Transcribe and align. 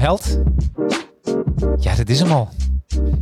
Held. 0.00 0.38
Ja, 1.78 1.94
dit 1.94 2.10
is 2.10 2.20
hem 2.20 2.30
al. 2.30 2.48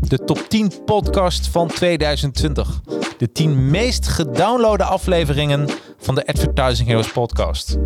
De 0.01 0.19
top 0.25 0.39
10 0.49 0.73
podcast 0.85 1.49
van 1.49 1.69
2020. 1.69 2.81
De 3.19 3.33
10 3.33 3.71
meest 3.71 4.09
gedownloade 4.09 4.85
afleveringen 4.85 5.69
van 5.99 6.15
de 6.15 6.27
Advertising 6.27 6.89
Heroes 6.89 7.13
podcast. 7.13 7.79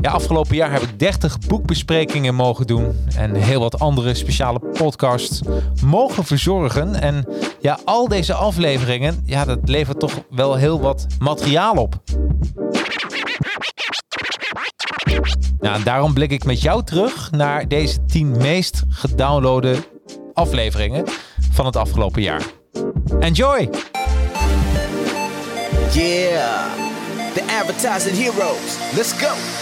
Ja, 0.00 0.10
afgelopen 0.10 0.56
jaar 0.56 0.72
heb 0.72 0.82
ik 0.82 0.98
30 0.98 1.38
boekbesprekingen 1.38 2.34
mogen 2.34 2.66
doen 2.66 2.96
en 3.16 3.34
heel 3.34 3.60
wat 3.60 3.78
andere 3.78 4.14
speciale 4.14 4.58
podcasts 4.58 5.40
mogen 5.84 6.24
verzorgen. 6.24 7.00
En 7.00 7.26
ja, 7.60 7.78
al 7.84 8.08
deze 8.08 8.34
afleveringen, 8.34 9.22
ja, 9.26 9.44
dat 9.44 9.58
levert 9.64 9.98
toch 9.98 10.22
wel 10.30 10.54
heel 10.54 10.80
wat 10.80 11.06
materiaal 11.18 11.74
op. 11.74 12.00
Nou, 15.62 15.76
en 15.76 15.82
daarom 15.82 16.14
blik 16.14 16.30
ik 16.30 16.44
met 16.44 16.62
jou 16.62 16.84
terug 16.84 17.30
naar 17.30 17.68
deze 17.68 18.04
10 18.04 18.36
meest 18.36 18.82
gedownloade 18.88 19.76
afleveringen 20.32 21.04
van 21.50 21.66
het 21.66 21.76
afgelopen 21.76 22.22
jaar. 22.22 22.42
Enjoy! 23.20 23.68
Yeah, 25.92 26.64
the 27.34 27.58
advertising 27.60 28.16
heroes. 28.16 28.76
Let's 28.94 29.12
go. 29.12 29.61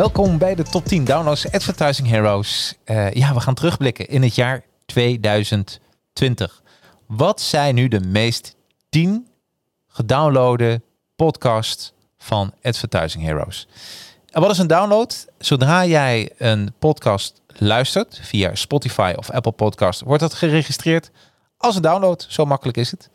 Welkom 0.00 0.38
bij 0.38 0.54
de 0.54 0.62
top 0.62 0.84
10 0.84 1.04
downloads 1.04 1.52
Advertising 1.52 2.08
Heroes. 2.08 2.74
Uh, 2.84 3.12
ja, 3.12 3.34
we 3.34 3.40
gaan 3.40 3.54
terugblikken 3.54 4.08
in 4.08 4.22
het 4.22 4.34
jaar 4.34 4.64
2020. 4.86 6.62
Wat 7.06 7.40
zijn 7.40 7.74
nu 7.74 7.88
de 7.88 8.00
meest 8.00 8.56
10 8.88 9.26
gedownloade 9.88 10.82
podcasts 11.16 11.92
van 12.18 12.52
Advertising 12.62 13.24
Heroes? 13.24 13.68
En 14.30 14.40
wat 14.40 14.50
is 14.50 14.58
een 14.58 14.66
download? 14.66 15.26
Zodra 15.38 15.84
jij 15.86 16.30
een 16.38 16.72
podcast 16.78 17.40
luistert 17.58 18.20
via 18.22 18.54
Spotify 18.54 19.12
of 19.16 19.30
Apple 19.30 19.52
Podcast, 19.52 20.00
wordt 20.00 20.22
dat 20.22 20.34
geregistreerd 20.34 21.10
als 21.56 21.76
een 21.76 21.82
download. 21.82 22.26
Zo 22.28 22.44
makkelijk 22.44 22.78
is 22.78 22.90
het. 22.90 23.10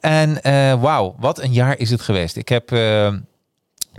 En 0.00 0.38
uh, 0.42 0.82
wauw, 0.82 1.14
wat 1.18 1.38
een 1.38 1.52
jaar 1.52 1.78
is 1.78 1.90
het 1.90 2.00
geweest. 2.00 2.36
Ik 2.36 2.48
heb... 2.48 2.70
Uh, 2.70 3.14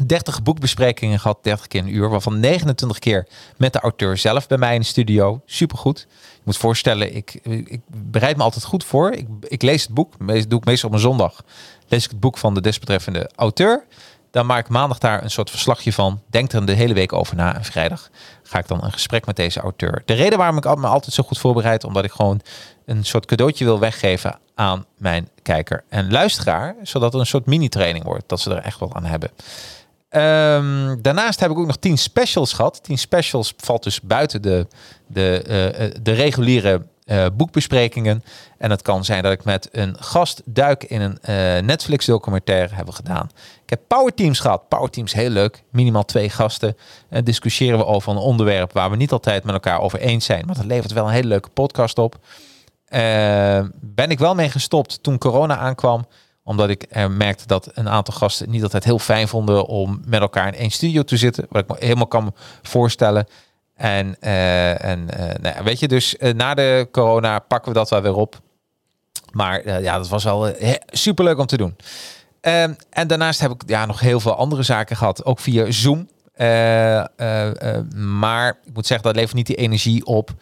30 0.06 0.44
boekbesprekingen 0.44 1.20
gehad, 1.20 1.44
30 1.44 1.68
keer 1.68 1.82
een 1.82 1.96
uur, 1.96 2.10
waarvan 2.10 2.40
29 2.40 3.00
keer 3.00 3.28
met 3.58 3.74
de 3.74 3.80
auteur 3.80 4.18
zelf 4.18 4.48
bij 4.48 4.58
mij 4.58 4.74
in 4.74 4.80
de 4.80 4.86
studio. 4.86 5.42
Supergoed. 5.46 6.08
Je 6.10 6.42
moet 6.44 6.58
voorstellen, 6.58 7.16
ik, 7.16 7.34
ik 7.44 7.82
bereid 7.88 8.38
me 8.38 8.44
altijd 8.44 8.64
goed 8.64 8.84
voor. 8.84 9.12
Ik, 9.12 9.28
ik 9.42 9.62
lees 9.62 9.84
het 9.84 9.94
boek, 9.94 10.14
dat 10.20 10.50
doe 10.50 10.60
ik 10.60 10.66
meestal 10.66 10.90
op 10.90 10.96
een 10.96 11.02
zondag. 11.02 11.44
Lees 11.88 12.04
ik 12.04 12.10
het 12.10 12.20
boek 12.20 12.38
van 12.38 12.54
de 12.54 12.62
desbetreffende 12.62 13.30
auteur. 13.36 13.86
Dan 14.32 14.46
maak 14.46 14.60
ik 14.60 14.70
maandag 14.70 14.98
daar 14.98 15.24
een 15.24 15.32
soort 15.32 15.50
verslagje 15.50 15.94
van. 15.94 16.22
Denk 16.30 16.52
er 16.52 16.66
de 16.66 16.74
hele 16.74 16.94
week 16.94 17.14
over 17.14 17.36
na. 17.36 17.56
En 17.56 17.64
vrijdag 17.64 18.10
ga 18.44 18.60
ik 18.60 18.68
dan 18.68 18.84
een 18.84 18.92
gesprek 18.92 19.26
met 19.26 19.36
deze 19.36 19.60
auteur. 19.60 20.02
De 20.06 20.14
reden 20.14 20.38
waarom 20.38 20.58
ik 20.58 20.64
me 20.64 20.88
altijd 20.88 21.14
zo 21.14 21.24
goed 21.24 21.38
voorbereid, 21.38 21.84
omdat 21.84 22.04
ik 22.04 22.12
gewoon 22.12 22.42
een 22.86 23.06
soort 23.06 23.26
cadeautje 23.26 23.66
wil 23.66 23.80
weggeven 23.80 24.40
aan 24.56 24.86
mijn 24.98 25.30
kijker 25.42 25.84
en 25.90 26.12
luisteraar. 26.12 26.76
Zodat 26.84 27.12
het 27.12 27.22
een 27.22 27.28
soort 27.28 27.46
mini-training 27.46 28.06
wordt. 28.06 28.30
Dat 28.30 28.40
ze 28.40 28.56
er 28.56 28.62
echt 28.62 28.80
wel 28.80 28.96
aan 28.96 29.06
hebben. 29.06 29.30
Um, 30.10 31.02
daarnaast 31.02 31.40
heb 31.40 31.52
ik 31.52 31.58
ook 31.58 31.66
nog 31.66 31.78
10 31.78 31.98
specials 31.98 32.54
gehad. 32.54 32.84
10 32.84 32.98
specials 32.98 33.54
valt 33.58 33.84
dus 33.84 34.02
buiten 34.02 34.42
de, 34.42 34.68
de, 35.08 35.44
uh, 35.48 36.02
de 36.02 36.12
reguliere 36.12 36.82
uh, 37.06 37.26
boekbesprekingen. 37.34 38.24
En 38.58 38.72
het 38.72 38.82
kan 38.82 39.06
zijn 39.06 39.24
dat 39.24 39.32
ik 39.32 39.44
met 39.44 39.70
een 39.72 39.96
gast 40.00 40.42
duik 40.46 40.84
in 40.84 41.02
een 41.02 41.66
Netflix 41.66 42.06
documentaire 42.06 42.76
hebben 42.76 42.94
gedaan. 42.94 43.30
Ik 43.64 43.70
heb 43.70 43.82
powerteams 43.88 44.40
gehad. 44.40 44.68
Powerteams 44.68 45.14
heel 45.14 45.30
leuk. 45.30 45.64
Minimaal 45.72 46.06
twee 46.06 46.30
gasten. 46.30 46.78
En 47.10 47.24
discussiëren 47.24 47.78
we 47.78 47.86
over 47.86 48.12
een 48.12 48.18
onderwerp 48.18 48.74
waar 48.74 48.90
we 48.90 48.96
niet 48.96 49.12
altijd 49.12 49.44
met 49.44 49.54
elkaar 49.54 49.80
over 49.80 50.00
eens 50.00 50.26
zijn. 50.26 50.46
Maar 50.46 50.56
dat 50.56 50.66
levert 50.66 50.94
wel 50.94 51.06
een 51.06 51.14
hele 51.14 51.28
leuke 51.28 51.50
podcast 51.50 51.98
op. 51.98 52.16
ben 53.80 54.10
ik 54.10 54.20
wel 54.20 54.36
mee 54.36 54.50
gestopt 54.50 55.04
toen 55.04 55.18
corona 55.18 55.58
aankwam 55.58 56.06
omdat 56.48 56.70
ik 56.70 56.86
er 56.90 57.12
merkte 57.12 57.48
dat 57.48 57.70
een 57.74 57.90
aantal 57.90 58.14
gasten 58.14 58.50
niet 58.50 58.64
altijd 58.64 58.84
heel 58.84 59.00
fijn 59.00 59.28
vonden 59.28 59.66
om 59.66 60.02
met 60.06 60.22
elkaar 60.22 60.48
in 60.48 60.60
één 60.60 60.72
studio 60.72 61.04
te 61.04 61.18
zitten. 61.18 61.46
Wat 61.50 61.62
ik 61.62 61.68
me 61.68 61.76
helemaal 61.80 62.08
kan 62.08 62.34
voorstellen. 62.62 63.28
En, 63.76 64.16
uh, 64.22 64.84
en 64.84 65.08
uh, 65.20 65.26
nou, 65.42 65.64
weet 65.64 65.80
je, 65.80 65.88
dus 65.88 66.16
na 66.36 66.54
de 66.54 66.88
corona 66.92 67.40
pakken 67.40 67.72
we 67.72 67.78
dat 67.78 67.90
wel 67.90 68.02
weer 68.02 68.16
op. 68.16 68.40
Maar 69.32 69.82
ja, 69.82 69.98
dat 69.98 70.08
was 70.08 70.24
wel 70.24 70.54
super 70.88 71.24
leuk 71.24 71.38
om 71.38 71.46
te 71.46 71.58
doen. 71.58 71.76
Ehm, 72.42 72.74
en 72.90 73.08
daarnaast 73.08 73.40
heb 73.40 73.52
ik 73.52 73.62
ja, 73.66 73.86
nog 73.86 74.00
heel 74.00 74.20
veel 74.20 74.36
andere 74.36 74.64
zaken 74.64 74.96
gehad, 74.96 75.26
ook 75.26 75.40
via 75.40 75.72
Zoom. 75.72 76.10
maar 77.96 78.60
ik 78.66 78.74
moet 78.74 78.88
zeggen, 78.88 79.08
dat 79.08 79.16
levert 79.16 79.36
niet 79.36 79.48
die 79.48 79.56
energie 79.56 80.06
op 80.06 80.34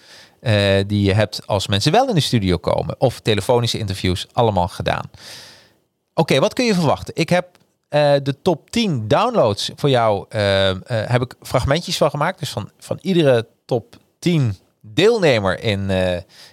die 0.87 1.01
je 1.01 1.13
hebt 1.13 1.47
als 1.47 1.67
mensen 1.67 1.91
wel 1.91 2.09
in 2.09 2.15
de 2.15 2.21
studio 2.21 2.57
komen. 2.57 2.95
Of 2.97 3.19
telefonische 3.19 3.77
interviews, 3.77 4.27
allemaal 4.33 4.67
gedaan. 4.67 5.09
Oké, 6.17 6.39
wat 6.39 6.53
kun 6.53 6.65
je 6.65 6.73
verwachten? 6.73 7.15
Ik 7.15 7.29
heb 7.29 7.57
uh, 7.89 8.13
de 8.23 8.41
top 8.41 8.69
10 8.69 9.07
downloads 9.07 9.71
voor 9.75 9.89
jou. 9.89 10.25
Uh, 10.29 10.69
uh, 10.69 10.75
heb 10.87 11.21
ik 11.21 11.35
fragmentjes 11.41 11.97
van 11.97 12.09
gemaakt. 12.09 12.39
Dus 12.39 12.49
van, 12.49 12.71
van 12.79 12.99
iedere 13.01 13.47
top 13.65 13.97
10 14.19 14.55
deelnemer 14.81 15.59
in, 15.59 15.89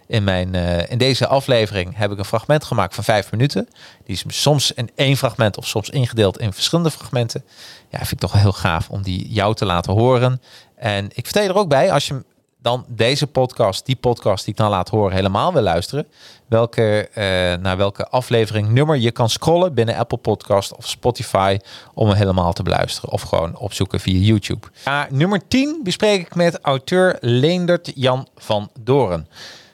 in, 0.06 0.24
mijn, 0.24 0.54
in 0.88 0.98
deze 0.98 1.26
aflevering 1.26 1.96
heb 1.96 2.10
ik 2.10 2.18
een 2.18 2.24
fragment 2.24 2.64
gemaakt 2.64 2.94
van 2.94 3.04
5 3.04 3.30
minuten. 3.30 3.68
Die 4.04 4.14
is 4.14 4.24
soms 4.42 4.72
in 4.72 4.90
één 4.94 5.16
fragment 5.16 5.56
of 5.56 5.66
soms 5.66 5.90
ingedeeld 5.90 6.38
in 6.38 6.52
verschillende 6.52 6.90
fragmenten. 6.90 7.44
Ja, 7.88 7.98
vind 7.98 8.12
ik 8.12 8.18
toch 8.18 8.32
heel 8.32 8.52
gaaf 8.52 8.88
om 8.88 9.02
die 9.02 9.28
jou 9.28 9.54
te 9.54 9.64
laten 9.64 9.92
horen. 9.92 10.42
En 10.76 11.04
ik 11.12 11.24
vertel 11.24 11.48
er 11.48 11.56
ook 11.56 11.68
bij, 11.68 11.92
als 11.92 12.06
je 12.06 12.24
dan 12.62 12.84
deze 12.88 13.26
podcast, 13.26 13.86
die 13.86 13.96
podcast 13.96 14.44
die 14.44 14.52
ik 14.52 14.58
dan 14.58 14.70
laat 14.70 14.88
horen, 14.88 15.14
helemaal 15.14 15.52
wil 15.52 15.62
luisteren, 15.62 16.06
welke, 16.46 17.08
uh, 17.10 17.14
naar 17.62 17.76
welke 17.76 18.08
aflevering 18.08 18.68
nummer 18.68 18.96
je 18.96 19.10
kan 19.10 19.28
scrollen 19.28 19.74
binnen 19.74 19.96
Apple 19.96 20.18
Podcast 20.18 20.76
of 20.76 20.88
Spotify 20.88 21.58
om 21.94 22.08
hem 22.08 22.16
helemaal 22.16 22.52
te 22.52 22.62
beluisteren. 22.62 23.10
Of 23.10 23.22
gewoon 23.22 23.56
opzoeken 23.56 24.00
via 24.00 24.18
YouTube. 24.18 24.66
Ja, 24.84 25.06
nummer 25.10 25.48
10 25.48 25.80
bespreek 25.82 26.20
ik 26.20 26.34
met 26.34 26.58
auteur 26.60 27.16
Leendert 27.20 27.92
Jan 27.94 28.26
van 28.36 28.70
Doren. 28.80 29.28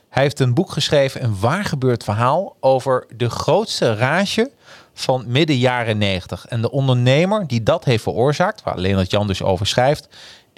Hij 0.09 0.23
heeft 0.23 0.41
een 0.41 0.55
boek 0.55 0.71
geschreven, 0.71 1.25
een 1.25 1.41
waar 1.41 1.65
gebeurd 1.65 2.05
verhaal 2.05 2.57
over 2.61 3.07
de 3.17 3.31
grootste 3.31 3.95
rage 3.95 4.51
van 4.95 5.25
midden 5.27 5.57
jaren 5.57 5.99
90. 5.99 6.47
En 6.47 6.61
de 6.61 6.71
ondernemer 6.71 7.47
die 7.47 7.63
dat 7.63 7.85
heeft 7.85 8.03
veroorzaakt, 8.03 8.63
waar 8.63 8.79
Leendert 8.79 9.11
Jan 9.11 9.27
dus 9.27 9.43
over 9.43 9.67
schrijft, 9.67 10.09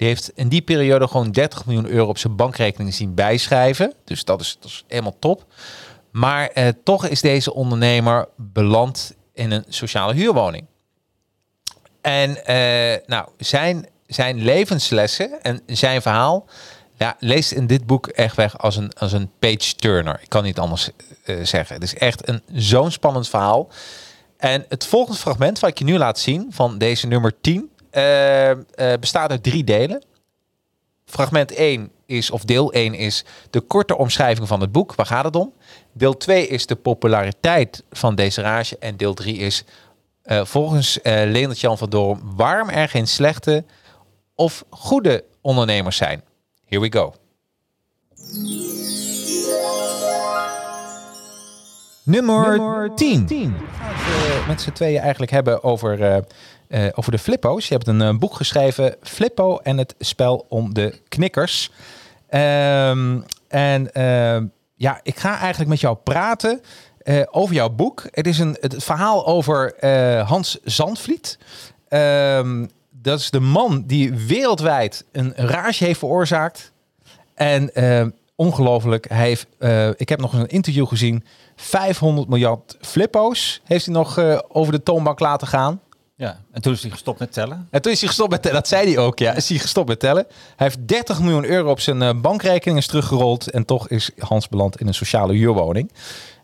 die 0.01 0.09
heeft 0.09 0.31
in 0.35 0.49
die 0.49 0.61
periode 0.61 1.07
gewoon 1.07 1.31
30 1.31 1.65
miljoen 1.65 1.87
euro 1.87 2.07
op 2.07 2.17
zijn 2.17 2.35
bankrekening 2.35 2.93
zien 2.93 3.13
bijschrijven. 3.13 3.93
Dus 4.03 4.23
dat 4.23 4.41
is, 4.41 4.57
dat 4.59 4.69
is 4.69 4.83
helemaal 4.87 5.15
top. 5.19 5.45
Maar 6.11 6.47
eh, 6.47 6.67
toch 6.83 7.05
is 7.05 7.21
deze 7.21 7.53
ondernemer 7.53 8.27
beland 8.35 9.15
in 9.33 9.51
een 9.51 9.65
sociale 9.67 10.13
huurwoning. 10.13 10.65
En 12.01 12.45
eh, 12.45 12.99
nou, 13.05 13.27
zijn, 13.37 13.87
zijn 14.07 14.43
levenslessen 14.43 15.41
en 15.41 15.61
zijn 15.65 16.01
verhaal 16.01 16.45
ja, 16.97 17.15
leest 17.19 17.51
in 17.51 17.67
dit 17.67 17.85
boek 17.85 18.07
echt 18.07 18.35
weg 18.35 18.57
als 18.57 18.75
een, 18.75 18.93
als 18.93 19.11
een 19.11 19.31
page 19.39 19.75
turner. 19.75 20.19
Ik 20.21 20.29
kan 20.29 20.43
niet 20.43 20.59
anders 20.59 20.89
uh, 21.25 21.45
zeggen. 21.45 21.75
Het 21.75 21.83
is 21.83 21.95
echt 21.95 22.27
een 22.27 22.41
zo'n 22.53 22.91
spannend 22.91 23.29
verhaal. 23.29 23.69
En 24.37 24.65
het 24.69 24.85
volgende 24.85 25.19
fragment 25.19 25.59
wat 25.59 25.69
ik 25.69 25.77
je 25.77 25.85
nu 25.85 25.97
laat 25.97 26.19
zien 26.19 26.47
van 26.49 26.77
deze 26.77 27.07
nummer 27.07 27.41
10 27.41 27.55
uh, 27.55 27.61
uh, 27.61 27.80
bestaat 28.99 29.29
uit 29.29 29.43
drie 29.43 29.63
delen. 29.63 30.03
Fragment 31.05 31.51
1 31.51 31.91
is, 32.05 32.31
of 32.31 32.43
deel 32.43 32.71
1 32.71 32.93
is 32.93 33.25
de 33.49 33.59
korte 33.59 33.97
omschrijving 33.97 34.47
van 34.47 34.61
het 34.61 34.71
boek. 34.71 34.95
Waar 34.95 35.05
gaat 35.05 35.23
het 35.23 35.35
om? 35.35 35.53
Deel 35.93 36.17
2 36.17 36.47
is 36.47 36.65
de 36.65 36.75
populariteit 36.75 37.83
van 37.91 38.15
deze 38.15 38.41
rage. 38.41 38.77
En 38.77 38.97
deel 38.97 39.13
3 39.13 39.37
is 39.37 39.63
eh, 40.21 40.45
volgens 40.45 41.01
eh 41.01 41.13
Leendert 41.13 41.59
Jan 41.59 41.77
van 41.77 41.89
Doorn 41.89 42.21
waarom 42.35 42.69
er 42.69 42.89
geen 42.89 43.07
slechte 43.07 43.65
of 44.35 44.63
goede 44.69 45.23
ondernemers 45.41 45.97
zijn. 45.97 46.21
Here 46.65 46.81
we 46.81 46.91
go. 46.91 47.13
Nummer 52.03 52.95
10. 52.95 53.27
We 53.27 53.35
gaan 53.77 53.93
het 53.93 54.41
eh, 54.41 54.47
met 54.47 54.61
z'n 54.61 54.71
tweeën 54.71 54.99
eigenlijk 54.99 55.31
hebben 55.31 55.63
over, 55.63 56.23
eh, 56.71 56.87
over 56.95 57.11
de 57.11 57.17
Flippo's. 57.17 57.67
Je 57.67 57.73
hebt 57.73 57.87
een 57.87 58.01
eh, 58.01 58.17
boek 58.17 58.35
geschreven, 58.35 58.95
Flippo 59.01 59.57
en 59.57 59.77
het 59.77 59.95
spel 59.99 60.45
om 60.49 60.73
de 60.73 60.99
knikkers. 61.07 61.71
Ehm, 62.29 63.19
en 63.47 63.93
ehm, 63.93 64.45
ja, 64.75 64.99
ik 65.03 65.19
ga 65.19 65.39
eigenlijk 65.39 65.69
met 65.69 65.79
jou 65.79 65.95
praten 65.95 66.61
eh, 66.97 67.21
over 67.31 67.55
jouw 67.55 67.69
boek. 67.69 68.03
Het 68.11 68.27
is 68.27 68.39
een, 68.39 68.57
het 68.59 68.83
verhaal 68.83 69.25
over 69.27 69.73
Hans 70.25 70.59
Zandvliet. 70.63 71.37
Ehm, 71.87 72.65
dat 72.89 73.19
is 73.19 73.29
de 73.29 73.39
man 73.39 73.83
die 73.87 74.13
wereldwijd 74.13 75.05
een 75.11 75.33
rage 75.35 75.83
heeft 75.85 75.99
veroorzaakt. 75.99 76.71
En 77.33 77.71
ongelooflijk, 78.35 79.09
hij 79.09 79.27
heeft, 79.27 79.47
ik 79.99 80.09
heb 80.09 80.19
nog 80.19 80.33
eens 80.33 80.41
een 80.41 80.47
interview 80.47 80.87
gezien. 80.87 81.25
500 81.55 82.29
miljard 82.29 82.77
flippo's 82.81 83.61
heeft 83.63 83.85
hij 83.85 83.93
nog 83.93 84.19
over 84.47 84.73
de 84.73 84.83
toonbank 84.83 85.19
laten 85.19 85.47
gaan. 85.47 85.81
Ja, 86.21 86.39
en 86.51 86.61
toen 86.61 86.73
is 86.73 86.81
hij 86.81 86.91
gestopt 86.91 87.19
met 87.19 87.33
tellen. 87.33 87.67
En 87.69 87.81
toen 87.81 87.91
is 87.91 87.99
hij 87.99 88.07
gestopt 88.07 88.31
met 88.31 88.41
tellen. 88.41 88.57
Dat 88.57 88.67
zei 88.67 88.93
hij 88.93 89.03
ook, 89.03 89.19
ja. 89.19 89.33
Is 89.33 89.49
hij 89.49 89.57
gestopt 89.57 89.87
met 89.87 89.99
tellen. 89.99 90.25
Hij 90.55 90.67
heeft 90.67 90.87
30 90.87 91.19
miljoen 91.19 91.45
euro 91.45 91.69
op 91.69 91.79
zijn 91.79 92.01
eh, 92.01 92.09
bankrekening 92.21 92.79
is 92.79 92.87
teruggerold. 92.87 93.49
En 93.51 93.65
toch 93.65 93.87
is 93.87 94.09
Hans 94.17 94.49
beland 94.49 94.79
in 94.79 94.87
een 94.87 94.93
sociale 94.93 95.33
huurwoning. 95.33 95.91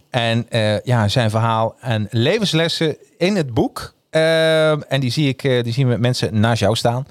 En 0.10 0.46
eh, 0.50 0.82
ja, 0.82 1.08
zijn 1.08 1.30
verhaal 1.30 1.76
en 1.80 2.08
levenslessen 2.12 2.98
in 3.18 3.36
het 3.36 3.54
boek. 3.54 3.94
eh, 4.10 4.92
en 4.92 5.00
die 5.00 5.12
zie 5.12 5.28
ik, 5.28 5.42
die 5.42 5.74
zien 5.74 5.90
we 5.90 5.98
mensen 5.98 6.40
naast 6.40 6.60
jou 6.60 6.76
staan. 6.76 7.08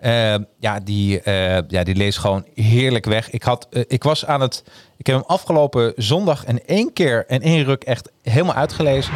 Eh, 0.00 0.34
ja, 0.58 0.80
die, 0.80 1.20
eh, 1.20 1.58
ja, 1.68 1.84
die 1.84 1.94
leest 1.94 2.18
gewoon 2.18 2.46
heerlijk 2.54 3.04
weg. 3.04 3.30
Ik, 3.30 3.42
had, 3.42 3.66
eh, 3.70 3.82
ik 3.86 4.02
was 4.02 4.26
aan 4.26 4.40
het. 4.40 4.64
Ik 4.96 5.06
heb 5.06 5.16
hem 5.16 5.24
afgelopen 5.26 5.92
zondag 5.96 6.46
in 6.46 6.64
één 6.66 6.92
keer 6.92 7.24
en 7.26 7.40
één 7.40 7.64
ruk 7.64 7.84
echt 7.84 8.10
helemaal 8.22 8.54
uitgelezen. 8.54 9.12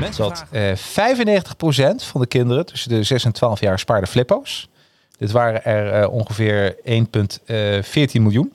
Mensen 0.00 0.22
dat 0.22 0.44
eh 0.50 0.76
95% 0.76 2.02
van 2.04 2.20
de 2.20 2.26
kinderen 2.26 2.66
tussen 2.66 2.90
de 2.90 3.02
6 3.02 3.24
en 3.24 3.32
12 3.32 3.60
jaar 3.60 3.78
spaarden 3.78 4.08
flippo's. 4.08 4.68
Dit 5.18 5.30
waren 5.30 5.64
er 5.64 5.92
eh, 5.92 6.12
ongeveer 6.12 6.76
1,14 6.84 8.22
miljoen. 8.22 8.52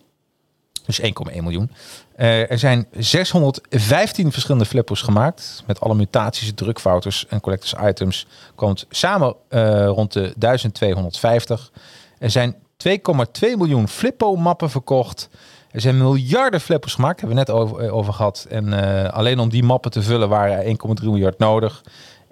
Dus 0.85 1.01
1,1 1.01 1.43
miljoen. 1.43 1.71
Eh, 2.15 2.51
er 2.51 2.59
zijn 2.59 2.87
615 2.97 4.31
verschillende 4.31 4.65
flippers 4.65 5.01
gemaakt. 5.01 5.63
Met 5.65 5.79
alle 5.79 5.95
mutaties, 5.95 6.51
drukfouters 6.55 7.25
en 7.27 7.41
collectors 7.41 7.75
items. 7.89 8.27
Komt 8.55 8.85
samen 8.89 9.35
eh, 9.49 9.85
rond 9.85 10.13
de 10.13 10.33
1250. 10.37 11.71
Er 12.19 12.29
zijn 12.29 12.55
2,2 12.77 13.57
miljoen 13.57 13.87
flippo-mappen 13.87 14.69
verkocht. 14.69 15.29
Er 15.71 15.81
zijn 15.81 15.97
miljarden 15.97 16.61
flippers 16.61 16.93
gemaakt. 16.93 17.19
Hebben 17.21 17.37
we 17.37 17.43
net 17.43 17.55
over, 17.55 17.79
eh, 17.79 17.95
over 17.95 18.13
gehad. 18.13 18.45
En 18.49 18.73
alleen 19.11 19.39
om 19.39 19.49
die 19.49 19.63
mappen 19.63 19.91
te 19.91 20.01
vullen 20.01 20.29
waren 20.29 20.57
er 20.57 20.65
1,3 20.65 21.09
miljard 21.09 21.39
nodig. 21.39 21.83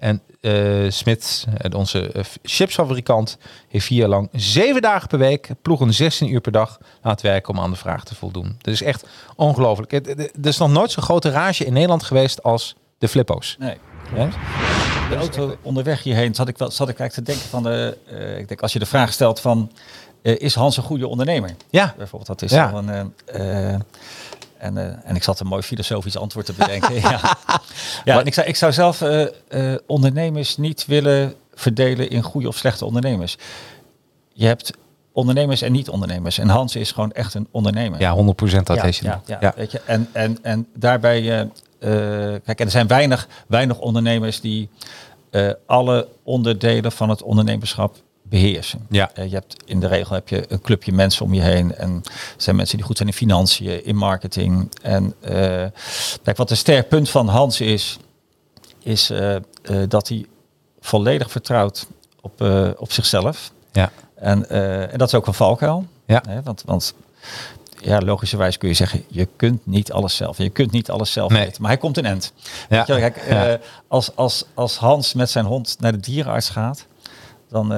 En 0.01 0.21
Smit, 0.91 1.45
eh, 1.57 1.77
onze 1.77 2.11
eh, 2.11 2.23
chipsfabrikant, 2.43 3.37
heeft 3.67 3.85
vier 3.85 3.97
jaar 3.97 4.07
lang 4.09 4.29
zeven 4.31 4.81
dagen 4.81 5.07
per 5.07 5.17
week, 5.19 5.49
ploegen 5.61 5.93
16 5.93 6.31
uur 6.31 6.41
per 6.41 6.51
dag 6.51 6.79
laten 7.01 7.25
werken 7.25 7.53
om 7.53 7.59
aan 7.59 7.69
de 7.71 7.75
vraag 7.77 8.03
te 8.03 8.15
voldoen. 8.15 8.55
Dat 8.61 8.73
is 8.73 8.81
echt 8.81 9.05
ongelooflijk. 9.35 9.91
Er 9.91 10.29
is 10.41 10.57
nog 10.57 10.71
nooit 10.71 10.91
zo'n 10.91 11.03
grote 11.03 11.29
rage 11.29 11.65
in 11.65 11.73
Nederland 11.73 12.03
geweest 12.03 12.43
als 12.43 12.75
de 12.97 13.07
flippo's. 13.07 13.55
Nee. 13.59 13.77
Ja? 14.15 14.29
De 15.09 15.15
auto 15.15 15.55
onderweg 15.61 16.03
hierheen 16.03 16.35
zat 16.35 16.47
ik, 16.47 16.57
wel, 16.57 16.71
zat 16.71 16.89
ik 16.89 16.99
eigenlijk 16.99 17.27
te 17.27 17.33
denken 17.33 17.49
van... 17.49 17.63
De, 17.63 17.97
ik 18.39 18.47
denk, 18.47 18.61
als 18.61 18.73
je 18.73 18.79
de 18.79 18.85
vraag 18.85 19.13
stelt 19.13 19.39
van... 19.39 19.71
is 20.21 20.55
Hans 20.55 20.77
een 20.77 20.83
goede 20.83 21.07
ondernemer? 21.07 21.55
Ja, 21.69 21.93
Bijvoorbeeld, 21.97 22.39
dat 22.39 22.41
is 22.41 22.51
Ja. 22.51 22.73
een... 22.73 23.13
en, 24.61 24.77
eh, 24.77 24.85
en 25.03 25.15
ik 25.15 25.23
zat 25.23 25.39
een 25.39 25.47
mooi 25.47 25.61
filosofisch 25.61 26.17
antwoord 26.17 26.45
te 26.45 26.53
bedenken. 26.53 26.93
ja, 26.95 27.19
ja 28.05 28.19
en 28.19 28.25
ik, 28.25 28.33
zou, 28.33 28.47
ik 28.47 28.55
zou 28.55 28.71
zelf 28.71 29.01
eh, 29.01 29.21
eh, 29.47 29.79
ondernemers 29.87 30.57
niet 30.57 30.85
willen 30.85 31.33
verdelen 31.53 32.09
in 32.09 32.21
goede 32.21 32.47
of 32.47 32.57
slechte 32.57 32.85
ondernemers. 32.85 33.37
Je 34.33 34.45
hebt 34.45 34.73
ondernemers 35.11 35.61
en 35.61 35.71
niet-ondernemers. 35.71 36.37
En 36.37 36.49
Hans 36.49 36.75
is 36.75 36.91
gewoon 36.91 37.11
echt 37.11 37.33
een 37.33 37.47
ondernemer. 37.51 37.99
ja 37.99 38.15
100% 38.15 38.63
dat 38.63 38.75
ja, 38.75 38.83
is 38.83 38.99
je. 38.99 39.05
ja, 39.05 39.21
ja, 39.39 39.53
Weet 39.55 39.71
je, 39.71 39.81
en, 39.85 40.09
en, 40.11 40.37
en 40.41 40.67
daarbij, 40.75 41.49
kijk, 42.43 42.59
en 42.59 42.65
er 42.65 42.71
zijn 42.71 42.87
weinig, 42.87 43.27
weinig 43.47 43.79
ondernemers 43.79 44.41
die 44.41 44.69
alle 45.65 46.07
onderdelen 46.23 46.91
van 46.91 47.09
het 47.09 47.21
ondernemerschap 47.21 47.95
beheersen. 48.31 48.85
Ja. 48.89 49.11
Eh, 49.13 49.25
je 49.29 49.33
hebt 49.35 49.55
in 49.65 49.79
de 49.79 49.87
regel 49.87 50.15
heb 50.15 50.27
je 50.29 50.45
een 50.47 50.61
clubje 50.61 50.91
mensen 50.91 51.25
om 51.25 51.33
je 51.33 51.41
heen 51.41 51.75
en 51.75 52.01
er 52.05 52.11
zijn 52.37 52.55
mensen 52.55 52.77
die 52.77 52.85
goed 52.85 52.97
zijn 52.97 53.09
in 53.09 53.13
financiën, 53.15 53.85
in 53.85 53.95
marketing. 53.95 54.71
En 54.81 55.13
eh, 55.19 55.33
kijk, 56.23 56.37
wat 56.37 56.49
een 56.51 56.57
sterk 56.57 56.87
punt 56.89 57.09
van 57.09 57.27
Hans 57.27 57.61
is, 57.61 57.97
is 58.79 59.09
eh, 59.09 59.35
dat 59.87 60.07
hij 60.07 60.25
volledig 60.79 61.31
vertrouwt 61.31 61.87
op, 62.21 62.41
op 62.77 62.91
zichzelf. 62.91 63.51
Ja. 63.71 63.91
En, 64.15 64.49
en 64.89 64.97
dat 64.97 65.07
is 65.07 65.13
ook 65.15 65.27
een 65.27 65.33
valkuil. 65.33 65.85
Ja. 66.05 66.23
Hè, 66.27 66.41
want, 66.43 66.63
want 66.65 66.93
ja, 67.81 67.99
logischerwijs 68.01 68.57
kun 68.57 68.69
je 68.69 68.75
zeggen, 68.75 69.03
je 69.07 69.27
kunt 69.35 69.65
niet 69.65 69.91
alles 69.91 70.15
zelf. 70.15 70.37
Je 70.37 70.49
kunt 70.49 70.71
niet 70.71 70.89
alles 70.89 71.11
zelf 71.11 71.31
Nee. 71.31 71.45
weten. 71.45 71.61
Maar 71.61 71.71
hij 71.71 71.79
komt 71.79 71.97
een 71.97 72.05
end. 72.05 72.33
Ja. 72.69 72.77
Weet 72.77 72.87
je 72.87 72.93
wel, 72.93 73.01
kijk, 73.01 73.25
Ja. 73.29 73.59
als, 73.87 74.15
als, 74.15 74.45
als 74.53 74.77
Hans 74.77 75.13
met 75.13 75.29
zijn 75.29 75.45
hond 75.45 75.75
naar 75.79 75.91
de 75.91 75.99
dierenarts 75.99 76.49
gaat, 76.49 76.85
dan 77.49 77.71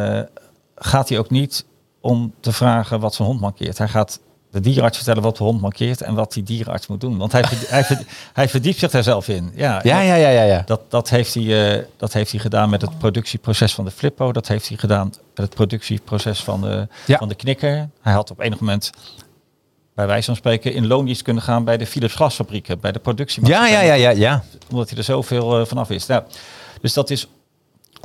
gaat 0.76 1.10
hij 1.10 1.18
ook 1.18 1.30
niet 1.30 1.66
om 2.02 2.34
te 2.40 2.52
vragen 2.52 3.00
wat 3.00 3.14
zijn 3.14 3.28
hond 3.28 3.40
mankeert. 3.42 3.78
Hij 3.78 3.88
gaat 3.88 4.20
de 4.52 4.60
dierenarts 4.60 4.98
vertellen 4.98 5.22
wat 5.24 5.38
de 5.38 5.44
hond 5.44 5.62
mankeert 5.62 6.02
en 6.02 6.14
wat 6.16 6.34
die 6.34 6.44
dierenarts 6.44 6.88
moet 6.88 7.02
doen. 7.02 7.18
Want 7.18 7.32
hij, 7.32 7.44
hij, 7.68 7.84
verd- 7.84 8.04
hij 8.34 8.50
verdiept 8.50 8.80
zich 8.80 8.92
daar 8.92 9.04
zelf 9.04 9.28
in. 9.28 9.52
Ja, 9.56 9.80
Ja, 9.84 10.00
ja, 10.02 10.14
ja, 10.16 10.28
ja, 10.30 10.42
ja. 10.44 10.64
dat, 10.66 10.82
dat, 10.92 11.10
heeft 11.10 11.34
hij, 11.34 11.78
eh, 11.78 11.84
dat 11.98 12.14
heeft 12.14 12.32
hij 12.32 12.40
gedaan 12.40 12.70
met 12.70 12.82
het 12.82 12.98
productieproces 12.98 13.74
van 13.74 13.86
de 13.86 13.92
Flippo. 13.92 14.32
Dat 14.32 14.48
heeft 14.48 14.68
hij 14.68 14.78
gedaan 14.78 15.08
met 15.08 15.46
het 15.46 15.50
productieproces 15.56 16.44
van 16.44 16.62
de, 16.62 16.88
Ja. 17.06 17.18
van 17.18 17.28
de 17.28 17.36
knikker. 17.36 17.90
Hij 18.02 18.14
had 18.14 18.32
op 18.32 18.40
enig 18.40 18.60
moment, 18.60 18.90
bij 19.96 20.08
wijze 20.08 20.26
van 20.26 20.36
spreken, 20.36 20.74
in 20.74 20.88
loondienst 20.88 21.22
kunnen 21.22 21.44
gaan 21.44 21.64
bij 21.64 21.78
de 21.78 21.86
Philips 21.88 22.14
glasfabrieken, 22.16 22.80
bij 22.80 22.92
de 22.92 22.98
Ja, 22.98 23.04
productiemaatschappij. 23.04 23.72
ja, 23.72 23.82
ja, 23.82 23.94
ja, 23.94 24.10
ja. 24.10 24.44
Omdat 24.70 24.90
hij 24.90 24.98
er 24.98 25.04
zoveel 25.04 25.60
uh, 25.60 25.66
vanaf 25.66 25.90
is. 25.90 26.06
Nou, 26.06 26.24
dus 26.82 26.94
dat 26.94 27.10
is 27.10 27.28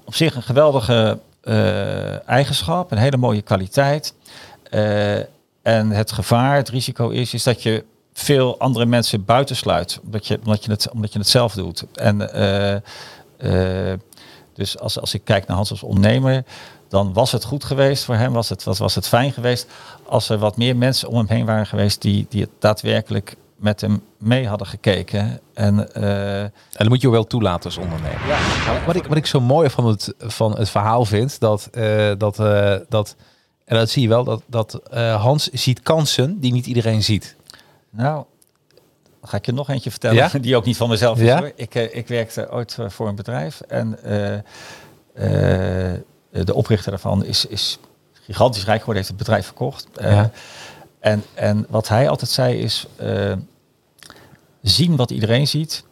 op 0.05 0.15
zich 0.15 0.35
een 0.35 0.43
geweldige 0.43 1.19
eh, 1.49 2.29
eigenschap, 2.29 2.91
een 2.91 2.99
hele 2.99 3.17
mooie 3.17 3.43
kwaliteit. 3.43 4.15
Eh, 4.71 5.17
en 5.63 5.91
het 5.91 6.13
gevaar, 6.13 6.57
het 6.57 6.69
risico 6.69 7.09
is, 7.09 7.35
is 7.35 7.43
dat 7.43 7.63
je 7.63 7.85
veel 8.13 8.59
andere 8.59 8.87
mensen 8.87 9.25
buitensluit, 9.25 10.01
omdat 10.05 10.27
je, 10.27 10.39
omdat 10.45 10.65
je, 10.65 10.71
het, 10.71 10.91
omdat 10.91 11.13
je 11.13 11.19
het 11.19 11.29
zelf 11.29 11.55
doet. 11.55 11.85
En 11.95 12.33
eh, 13.39 13.93
dus 14.55 14.79
als, 14.79 15.01
als 15.01 15.15
ik 15.15 15.25
kijk 15.25 15.47
naar 15.47 15.57
Hans 15.57 15.71
als 15.71 15.83
ondernemer, 15.83 16.45
dan 16.89 17.13
was 17.13 17.33
het 17.33 17.45
goed 17.45 17.65
geweest 17.65 18.05
voor 18.05 18.15
hem, 18.15 18.33
was 18.33 18.49
het, 18.49 18.65
was, 18.65 18.79
was 18.79 18.95
het 18.95 19.09
fijn 19.09 19.33
geweest 19.33 19.67
als 20.07 20.29
er 20.29 20.39
wat 20.39 20.57
meer 20.57 20.77
mensen 20.77 21.09
om 21.09 21.17
hem 21.17 21.29
heen 21.29 21.47
waren 21.47 21.67
geweest 21.67 22.03
die, 22.03 22.27
die 22.29 22.41
het 22.41 22.51
daadwerkelijk 22.59 23.37
met 23.59 23.81
hem 23.81 24.03
mee 24.19 24.47
hadden 24.47 24.67
gekeken. 24.67 25.41
En, 25.55 25.89
uh, 25.97 26.43
en 26.43 26.53
dat 26.71 26.89
moet 26.89 27.01
je 27.01 27.11
wel 27.11 27.27
toelaten 27.27 27.65
als 27.65 27.77
ondernemer. 27.77 28.27
Ja. 28.27 28.39
Wat, 28.87 28.97
ik, 28.97 29.07
wat 29.07 29.17
ik 29.17 29.27
zo 29.27 29.41
mooi 29.41 29.71
van 29.71 29.87
het, 29.87 30.15
van 30.19 30.59
het 30.59 30.71
verhaal 30.71 31.05
vind, 31.05 31.41
dat, 31.41 31.69
uh, 31.73 32.13
dat, 32.19 32.39
uh, 32.39 32.75
dat 32.89 33.17
en 33.69 33.77
dat 33.77 33.91
zie 33.91 34.03
je 34.03 34.09
wel, 34.09 34.25
dat, 34.25 34.43
dat 34.47 34.81
uh, 34.95 35.23
Hans 35.23 35.49
ziet 35.49 35.81
kansen 35.81 36.41
die 36.41 36.53
niet 36.53 36.67
iedereen 36.67 37.03
ziet. 37.03 37.37
Nou, 37.91 38.25
ga 39.23 39.37
ik 39.37 39.47
je 39.47 39.53
nog 39.53 39.69
eentje 39.69 39.91
vertellen, 39.91 40.17
ja? 40.17 40.39
die 40.39 40.57
ook 40.57 40.65
niet 40.65 40.77
van 40.77 40.89
mezelf 40.89 41.19
is. 41.19 41.27
Ja? 41.27 41.39
Hoor. 41.39 41.53
Ik, 41.55 41.75
uh, 41.75 41.97
ik 41.97 42.09
werkte 42.09 42.51
ooit 42.51 42.79
voor 42.87 43.09
een 43.09 43.15
bedrijf 43.15 43.61
en 43.61 43.99
uh, 44.05 44.39
de 46.45 46.55
oprichter 46.55 46.91
daarvan 46.91 47.25
is, 47.25 47.47
is 47.47 47.79
gigantisch 48.13 48.65
rijk 48.65 48.79
geworden, 48.79 49.03
heeft 49.03 49.09
het 49.09 49.27
bedrijf 49.27 49.45
verkocht. 49.45 49.87
Ja. 49.95 50.31
En, 51.01 51.25
en 51.35 51.67
wat 51.69 51.89
hij 51.89 52.09
altijd 52.09 52.31
zei 52.31 52.59
is, 52.59 52.87
uh, 53.03 53.33
zien 54.63 54.97
wat 54.97 55.11
iedereen 55.11 55.47
ziet, 55.47 55.85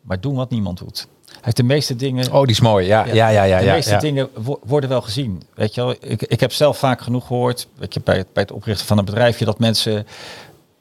maar 0.00 0.20
doen 0.20 0.34
wat 0.34 0.50
niemand 0.50 0.78
doet. 0.78 1.06
Hij 1.26 1.40
heeft 1.40 1.56
de 1.56 1.62
meeste 1.62 1.96
dingen. 1.96 2.32
Oh, 2.32 2.40
die 2.40 2.50
is 2.50 2.60
mooi. 2.60 2.86
Ja, 2.86 3.04
ja, 3.04 3.12
ja, 3.12 3.28
ja. 3.28 3.44
ja 3.44 3.58
de 3.58 3.72
meeste 3.72 3.90
ja. 3.90 3.98
dingen 3.98 4.28
wo 4.34 4.60
worden 4.64 4.90
wel 4.90 5.02
gezien. 5.02 5.42
Weet 5.54 5.74
je 5.74 5.80
wel, 5.80 5.94
ik, 6.00 6.22
ik 6.22 6.40
heb 6.40 6.52
zelf 6.52 6.78
vaak 6.78 7.00
genoeg 7.00 7.26
gehoord, 7.26 7.68
weet 7.74 7.94
je, 7.94 8.00
bij, 8.00 8.16
het, 8.16 8.32
bij 8.32 8.42
het 8.42 8.52
oprichten 8.52 8.86
van 8.86 8.98
een 8.98 9.04
bedrijfje, 9.04 9.44
dat 9.44 9.58
mensen 9.58 10.06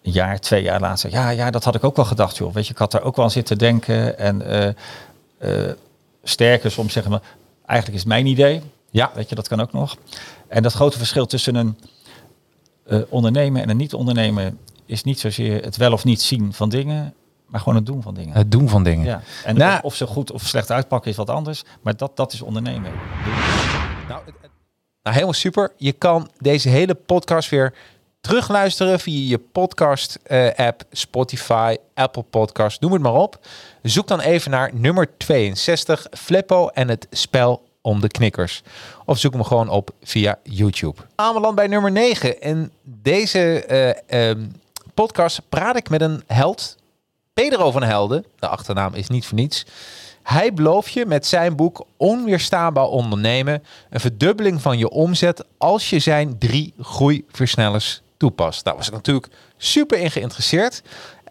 een 0.03 0.11
jaar, 0.11 0.39
twee 0.39 0.63
jaar 0.63 0.79
later 0.79 0.97
zeggen, 0.97 1.21
ja, 1.21 1.29
ja, 1.29 1.51
dat 1.51 1.63
had 1.63 1.75
ik 1.75 1.83
ook 1.83 1.95
wel 1.95 2.05
gedacht, 2.05 2.37
joh. 2.37 2.53
Weet 2.53 2.65
je, 2.65 2.71
ik 2.73 2.79
had 2.79 2.91
daar 2.91 3.03
ook 3.03 3.15
wel 3.15 3.25
aan 3.25 3.31
zitten 3.31 3.57
denken. 3.57 4.17
En 4.17 4.41
uh, 4.41 5.59
uh, 5.65 5.71
sterker 6.23 6.71
soms 6.71 6.93
zeggen 6.93 7.11
we, 7.11 7.19
eigenlijk 7.65 7.97
is 7.97 8.03
het 8.03 8.13
mijn 8.13 8.25
idee. 8.25 8.61
Ja. 8.89 9.11
Weet 9.15 9.29
je, 9.29 9.35
dat 9.35 9.47
kan 9.47 9.61
ook 9.61 9.73
nog. 9.73 9.97
En 10.47 10.63
dat 10.63 10.73
grote 10.73 10.97
verschil 10.97 11.25
tussen 11.25 11.55
een 11.55 11.77
eh, 12.91 12.99
ondernemen 13.09 13.61
en 13.61 13.69
een 13.69 13.77
niet 13.77 13.93
ondernemen 13.93 14.57
is 14.85 15.03
niet 15.03 15.19
zozeer 15.19 15.63
het 15.63 15.77
wel 15.77 15.91
of 15.93 16.03
niet 16.03 16.21
zien 16.21 16.53
van 16.53 16.69
dingen, 16.69 17.13
maar 17.47 17.59
gewoon 17.59 17.75
het 17.75 17.85
doen 17.85 18.01
van 18.01 18.13
dingen. 18.13 18.35
Het 18.35 18.51
doen 18.51 18.69
van 18.69 18.83
dingen. 18.83 19.05
Ja. 19.05 19.21
En 19.45 19.57
Nou- 19.57 19.73
of, 19.77 19.81
of 19.83 19.95
ze 19.95 20.07
goed 20.07 20.31
of 20.31 20.41
slecht 20.41 20.71
uitpakken 20.71 21.11
is 21.11 21.17
wat 21.17 21.29
anders, 21.29 21.63
maar 21.81 21.95
dat, 21.97 22.17
dat 22.17 22.33
is 22.33 22.41
ondernemen. 22.41 22.91
Nou, 24.07 24.21
het- 24.25 24.33
het- 24.41 24.51
nou, 25.01 25.15
helemaal 25.15 25.33
super. 25.33 25.71
Je 25.77 25.91
kan 25.91 26.29
deze 26.39 26.69
hele 26.69 26.95
podcast 26.95 27.49
weer 27.49 27.73
terugluisteren 28.21 28.99
via 28.99 29.29
je 29.29 29.37
podcast 29.37 30.19
eh, 30.23 30.47
app, 30.55 30.83
Spotify, 30.91 31.75
Apple 31.93 32.23
Podcast, 32.23 32.81
noem 32.81 32.93
het 32.93 33.01
maar 33.01 33.13
op. 33.13 33.39
Zoek 33.81 34.07
dan 34.07 34.19
even 34.19 34.51
naar 34.51 34.71
nummer 34.73 35.17
62, 35.17 36.07
Flippo 36.11 36.67
en 36.67 36.87
het 36.89 37.07
spel 37.11 37.69
om 37.81 38.01
de 38.01 38.07
knikkers. 38.07 38.61
Of 39.11 39.19
zoek 39.19 39.33
hem 39.33 39.43
gewoon 39.43 39.69
op 39.69 39.91
via 40.03 40.39
YouTube. 40.43 41.01
Aanbeland 41.15 41.55
bij 41.55 41.67
nummer 41.67 41.91
9. 41.91 42.41
In 42.41 42.71
deze 42.83 43.65
eh, 43.65 44.29
ehm, 44.29 44.45
podcast 44.93 45.41
praat 45.49 45.75
ik 45.75 45.89
met 45.89 46.01
een 46.01 46.23
held, 46.27 46.77
Pedro 47.33 47.71
van 47.71 47.83
Helden. 47.83 48.25
De 48.39 48.47
achternaam 48.47 48.93
is 48.93 49.07
niet 49.07 49.25
voor 49.25 49.37
niets. 49.37 49.65
Hij 50.23 50.53
belooft 50.53 50.91
je 50.91 51.05
met 51.05 51.25
zijn 51.27 51.55
boek 51.55 51.85
Onweerstaanbaar 51.97 52.85
ondernemen 52.85 53.63
een 53.89 53.99
verdubbeling 53.99 54.61
van 54.61 54.77
je 54.77 54.89
omzet 54.89 55.45
als 55.57 55.89
je 55.89 55.99
zijn 55.99 56.37
drie 56.37 56.73
groeiversnellers 56.79 58.01
toepast. 58.17 58.63
Daar 58.63 58.75
was 58.75 58.87
ik 58.87 58.93
natuurlijk 58.93 59.27
super 59.57 59.97
in 59.97 60.11
geïnteresseerd. 60.11 60.81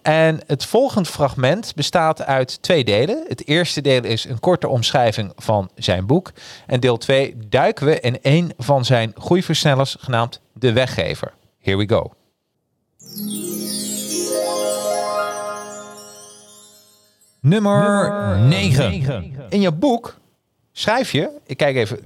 En 0.03 0.41
het 0.47 0.65
volgende 0.65 1.09
fragment 1.09 1.73
bestaat 1.75 2.23
uit 2.23 2.63
twee 2.63 2.85
delen. 2.85 3.25
Het 3.29 3.47
eerste 3.47 3.81
deel 3.81 4.05
is 4.05 4.25
een 4.25 4.41
korte 4.41 4.69
omschrijving 4.69 5.33
van 5.37 5.71
zijn 5.75 6.07
boek. 6.07 6.33
En 6.67 6.81
deel 6.81 6.97
2 6.97 7.37
duiken 7.49 7.87
we 7.87 8.01
in 8.01 8.19
een 8.23 8.53
van 8.59 8.85
zijn 8.85 9.13
groeiversnellers 9.19 9.97
genaamd 10.01 10.41
De 10.53 10.73
Weggever. 10.73 11.33
Here 11.61 11.77
we 11.77 11.89
go. 11.89 12.13
Nummer 17.41 18.39
9. 18.39 19.35
In 19.49 19.61
je 19.61 19.73
boek 19.73 20.17
schrijf 20.73 21.13
je, 21.13 21.31
ik 21.47 21.57
kijk 21.57 21.77
even, 21.77 21.99
200% 21.99 22.03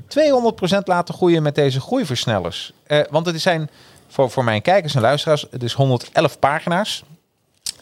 laten 0.85 1.15
groeien 1.15 1.43
met 1.43 1.55
deze 1.55 1.81
groeiversnellers. 1.81 2.73
Eh, 2.87 3.01
want 3.11 3.27
het 3.27 3.41
zijn 3.41 3.71
voor, 4.09 4.31
voor 4.31 4.45
mijn 4.45 4.63
kijkers 4.63 4.95
en 4.95 5.01
luisteraars, 5.01 5.47
het 5.51 5.63
is 5.63 5.73
111 5.73 6.39
pagina's. 6.39 7.05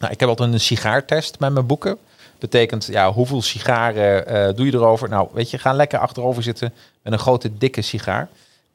Nou, 0.02 0.14
ik 0.14 0.20
heb 0.20 0.28
altijd 0.28 0.52
een 0.52 0.60
sigaartest 0.60 1.38
met 1.38 1.52
mijn 1.52 1.66
boeken. 1.66 1.98
Betekent, 2.38 2.86
ja, 2.86 3.12
hoeveel 3.12 3.42
sigaren 3.42 4.26
eh, 4.26 4.54
doe 4.56 4.66
je 4.66 4.72
erover? 4.72 5.08
Nou, 5.08 5.28
weet 5.32 5.50
je, 5.50 5.58
ga 5.58 5.72
lekker 5.72 5.98
achterover 5.98 6.42
zitten 6.42 6.72
met 7.02 7.12
een 7.12 7.18
grote, 7.18 7.58
dikke 7.58 7.82
sigaar. 7.82 8.28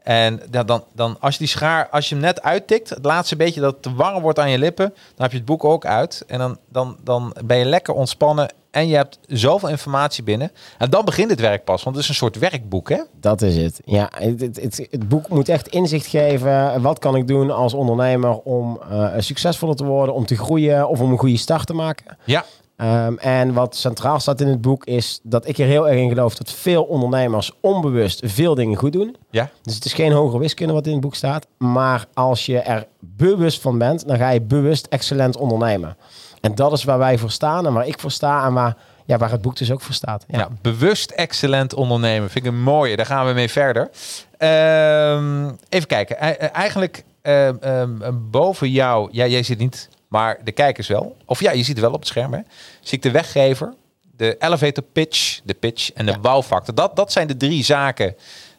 En 0.04 0.42
ja, 0.52 0.64
dan, 0.64 0.84
dan, 0.94 1.18
als 1.20 1.34
je 1.34 1.40
die 1.40 1.48
schaar, 1.48 1.90
als 1.90 2.10
je 2.10 2.16
hem 2.16 2.24
net 2.24 2.42
uittikt, 2.42 2.90
het 2.90 3.06
laatste 3.06 3.36
beetje 3.36 3.62
dat 3.62 3.82
te 3.82 3.94
warm 3.94 4.22
wordt 4.22 4.40
aan 4.40 4.50
je 4.50 4.58
lippen, 4.58 4.90
dan 4.90 5.24
heb 5.24 5.32
je 5.32 5.38
het 5.38 5.46
boek 5.46 5.64
ook 5.64 5.86
uit. 5.86 6.24
En 6.28 6.40
dan, 6.40 6.58
dan, 6.70 6.98
dan 7.04 7.36
ben 7.46 7.58
je 7.58 7.66
lekker 7.66 7.94
ontspannen 7.94 8.54
en 8.78 8.88
je 8.88 8.96
hebt 8.96 9.20
zoveel 9.28 9.70
informatie 9.70 10.24
binnen. 10.24 10.52
En 10.78 10.90
dan 10.90 11.06
begint 11.06 11.30
het 11.30 11.40
werk 11.40 11.64
pas, 11.64 11.84
want 11.84 11.96
het 11.96 12.04
is 12.04 12.10
een 12.10 12.18
soort 12.18 12.38
werkboek, 12.38 12.90
hè? 12.90 13.02
Dat 13.20 13.42
is 13.42 13.58
het. 13.58 13.82
Ja, 13.86 14.10
het, 14.16 14.42
het, 14.42 14.62
het, 14.62 14.88
het 14.92 15.10
boek 15.10 15.30
moet 15.30 15.50
echt 15.50 15.68
inzicht 15.68 16.08
geven. 16.08 16.82
Wat 16.82 17.00
kan 17.00 17.16
ik 17.16 17.28
doen 17.28 17.52
als 17.52 17.74
ondernemer 17.74 18.38
om 18.38 18.80
eh, 18.90 19.14
succesvoller 19.18 19.76
te 19.76 19.86
worden, 19.86 20.16
om 20.16 20.26
te 20.26 20.36
groeien 20.36 20.88
of 20.88 21.00
om 21.00 21.12
een 21.12 21.18
goede 21.18 21.38
start 21.38 21.66
te 21.68 21.74
maken? 21.74 22.18
Ja. 22.24 22.46
Ehm, 22.78 23.16
en 23.18 23.54
wat 23.54 23.76
centraal 23.76 24.20
staat 24.20 24.42
in 24.42 24.48
het 24.48 24.62
boek 24.62 24.86
is 24.86 25.20
dat 25.24 25.48
ik 25.48 25.58
er 25.58 25.66
heel 25.66 25.90
erg 25.90 26.00
in 26.00 26.10
geloof 26.10 26.36
dat 26.36 26.52
veel 26.52 26.84
ondernemers 26.84 27.52
onbewust 27.62 28.22
veel 28.26 28.56
dingen 28.56 28.78
goed 28.78 28.94
doen. 28.94 29.16
Ja. 29.30 29.50
Dus 29.62 29.76
het 29.76 29.86
is 29.86 29.94
geen 29.94 30.12
hogere 30.12 30.40
wiskunde 30.40 30.74
wat 30.74 30.86
in 30.86 30.92
het 30.92 31.02
boek 31.02 31.16
staat. 31.16 31.48
Maar 31.58 32.06
als 32.14 32.46
je 32.46 32.60
er 32.60 32.88
bewust 33.00 33.62
van 33.62 33.78
bent, 33.78 34.08
dan 34.08 34.18
ga 34.18 34.30
je 34.30 34.42
bewust 34.42 34.86
excellent 34.90 35.38
ondernemen. 35.38 35.98
En 36.42 36.56
dat 36.56 36.72
is 36.72 36.84
waar 36.84 36.98
wij 36.98 37.18
voor 37.18 37.32
staan 37.32 37.66
en 37.66 37.74
waar 37.74 37.88
ik 37.88 38.00
voor 38.00 38.12
sta 38.12 38.46
en 38.46 38.54
waar, 38.54 38.76
ja, 39.06 39.18
waar 39.18 39.32
het 39.32 39.42
boek 39.42 39.56
dus 39.58 39.72
ook 39.72 39.82
voor 39.82 39.94
staat. 39.94 40.26
Ja. 40.28 40.38
Nou, 40.38 40.52
bewust 40.62 41.12
excellent 41.12 41.74
ondernemen. 41.74 42.30
Vind 42.30 42.46
ik 42.46 42.52
een 42.52 42.62
mooie. 42.62 42.96
Daar 42.96 43.06
gaan 43.06 43.28
we 43.28 43.34
mee 43.34 43.50
verder. 43.50 43.90
Ehm, 44.38 45.50
even 45.70 45.88
kijken. 45.88 46.18
E- 46.26 46.30
e- 46.30 46.46
eigenlijk 46.46 47.04
ehm, 47.22 47.56
ehm, 47.62 47.92
boven 48.32 48.72
jou, 48.72 49.10
ja, 49.12 49.26
jij 49.28 49.44
zit 49.44 49.58
niet, 49.58 49.90
maar 50.08 50.38
de 50.44 50.52
kijkers 50.52 50.88
wel. 50.88 51.16
Of 51.26 51.40
ja, 51.40 51.52
je 51.52 51.58
ziet 51.64 51.76
het 51.76 51.80
wel 51.86 51.94
op 51.94 52.00
het 52.00 52.08
scherm. 52.08 52.34
Hè? 52.34 52.40
Zie 52.82 52.98
ik 52.98 53.04
de 53.04 53.12
weggever, 53.12 53.74
de 54.16 54.36
elevator 54.40 54.84
pitch, 54.84 55.40
de 55.44 55.54
pitch 55.54 55.92
en 55.92 56.06
de 56.06 56.12
Ja. 56.12 56.20
wow-factor. 56.20 56.76
Dat, 56.76 56.96
dat 56.96 57.12
zijn 57.12 57.28
de 57.28 57.38
drie 57.38 57.64
zaken 57.64 58.16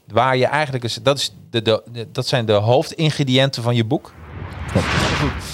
waar 0.06 0.37
je 0.37 0.47
eigenlijk 0.47 0.85
is. 0.85 0.94
Dat, 1.02 1.18
is 1.18 1.35
de, 1.50 1.62
de- 1.62 2.06
dat 2.12 2.26
zijn 2.26 2.47
de 2.47 2.52
hoofdingrediënten 2.52 3.62
van 3.62 3.75
je 3.75 3.85
boek. 3.85 4.12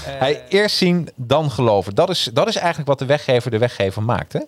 Hij 0.05 0.43
eerst 0.49 0.77
zien, 0.77 1.09
dan 1.17 1.51
geloven. 1.51 1.95
Dat 1.95 2.11
is, 2.11 2.31
dat 2.33 2.49
is 2.49 2.57
eigenlijk 2.57 2.89
wat 2.89 2.99
de 2.99 3.07
weggever 3.07 3.51
de 3.51 3.59
weggever 3.59 4.03
maakt. 4.03 4.33
Hè? 4.33 4.41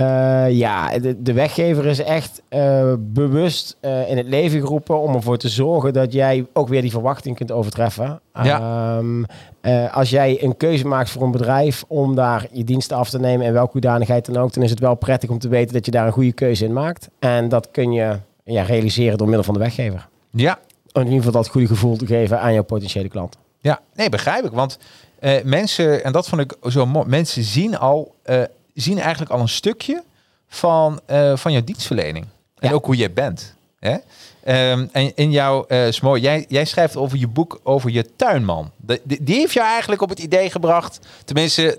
Eh, 0.00 0.50
ja, 0.50 0.98
de, 0.98 1.22
de 1.22 1.32
weggever 1.32 1.86
is 1.86 1.98
echt 1.98 2.42
eh, 2.48 2.92
bewust 2.98 3.76
eh, 3.80 4.10
in 4.10 4.16
het 4.16 4.26
leven 4.26 4.60
geroepen 4.60 5.00
om 5.00 5.14
ervoor 5.14 5.38
te 5.38 5.48
zorgen 5.48 5.92
dat 5.92 6.12
jij 6.12 6.46
ook 6.52 6.68
weer 6.68 6.80
die 6.80 6.90
verwachting 6.90 7.36
kunt 7.36 7.52
overtreffen. 7.52 8.20
Ja. 8.42 8.60
Ehm, 8.96 9.24
eh, 9.60 9.96
als 9.96 10.10
jij 10.10 10.42
een 10.42 10.56
keuze 10.56 10.86
maakt 10.86 11.10
voor 11.10 11.22
een 11.22 11.30
bedrijf 11.30 11.84
om 11.88 12.14
daar 12.14 12.46
je 12.52 12.64
diensten 12.64 12.96
af 12.96 13.10
te 13.10 13.18
nemen 13.18 13.46
in 13.46 13.52
welke 13.52 13.72
hoedanigheid 13.72 14.26
dan 14.26 14.42
ook, 14.42 14.52
dan 14.52 14.62
is 14.62 14.70
het 14.70 14.80
wel 14.80 14.94
prettig 14.94 15.30
om 15.30 15.38
te 15.38 15.48
weten 15.48 15.74
dat 15.74 15.84
je 15.84 15.90
daar 15.90 16.06
een 16.06 16.12
goede 16.12 16.32
keuze 16.32 16.64
in 16.64 16.72
maakt. 16.72 17.08
En 17.18 17.48
dat 17.48 17.70
kun 17.70 17.92
je 17.92 18.16
ja, 18.44 18.62
realiseren 18.62 19.18
door 19.18 19.26
middel 19.26 19.44
van 19.44 19.54
de 19.54 19.60
weggever. 19.60 20.08
Ja, 20.30 20.58
Om 20.92 21.00
in 21.00 21.08
ieder 21.08 21.24
geval 21.24 21.42
dat 21.42 21.50
goede 21.50 21.66
gevoel 21.66 21.96
te 21.96 22.06
geven 22.06 22.40
aan 22.40 22.52
jouw 22.52 22.62
potentiële 22.62 23.08
klant. 23.08 23.36
Ja, 23.60 23.80
nee, 23.94 24.08
begrijp 24.08 24.44
ik. 24.44 24.50
Want 24.52 24.78
eh, 25.18 25.42
mensen, 25.44 26.04
en 26.04 26.12
dat 26.12 26.28
vond 26.28 26.40
ik 26.40 26.56
zo 26.70 26.86
mooi, 26.86 27.08
mensen 27.08 27.42
zien 27.42 27.78
al, 27.78 28.14
eh, 28.22 28.42
zien 28.74 28.98
eigenlijk 28.98 29.30
al 29.30 29.40
een 29.40 29.48
stukje 29.48 30.02
van, 30.48 31.00
eh, 31.06 31.36
van 31.36 31.52
jouw 31.52 31.64
dienstverlening. 31.64 32.26
En 32.58 32.68
Ja. 32.68 32.74
ook 32.74 32.84
hoe 32.86 32.96
jij 32.96 33.12
bent. 33.12 33.54
Hè? 33.78 33.96
Ehm, 34.44 34.86
en 34.92 35.12
in 35.16 35.30
jouw, 35.30 35.64
is 35.66 36.00
mooi, 36.00 36.22
jij, 36.22 36.44
jij 36.48 36.64
schrijft 36.64 36.96
over 36.96 37.18
je 37.18 37.26
boek 37.28 37.60
over 37.62 37.90
je 37.90 38.16
tuinman. 38.16 38.70
De, 38.76 39.00
die, 39.04 39.22
die 39.22 39.34
heeft 39.34 39.52
jou 39.52 39.66
eigenlijk 39.68 40.02
op 40.02 40.08
het 40.08 40.18
idee 40.18 40.50
gebracht. 40.50 40.98
Tenminste, 41.24 41.78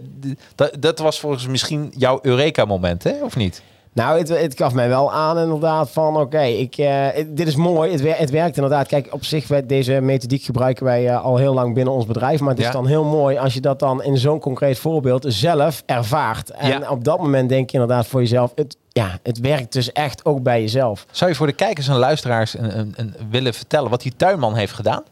dat, 0.56 0.76
dat 0.80 1.00
was 1.00 1.20
volgens 1.20 1.48
misschien 1.48 1.94
jouw 1.98 2.20
Eureka-moment, 2.22 3.04
hè? 3.04 3.24
Of 3.24 3.36
niet? 3.36 3.62
Nou, 3.94 4.18
het, 4.18 4.30
het 4.30 4.58
gaf 4.58 4.74
mij 4.74 4.88
wel 4.90 5.12
aan 5.14 5.38
inderdaad 5.40 5.90
van 5.92 6.18
oké, 6.18 6.42
ik 6.42 6.78
eh, 6.78 7.06
dit 7.28 7.48
is 7.48 7.56
mooi. 7.56 7.92
Het, 7.92 8.02
wer- 8.02 8.18
het 8.18 8.30
werkt 8.30 8.56
inderdaad. 8.56 8.88
Kijk, 8.88 9.08
op 9.14 9.24
zich, 9.26 9.48
wij- 9.48 9.66
deze 9.66 9.92
methodiek 10.02 10.44
gebruiken 10.44 10.86
wij 10.86 11.08
eh, 11.08 11.24
al 11.24 11.38
heel 11.38 11.54
lang 11.54 11.74
binnen 11.74 11.94
ons 11.94 12.06
bedrijf. 12.06 12.40
Maar 12.40 12.50
het 12.56 12.60
is 12.66 12.72
dan 12.72 12.88
heel 12.88 13.04
mooi 13.04 13.38
als 13.38 13.54
je 13.54 13.62
dat 13.62 13.80
dan 13.80 14.04
in 14.04 14.18
zo'n 14.18 14.40
concreet 14.40 14.80
voorbeeld 14.80 15.26
zelf 15.28 15.84
ervaart. 15.86 16.50
En 16.50 16.70
Ja. 16.80 16.90
op 16.90 17.04
dat 17.04 17.18
moment 17.20 17.50
denk 17.50 17.70
je 17.70 17.78
inderdaad 17.80 18.08
voor 18.08 18.20
jezelf, 18.20 18.52
het, 18.56 18.78
ja, 18.90 19.20
het 19.24 19.40
werkt 19.40 19.74
dus 19.74 19.92
echt 19.92 20.26
ook 20.26 20.44
bij 20.44 20.62
jezelf. 20.62 21.06
Zou 21.12 21.30
je 21.32 21.36
voor 21.38 21.48
de 21.48 21.54
kijkers 21.54 21.88
en 21.88 21.96
luisteraars 21.96 22.58
een, 22.58 22.80
een, 22.80 22.94
een 22.96 23.14
willen 23.30 23.54
vertellen 23.54 23.90
wat 23.90 24.02
die 24.02 24.14
tuinman 24.18 24.56
heeft 24.56 24.74
gedaan? 24.74 25.04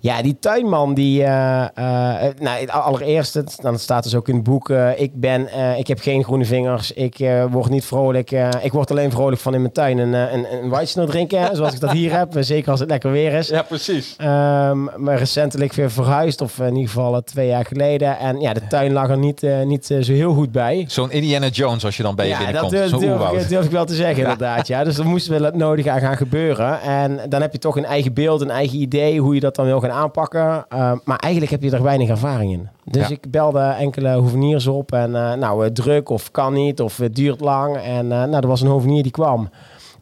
Ja, 0.00 0.22
die 0.22 0.36
tuinman 0.40 0.94
die, 0.94 1.22
eh, 1.22 1.62
eh, 1.62 2.34
nou, 2.40 2.68
allereerst, 2.68 3.34
het- 3.34 3.58
dan 3.62 3.78
staat 3.78 4.02
dus 4.02 4.14
ook 4.14 4.28
in 4.28 4.34
het 4.34 4.44
boek, 4.44 4.70
eh, 4.70 5.00
ik 5.00 5.20
ben, 5.20 5.48
eh, 5.48 5.78
ik 5.78 5.86
heb 5.86 6.00
geen 6.00 6.24
groene 6.24 6.44
vingers, 6.44 6.92
ik 6.92 7.18
eh, 7.18 7.44
word 7.50 7.70
niet 7.70 7.84
vrolijk, 7.84 8.30
eh, 8.30 8.48
ik 8.62 8.72
word 8.72 8.90
alleen 8.90 9.10
vrolijk 9.10 9.40
van 9.40 9.54
in 9.54 9.60
mijn 9.60 9.72
tuin 9.72 9.98
een, 9.98 10.14
eh, 10.14 10.32
een, 10.32 10.46
een 10.52 10.70
Weissner 10.70 11.06
drinken, 11.06 11.56
zoals 11.56 11.72
ik 11.74 11.80
dat 11.80 11.90
hier 11.90 12.12
heb, 12.18 12.32
zeker 12.40 12.70
als 12.70 12.80
het 12.80 12.88
lekker 12.88 13.10
weer 13.10 13.32
is. 13.32 13.48
Ja, 13.48 13.62
precies. 13.62 14.14
Ehm, 14.16 14.84
maar 14.96 15.18
recentelijk 15.18 15.72
weer 15.72 15.90
verhuisd, 15.90 16.40
of 16.40 16.58
in 16.58 16.74
ieder 16.74 16.88
geval 16.90 17.14
eh, 17.14 17.20
twee 17.22 17.46
jaar 17.48 17.64
geleden. 17.64 18.18
En 18.18 18.40
ja, 18.40 18.52
de 18.52 18.66
tuin 18.66 18.92
lag 18.92 19.08
er 19.10 19.18
niet, 19.18 19.42
eh, 19.42 19.62
niet 19.62 19.90
eh, 19.90 20.02
zo 20.02 20.12
heel 20.12 20.34
goed 20.34 20.52
bij. 20.52 20.84
Zo'n 20.88 21.10
Indiana 21.10 21.46
Jones 21.48 21.84
als 21.84 21.96
je 21.96 22.02
dan 22.02 22.14
bij 22.14 22.24
je 22.26 22.30
ja, 22.30 22.36
dat 22.38 22.46
binnenkomt. 22.46 22.72
durf, 22.72 22.88
Zo'n 22.90 23.00
durf, 23.00 23.42
ik, 23.42 23.48
durf 23.48 23.64
ik 23.64 23.70
wel 23.70 23.84
te 23.84 23.94
zeggen, 23.94 24.22
inderdaad. 24.22 24.66
Ja. 24.66 24.84
Dus 24.84 24.98
er 24.98 25.06
moest 25.06 25.26
wel 25.26 25.42
het 25.42 25.54
nodige 25.54 25.90
aan 25.90 26.00
gaan 26.00 26.16
gebeuren. 26.16 26.80
En 26.80 27.20
dan 27.28 27.40
heb 27.40 27.52
je 27.52 27.58
toch 27.58 27.76
een 27.76 27.84
eigen 27.84 28.12
beeld, 28.14 28.40
een 28.40 28.50
eigen 28.50 28.78
idee 28.78 29.20
hoe 29.20 29.34
je 29.34 29.40
dat 29.40 29.54
dan 29.54 29.64
wil 29.66 29.80
gaan 29.80 29.90
aanpakken. 29.96 30.64
Ehm, 30.68 30.96
maar 31.04 31.18
eigenlijk 31.18 31.52
heb 31.52 31.62
je 31.62 31.70
er 31.70 31.82
weinig 31.82 32.08
ervaring 32.08 32.52
in. 32.52 32.68
Dus 32.84 33.08
Ja. 33.08 33.14
ik 33.14 33.30
belde 33.30 33.60
enkele 33.60 34.12
hoveniers 34.12 34.66
op 34.66 34.92
en 34.92 35.14
eh, 35.16 35.32
nou, 35.32 35.64
eh, 35.66 35.70
druk 35.70 36.08
of 36.08 36.30
kan 36.30 36.52
niet 36.52 36.80
of 36.80 36.96
het 36.96 37.14
duurt 37.16 37.40
lang. 37.40 37.76
En 37.76 38.12
eh, 38.12 38.18
nou, 38.24 38.36
er 38.36 38.46
was 38.46 38.60
een 38.60 38.68
hovenier 38.68 39.02
die 39.02 39.12
kwam. 39.12 39.50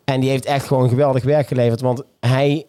En 0.05 0.21
die 0.21 0.31
heeft 0.31 0.45
echt 0.45 0.67
gewoon 0.67 0.89
geweldig 0.89 1.25
werk 1.25 1.47
geleverd. 1.47 1.81
Want 1.81 2.03
hij 2.21 2.67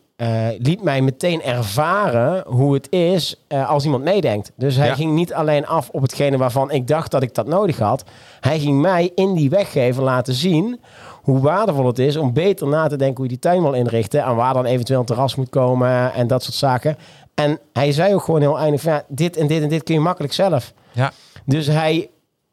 liet 0.58 0.84
mij 0.84 1.02
meteen 1.02 1.42
ervaren 1.44 2.44
hoe 2.48 2.74
het 2.74 2.92
is 2.92 3.46
als 3.68 3.86
iemand 3.86 4.04
meedenkt. 4.04 4.52
Dus 4.58 4.76
hij 4.76 4.88
Ja. 4.88 4.94
ging 4.96 5.12
niet 5.14 5.34
alleen 5.34 5.66
af 5.68 5.90
op 5.90 6.02
hetgene 6.02 6.38
waarvan 6.38 6.72
ik 6.72 6.88
dacht 6.88 7.12
dat 7.12 7.24
ik 7.24 7.34
dat 7.34 7.48
nodig 7.48 7.78
had. 7.80 8.04
Hij 8.40 8.60
ging 8.60 8.82
mij 8.82 9.12
in 9.16 9.34
die 9.34 9.50
weggever 9.50 10.04
laten 10.04 10.34
zien 10.34 10.80
hoe 11.26 11.40
waardevol 11.40 11.86
het 11.88 12.00
is 12.00 12.16
om 12.18 12.34
beter 12.34 12.68
na 12.68 12.88
te 12.88 12.96
denken 12.98 13.16
hoe 13.16 13.24
je 13.26 13.30
die 13.32 13.40
tuin 13.40 13.62
wil 13.62 13.74
inrichten. 13.74 14.24
En 14.24 14.36
waar 14.36 14.54
dan 14.54 14.66
eventueel 14.66 15.00
een 15.00 15.06
terras 15.06 15.36
moet 15.36 15.50
komen 15.50 16.14
en 16.14 16.28
dat 16.28 16.44
soort 16.44 16.56
zaken. 16.56 16.98
En 17.34 17.60
hij 17.74 17.92
zei 17.92 18.14
ook 18.14 18.24
gewoon 18.24 18.42
heel 18.42 18.60
eindig 18.60 18.82
van 18.82 18.92
ja, 18.94 19.04
dit 19.08 19.38
en 19.38 19.48
dit 19.48 19.62
en 19.64 19.70
dit 19.70 19.84
kun 19.84 19.94
je 19.94 20.00
makkelijk 20.02 20.34
zelf. 20.34 20.74
Ja. 20.92 21.12
Dus 21.46 21.68
hij 21.68 22.10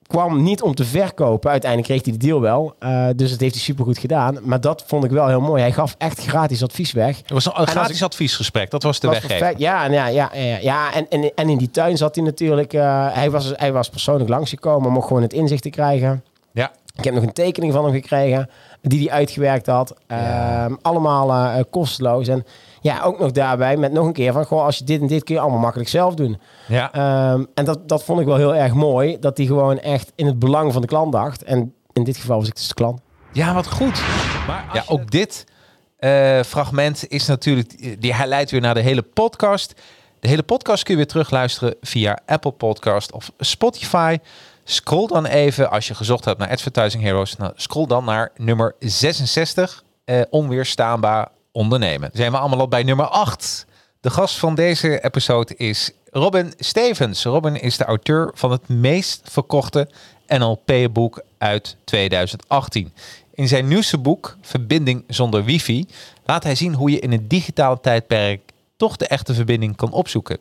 kwam 0.06 0.42
niet 0.42 0.62
om 0.62 0.74
te 0.74 0.84
verkopen. 0.84 1.50
Uiteindelijk 1.50 1.90
kreeg 1.90 2.04
hij 2.04 2.12
de 2.18 2.26
deal 2.26 2.40
wel. 2.40 2.74
Eh, 2.78 3.06
dus 3.16 3.30
dat 3.30 3.40
heeft 3.40 3.54
hij 3.54 3.62
supergoed 3.62 3.98
gedaan. 3.98 4.38
Maar 4.42 4.60
dat 4.60 4.84
vond 4.86 5.04
ik 5.04 5.10
wel 5.10 5.28
heel 5.28 5.40
mooi. 5.40 5.62
Hij 5.62 5.72
gaf 5.72 5.94
echt 5.98 6.24
gratis 6.26 6.62
advies 6.62 6.92
weg. 6.92 7.16
Het 7.16 7.30
was 7.30 7.46
een 7.46 7.66
gratis 7.66 7.96
ik- 7.96 8.02
adviesgesprek. 8.02 8.70
Dat 8.70 8.82
was 8.82 9.00
de 9.00 9.08
weggever. 9.08 9.54
Ja, 9.56 9.84
en 9.84 9.92
ja, 9.92 10.06
ja, 10.06 10.30
ja, 10.34 10.58
ja. 10.60 10.94
En, 10.94 11.06
en, 11.08 11.32
en 11.34 11.48
in 11.48 11.58
die 11.58 11.70
tuin 11.70 11.96
zat 11.96 12.14
hij 12.14 12.24
natuurlijk. 12.24 12.72
eh, 12.72 13.06
hij, 13.12 13.30
was, 13.30 13.52
hij 13.56 13.72
was 13.72 13.88
persoonlijk 13.88 14.30
langsgekomen 14.30 14.96
om 14.96 15.02
gewoon 15.02 15.22
het 15.22 15.32
inzicht 15.32 15.62
te 15.62 15.70
krijgen. 15.70 16.24
Ja. 16.52 16.70
Ik 16.94 17.04
heb 17.04 17.14
nog 17.14 17.22
een 17.22 17.32
tekening 17.32 17.72
van 17.72 17.84
hem 17.84 17.92
gekregen 17.92 18.50
die 18.80 19.00
hij 19.00 19.16
uitgewerkt 19.18 19.66
had. 19.66 19.94
Ja. 20.06 20.64
Ehm, 20.64 20.74
allemaal 20.82 21.30
eh, 21.30 21.58
eh, 21.58 21.64
kosteloos. 21.70 22.28
En 22.28 22.44
ja, 22.80 23.02
ook 23.02 23.18
nog 23.18 23.30
daarbij 23.30 23.76
met 23.76 23.92
nog 23.92 24.06
een 24.06 24.12
keer 24.12 24.32
van... 24.32 24.44
Goh, 24.44 24.64
als 24.64 24.78
je 24.78 24.84
dit 24.84 25.00
en 25.00 25.06
dit 25.06 25.24
kun 25.24 25.34
je 25.34 25.40
allemaal 25.40 25.58
makkelijk 25.60 25.88
zelf 25.88 26.14
doen. 26.14 26.40
Ja. 26.68 26.92
Ehm, 26.92 27.44
en 27.54 27.64
dat, 27.64 27.88
dat 27.88 28.04
vond 28.04 28.20
ik 28.20 28.26
wel 28.26 28.36
heel 28.36 28.54
erg 28.54 28.74
mooi. 28.74 29.18
Dat 29.18 29.36
hij 29.36 29.46
gewoon 29.46 29.78
echt 29.78 30.12
in 30.14 30.26
het 30.26 30.38
belang 30.38 30.72
van 30.72 30.80
de 30.80 30.88
klant 30.88 31.12
dacht. 31.12 31.42
En 31.42 31.74
in 31.92 32.04
dit 32.04 32.16
geval 32.16 32.38
was 32.38 32.48
ik 32.48 32.56
dus 32.56 32.68
de 32.68 32.74
klant. 32.74 33.00
Ja, 33.32 33.54
wat 33.54 33.66
goed. 33.70 34.02
Maar 34.46 34.70
ja, 34.72 34.84
ook 34.86 35.10
dit 35.10 35.44
eh, 35.98 36.42
fragment 36.42 37.08
is 37.08 37.26
natuurlijk, 37.26 38.00
die 38.00 38.14
hij 38.14 38.26
leidt 38.26 38.50
weer 38.50 38.60
naar 38.60 38.74
de 38.74 38.80
hele 38.80 39.02
podcast. 39.02 39.80
De 40.20 40.28
hele 40.28 40.42
podcast 40.42 40.82
kun 40.82 40.92
je 40.92 40.98
weer 40.98 41.08
terugluisteren 41.08 41.74
via 41.80 42.18
Apple 42.26 42.50
Podcast 42.50 43.12
of 43.12 43.32
Spotify. 43.38 44.18
Scroll 44.64 45.06
dan 45.06 45.26
even, 45.26 45.70
als 45.70 45.88
je 45.88 45.94
gezocht 45.94 46.24
hebt 46.24 46.38
naar 46.38 46.50
Advertising 46.50 47.02
Heroes, 47.02 47.36
nou, 47.36 47.52
scroll 47.56 47.86
dan 47.86 48.04
naar 48.04 48.32
nummer 48.36 48.74
66, 48.78 49.84
eh, 50.04 50.20
onweerstaanbaar 50.30 51.28
ondernemen. 51.52 52.10
Zijn 52.12 52.30
we 52.32 52.38
allemaal 52.38 52.58
al 52.58 52.68
bij 52.68 52.82
nummer 52.82 53.06
8. 53.06 53.66
De 54.00 54.10
gast 54.10 54.38
van 54.38 54.54
deze 54.54 55.04
episode 55.04 55.56
is 55.56 55.90
Robin 56.10 56.52
Stevens. 56.58 57.24
Robin 57.24 57.60
is 57.60 57.76
de 57.76 57.84
auteur 57.84 58.30
van 58.34 58.50
het 58.50 58.68
meest 58.68 59.20
verkochte 59.30 59.88
NLP-boek 60.26 61.22
uit 61.38 61.76
2018. 61.84 62.92
In 63.34 63.48
zijn 63.48 63.68
nieuwste 63.68 63.98
boek, 63.98 64.36
Verbinding 64.40 65.04
zonder 65.08 65.44
wifi, 65.44 65.86
laat 66.24 66.44
hij 66.44 66.54
zien 66.54 66.74
hoe 66.74 66.90
je 66.90 66.98
in 66.98 67.12
het 67.12 67.30
digitale 67.30 67.80
tijdperk 67.80 68.40
toch 68.76 68.96
de 68.96 69.06
echte 69.06 69.34
verbinding 69.34 69.76
kan 69.76 69.92
opzoeken. 69.92 70.38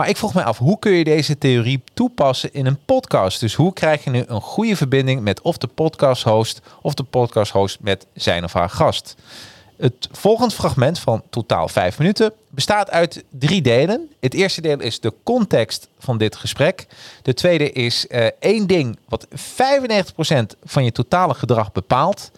Maar 0.00 0.08
ik 0.08 0.16
vroeg 0.16 0.34
me 0.34 0.44
af, 0.44 0.58
hoe 0.58 0.78
kun 0.78 0.92
je 0.92 1.04
deze 1.04 1.38
theorie 1.38 1.82
toepassen 1.94 2.52
in 2.52 2.66
een 2.66 2.78
podcast? 2.84 3.40
Dus 3.40 3.54
hoe 3.54 3.72
krijg 3.72 4.04
je 4.04 4.10
nu 4.10 4.24
een 4.26 4.40
goede 4.40 4.76
verbinding 4.76 5.20
met 5.20 5.40
of 5.40 5.56
de 5.56 5.66
podcast 5.66 6.22
host 6.22 6.60
of 6.82 6.94
de 6.94 7.02
podcast 7.02 7.52
host 7.52 7.78
met 7.80 8.06
zijn 8.14 8.44
of 8.44 8.52
haar 8.52 8.70
gast? 8.70 9.16
Het 9.76 10.08
volgende 10.12 10.54
fragment 10.54 10.98
van 10.98 11.22
totaal 11.30 11.68
vijf 11.68 11.98
minuten 11.98 12.32
bestaat 12.48 12.90
uit 12.90 13.24
drie 13.30 13.62
delen. 13.62 14.10
Het 14.20 14.34
eerste 14.34 14.60
deel 14.60 14.80
is 14.80 15.00
de 15.00 15.12
context 15.22 15.88
van 15.98 16.18
dit 16.18 16.36
gesprek. 16.36 16.86
De 17.22 17.34
tweede 17.34 17.72
is 17.72 18.06
eh, 18.06 18.26
één 18.38 18.66
ding 18.66 18.98
wat 19.08 19.26
95% 19.30 19.32
van 20.64 20.84
je 20.84 20.92
totale 20.92 21.34
gedrag 21.34 21.72
bepaalt. 21.72 22.30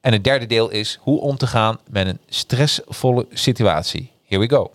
En 0.00 0.12
het 0.12 0.24
derde 0.24 0.46
deel 0.46 0.70
is 0.70 0.98
hoe 1.00 1.20
om 1.20 1.36
te 1.36 1.46
gaan 1.46 1.78
met 1.90 2.06
een 2.06 2.20
stressvolle 2.28 3.26
situatie. 3.30 4.10
Here 4.26 4.46
we 4.46 4.48
go. 4.48 4.70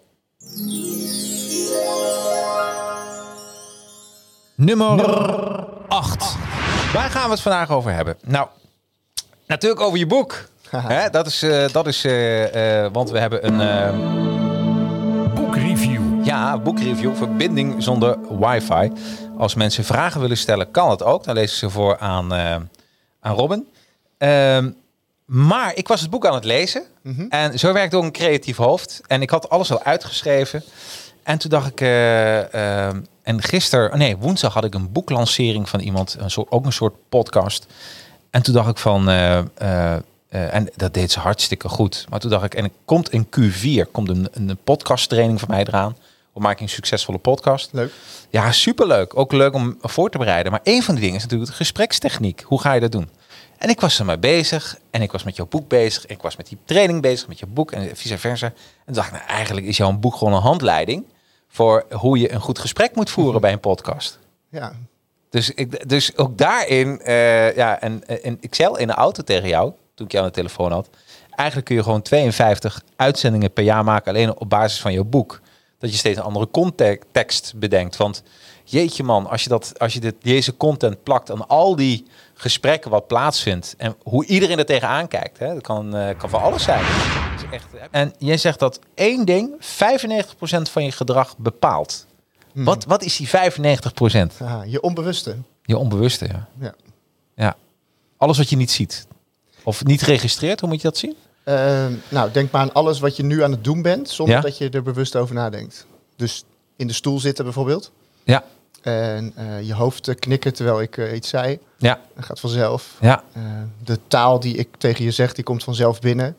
Nummer 4.60 5.06
8. 5.88 6.36
Waar 6.94 7.10
gaan 7.10 7.24
we 7.24 7.32
het 7.32 7.42
vandaag 7.42 7.72
over 7.72 7.94
hebben? 7.94 8.18
Nou, 8.26 8.48
natuurlijk 9.48 9.82
over 9.82 10.00
je 10.00 10.08
boek. 10.08 10.48
Hè, 10.72 11.10
dat 11.10 11.28
is, 11.28 11.44
eh, 11.44 11.68
dat 11.72 11.88
is 11.88 12.06
eh, 12.06 12.84
eh, 12.84 12.92
want 12.94 13.10
we 13.10 13.20
hebben 13.20 13.48
een 13.48 15.34
Boekreview. 15.34 16.26
ja, 16.26 16.58
boekreview, 16.58 17.16
verbinding 17.16 17.84
zonder 17.84 18.18
wifi. 18.40 18.92
Als 19.38 19.54
mensen 19.54 19.84
vragen 19.84 20.22
willen 20.22 20.38
stellen, 20.38 20.72
kan 20.72 20.90
het 20.90 21.04
ook. 21.04 21.24
Dan 21.24 21.36
lees 21.36 21.52
ik 21.52 21.58
ze 21.58 21.70
voor 21.70 21.98
aan, 21.98 22.34
aan 23.20 23.36
Robin. 23.36 23.68
Ehm, 24.18 24.70
maar 25.26 25.76
ik 25.76 25.88
was 25.88 26.02
het 26.02 26.10
boek 26.10 26.26
aan 26.26 26.34
het 26.34 26.46
lezen. 26.46 26.84
En 27.30 27.60
zo 27.60 27.74
werkt 27.74 27.94
ook 27.94 28.04
een 28.04 28.12
creatief 28.12 28.58
hoofd. 28.58 29.02
En 29.08 29.22
ik 29.22 29.30
had 29.30 29.50
alles 29.50 29.72
al 29.72 29.84
uitgeschreven. 29.84 30.64
En 31.24 31.38
toen 31.38 31.50
dacht 31.50 31.68
ik... 31.68 31.82
en 33.30 33.42
gisteren, 33.42 33.98
nee, 33.98 34.18
woensdag 34.18 34.54
had 34.54 34.64
ik 34.64 34.74
een 34.74 34.92
boeklancering 34.92 35.70
van 35.70 35.80
iemand. 35.80 36.16
Een 36.20 36.32
soort, 36.32 36.52
ook 36.52 36.66
een 36.66 36.74
soort 36.74 36.96
podcast. 37.10 37.66
En 38.30 38.42
toen 38.42 38.54
dacht 38.54 38.70
ik 38.70 38.78
van... 38.78 39.10
eh, 39.10 39.38
eh, 39.38 39.96
eh, 40.30 40.54
en 40.54 40.70
dat 40.76 40.94
deed 40.94 41.12
ze 41.12 41.20
hartstikke 41.20 41.70
goed. 41.70 42.06
Maar 42.10 42.20
toen 42.20 42.30
dacht 42.30 42.46
ik, 42.46 42.54
en 42.54 42.64
er 42.64 42.72
komt 42.86 43.12
in 43.12 43.26
Q4 43.26 43.92
komt 43.92 44.10
een, 44.10 44.28
een 44.32 44.58
podcasttraining 44.64 45.40
van 45.40 45.50
mij 45.50 45.60
eraan. 45.60 45.98
Maak 46.34 46.54
ik 46.54 46.60
een 46.60 46.70
succesvolle 46.70 47.18
podcast? 47.18 47.70
Leuk. 47.72 47.92
Ja, 48.30 48.52
superleuk. 48.52 49.18
Ook 49.18 49.32
leuk 49.32 49.54
om 49.54 49.78
voor 49.82 50.10
te 50.10 50.18
bereiden. 50.18 50.52
Maar 50.52 50.62
een 50.64 50.84
van 50.84 50.96
de 50.96 51.02
dingen 51.02 51.16
is 51.16 51.22
natuurlijk 51.22 51.50
de 51.50 51.56
gesprekstechniek. 51.56 52.44
Hoe 52.46 52.62
ga 52.62 52.74
je 52.74 52.80
dat 52.80 52.92
doen? 52.92 53.10
En 53.58 53.70
ik 53.70 53.80
was 53.80 54.00
ermee 54.00 54.18
bezig. 54.18 54.78
En 54.92 55.02
ik 55.02 55.12
was 55.12 55.24
met 55.24 55.36
jouw 55.36 55.48
boek 55.50 55.68
bezig. 55.68 56.06
Ik 56.06 56.22
was 56.22 56.36
met 56.36 56.48
die 56.48 56.58
training 56.66 57.02
bezig, 57.02 57.28
met 57.28 57.40
je 57.40 57.46
boek 57.46 57.72
en 57.72 57.96
vice 57.96 58.18
versa. 58.18 58.46
En 58.46 58.54
toen 58.86 58.94
dacht 58.94 59.08
ik, 59.08 59.14
nou, 59.14 59.26
eigenlijk 59.28 59.68
is 59.68 59.78
jouw 59.78 59.92
boek 59.92 60.16
gewoon 60.16 60.34
een 60.34 60.42
handleiding... 60.42 61.06
voor 61.50 61.86
hoe 61.92 62.20
je 62.20 62.32
een 62.32 62.42
goed 62.42 62.60
gesprek 62.60 62.96
moet 62.96 63.10
voeren 63.10 63.42
bij 63.42 63.52
een 63.52 63.60
podcast. 63.60 64.20
Ja. 64.50 64.74
Dus, 65.30 65.54
ik, 65.54 65.90
dus 65.90 66.18
ook 66.18 66.38
daarin, 66.38 67.02
eh, 67.02 67.56
ja, 67.56 67.82
en, 67.82 68.08
en 68.24 68.38
ik 68.40 68.56
zei 68.56 68.78
in 68.78 68.88
de 68.88 68.94
auto 68.94 69.24
tegen 69.24 69.48
jou, 69.48 69.72
toen 69.94 70.06
ik 70.06 70.12
jou 70.12 70.24
aan 70.24 70.32
de 70.32 70.38
telefoon 70.38 70.72
had. 70.72 70.90
Eigenlijk 71.36 71.68
kun 71.68 71.76
je 71.78 71.84
gewoon 71.84 72.02
52 72.02 72.84
uitzendingen 72.96 73.54
per 73.54 73.64
jaar 73.64 73.84
maken, 73.84 74.12
alleen 74.12 74.38
op 74.38 74.50
basis 74.50 74.82
van 74.82 74.94
jouw 74.94 75.04
boek. 75.04 75.42
Dat 75.78 75.92
je 75.92 75.98
steeds 75.98 76.18
een 76.18 76.24
andere 76.24 76.48
context 76.52 77.54
bedenkt. 77.56 77.98
Want 77.98 78.24
jeetje 78.64 79.04
man, 79.04 79.28
als 79.28 79.44
je, 79.44 79.50
dat, 79.50 79.74
als 79.78 79.94
je 79.94 80.00
dit, 80.00 80.16
deze 80.22 80.58
content 80.58 81.04
plakt 81.04 81.32
aan 81.32 81.48
al 81.48 81.76
die 81.76 82.06
gesprekken 82.42 82.92
wat 82.92 83.08
plaatsvindt. 83.08 83.74
En 83.78 83.96
hoe 84.04 84.26
iedereen 84.26 84.58
er 84.58 84.66
tegenaan 84.66 85.08
kijkt. 85.08 85.40
Hè, 85.40 85.54
dat 85.54 85.64
kan, 85.64 85.96
eh, 85.96 86.18
kan 86.18 86.30
van 86.30 86.42
alles 86.42 86.64
zijn. 86.64 86.82
Dat 86.82 87.44
is 87.44 87.50
echt, 87.52 87.66
en 87.92 88.14
jij 88.18 88.38
zegt 88.38 88.60
dat 88.60 88.80
één 88.94 89.26
ding 89.26 89.56
95% 89.60 90.70
van 90.70 90.84
je 90.84 90.92
gedrag 90.92 91.38
bepaalt. 91.38 92.06
Wat, 92.54 92.86
wat 92.86 93.04
is 93.04 93.18
die 93.18 93.28
95%? 93.28 94.42
Aha, 94.42 94.64
je 94.64 94.82
onbewuste. 94.82 95.36
Je 95.64 95.78
onbewuste, 95.78 96.26
ja. 96.26 96.48
Ja. 96.60 96.74
Ja. 97.36 97.56
Alles 98.18 98.38
wat 98.38 98.50
je 98.50 98.56
niet 98.56 98.72
ziet. 98.72 99.08
Of 99.64 99.86
niet 99.86 100.02
registreert, 100.02 100.60
hoe 100.60 100.70
moet 100.70 100.82
je 100.82 100.88
dat 100.88 100.98
zien? 100.98 101.16
Ehm, 101.44 101.94
nou, 102.10 102.32
denk 102.32 102.52
maar 102.52 102.62
aan 102.62 102.74
alles 102.74 103.00
wat 103.00 103.16
je 103.16 103.24
nu 103.24 103.44
aan 103.44 103.52
het 103.52 103.64
doen 103.64 103.82
bent, 103.82 104.10
zonder 104.10 104.36
Ja. 104.36 104.42
dat 104.42 104.58
je 104.58 104.70
er 104.70 104.84
bewust 104.84 105.16
over 105.16 105.36
nadenkt. 105.36 105.86
Dus 106.16 106.44
in 106.76 106.88
de 106.88 106.94
stoel 106.94 107.20
zitten 107.20 107.44
bijvoorbeeld. 107.44 107.92
Ja. 108.24 108.44
En 108.82 109.32
eh, 109.36 109.62
je 109.68 109.74
hoofd 109.74 110.16
knikken 110.20 110.54
terwijl 110.54 110.82
ik 110.82 110.98
eh, 110.98 111.16
iets 111.16 111.30
zei. 111.30 111.60
Ja. 111.78 112.00
Dat 112.16 112.26
gaat 112.26 112.40
vanzelf. 112.40 112.98
Ja. 113.02 113.24
Eh, 113.34 113.42
de 113.84 114.00
taal 114.08 114.40
die 114.40 114.56
ik 114.56 114.68
tegen 114.78 115.04
je 115.06 115.12
zeg, 115.12 115.34
die 115.34 115.44
komt 115.44 115.64
vanzelf 115.64 116.00
binnen. 116.00 116.36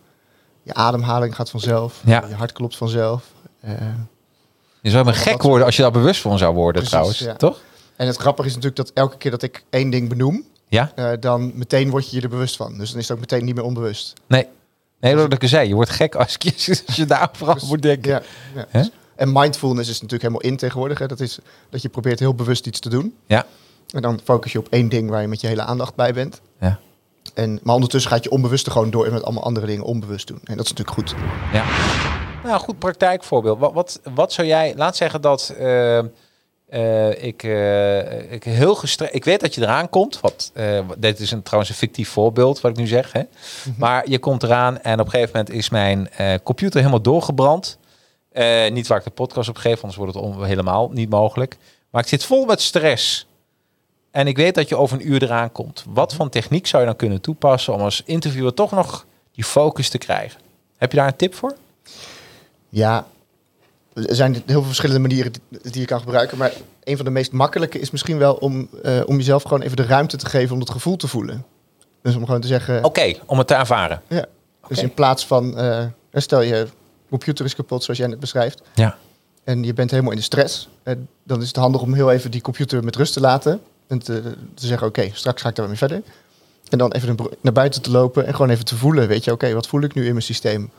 Je 0.62 0.74
ademhaling 0.74 1.34
gaat 1.34 1.50
vanzelf. 1.50 2.02
Ja. 2.04 2.24
Je 2.28 2.34
hart 2.34 2.52
klopt 2.52 2.76
vanzelf. 2.76 3.24
Je 4.80 4.90
zou 4.90 5.04
Dat 5.04 5.16
gek 5.16 5.42
worden 5.42 5.66
als 5.66 5.76
je 5.76 5.82
daar 5.82 5.90
bewust 5.90 6.20
van 6.20 6.38
zou 6.38 6.54
worden, 6.54 6.72
Precies, 6.82 6.90
trouwens. 6.90 7.18
ja. 7.18 7.34
Toch? 7.34 7.60
en 7.96 8.06
het 8.06 8.16
grappige 8.16 8.48
is 8.48 8.54
natuurlijk 8.54 8.86
dat 8.86 8.96
elke 8.96 9.16
keer 9.16 9.30
dat 9.30 9.42
ik 9.42 9.64
één 9.70 9.90
ding 9.90 10.08
benoem, 10.08 10.44
Ja? 10.68 10.92
dan 11.20 11.52
meteen 11.54 11.90
word 11.90 12.10
je 12.10 12.16
je 12.16 12.22
er 12.22 12.28
bewust 12.28 12.56
van. 12.56 12.78
Dus 12.78 12.90
dan 12.90 12.98
is 12.98 13.08
het 13.08 13.12
ook 13.16 13.20
meteen 13.20 13.44
niet 13.44 13.54
meer 13.54 13.64
onbewust. 13.64 14.12
Nee. 14.26 14.46
Nee, 15.00 15.14
dat 15.14 15.42
ik 15.42 15.48
zei. 15.48 15.68
Je 15.68 15.74
wordt 15.74 15.90
gek 15.90 16.14
als 16.14 16.36
je, 16.38 16.82
als 16.86 16.96
je 16.96 17.04
daar 17.04 17.28
vooral 17.32 17.54
Dus- 17.54 17.68
moet 17.68 17.82
denken. 17.82 18.10
Ja, 18.10 18.22
ja. 18.54 18.66
Hè? 18.68 18.82
En 19.20 19.32
mindfulness 19.32 19.90
is 19.90 20.00
natuurlijk 20.00 20.22
helemaal 20.22 20.50
in 20.50 20.56
tegenwoordig. 20.56 20.98
Hè. 20.98 21.06
Dat 21.06 21.20
is 21.20 21.38
dat 21.70 21.82
je 21.82 21.88
probeert 21.88 22.18
heel 22.18 22.34
bewust 22.34 22.66
iets 22.66 22.80
te 22.80 22.88
doen. 22.88 23.16
Ja. 23.26 23.46
En 23.90 24.02
dan 24.02 24.20
focus 24.24 24.52
je 24.52 24.58
op 24.58 24.68
één 24.70 24.88
ding 24.88 25.10
waar 25.10 25.20
je 25.20 25.28
met 25.28 25.40
je 25.40 25.46
hele 25.46 25.62
aandacht 25.62 25.94
bij 25.94 26.12
bent. 26.12 26.40
Ja. 26.60 26.78
En, 27.34 27.60
maar 27.62 27.74
ondertussen 27.74 28.10
gaat 28.10 28.24
je 28.24 28.30
onbewuste 28.30 28.70
gewoon 28.70 28.90
door 28.90 29.06
en 29.06 29.12
met 29.12 29.22
allemaal 29.22 29.44
andere 29.44 29.66
dingen 29.66 29.84
onbewust 29.84 30.26
doen. 30.26 30.40
En 30.44 30.56
dat 30.56 30.64
is 30.64 30.72
natuurlijk 30.72 30.98
goed. 30.98 31.14
Ja. 31.52 31.64
Nou, 32.44 32.60
goed 32.60 32.78
praktijkvoorbeeld. 32.78 33.58
Wat, 33.58 33.72
wat, 33.72 34.00
wat 34.14 34.32
zou 34.32 34.46
jij... 34.46 34.74
Laat 34.76 34.96
zeggen 34.96 35.20
dat 35.20 35.54
eh, 35.58 35.98
eh, 35.98 37.24
ik, 37.24 37.42
eh, 37.42 38.32
ik 38.32 38.44
heel 38.44 38.74
gestrest... 38.74 39.14
Ik 39.14 39.24
weet 39.24 39.40
dat 39.40 39.54
je 39.54 39.60
eraan 39.60 39.88
komt. 39.88 40.20
Wat, 40.20 40.52
dit 40.98 41.20
is 41.20 41.30
een, 41.30 41.42
trouwens 41.42 41.70
een 41.70 41.78
fictief 41.78 42.08
voorbeeld, 42.08 42.60
wat 42.60 42.70
ik 42.70 42.76
nu 42.76 42.86
zeg. 42.86 43.12
Hè? 43.12 43.22
Maar 43.76 44.08
je 44.08 44.18
komt 44.18 44.42
eraan 44.42 44.80
en 44.80 45.00
op 45.00 45.04
een 45.04 45.10
gegeven 45.10 45.36
moment 45.36 45.54
is 45.54 45.70
mijn 45.70 46.08
computer 46.42 46.78
helemaal 46.78 47.02
doorgebrand. 47.02 47.78
Eh, 48.30 48.70
niet 48.70 48.86
waar 48.86 48.98
ik 48.98 49.04
de 49.04 49.10
podcast 49.10 49.48
op 49.48 49.56
geef, 49.56 49.80
anders 49.80 49.96
wordt 49.96 50.14
het 50.14 50.46
helemaal 50.46 50.90
niet 50.92 51.10
mogelijk. 51.10 51.56
Maar 51.90 52.02
ik 52.02 52.08
zit 52.08 52.24
vol 52.24 52.44
met 52.44 52.60
stress. 52.60 53.26
En 54.10 54.26
ik 54.26 54.36
weet 54.36 54.54
dat 54.54 54.68
je 54.68 54.76
over 54.76 55.00
een 55.00 55.08
uur 55.08 55.22
eraan 55.22 55.52
komt. 55.52 55.84
Wat 55.88 56.14
voor 56.14 56.28
techniek 56.28 56.66
zou 56.66 56.82
je 56.82 56.88
dan 56.88 56.96
kunnen 56.98 57.20
toepassen 57.20 57.74
om 57.74 57.80
als 57.80 58.02
interviewer 58.06 58.54
toch 58.54 58.70
nog 58.70 59.06
die 59.32 59.44
focus 59.44 59.88
te 59.88 59.98
krijgen? 59.98 60.40
Heb 60.76 60.90
je 60.90 60.96
daar 60.96 61.06
een 61.06 61.16
tip 61.16 61.34
voor? 61.34 61.54
Ja, 62.68 63.06
er 63.94 64.14
zijn 64.14 64.32
heel 64.32 64.42
veel 64.46 64.62
verschillende 64.62 65.00
manieren 65.00 65.32
die, 65.48 65.80
je 65.80 65.84
kan 65.84 66.00
gebruiken. 66.00 66.38
Maar 66.38 66.52
een 66.84 66.96
van 66.96 67.04
de 67.04 67.10
meest 67.10 67.32
makkelijke 67.32 67.78
is 67.78 67.90
misschien 67.90 68.18
wel 68.18 68.34
om, 68.34 68.68
eh, 68.82 69.00
om 69.06 69.16
jezelf 69.16 69.42
gewoon 69.42 69.62
even 69.62 69.76
de 69.76 69.86
ruimte 69.86 70.16
te 70.16 70.26
geven 70.26 70.54
om 70.54 70.60
het 70.60 70.70
gevoel 70.70 70.96
te 70.96 71.08
voelen. 71.08 71.44
Dus 72.02 72.16
om 72.16 72.24
gewoon 72.24 72.40
te 72.40 72.46
zeggen, 72.46 72.84
Oké, 72.84 73.14
om 73.26 73.38
het 73.38 73.46
te 73.46 73.54
ervaren. 73.54 74.02
ja. 74.06 74.24
Dus 74.68 74.82
in 74.82 74.94
plaats 74.94 75.26
van, 75.26 75.58
eh, 75.58 75.84
stel 76.12 76.40
je 76.40 76.66
computer 77.10 77.44
is 77.44 77.54
kapot 77.54 77.82
zoals 77.82 77.98
jij 77.98 78.08
net 78.08 78.20
beschrijft. 78.20 78.62
Ja. 78.74 78.96
en 79.44 79.62
je 79.64 79.72
bent 79.72 79.90
helemaal 79.90 80.12
in 80.12 80.18
de 80.18 80.24
stress, 80.24 80.68
eh, 80.82 80.94
dan 81.22 81.40
is 81.40 81.46
het 81.46 81.56
handig 81.56 81.80
om 81.80 81.94
heel 81.94 82.10
even 82.10 82.30
die 82.30 82.40
computer 82.40 82.84
met 82.84 82.96
rust 82.96 83.12
te 83.12 83.20
laten. 83.20 83.60
En 83.86 83.98
te, 83.98 84.22
te 84.54 84.66
zeggen, 84.66 84.86
oké, 84.86 85.10
straks 85.12 85.42
ga 85.42 85.48
ik 85.48 85.54
daar 85.54 85.68
weer 85.68 85.78
mee 85.80 85.88
verder. 85.88 86.12
En 86.68 86.78
dan 86.78 86.92
even 86.92 87.16
naar 87.40 87.52
buiten 87.52 87.82
te 87.82 87.90
lopen 87.90 88.26
en 88.26 88.32
gewoon 88.32 88.50
even 88.50 88.64
te 88.64 88.76
voelen. 88.76 89.08
Weet 89.08 89.24
je, 89.24 89.32
oké, 89.32 89.52
wat 89.52 89.66
voel 89.66 89.82
ik 89.82 89.94
nu 89.94 90.04
in 90.04 90.12
mijn 90.12 90.22
systeem? 90.22 90.70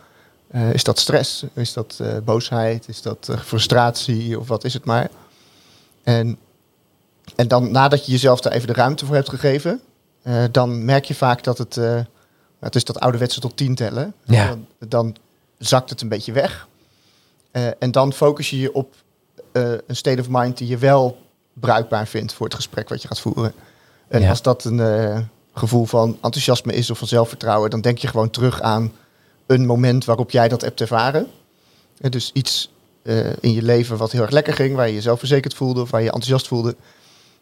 Eh, 0.48 0.74
is 0.74 0.84
dat 0.84 1.00
stress? 1.00 1.46
Is 1.54 1.74
dat 1.74 1.98
eh, 2.02 2.18
boosheid? 2.24 2.88
Is 2.88 3.02
dat 3.02 3.30
frustratie? 3.40 4.40
Of 4.40 4.48
wat 4.48 4.64
is 4.64 4.74
het 4.74 4.86
maar? 4.86 5.10
En, 6.04 6.38
en 7.36 7.48
dan 7.48 7.72
nadat 7.72 8.06
je 8.06 8.12
jezelf 8.12 8.42
daar 8.42 8.54
even 8.54 8.68
de 8.68 8.74
ruimte 8.74 9.06
voor 9.06 9.16
hebt 9.16 9.30
gegeven, 9.30 9.82
dan 10.52 10.86
merk 10.86 11.06
je 11.06 11.16
vaak 11.16 11.44
dat 11.44 11.58
het, 11.58 11.76
het 12.60 12.76
is 12.76 12.84
dat 12.84 13.00
ouderwetse 13.00 13.40
tot 13.40 13.58
tien 13.58 13.76
tellen. 13.76 14.14
Ja. 14.24 14.48
Dan, 14.48 14.68
dan 14.90 15.16
zakt 15.62 15.90
het 15.90 16.02
een 16.02 16.08
beetje 16.08 16.32
weg. 16.32 16.68
Eh, 17.52 17.68
en 17.80 17.92
dan 17.92 18.14
focus 18.14 18.50
je 18.50 18.60
je 18.60 18.74
op 18.74 18.96
eh, 19.52 19.72
een 19.88 19.96
state 19.96 20.22
of 20.22 20.28
mind 20.30 20.58
die 20.58 20.68
je 20.68 20.78
wel 20.78 21.18
bruikbaar 21.54 22.08
vindt 22.08 22.34
voor 22.34 22.46
het 22.46 22.56
gesprek 22.56 22.90
wat 22.90 23.02
je 23.02 23.08
gaat 23.08 23.20
voeren. 23.20 23.54
En 24.08 24.22
Ja. 24.22 24.30
als 24.30 24.42
dat 24.42 24.64
een 24.64 24.80
eh, 24.80 25.20
gevoel 25.54 25.86
van 25.86 26.18
enthousiasme 26.22 26.74
is 26.74 26.90
of 26.90 26.98
van 26.98 27.08
zelfvertrouwen, 27.08 27.70
dan 27.70 27.82
denk 27.82 27.98
je 27.98 28.08
gewoon 28.08 28.30
terug 28.30 28.62
aan 28.62 28.94
een 29.46 29.66
moment 29.66 30.06
waarop 30.06 30.32
jij 30.32 30.48
dat 30.48 30.62
hebt 30.62 30.82
ervaren. 30.82 31.28
Dus 32.10 32.32
iets 32.34 32.72
in 33.40 33.52
je 33.54 33.62
leven 33.62 33.98
wat 33.98 34.12
heel 34.12 34.22
erg 34.22 34.32
lekker 34.32 34.54
ging, 34.54 34.76
waar 34.76 34.88
je 34.88 34.94
jezelf 34.94 35.20
verzekerd 35.20 35.54
voelde 35.54 35.82
of 35.82 35.90
waar 35.92 36.00
je 36.00 36.06
je 36.06 36.12
enthousiast 36.12 36.48
voelde. 36.48 36.76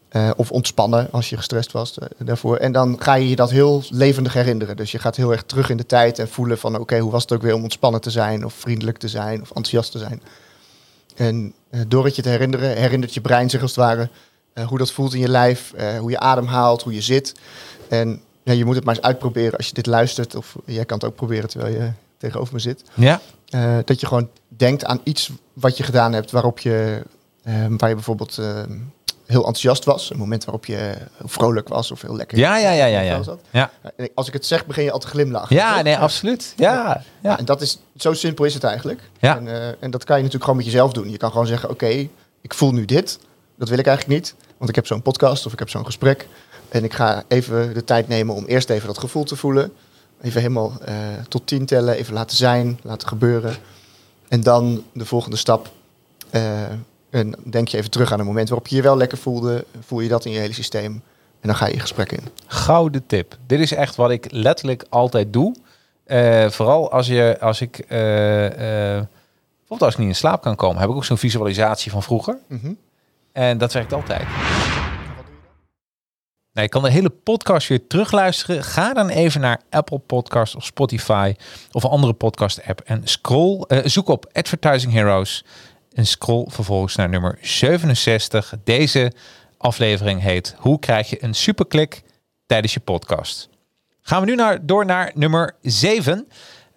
Eh, 0.09 0.29
of 0.35 0.51
ontspannen 0.51 1.07
als 1.11 1.29
je 1.29 1.37
gestrest 1.37 1.71
was 1.71 1.97
eh, 1.97 2.07
daarvoor. 2.17 2.57
En 2.57 2.71
dan 2.71 2.95
ga 2.99 3.13
je 3.13 3.29
je 3.29 3.35
dat 3.35 3.49
heel 3.49 3.83
levendig 3.89 4.33
herinneren. 4.33 4.77
Dus 4.77 4.91
je 4.91 4.99
gaat 4.99 5.15
heel 5.15 5.31
erg 5.31 5.43
terug 5.43 5.69
in 5.69 5.77
de 5.77 5.85
tijd 5.85 6.19
en 6.19 6.29
voelen 6.29 6.57
van... 6.57 6.79
oké, 6.79 6.99
hoe 6.99 7.11
was 7.11 7.21
het 7.21 7.31
ook 7.31 7.41
weer 7.41 7.53
om 7.53 7.63
ontspannen 7.63 8.01
te 8.01 8.09
zijn... 8.09 8.45
of 8.45 8.53
vriendelijk 8.53 8.97
te 8.97 9.07
zijn 9.07 9.41
of 9.41 9.47
enthousiast 9.47 9.91
te 9.91 9.97
zijn. 9.97 10.21
En 11.15 11.53
eh, 11.69 11.81
door 11.87 12.05
het 12.05 12.15
je 12.15 12.21
te 12.21 12.29
herinneren, 12.29 12.77
herinnert 12.77 13.13
je 13.13 13.21
brein 13.21 13.49
zich 13.49 13.61
als 13.61 13.75
het 13.75 13.79
ware... 13.79 14.09
hoe 14.67 14.77
dat 14.77 14.91
voelt 14.91 15.13
in 15.13 15.19
je 15.19 15.29
lijf, 15.29 15.73
hoe 15.99 16.11
je 16.11 16.19
adem 16.19 16.45
haalt, 16.45 16.81
hoe 16.81 16.93
je 16.93 17.01
zit. 17.01 17.35
En 17.89 18.21
ja, 18.43 18.53
je 18.53 18.65
moet 18.65 18.75
het 18.75 18.83
maar 18.83 18.95
eens 18.95 19.03
uitproberen 19.03 19.57
als 19.57 19.67
je 19.67 19.73
dit 19.73 19.85
luistert. 19.85 20.35
Of 20.35 20.55
jij 20.65 20.85
kan 20.85 20.97
het 20.97 21.07
ook 21.07 21.15
proberen 21.15 21.49
terwijl 21.49 21.73
je 21.73 21.91
tegenover 22.17 22.53
me 22.53 22.59
zit. 22.59 22.83
Ja, 22.93 23.21
dat 23.85 23.99
je 23.99 24.07
gewoon 24.07 24.29
denkt 24.47 24.85
aan 24.85 24.99
iets 25.03 25.31
wat 25.53 25.77
je 25.77 25.83
gedaan 25.83 26.13
hebt 26.13 26.31
waarop 26.31 26.59
je, 26.59 27.01
waar 27.69 27.89
je 27.89 27.95
bijvoorbeeld 27.95 28.39
heel 29.29 29.37
enthousiast 29.45 29.85
was. 29.85 30.09
Een 30.09 30.17
moment 30.17 30.45
waarop 30.45 30.65
je 30.65 30.93
vrolijk 31.23 31.67
was 31.67 31.91
of 31.91 32.01
heel 32.01 32.15
lekker. 32.15 32.37
ja, 32.37 32.57
ja, 32.57 32.71
ja, 32.71 32.85
ja. 32.85 33.01
ja. 33.01 33.21
Ja, 33.51 33.71
En 33.95 34.09
Als 34.15 34.27
ik 34.27 34.33
het 34.33 34.45
zeg, 34.45 34.65
begin 34.65 34.83
je 34.83 34.91
al 34.91 34.99
te 34.99 35.07
glimlachen. 35.07 35.55
ja 35.55 35.73
toch? 35.73 35.83
nee, 35.83 35.97
absoluut. 35.97 36.53
Ja, 36.57 37.03
ja. 37.21 37.37
En 37.37 37.45
dat 37.45 37.61
is, 37.61 37.79
zo 37.97 38.13
simpel 38.13 38.45
is 38.45 38.53
het 38.53 38.63
eigenlijk. 38.63 39.01
Ja. 39.19 39.37
En, 39.37 39.47
eh, 39.47 39.67
en 39.79 39.91
dat 39.91 40.03
kan 40.03 40.15
je 40.15 40.23
natuurlijk 40.23 40.43
gewoon 40.43 40.55
met 40.55 40.65
jezelf 40.65 40.91
doen. 40.93 41.09
Je 41.09 41.17
kan 41.17 41.31
gewoon 41.31 41.47
zeggen, 41.47 41.69
oké, 41.69 42.07
ik 42.41 42.53
voel 42.53 42.71
nu 42.71 42.85
dit. 42.85 43.19
Dat 43.55 43.69
wil 43.69 43.77
ik 43.79 43.87
eigenlijk 43.87 44.19
niet. 44.19 44.35
Want 44.57 44.69
ik 44.69 44.75
heb 44.75 44.87
zo'n 44.87 45.01
podcast 45.01 45.45
of 45.45 45.53
ik 45.53 45.59
heb 45.59 45.69
zo'n 45.69 45.85
gesprek. 45.85 46.27
En 46.69 46.83
ik 46.83 46.93
ga 46.93 47.23
even 47.27 47.73
de 47.73 47.83
tijd 47.83 48.07
nemen 48.07 48.35
om 48.35 48.45
eerst 48.45 48.69
even 48.69 48.87
dat 48.87 48.97
gevoel 48.97 49.23
te 49.23 49.35
voelen. 49.35 49.71
Even 50.21 50.41
helemaal 50.41 50.73
eh, 50.85 50.95
tot 51.27 51.47
tien 51.47 51.65
tellen. 51.65 51.95
Even 51.95 52.13
laten 52.13 52.37
zijn, 52.37 52.79
laten 52.83 53.07
gebeuren. 53.07 53.55
En 54.27 54.41
dan 54.41 54.83
de 54.93 55.05
volgende 55.05 55.37
stap. 55.37 55.69
eh, 56.29 56.41
en 57.09 57.35
denk 57.43 57.67
je 57.67 57.77
even 57.77 57.89
terug 57.89 58.11
aan 58.11 58.19
een 58.19 58.25
moment 58.25 58.49
waarop 58.49 58.67
je 58.67 58.75
je 58.75 58.81
wel 58.81 58.97
lekker 58.97 59.17
voelde. 59.17 59.65
Voel 59.79 59.99
je 59.99 60.09
dat 60.09 60.25
in 60.25 60.31
je 60.31 60.39
hele 60.39 60.53
systeem. 60.53 61.03
En 61.41 61.47
dan 61.47 61.55
ga 61.55 61.65
je 61.67 61.73
je 61.73 61.79
gesprek 61.79 62.11
in. 62.11 62.23
Gouden 62.47 63.05
tip. 63.05 63.37
Dit 63.47 63.59
is 63.59 63.73
echt 63.73 63.95
wat 63.95 64.11
ik 64.11 64.31
letterlijk 64.31 64.85
altijd 64.89 65.33
doe. 65.33 65.55
Eh, 66.03 66.49
vooral 66.49 66.91
als, 66.91 67.07
je, 67.07 67.37
als 67.39 67.61
ik... 67.61 67.79
eh, 67.79 67.87
bijvoorbeeld 69.57 69.81
als 69.81 69.93
ik 69.93 69.97
niet 69.97 70.07
in 70.07 70.15
slaap 70.15 70.41
kan 70.41 70.55
komen... 70.55 70.79
heb 70.79 70.89
ik 70.89 70.95
ook 70.95 71.05
zo'n 71.05 71.17
visualisatie 71.17 71.91
van 71.91 72.03
vroeger. 72.03 72.37
Mhm. 72.47 72.73
En 73.31 73.57
dat 73.57 73.73
werkt 73.73 73.93
altijd. 73.93 74.27
Nou, 76.53 76.71
je 76.71 76.79
kan 76.79 76.83
de 76.83 76.91
hele 76.91 77.09
podcast 77.09 77.67
weer 77.67 77.87
terugluisteren. 77.87 78.63
Ga 78.63 78.93
dan 78.93 79.09
even 79.09 79.41
naar 79.41 79.61
Apple 79.69 79.97
Podcast 79.97 80.55
of 80.55 80.65
Spotify 80.65 81.33
of 81.71 81.83
een 81.83 81.89
andere 81.89 82.13
podcast 82.13 82.61
app 82.67 82.81
en 82.85 83.01
scroll, 83.03 83.63
zoek 83.83 84.07
op 84.07 84.29
Advertising 84.33 84.93
Heroes 84.93 85.45
en 85.99 86.05
scroll 86.05 86.45
vervolgens 86.47 86.95
naar 86.95 87.09
nummer 87.09 87.37
67. 87.41 88.53
Deze 88.63 89.11
aflevering 89.57 90.21
heet 90.21 90.55
Hoe 90.57 90.79
krijg 90.79 91.09
je 91.09 91.23
een 91.23 91.33
superklik 91.33 92.01
tijdens 92.45 92.73
je 92.73 92.79
podcast? 92.79 93.49
Gaan 94.01 94.21
we 94.21 94.27
nu 94.27 94.35
naar, 94.35 94.65
door 94.65 94.85
naar 94.85 95.11
nummer 95.13 95.55
7. 95.61 96.27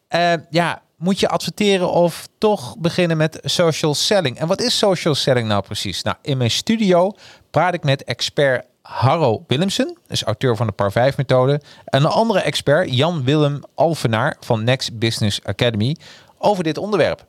Eh, 0.09 0.33
ja, 0.51 0.83
moet 0.97 1.21
je 1.21 1.29
adverteren 1.29 1.91
of 1.91 2.29
toch 2.39 2.79
beginnen 2.79 3.17
met 3.17 3.39
social 3.43 3.95
selling? 3.95 4.39
En 4.39 4.47
wat 4.47 4.61
is 4.61 4.79
social 4.79 5.15
selling 5.15 5.49
nou 5.49 5.63
precies? 5.63 6.03
Nou, 6.03 6.17
in 6.23 6.37
mijn 6.37 6.51
studio 6.51 7.13
praat 7.51 7.75
ik 7.75 7.85
met 7.85 8.05
expert 8.05 8.67
Harro 8.83 9.45
Willemsen, 9.47 9.99
dus 10.07 10.23
auteur 10.23 10.57
van 10.57 10.67
de 10.67 10.73
Par 10.73 10.93
5 10.93 11.17
methode. 11.17 11.61
En 11.85 12.05
een 12.05 12.11
andere 12.11 12.41
expert, 12.41 12.95
Jan-Willem 12.95 13.63
Alvenaar 13.75 14.37
van 14.41 14.65
Next 14.65 14.99
Business 14.99 15.45
Academy, 15.45 15.97
over 16.39 16.65
dit 16.65 16.79
onderwerp. 16.79 17.25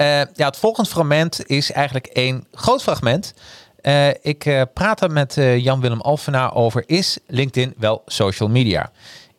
Eh, 0.00 0.20
ja, 0.34 0.46
het 0.46 0.56
volgende 0.56 0.90
fragment 0.90 1.46
is 1.46 1.72
eigenlijk 1.72 2.06
één 2.06 2.46
groot 2.52 2.82
fragment. 2.82 3.34
Eh, 3.80 4.08
ik 4.08 4.44
eh, 4.44 4.62
praat 4.74 5.00
er 5.00 5.10
met 5.10 5.34
Jan-Willem 5.34 6.00
Alvenaar 6.00 6.54
over, 6.54 6.82
is 6.86 7.18
LinkedIn 7.26 7.74
wel 7.76 8.02
social 8.06 8.48
media? 8.48 8.90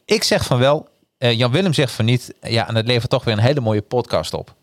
Ik 0.06 0.24
zeg 0.24 0.45
van 0.45 0.60
wel, 0.60 0.88
Jan-Willem 1.17 1.74
zegt 1.74 1.91
van 1.91 2.06
niet. 2.06 2.34
Ja, 2.41 2.67
en 2.67 2.76
het 2.76 2.88
levert 2.88 3.10
toch 3.10 3.24
weer 3.24 3.34
een 3.34 3.39
hele 3.39 3.60
mooie 3.60 3.82
podcast 3.82 4.34
op. 4.34 4.56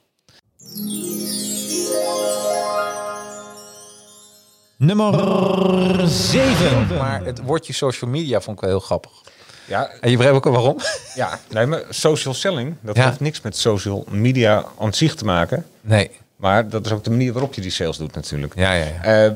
Nummer 4.76 6.08
7. 6.08 6.96
Maar 6.96 7.24
het 7.24 7.40
woordje 7.40 7.72
social 7.72 8.10
media 8.10 8.40
vond 8.40 8.56
ik 8.56 8.62
wel 8.62 8.70
heel 8.70 8.86
grappig. 8.86 9.22
Ja, 9.68 9.90
En 10.00 10.10
je 10.10 10.16
begrijpt 10.16 10.46
ook 10.46 10.52
waarom? 10.54 10.76
ja 11.14 11.38
nee, 11.50 11.66
maar 11.66 11.82
social 11.88 12.34
selling, 12.34 12.74
dat 12.80 12.96
Ja. 12.96 13.04
heeft 13.04 13.20
niks 13.20 13.40
met 13.40 13.56
social 13.56 14.04
media 14.10 14.64
aan 14.78 14.94
zich 14.94 15.14
te 15.14 15.24
maken. 15.24 15.66
Nee. 15.80 16.10
Maar 16.36 16.68
dat 16.68 16.86
is 16.86 16.92
ook 16.92 17.04
de 17.04 17.10
manier 17.10 17.32
waarop 17.32 17.54
je 17.54 17.60
die 17.60 17.70
sales 17.70 17.96
doet 17.96 18.14
natuurlijk. 18.14 18.52
Ja, 18.56 18.72
ja, 18.72 18.84
ja. 19.02 19.24
Eh, 19.26 19.32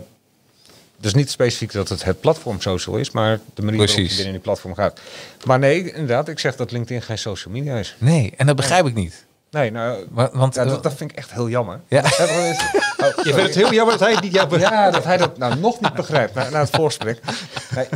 dus 1.01 1.15
niet 1.15 1.31
specifiek 1.31 1.73
dat 1.73 1.89
het 1.89 2.05
het 2.05 2.21
platform 2.21 2.61
social 2.61 2.97
is, 2.97 3.11
maar 3.11 3.39
de 3.55 3.63
manier 3.63 3.79
waarop 3.79 3.99
je 3.99 4.15
binnen 4.15 4.33
die 4.33 4.41
platform 4.41 4.75
gaat. 4.75 5.01
Maar 5.45 5.59
nee, 5.59 5.93
inderdaad, 5.93 6.29
ik 6.29 6.39
zeg 6.39 6.57
dat 6.57 6.71
LinkedIn 6.71 7.03
geen 7.03 7.19
social 7.19 7.55
media 7.55 7.77
is. 7.77 7.97
Nee, 7.99 8.33
en 8.37 8.47
dat 8.47 8.57
begrijp 8.57 8.87
ik 8.87 8.95
niet. 8.95 9.25
Nee, 9.51 9.71
nou, 9.71 10.07
Wa- 10.11 10.31
Want, 10.33 10.55
ja, 10.55 10.65
dat, 10.65 10.83
dat 10.83 10.95
vind 10.95 11.11
ik 11.11 11.17
echt 11.17 11.33
heel 11.33 11.49
jammer. 11.49 11.81
Ja. 11.89 12.01
Oh, 12.01 12.09
Je 13.25 13.33
vindt 13.35 13.41
het 13.43 13.55
heel 13.55 13.73
jammer 13.73 13.99
dat 13.99 14.09
hij 14.09 14.29
Ja, 14.31 14.91
dat 14.91 15.05
hij 15.05 15.17
dat 15.17 15.39
nou 15.39 15.59
nog 15.59 15.81
niet 15.81 15.95
begrijpt 15.95 16.35
na, 16.35 16.49
na 16.49 16.61
het 16.61 16.71
voorgesprek. 16.71 17.21
Nee, 17.75 17.87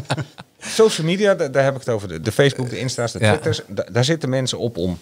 social 0.69 1.07
media, 1.07 1.35
da- 1.35 1.49
daar 1.49 1.65
heb 1.65 1.73
ik 1.75 1.81
het 1.81 1.89
over. 1.89 2.09
De, 2.09 2.21
de 2.21 2.33
Facebook, 2.33 2.71
de 2.71 2.79
Insta's, 2.79 3.13
de. 3.13 3.19
Twitters. 3.19 3.61
da- 3.67 3.87
daar 3.93 4.05
zitten 4.05 4.29
mensen 4.29 4.59
op 4.59 4.77
om 4.77 4.99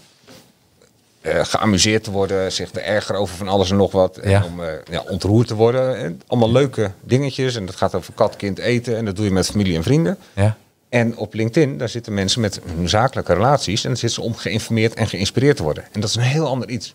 eh, 1.20 1.44
geamuseerd 1.44 2.04
te 2.04 2.10
worden, 2.10 2.52
zich 2.52 2.70
te 2.70 2.80
ergeren 2.80 3.20
over 3.20 3.36
van 3.36 3.48
alles 3.48 3.70
en 3.70 3.76
nog 3.76 3.92
wat. 3.92 4.18
Ja. 4.22 4.30
En 4.30 4.44
om 4.44 4.62
eh, 4.64 4.68
ja, 4.90 5.02
ontroerd 5.08 5.46
te 5.46 5.54
worden. 5.54 5.96
En 5.96 6.22
allemaal 6.26 6.52
leuke 6.52 6.90
dingetjes. 7.00 7.56
En 7.56 7.66
dat 7.66 7.74
gaat 7.76 7.94
over 7.94 8.12
kat, 8.14 8.36
kind, 8.36 8.58
eten. 8.58 8.96
En 8.96 9.04
dat 9.04 9.16
doe 9.16 9.24
je 9.24 9.30
met 9.30 9.46
familie 9.46 9.76
en 9.76 9.82
vrienden. 9.82 10.18
ja. 10.32 10.56
En 10.88 11.16
op 11.16 11.34
LinkedIn, 11.34 11.78
daar 11.78 11.88
zitten 11.88 12.14
mensen 12.14 12.40
met 12.40 12.60
hun 12.76 12.88
zakelijke 12.88 13.32
relaties. 13.34 13.82
En 13.82 13.88
dan 13.88 13.98
zitten 13.98 14.22
ze 14.22 14.28
om 14.28 14.34
geïnformeerd 14.36 14.94
en 14.94 15.06
geïnspireerd 15.08 15.56
te 15.56 15.62
worden. 15.62 15.84
En 15.92 16.00
dat 16.00 16.10
is 16.10 16.16
een 16.16 16.22
heel 16.22 16.46
ander 16.46 16.68
iets. 16.68 16.94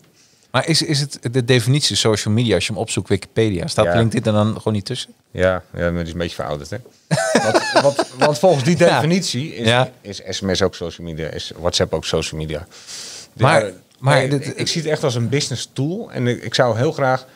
Maar 0.50 0.68
is, 0.68 0.82
is 0.82 1.00
het 1.00 1.18
de 1.30 1.44
definitie 1.44 1.96
social 1.96 2.34
media, 2.34 2.54
als 2.54 2.66
je 2.66 2.72
hem 2.72 2.80
opzoekt, 2.82 3.08
Wikipedia, 3.08 3.66
staat 3.66 3.84
Ja. 3.84 3.94
LinkedIn 3.96 4.24
er 4.26 4.32
dan 4.44 4.56
gewoon 4.56 4.72
niet 4.72 4.84
tussen? 4.84 5.12
Ja, 5.30 5.62
ja 5.74 5.80
maar 5.80 5.92
die 5.92 6.02
is 6.02 6.12
een 6.12 6.18
beetje 6.18 6.34
verouderd, 6.34 6.70
hè? 6.70 6.76
want, 7.42 7.72
want, 7.82 8.06
want 8.18 8.38
volgens 8.38 8.64
die 8.64 8.76
definitie 8.76 9.54
is, 9.54 9.66
Ja. 9.66 9.90
is 10.00 10.20
sms 10.28 10.62
ook 10.62 10.74
social 10.74 11.06
media, 11.06 11.28
is 11.28 11.52
WhatsApp 11.58 11.92
ook 11.94 12.04
social 12.04 12.40
media. 12.40 12.66
Maar- 13.36 13.64
Ja, 13.66 13.72
maar 13.98 14.28
dit- 14.28 14.46
ik, 14.46 14.54
ik 14.56 14.68
zie 14.68 14.80
het 14.82 14.90
echt 14.90 15.04
als 15.04 15.14
een 15.14 15.28
business 15.28 15.70
tool. 15.72 16.10
En 16.12 16.26
ik, 16.26 16.42
ik 16.42 16.54
zou 16.54 16.76
heel 16.76 16.92
graag 16.92 17.26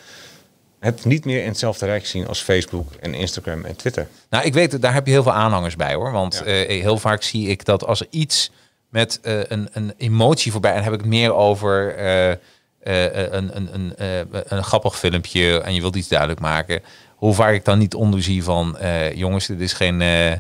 het 0.78 1.04
niet 1.04 1.24
meer 1.24 1.40
in 1.42 1.48
hetzelfde 1.48 1.86
rijk 1.86 2.06
zien 2.06 2.26
als 2.26 2.40
Facebook 2.40 2.88
en 3.00 3.14
Instagram 3.14 3.64
en 3.64 3.76
Twitter. 3.76 4.06
Nou, 4.30 4.44
ik 4.44 4.52
weet, 4.54 4.80
daar 4.82 4.94
heb 4.94 5.06
je 5.06 5.12
heel 5.12 5.22
veel 5.22 5.32
aanhangers 5.32 5.76
bij 5.76 5.94
hoor. 5.94 6.12
Want 6.12 6.42
Ja. 6.44 6.52
eh, 6.52 6.82
heel 6.82 6.98
vaak 6.98 7.22
zie 7.22 7.48
ik 7.48 7.64
dat 7.64 7.84
als 7.84 8.00
er 8.00 8.06
iets 8.10 8.50
met 8.88 9.18
eh, 9.22 9.40
een, 9.48 9.68
een 9.72 9.92
emotie 9.96 10.52
voorbij, 10.52 10.72
en 10.74 10.82
heb 10.82 10.92
ik 10.92 10.98
het 11.00 11.08
meer 11.08 11.34
over 11.34 11.94
eh, 11.96 12.30
eh, 12.30 12.36
een, 12.84 13.56
een, 13.56 13.74
een, 13.74 13.96
eh, 13.96 14.40
een 14.44 14.64
grappig 14.64 14.98
filmpje 14.98 15.60
en 15.60 15.74
je 15.74 15.80
wilt 15.80 15.96
iets 15.96 16.08
duidelijk 16.08 16.40
maken. 16.40 16.82
Hoe 17.16 17.34
vaak 17.34 17.52
ik 17.52 17.64
dan 17.64 17.78
niet 17.78 17.94
onder 17.94 18.22
zie 18.22 18.44
van, 18.44 18.78
eh, 18.78 19.12
jongens, 19.12 19.46
dit 19.46 19.60
is 19.60 19.72
geen, 19.72 20.00
eh, 20.00 20.32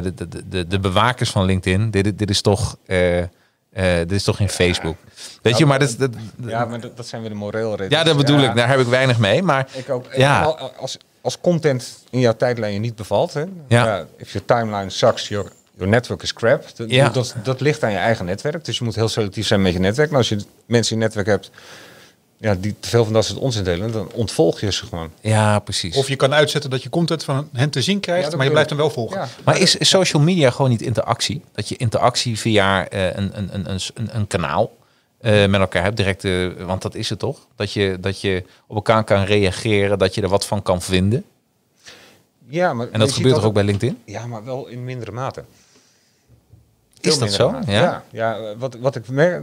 de, 0.00 0.14
de, 0.14 0.48
de, 0.48 0.66
de, 0.66 0.78
bewakers 0.78 1.30
van 1.30 1.44
LinkedIn, 1.44 1.90
dit, 1.90 2.18
dit 2.18 2.30
is 2.30 2.40
toch, 2.40 2.76
eh, 2.86 3.18
eh, 3.18 3.28
dit 3.72 4.12
is 4.12 4.24
toch 4.24 4.36
geen 4.36 4.48
Facebook. 4.48 4.96
Weet 5.42 5.58
je, 5.58 5.66
maar 5.66 5.78
dat, 5.78 5.94
dat, 5.98 6.10
Ja, 6.46 6.64
maar 6.64 6.80
dat, 6.80 6.96
dat 6.96 7.06
zijn 7.06 7.20
weer 7.20 7.30
de 7.30 7.36
moreel 7.36 7.82
ja, 7.88 8.04
dat 8.04 8.16
bedoel 8.16 8.40
ik. 8.40 8.54
Daar 8.54 8.68
heb 8.68 8.80
ik 8.80 8.86
weinig 8.86 9.18
mee. 9.18 9.42
Maar 9.42 9.68
Ik 9.72 9.90
ook. 9.90 10.14
Ja. 10.14 10.16
Ja. 10.16 10.70
Als, 10.78 10.98
als 11.20 11.40
content 11.40 12.04
in 12.10 12.20
jouw 12.20 12.36
tijdlijn 12.36 12.72
je 12.72 12.78
niet 12.78 12.96
bevalt, 12.96 13.34
hè? 13.34 13.44
Ja. 13.68 14.06
if 14.16 14.32
your 14.32 14.46
timeline 14.46 14.90
sucks, 14.90 15.28
your, 15.28 15.52
your 15.76 15.90
network 15.90 16.22
is 16.22 16.32
crap. 16.32 16.64
Dat, 16.76 16.90
Ja. 16.90 17.08
dat, 17.08 17.34
dat 17.42 17.60
ligt 17.60 17.82
aan 17.82 17.90
je 17.90 17.96
eigen 17.96 18.24
netwerk. 18.24 18.64
Dus 18.64 18.78
je 18.78 18.84
moet 18.84 18.94
heel 18.94 19.08
selectief 19.08 19.46
zijn 19.46 19.62
met 19.62 19.72
je 19.72 19.78
netwerk. 19.78 20.10
En 20.10 20.16
als 20.16 20.28
je 20.28 20.38
mensen 20.66 20.92
in 20.94 20.98
je 21.00 21.04
netwerk 21.04 21.26
hebt 21.26 21.50
ja, 22.38 22.54
die 22.54 22.74
te 22.80 22.88
veel 22.88 23.04
van 23.04 23.12
dat 23.12 23.24
soort 23.24 23.38
onzin 23.38 23.64
delen, 23.64 23.92
dan 23.92 24.10
ontvolg 24.12 24.60
je 24.60 24.72
ze 24.72 24.86
gewoon. 24.86 25.10
Ja, 25.20 25.58
precies. 25.58 25.96
Of 25.96 26.08
je 26.08 26.16
kan 26.16 26.34
uitzetten 26.34 26.70
dat 26.70 26.82
je 26.82 26.88
content 26.88 27.24
van 27.24 27.48
hen 27.52 27.70
te 27.70 27.82
zien 27.82 28.00
krijgt, 28.00 28.30
Ja, 28.30 28.36
maar 28.36 28.44
je 28.44 28.50
blijft 28.50 28.68
hem 28.70 28.78
wel 28.78 28.90
volgen. 28.90 29.16
Ja. 29.20 29.28
Maar 29.44 29.58
is 29.58 29.76
is 29.76 29.88
social 29.88 30.22
media 30.22 30.50
gewoon 30.50 30.70
niet 30.70 30.82
interactie? 30.82 31.42
Dat 31.52 31.68
je 31.68 31.76
interactie 31.76 32.38
via 32.38 32.88
eh, 32.88 33.04
een, 33.04 33.30
een, 33.38 33.48
een, 33.54 33.70
een, 33.70 33.80
een, 33.94 34.08
een 34.16 34.26
kanaal 34.26 34.76
eh, 35.20 35.46
met 35.46 35.60
elkaar 35.60 35.82
hebt, 35.82 35.96
direct, 35.96 36.24
eh, 36.24 36.46
want 36.66 36.82
dat 36.82 36.94
is 36.94 37.08
het 37.08 37.18
toch? 37.18 37.46
Dat 37.56 37.72
je, 37.72 37.96
dat 38.00 38.20
je 38.20 38.44
op 38.66 38.76
elkaar 38.76 39.04
kan 39.04 39.24
reageren, 39.24 39.98
dat 39.98 40.14
je 40.14 40.22
er 40.22 40.28
wat 40.28 40.46
van 40.46 40.62
kan 40.62 40.82
vinden. 40.82 41.24
Ja, 42.52 42.72
maar 42.72 42.88
En 42.90 42.98
dat 42.98 43.12
gebeurt 43.12 43.34
toch 43.34 43.44
ook 43.44 43.54
bij 43.54 43.64
LinkedIn? 43.64 43.98
Ja, 44.04 44.26
maar 44.26 44.44
wel 44.44 44.66
in 44.66 44.84
mindere 44.84 45.12
mate. 45.12 45.44
Is 47.00 47.18
dat 47.18 47.32
zo? 47.32 47.50
mate. 47.50 47.70
Ja? 47.70 47.80
Ja, 47.80 48.36
ja, 48.36 48.56
wat, 48.56 48.76
wat 48.80 48.96
ik 48.96 49.08
merk... 49.08 49.42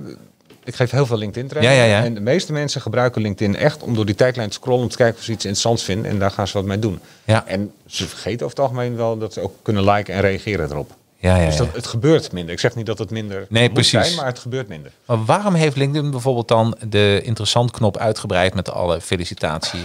Ik 0.63 0.75
geef 0.75 0.91
heel 0.91 1.05
veel 1.05 1.17
LinkedIn 1.17 1.49
training. 1.49 1.77
Ja, 1.77 1.83
ja, 1.85 1.97
ja. 1.97 2.03
En 2.05 2.13
de 2.13 2.19
meeste 2.19 2.53
mensen 2.53 2.81
gebruiken 2.81 3.21
LinkedIn 3.21 3.55
echt 3.55 3.83
om 3.83 3.95
door 3.95 4.05
die 4.05 4.15
tijdlijn 4.15 4.49
te 4.49 4.53
scrollen... 4.53 4.83
om 4.83 4.89
te 4.89 4.97
kijken 4.97 5.17
of 5.17 5.23
ze 5.23 5.31
iets 5.31 5.45
interessants 5.45 5.83
vinden. 5.83 6.11
En 6.11 6.19
daar 6.19 6.31
gaan 6.31 6.47
ze 6.47 6.53
wat 6.53 6.65
mee 6.65 6.79
doen. 6.79 6.99
Ja. 7.23 7.45
En 7.47 7.71
ze 7.85 8.07
vergeten 8.07 8.45
over 8.45 8.57
het 8.57 8.59
algemeen 8.59 8.95
wel 8.95 9.17
dat 9.17 9.33
ze 9.33 9.41
ook 9.41 9.53
kunnen 9.61 9.83
liken 9.83 10.13
en 10.13 10.21
reageren 10.21 10.71
erop. 10.71 10.91
Ja, 11.15 11.35
ja, 11.35 11.45
Dus 11.45 11.55
dat, 11.55 11.67
het 11.73 11.87
gebeurt 11.87 12.31
minder. 12.31 12.53
Ik 12.53 12.59
zeg 12.59 12.75
niet 12.75 12.85
dat 12.85 12.97
het 12.99 13.09
minder 13.09 13.45
Nee, 13.49 13.69
precies. 13.69 13.91
zijn, 14.05 14.15
maar 14.15 14.25
het 14.25 14.39
gebeurt 14.39 14.67
minder. 14.67 14.91
Maar 15.05 15.25
waarom 15.25 15.53
heeft 15.53 15.75
LinkedIn 15.75 16.11
bijvoorbeeld 16.11 16.47
dan 16.47 16.77
de 16.89 17.21
interessant 17.23 17.71
knop 17.71 17.97
uitgebreid 17.97 18.53
met 18.53 18.71
alle 18.71 19.01
felicitatie? 19.01 19.81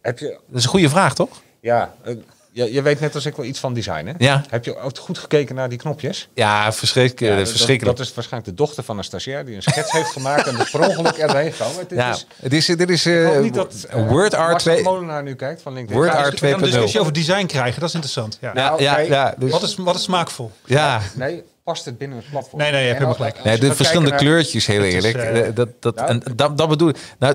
Heb 0.00 0.18
je... 0.18 0.26
Dat 0.48 0.58
is 0.58 0.64
een 0.64 0.70
goede 0.70 0.88
vraag, 0.88 1.14
toch? 1.14 1.42
Ja, 1.60 1.94
eh, 2.02 2.14
je, 2.54 2.72
je 2.72 2.82
weet 2.82 3.00
net 3.00 3.14
als 3.14 3.26
ik 3.26 3.36
wel 3.36 3.46
iets 3.46 3.58
van 3.58 3.74
design, 3.74 4.06
hè? 4.06 4.12
Ja. 4.18 4.44
Heb 4.48 4.64
je 4.64 4.76
ook 4.76 4.98
goed 4.98 5.18
gekeken 5.18 5.54
naar 5.54 5.68
die 5.68 5.78
knopjes? 5.78 6.28
Ja, 6.34 6.72
verschrik, 6.72 7.20
Ja, 7.20 7.36
dat- 7.36 7.48
verschrikkelijk. 7.48 7.96
Dat, 7.96 8.06
is 8.06 8.14
waarschijnlijk 8.14 8.56
de 8.56 8.62
dochter 8.62 8.82
van 8.84 8.98
een 8.98 9.04
stagiair 9.04 9.44
die 9.44 9.56
een 9.56 9.62
schets 9.62 9.90
heeft 9.92 10.10
gemaakt 10.10 10.46
en 10.46 10.58
er 10.58 10.68
per 10.72 10.88
ongeluk 10.88 11.16
erheen 11.16 11.52
gekomen. 11.52 11.88
Dit 11.88 11.98
ja, 11.98 12.10
is, 12.10 12.26
het 12.42 12.52
is, 12.52 12.66
dit 12.66 12.90
is 12.90 13.06
eh, 13.06 13.38
niet 13.40 13.54
dat 13.54 13.86
eh, 13.90 14.08
Word 14.08 14.34
Art 14.34 14.50
Marcel 14.50 14.72
2. 14.72 14.84
Molenaar 14.84 15.22
nu 15.22 15.34
kijkt 15.34 15.62
van 15.62 15.72
LinkedIn. 15.72 15.96
Word 16.02 16.14
Art 16.14 16.30
dus- 16.30 16.40
We 16.40 16.46
gaan 16.46 16.54
een 16.54 16.60
2.0. 16.60 16.70
discussie 16.70 17.00
over 17.00 17.12
design 17.12 17.46
krijgen, 17.46 17.80
dat 17.80 17.88
is 17.88 17.94
interessant. 17.94 18.38
Ja. 18.40 18.50
Ja, 18.54 18.68
Nou, 18.68 18.82
ja, 18.82 18.98
ja, 18.98 19.34
dus, 19.38 19.50
Wat, 19.50 19.62
is, 19.62 19.74
wat 19.76 19.94
is 19.94 20.02
smaakvol? 20.02 20.50
ja. 20.64 21.00
Nee, 21.14 21.42
past 21.64 21.84
het 21.84 21.98
binnen 21.98 22.18
het 22.18 22.30
platform? 22.30 22.60
Nee, 22.62 22.70
nee, 22.70 22.80
je 22.80 22.86
hebt 22.86 22.98
helemaal 22.98 23.16
gelijk. 23.16 23.44
Nee, 23.44 23.58
de 23.58 23.74
verschillende 23.74 24.10
naar- 24.10 24.18
kleurtjes, 24.18 24.66
heel 24.66 24.82
is, 24.82 24.94
eerlijk. 24.94 25.14
eh, 25.16 25.46
Eh, 25.48 25.54
dat, 25.54 25.68
dat, 25.80 25.94
nou, 25.94 26.08
en 26.08 26.22
dat, 26.36 26.58
dat 26.58 26.68
bedoel 26.68 26.88
ik. 26.88 26.96
Nou, 27.18 27.34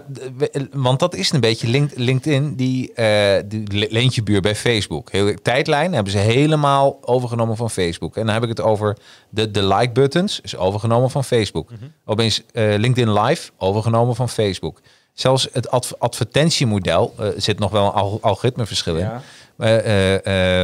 want 0.71 0.99
dat 0.99 1.15
is 1.15 1.31
een 1.31 1.39
beetje 1.39 1.67
Link- 1.67 1.91
LinkedIn, 1.95 2.55
die, 2.55 2.93
eh 2.93 3.41
die 3.45 3.73
le- 3.77 3.87
leentjebuur 3.89 4.41
bij 4.41 4.55
Facebook. 4.55 5.11
Heel, 5.11 5.33
tijdlijn 5.41 5.93
hebben 5.93 6.11
ze 6.11 6.17
helemaal 6.17 6.97
overgenomen 7.01 7.57
van 7.57 7.69
Facebook. 7.69 8.15
En 8.17 8.25
dan 8.25 8.33
heb 8.33 8.43
ik 8.43 8.49
het 8.49 8.61
over 8.61 8.97
de, 9.29 9.51
de 9.51 9.63
like-buttons, 9.65 10.39
is 10.41 10.55
overgenomen 10.55 11.09
van 11.09 11.23
Facebook. 11.23 11.69
Mhm. 11.71 11.83
Opeens 12.05 12.41
eh, 12.53 12.63
LinkedIn 12.77 13.19
Live, 13.21 13.51
overgenomen 13.57 14.15
van 14.15 14.29
Facebook. 14.29 14.81
Zelfs 15.13 15.47
het 15.51 15.71
adv- 15.71 15.91
advertentiemodel 15.97 17.13
eh, 17.19 17.27
zit 17.37 17.59
nog 17.59 17.71
wel 17.71 17.85
een 17.85 17.91
al- 17.91 18.17
algoritmeverschil 18.21 18.95
in. 18.95 19.03
Ja. 19.03 19.21
Eh, 19.59 20.15
eh, 20.25 20.63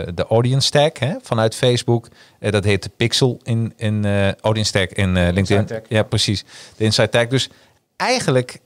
eh, 0.00 0.08
de 0.14 0.26
audience 0.28 0.66
stack 0.66 0.98
hè, 0.98 1.14
vanuit 1.22 1.54
Facebook. 1.54 2.08
Dat 2.38 2.64
heet 2.64 2.82
de 2.82 2.90
pixel 2.96 3.40
in, 3.42 3.72
in 3.76 4.04
audience 4.40 4.68
stack 4.68 4.90
in 4.90 5.12
LinkedIn. 5.30 5.64
tag. 5.66 5.80
Ja, 5.88 6.02
precies. 6.02 6.44
De 6.76 6.84
inside 6.84 7.08
tag. 7.08 7.26
Dus 7.26 7.48
eigenlijk 7.96 8.60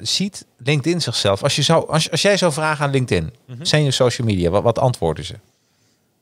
ziet 0.00 0.46
LinkedIn 0.58 1.00
zichzelf. 1.00 1.42
Als, 1.42 1.56
je 1.56 1.62
zou, 1.62 1.88
als, 1.88 2.10
als 2.10 2.22
jij 2.22 2.36
zou 2.36 2.52
vragen 2.52 2.84
aan 2.84 2.90
LinkedIn, 2.90 3.32
Mhm. 3.46 3.64
zijn 3.64 3.84
je 3.84 3.90
social 3.90 4.26
media, 4.26 4.50
wat, 4.50 4.62
wat 4.62 4.78
antwoorden 4.78 5.24
ze? 5.24 5.34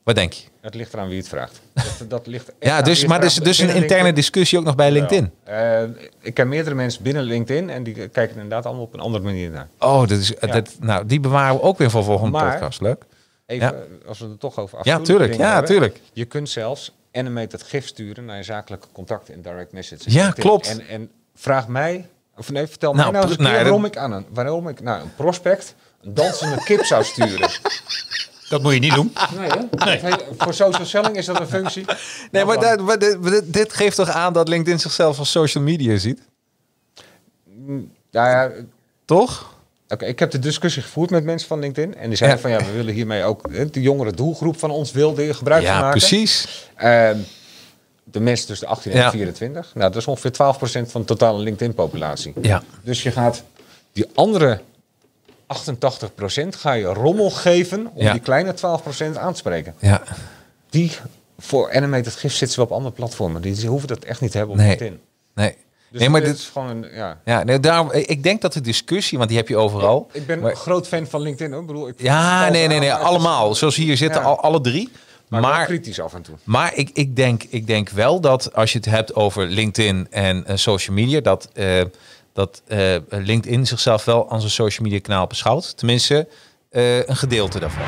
Wat 0.03 0.15
denk 0.15 0.33
je? 0.33 0.43
Het 0.61 0.73
ligt 0.75 0.93
eraan 0.93 1.07
wie 1.07 1.17
het 1.17 1.27
vraagt. 1.27 1.61
Dat, 1.73 2.09
dat 2.09 2.27
ligt 2.27 2.51
Ja, 2.59 2.81
dus, 2.81 3.05
maar 3.05 3.15
het 3.21 3.21
dus, 3.25 3.33
vraagt. 3.33 3.47
dus 3.49 3.57
een 3.59 3.65
interne 3.67 3.87
LinkedIn- 3.89 4.15
discussie 4.15 4.57
ook 4.59 4.63
nog 4.65 4.75
bij 4.75 4.91
LinkedIn. 4.91 5.31
Eh, 5.43 5.81
ik 6.21 6.33
ken 6.33 6.47
meerdere 6.47 6.75
mensen 6.75 7.03
binnen 7.03 7.23
LinkedIn 7.23 7.69
en 7.69 7.83
die 7.83 7.93
kijken 7.93 8.21
er 8.21 8.29
inderdaad 8.41 8.65
allemaal 8.65 8.83
op 8.83 8.93
een 8.93 8.99
andere 8.99 9.23
manier 9.23 9.49
naar. 9.49 9.67
Oh, 9.79 9.99
dat 9.99 10.11
is, 10.19 10.33
dat, 10.39 10.75
nou, 10.79 11.05
die 11.05 11.19
bewaren 11.19 11.55
we 11.55 11.61
ook 11.61 11.77
weer 11.77 11.89
voor 11.89 12.03
volgende 12.03 12.31
Maar- 12.31 12.51
podcast. 12.51 12.81
Leuk. 12.81 13.03
Even, 13.45 13.67
Ja. 13.67 13.73
eh, 13.73 14.07
als 14.07 14.19
we 14.19 14.25
het 14.27 14.39
toch 14.39 14.57
over 14.59 14.79
Ja, 14.83 14.95
afschuwelijke 14.95 15.13
tuurlijk. 15.35 15.39
Ja, 15.49 15.51
hebben. 15.51 15.71
tuurlijk. 15.71 15.99
Je 16.13 16.25
kunt 16.25 16.49
zelfs 16.49 16.95
animated 17.13 17.63
gif 17.63 17.87
sturen 17.87 18.25
naar 18.25 18.37
je 18.37 18.43
zakelijke 18.43 18.87
contacten 18.91 19.33
in 19.33 19.41
direct 19.41 19.71
message. 19.71 20.01
Ja, 20.05 20.23
LinkedIn. 20.23 20.43
klopt. 20.43 20.67
En, 20.69 20.87
en 20.87 21.11
vraag 21.35 21.67
mij, 21.67 22.07
of 22.37 22.51
nee, 22.51 22.67
vertel 22.67 22.93
Nou, 22.93 23.03
mij 23.11 23.19
nou 23.19 23.23
eens 23.29 23.37
een 23.37 23.43
nou, 23.43 23.55
keer 23.55 23.63
ja, 23.63 23.69
waarom 23.69 23.85
ik 23.89 23.97
aan 23.97 24.11
een, 24.11 24.25
waarom 24.33 24.67
ik 24.67 24.81
naar 24.81 25.01
een 25.01 25.15
prospect 25.15 25.75
een 26.01 26.13
dansende 26.13 26.63
kip 26.63 26.83
zou 26.85 27.03
sturen. 27.03 27.49
Dat 28.49 28.61
moet 28.61 28.73
je 28.73 28.79
niet 28.79 28.93
doen. 28.93 29.13
Nee, 29.85 29.99
hè? 29.99 30.11
Voor 30.37 30.53
social 30.53 30.85
selling 30.85 31.17
is 31.17 31.25
dat 31.25 31.39
een 31.39 31.47
functie. 31.47 31.85
Nee, 32.31 32.45
maar, 32.45 32.57
Nou, 32.59 32.77
dat- 32.77 32.85
maar 32.85 32.99
dit, 32.99 33.53
dit- 33.53 33.73
geeft 33.73 33.95
toch 33.95 34.09
aan 34.09 34.33
dat 34.33 34.47
LinkedIn 34.47 34.79
zichzelf 34.79 35.19
als 35.19 35.31
social 35.31 35.63
media 35.63 35.97
ziet? 35.97 36.19
Ja, 38.11 38.29
ja, 38.43 38.51
Toch? 39.05 39.57
Oké, 39.87 40.05
ik 40.05 40.19
heb 40.19 40.31
de 40.31 40.39
discussie 40.39 40.81
gevoerd 40.81 41.09
met 41.09 41.23
mensen 41.23 41.47
van 41.47 41.59
LinkedIn. 41.59 41.95
En 41.95 42.07
die 42.07 42.17
zeiden 42.17 42.39
Ja. 42.39 42.43
van 42.57 42.65
ja, 42.65 42.71
we 42.71 42.77
willen 42.77 42.93
hiermee 42.93 43.23
ook 43.23 43.47
hè, 43.51 43.69
de 43.69 43.81
jongere 43.81 44.11
doelgroep 44.11 44.59
van 44.59 44.71
ons 44.71 44.91
wilde 44.91 45.33
gebruik 45.33 45.63
van 45.65 45.73
Ja, 45.73 45.79
maken. 45.81 45.99
precies. 45.99 46.67
Ehm, 46.75 47.17
de 48.03 48.19
mensen 48.19 48.47
tussen 48.47 48.67
de 48.67 48.73
18 48.73 48.91
en 48.91 48.97
Ja. 48.97 49.11
24. 49.11 49.71
Nou, 49.75 49.91
dat 49.91 50.01
is 50.01 50.07
ongeveer 50.07 50.31
12% 50.31 50.91
van 50.91 51.01
de 51.01 51.07
totale 51.07 51.39
LinkedIn-populatie. 51.39 52.33
Ja. 52.41 52.63
Dus 52.83 53.03
je 53.03 53.11
gaat 53.11 53.43
die 53.91 54.05
andere 54.15 54.61
88% 55.53 56.55
ga 56.55 56.71
je 56.71 56.85
rommel 56.85 57.29
geven 57.29 57.89
om 57.93 58.03
Ja. 58.03 58.11
die 58.11 58.21
kleine 58.21 58.53
12% 58.53 59.17
aan 59.17 59.31
te 59.31 59.37
spreken. 59.39 59.73
Ja. 59.79 60.01
Die 60.69 60.91
voor 61.39 61.75
animated 61.75 62.15
gif 62.15 62.31
zitten 62.33 62.49
ze 62.55 62.61
op 62.61 62.71
andere 62.71 62.93
platformen. 62.93 63.41
Die 63.41 63.67
hoeven 63.67 63.87
dat 63.87 64.03
echt 64.03 64.21
niet 64.21 64.31
te 64.31 64.37
hebben 64.37 64.55
op 64.55 64.61
Nee. 64.61 64.69
LinkedIn. 64.69 64.99
Nee. 65.35 65.55
Dus 65.91 65.99
nee, 65.99 66.09
maar 66.09 66.21
dit 66.21 66.35
is 66.35 66.49
gewoon 66.53 66.69
een, 66.69 66.85
ja. 66.93 67.19
ja, 67.25 67.43
nee, 67.43 67.59
daarom, 67.59 67.91
ik 67.91 68.23
denk 68.23 68.41
dat 68.41 68.53
de 68.53 68.61
discussie, 68.61 69.17
want 69.17 69.29
die 69.29 69.37
heb 69.37 69.47
je 69.47 69.57
overal. 69.57 70.09
Ik 70.11 70.25
ben 70.25 70.39
Maar- 70.39 70.51
een 70.51 70.57
groot 70.57 70.87
fan 70.87 71.07
van 71.07 71.21
LinkedIn 71.21 71.51
hoor. 71.51 71.61
Ik 71.61 71.67
bedoel, 71.67 71.87
ik 71.87 72.01
Ja, 72.01 72.49
nee, 72.49 72.67
nee, 72.67 72.79
nee, 72.79 72.93
allemaal. 72.93 73.55
Zoals 73.55 73.75
hier 73.75 73.97
zitten, 73.97 74.23
al, 74.23 74.41
alle 74.41 74.61
drie. 74.61 74.89
Maar, 75.27 75.65
kritisch 75.65 75.99
af 75.99 76.13
en 76.13 76.21
toe. 76.21 76.35
maar 76.43 76.75
ik, 76.75 76.89
ik, 76.93 77.15
denk, 77.15 77.43
ik 77.49 77.67
denk 77.67 77.89
wel 77.89 78.19
dat 78.21 78.53
als 78.53 78.71
je 78.71 78.77
het 78.77 78.87
hebt 78.87 79.15
over 79.15 79.45
LinkedIn 79.47 80.07
en 80.09 80.45
eh, 80.45 80.55
social 80.55 80.95
media, 80.95 81.19
dat, 81.21 81.49
eh, 81.53 81.81
dat 82.39 82.61
eh, 82.67 82.95
LinkedIn 83.09 83.65
zichzelf 83.65 84.05
wel 84.05 84.29
als 84.29 84.43
een 84.43 84.49
social 84.49 84.87
media 84.87 85.01
kanaal 85.01 85.27
beschouwt. 85.27 85.77
Tenminste, 85.77 86.27
eh, 86.69 87.07
een 87.07 87.15
gedeelte 87.15 87.59
daarvan. 87.59 87.85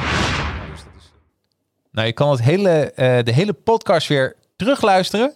Nou, 1.91 2.07
je 2.07 2.13
kan 2.13 2.29
het 2.31 2.41
hele, 2.41 2.91
eh, 2.91 3.23
de 3.23 3.33
hele 3.33 3.53
podcast 3.53 4.07
weer 4.07 4.35
terugluisteren. 4.55 5.33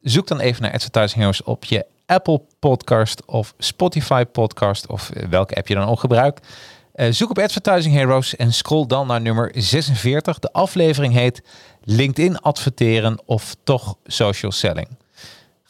Zoek 0.00 0.26
dan 0.26 0.40
even 0.40 0.62
naar 0.62 0.72
Advertising 0.72 1.18
Heroes 1.18 1.42
op 1.42 1.64
je 1.64 1.86
Apple 2.06 2.42
Podcast 2.58 3.24
of 3.24 3.54
Spotify 3.58 4.24
Podcast 4.24 4.86
of 4.86 5.10
eh, 5.10 5.28
welke 5.28 5.54
app 5.54 5.68
je 5.68 5.74
dan 5.74 5.88
ook 5.88 6.00
gebruikt. 6.00 6.46
Eh, 6.92 7.12
zoek 7.12 7.30
op 7.30 7.38
Advertising 7.38 7.94
Heroes 7.94 8.36
en 8.36 8.52
scroll 8.52 8.86
dan 8.86 9.06
naar 9.06 9.20
nummer 9.20 9.52
46. 9.54 10.38
De 10.38 10.52
aflevering 10.52 11.14
heet 11.14 11.42
LinkedIn 11.84 12.38
adverteren 12.38 13.18
of 13.24 13.56
toch 13.64 13.96
social 14.04 14.52
selling. 14.52 14.88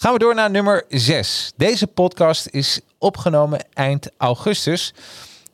Gaan 0.00 0.12
we 0.12 0.18
door 0.18 0.34
naar 0.34 0.50
nummer 0.50 0.84
6. 0.88 1.52
Deze 1.56 1.86
podcast 1.86 2.46
is 2.46 2.80
opgenomen 2.98 3.60
eind 3.72 4.10
augustus. 4.16 4.94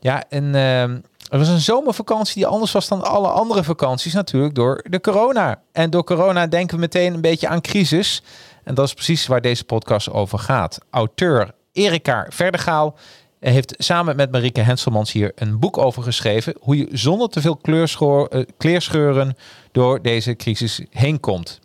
Ja, 0.00 0.24
en 0.28 0.44
ehm, 0.44 1.00
er 1.30 1.38
was 1.38 1.48
een 1.48 1.60
zomervakantie 1.60 2.34
die 2.34 2.46
anders 2.46 2.72
was 2.72 2.88
dan 2.88 3.02
alle 3.02 3.28
andere 3.28 3.64
vakanties 3.64 4.12
natuurlijk 4.12 4.54
door 4.54 4.84
de 4.88 5.00
corona. 5.00 5.62
En 5.72 5.90
door 5.90 6.04
corona 6.04 6.46
denken 6.46 6.74
we 6.74 6.80
meteen 6.80 7.14
een 7.14 7.20
beetje 7.20 7.48
aan 7.48 7.60
crisis. 7.60 8.22
En 8.64 8.74
dat 8.74 8.86
is 8.86 8.94
precies 8.94 9.26
waar 9.26 9.40
deze 9.40 9.64
podcast 9.64 10.10
over 10.10 10.38
gaat. 10.38 10.78
Auteur 10.90 11.54
Erika 11.72 12.26
Verdegaal 12.28 12.96
heeft 13.40 13.74
samen 13.78 14.16
met 14.16 14.30
Marieke 14.30 14.60
Henselmans 14.60 15.12
hier 15.12 15.32
een 15.34 15.58
boek 15.58 15.78
over 15.78 16.02
geschreven. 16.02 16.54
Hoe 16.60 16.76
je 16.76 16.88
zonder 16.92 17.28
te 17.28 17.40
veel 17.40 17.58
eh, 17.60 18.40
kleerscheuren 18.58 19.36
door 19.72 20.02
deze 20.02 20.36
crisis 20.36 20.80
heen 20.90 21.20
komt. 21.20 21.62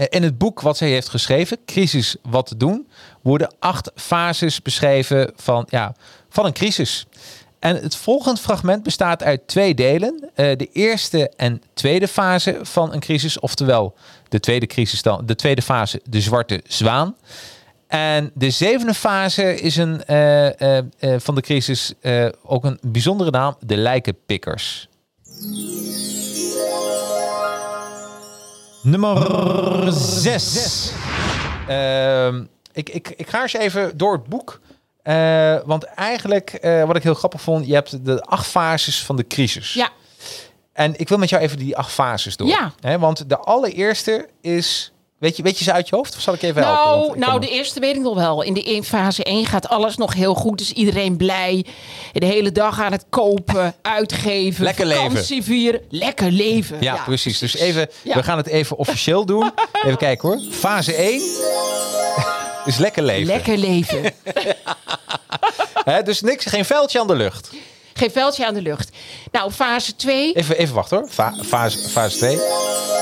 Eh, 0.00 0.06
In 0.10 0.22
het 0.22 0.38
boek 0.38 0.60
wat 0.60 0.76
zij 0.76 0.88
heeft 0.88 1.08
geschreven, 1.08 1.58
Crisis 1.64 2.16
Wat 2.22 2.46
te 2.46 2.56
doen, 2.56 2.88
worden 3.22 3.54
acht 3.58 3.90
fases 3.94 4.62
beschreven 4.62 5.32
van, 5.36 5.66
ja, 5.68 5.94
van 6.28 6.46
een 6.46 6.52
crisis. 6.52 7.06
En 7.58 7.76
het 7.76 7.96
volgende 7.96 8.40
fragment 8.40 8.82
bestaat 8.82 9.22
uit 9.22 9.46
twee 9.46 9.74
delen. 9.74 10.30
Eh, 10.34 10.56
de 10.56 10.68
eerste 10.72 11.30
en 11.36 11.62
tweede 11.74 12.08
fase 12.08 12.58
van 12.62 12.92
een 12.92 13.00
crisis, 13.00 13.38
oftewel 13.38 13.94
de 14.28 14.40
tweede, 14.40 14.66
crisis 14.66 15.02
dan, 15.02 15.26
de 15.26 15.34
tweede 15.34 15.62
fase, 15.62 16.00
de 16.04 16.20
zwarte 16.20 16.60
zwaan. 16.66 17.16
En 17.86 18.30
de 18.34 18.50
zevende 18.50 18.94
fase 18.94 19.60
is 19.60 19.76
een, 19.76 20.04
eh, 20.04 20.80
van 21.18 21.34
de 21.34 21.40
crisis 21.40 21.92
ook 22.42 22.64
een 22.64 22.78
bijzondere 22.82 23.30
naam, 23.30 23.56
de 23.60 23.76
lijkenpikkers. 23.76 24.88
Nummer 28.82 29.92
6. 29.92 30.92
ik, 32.72 32.88
ik, 32.88 33.08
ik 33.16 33.28
ga 33.28 33.42
eens 33.42 33.52
even 33.52 33.96
door 33.96 34.12
het 34.12 34.24
boek. 34.24 34.60
Eh, 35.02 35.56
want 35.64 35.84
eigenlijk, 35.84 36.50
eh, 36.50 36.84
wat 36.84 36.96
ik 36.96 37.02
heel 37.02 37.14
grappig 37.14 37.40
vond, 37.40 37.66
je 37.66 37.74
hebt 37.74 38.04
de 38.04 38.22
acht 38.22 38.46
fases 38.46 39.04
van 39.04 39.16
de 39.16 39.26
crisis. 39.26 39.72
Ja, 39.72 39.88
En 40.72 40.98
ik 40.98 41.08
wil 41.08 41.18
met 41.18 41.28
jou 41.28 41.42
even 41.42 41.58
die 41.58 41.76
acht 41.76 41.92
fases 41.92 42.36
door. 42.36 42.48
Ja. 42.80 42.98
Want 42.98 43.28
de 43.28 43.38
allereerste 43.38 44.28
is 44.40 44.92
Weet 45.20 45.36
je, 45.36 45.42
weet 45.42 45.58
je 45.58 45.64
ze 45.64 45.72
uit 45.72 45.88
je 45.88 45.96
hoofd? 45.96 46.16
Of 46.16 46.20
zal 46.22 46.34
ik 46.34 46.42
even 46.42 46.62
helpen? 46.62 47.08
Nou, 47.08 47.18
nou, 47.18 47.40
de 47.40 47.48
eerste 47.48 47.80
weet 47.80 47.96
ik 47.96 48.02
nog 48.02 48.14
wel. 48.14 48.42
In 48.42 48.54
de 48.54 48.62
in 48.62 48.84
fase 48.84 49.24
1 49.24 49.46
gaat 49.46 49.68
alles 49.68 49.96
nog 49.96 50.14
heel 50.14 50.34
goed. 50.34 50.60
Is 50.60 50.72
iedereen 50.72 51.16
blij. 51.16 51.64
De 52.12 52.26
hele 52.26 52.52
dag 52.52 52.80
aan 52.80 52.92
het 52.92 53.04
kopen, 53.08 53.74
uitgeven. 53.82 54.64
Lekker 54.64 54.86
leven. 54.86 55.42
vieren. 55.42 55.80
Lekker 55.88 56.30
leven. 56.30 56.76
Ja, 56.80 56.94
precies. 57.04 57.38
Dus 57.38 57.56
even, 57.56 57.88
Ja. 58.02 58.14
we 58.14 58.22
gaan 58.22 58.36
het 58.36 58.46
even 58.46 58.76
officieel 58.76 59.24
doen. 59.26 59.50
Even 59.84 59.98
kijken 59.98 60.28
hoor. 60.28 60.40
Fase 60.50 60.94
1 60.94 61.22
is 62.70 62.76
lekker 62.76 63.02
leven. 63.02 63.26
Lekker 63.26 63.56
leven. 63.56 64.12
Dus 66.04 66.20
niks, 66.20 66.44
geen 66.44 66.64
vuiltje 66.64 67.00
aan 67.00 67.06
de 67.06 67.16
lucht. 67.16 67.50
Geen 68.00 68.10
veldje 68.10 68.46
aan 68.46 68.54
de 68.54 68.62
lucht. 68.62 68.90
Nou, 69.32 69.50
fase 69.50 69.96
2. 69.96 70.32
Even, 70.32 70.56
even 70.58 70.74
wachten 70.74 70.98
hoor. 70.98 71.08
Fa- 71.08 71.34
fase, 71.44 71.78
fase 71.88 72.16
2. 72.16 72.36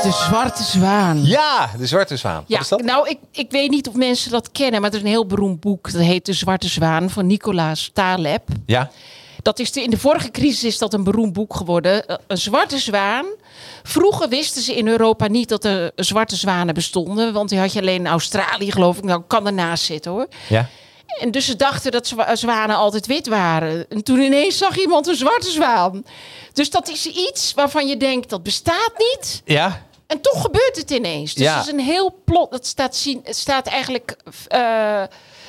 De 0.03 0.11
zwarte 0.29 0.63
zwaan. 0.63 1.25
Ja, 1.25 1.71
de 1.79 1.87
zwarte 1.87 2.17
zwaan. 2.17 2.45
Ja, 2.47 2.55
Wat 2.55 2.63
is 2.63 2.69
dat? 2.69 2.83
nou, 2.83 3.09
ik, 3.09 3.19
ik 3.33 3.51
weet 3.51 3.71
niet 3.71 3.89
of 3.89 3.95
mensen 3.95 4.31
dat 4.31 4.51
kennen, 4.53 4.81
maar 4.81 4.91
er 4.91 4.97
is 4.97 5.03
een 5.03 5.09
heel 5.09 5.27
beroemd 5.27 5.61
boek. 5.61 5.93
Dat 5.93 6.01
heet 6.03 6.27
De 6.27 6.33
Zwarte 6.33 6.69
Zwaan 6.69 7.11
van 7.11 7.27
Nicolaas 7.27 7.91
Taleb. 7.93 8.43
Ja, 8.67 8.91
Dat 9.43 9.59
is 9.59 9.73
de, 9.73 9.83
in 9.83 9.91
de 9.91 9.99
vorige 9.99 10.31
crisis 10.31 10.65
is 10.65 10.79
dat 10.79 10.95
een 10.95 11.05
beroemd 11.05 11.33
boek 11.33 11.55
geworden. 11.57 12.07
Eh, 12.07 12.17
Een 12.27 12.39
zwarte 12.39 12.79
zwaan. 12.79 13.27
Vroeger 13.83 14.29
wisten 14.29 14.63
ze 14.63 14.75
in 14.77 14.89
Europa 14.89 15.27
niet 15.27 15.49
dat 15.49 15.65
er 15.65 15.93
zwarte 15.97 16.37
zwanen 16.37 16.75
bestonden. 16.75 17.33
Want 17.33 17.49
die 17.49 17.59
had 17.59 17.73
je 17.73 17.81
alleen 17.81 18.01
in 18.01 18.07
Australië, 18.07 18.73
geloof 18.73 18.97
ik. 18.99 19.05
Nou, 19.05 19.23
kan 19.27 19.47
ernaast 19.47 19.85
zitten 19.85 20.11
hoor. 20.11 20.27
ja. 20.49 20.69
En 21.21 21.31
dus 21.31 21.47
ze 21.47 21.57
dachten 21.57 21.93
dat 21.93 22.07
zwa- 22.07 22.37
zwanen 22.37 22.77
altijd 22.77 23.07
wit 23.07 23.27
waren. 23.27 23.87
En 23.89 24.03
toen 24.05 24.21
ineens 24.21 24.59
zag 24.59 24.77
iemand 24.79 25.07
een 25.07 25.15
zwarte 25.17 25.51
zwaan. 25.51 26.05
Dus 26.53 26.71
dat 26.71 26.89
is 26.89 27.07
iets 27.07 27.55
waarvan 27.55 27.87
je 27.87 27.97
denkt 27.97 28.31
dat 28.31 28.43
bestaat 28.43 28.93
niet. 28.99 29.43
Ja, 29.45 29.87
En 30.07 30.21
toch 30.21 30.41
gebeurt 30.43 30.77
het 30.77 30.91
ineens. 30.91 31.35
Dus 31.35 31.45
Ja. 31.45 31.57
het 31.57 31.67
is 31.67 31.73
een 31.73 31.81
heel 31.81 32.19
plot. 32.25 32.51
Het 32.53 32.67
staat, 32.67 32.97
zien, 32.97 33.21
het 33.25 33.37
staat 33.37 33.67
eigenlijk. 33.67 34.17
eh, 34.47 35.03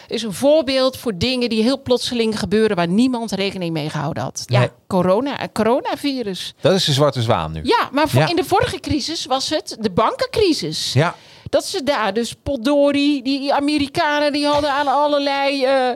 is 0.07 0.23
een 0.23 0.33
voorbeeld 0.33 0.97
voor 0.97 1.17
dingen 1.17 1.49
die 1.49 1.63
heel 1.63 1.81
plotseling 1.81 2.39
gebeuren 2.39 2.75
waar 2.75 2.87
niemand 2.87 3.31
rekening 3.31 3.73
mee 3.73 3.89
gehouden 3.89 4.23
had. 4.23 4.43
Ja, 4.45 4.69
corona, 4.87 5.35
het 5.37 5.49
coronavirus. 5.53 6.53
dat 6.61 6.73
is 6.73 6.85
de 6.85 6.93
zwarte 6.93 7.21
zwaan 7.21 7.51
nu. 7.51 7.59
Ja, 7.63 7.89
maar 7.91 8.09
voor, 8.09 8.21
Ja. 8.21 8.27
in 8.29 8.35
de 8.35 8.43
vorige 8.43 8.79
crisis 8.79 9.25
was 9.25 9.49
het 9.49 9.77
de 9.79 9.89
bankencrisis. 9.91 10.93
Ja, 10.93 11.15
Dat 11.49 11.65
ze 11.65 11.83
daar, 11.83 12.13
dus 12.13 12.35
potdorie, 12.43 13.23
die 13.23 13.53
Amerikanen 13.53 14.31
die 14.33 14.45
hadden 14.45 14.71
aan 14.71 14.87
allerlei 14.87 15.65
eh 15.65 15.89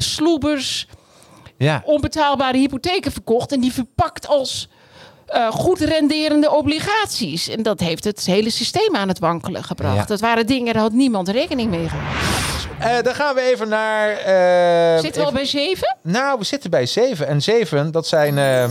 sloebers 0.00 0.86
ja. 1.56 1.82
onbetaalbare 1.84 2.58
hypotheken 2.58 3.12
verkocht 3.12 3.52
en 3.52 3.60
die 3.60 3.72
verpakt 3.72 4.26
als 4.28 4.68
eh, 5.26 5.50
goed 5.50 5.80
renderende 5.80 6.50
obligaties. 6.50 7.48
En 7.48 7.62
dat 7.62 7.80
heeft 7.80 8.04
het 8.04 8.24
hele 8.26 8.50
systeem 8.50 8.96
aan 8.96 9.08
het 9.08 9.18
wankelen 9.18 9.64
gebracht. 9.64 9.96
Ja. 9.96 10.04
Dat 10.04 10.20
waren 10.20 10.46
dingen, 10.46 10.72
daar 10.72 10.82
had 10.82 10.92
niemand 10.92 11.28
rekening 11.28 11.70
mee 11.70 11.88
gehouden. 11.88 12.16
Eh, 12.78 13.02
dan 13.02 13.14
gaan 13.14 13.34
we 13.34 13.40
even 13.40 13.68
naar... 13.68 14.10
eh, 14.10 15.00
Zitten 15.00 15.20
we 15.20 15.26
al 15.26 15.32
bij 15.32 15.44
zeven? 15.44 15.96
Nou, 16.02 16.38
we 16.38 16.44
zitten 16.44 16.70
bij 16.70 16.86
7. 16.86 17.26
En 17.26 17.42
7, 17.42 17.90
dat 17.92 18.06
zijn 18.06 18.38
eh, 18.38 18.68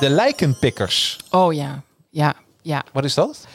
de 0.00 0.08
lijkenpikkers. 0.10 1.18
Oh 1.30 1.54
ja, 1.54 1.82
ja, 2.10 2.34
ja. 2.62 2.82
Wat 2.92 3.04
is 3.04 3.14
dat? 3.14 3.46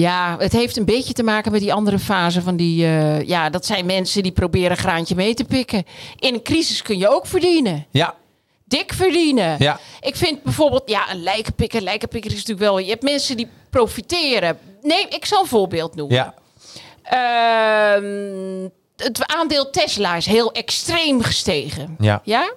Ja, 0.00 0.36
het 0.38 0.52
heeft 0.52 0.76
een 0.76 0.84
beetje 0.84 1.12
te 1.12 1.22
maken 1.22 1.52
met 1.52 1.60
die 1.60 1.72
andere 1.72 1.98
fase 1.98 2.42
van 2.42 2.56
die... 2.56 2.84
eh, 2.84 3.22
ja, 3.22 3.50
dat 3.50 3.66
zijn 3.66 3.86
mensen 3.86 4.22
die 4.22 4.32
proberen 4.32 4.70
een 4.70 4.76
graantje 4.76 5.14
mee 5.14 5.34
te 5.34 5.44
pikken. 5.44 5.84
In 6.18 6.34
een 6.34 6.42
crisis 6.42 6.82
kun 6.82 6.98
je 6.98 7.08
ook 7.08 7.26
verdienen. 7.26 7.86
Ja, 7.90 8.14
Dik 8.64 8.92
verdienen. 8.92 9.56
Ja. 9.58 9.80
Ik 10.00 10.16
vind 10.16 10.42
bijvoorbeeld, 10.42 10.82
ja, 10.86 11.10
een 11.12 11.22
lijkenpikker. 11.22 11.80
Lijkenpikker 11.80 12.30
is 12.30 12.36
natuurlijk 12.36 12.66
wel... 12.66 12.78
Je 12.78 12.90
hebt 12.90 13.02
mensen 13.02 13.36
die 13.36 13.48
profiteren. 13.70 14.58
Nee, 14.82 15.06
ik 15.08 15.24
zal 15.24 15.40
een 15.40 15.46
voorbeeld 15.48 15.94
noemen. 15.94 16.16
ja. 16.16 16.34
Ehm, 17.02 18.68
het 18.96 19.26
aandeel 19.26 19.70
Tesla 19.70 20.16
is 20.16 20.26
heel 20.26 20.52
extreem 20.52 21.22
gestegen. 21.22 21.96
Ja. 21.98 22.20
Ja? 22.24 22.52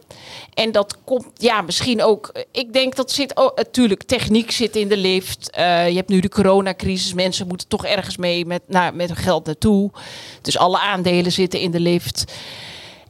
En 0.53 0.71
dat 0.71 0.97
komt, 1.03 1.25
ja, 1.33 1.61
misschien 1.61 2.03
ook. 2.03 2.31
Ik 2.51 2.73
denk 2.73 2.95
dat 2.95 3.11
zit 3.11 3.37
ook. 3.37 3.57
Natuurlijk, 3.57 4.03
techniek 4.03 4.51
zit 4.51 4.75
in 4.75 4.87
de 4.87 4.97
lift. 4.97 5.49
Eh, 5.51 5.89
je 5.89 5.95
hebt 5.95 6.09
nu 6.09 6.19
de 6.19 6.29
coronacrisis. 6.29 7.13
Mensen 7.13 7.47
moeten 7.47 7.67
toch 7.67 7.85
ergens 7.85 8.17
mee 8.17 8.45
met, 8.45 8.61
nou, 8.67 8.93
met 8.93 9.07
hun 9.07 9.17
geld 9.17 9.45
naartoe. 9.45 9.91
Dus 10.41 10.57
alle 10.57 10.79
aandelen 10.79 11.31
zitten 11.31 11.59
in 11.59 11.71
de 11.71 11.79
lift. 11.79 12.23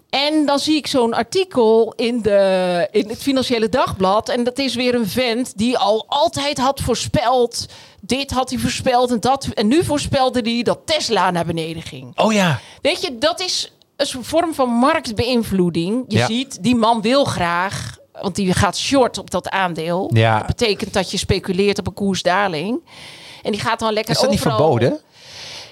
En 0.09 0.45
dan 0.45 0.59
zie 0.59 0.75
ik 0.75 0.87
zo'n 0.87 1.13
artikel 1.13 1.93
in, 1.95 2.21
de, 2.21 2.87
in 2.91 3.09
het 3.09 3.21
Financiële 3.21 3.69
Dagblad. 3.69 4.29
En 4.29 4.43
dat 4.43 4.57
is 4.57 4.75
weer 4.75 4.95
een 4.95 5.07
vent 5.07 5.57
die 5.57 5.77
al 5.77 6.05
altijd 6.07 6.57
had 6.57 6.79
voorspeld. 6.79 7.65
Dit 8.01 8.31
had 8.31 8.49
hij 8.49 8.59
voorspeld 8.59 9.11
en 9.11 9.19
dat. 9.19 9.47
En 9.53 9.67
nu 9.67 9.83
voorspelde 9.83 10.39
hij 10.41 10.61
dat 10.63 10.79
Tesla 10.85 11.31
naar 11.31 11.45
beneden 11.45 11.81
ging. 11.81 12.17
Oh 12.19 12.33
ja. 12.33 12.59
Weet 12.81 13.01
je, 13.01 13.17
dat 13.17 13.41
is 13.41 13.71
een 14.07 14.23
vorm 14.23 14.53
van 14.53 14.69
marktbeïnvloeding. 14.69 16.03
Je 16.07 16.17
Ja. 16.17 16.25
ziet, 16.25 16.63
die 16.63 16.75
man 16.75 17.01
wil 17.01 17.23
graag, 17.25 17.97
want 18.21 18.35
die 18.35 18.53
gaat 18.53 18.77
short 18.77 19.17
op 19.17 19.31
dat 19.31 19.49
aandeel. 19.49 20.09
Ja. 20.13 20.37
Dat 20.37 20.47
betekent 20.47 20.93
dat 20.93 21.11
je 21.11 21.17
speculeert 21.17 21.79
op 21.79 21.87
een 21.87 21.93
koersdaling. 21.93 22.81
En 23.43 23.51
die 23.51 23.61
gaat 23.61 23.79
dan 23.79 23.93
lekker 23.93 24.13
Is 24.15 24.21
dat 24.21 24.29
niet 24.29 24.41
verboden? 24.41 24.99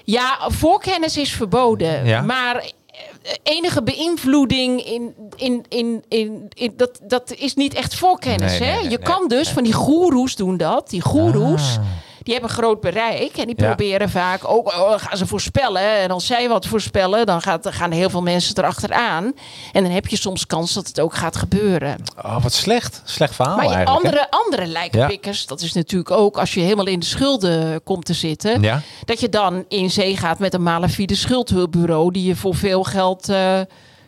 Ja, 0.04 0.38
voorkennis 0.50 1.16
is 1.16 1.32
verboden. 1.32 2.06
Ja. 2.06 2.20
Maar 2.22 2.56
eh, 2.56 3.32
enige 3.42 3.82
beïnvloeding 3.82 4.84
in, 4.84 5.14
in, 5.36 5.64
in, 5.68 6.04
in, 6.08 6.48
in 6.54 6.72
dat, 6.76 7.00
dat 7.02 7.32
is 7.34 7.54
niet 7.54 7.74
echt 7.74 7.94
voorkennis. 7.94 8.58
Nee, 8.58 8.68
hè? 8.68 8.74
nee, 8.74 8.80
nee, 8.82 8.90
je 8.90 8.98
kan 8.98 9.28
dus 9.28 9.48
van 9.48 9.64
die 9.64 9.72
goeroes 9.72 10.36
doen 10.36 10.56
dat. 10.56 10.90
Die 10.90 11.00
goeroes. 11.00 11.76
Ah. 11.78 11.84
Die 12.28 12.36
hebben 12.36 12.56
groot 12.56 12.80
bereik 12.80 13.36
en 13.36 13.46
die 13.46 13.54
Ja. 13.58 13.66
proberen 13.66 14.10
vaak 14.10 14.48
ook, 14.48 14.66
oh, 14.66 14.92
gaan 14.96 15.16
ze 15.16 15.26
voorspellen. 15.26 15.82
En 15.82 16.10
als 16.10 16.26
zij 16.26 16.48
wat 16.48 16.66
voorspellen, 16.66 17.26
dan 17.26 17.42
gaat, 17.42 17.68
gaan 17.70 17.90
heel 17.90 18.10
veel 18.10 18.22
mensen 18.22 18.56
erachteraan. 18.56 19.32
En 19.72 19.82
dan 19.82 19.92
heb 19.92 20.06
je 20.06 20.16
soms 20.16 20.46
kans 20.46 20.74
dat 20.74 20.86
het 20.86 21.00
ook 21.00 21.14
gaat 21.14 21.36
gebeuren. 21.36 21.96
Oh, 22.24 22.42
wat 22.42 22.52
slecht. 22.52 23.02
Slecht 23.04 23.34
verhaal 23.34 23.56
maar 23.56 23.66
eigenlijk. 23.66 24.02
hè? 24.02 24.08
andere, 24.08 24.30
andere 24.30 24.66
lijkenpikkers, 24.66 25.46
dat 25.46 25.60
is 25.60 25.72
natuurlijk 25.72 26.10
ook 26.10 26.38
als 26.38 26.54
je 26.54 26.60
helemaal 26.60 26.86
in 26.86 26.98
de 26.98 27.06
schulden 27.06 27.82
komt 27.82 28.04
te 28.04 28.14
zitten. 28.14 28.62
Ja. 28.62 28.82
Dat 29.04 29.20
je 29.20 29.28
dan 29.28 29.64
in 29.68 29.90
zee 29.90 30.16
gaat 30.16 30.38
met 30.38 30.54
een 30.54 30.62
malafide 30.62 31.14
schuldhulpbureau 31.14 32.12
die 32.12 32.24
je 32.24 32.36
voor 32.36 32.54
veel 32.54 32.84
geld 32.84 33.28
eh, 33.28 33.60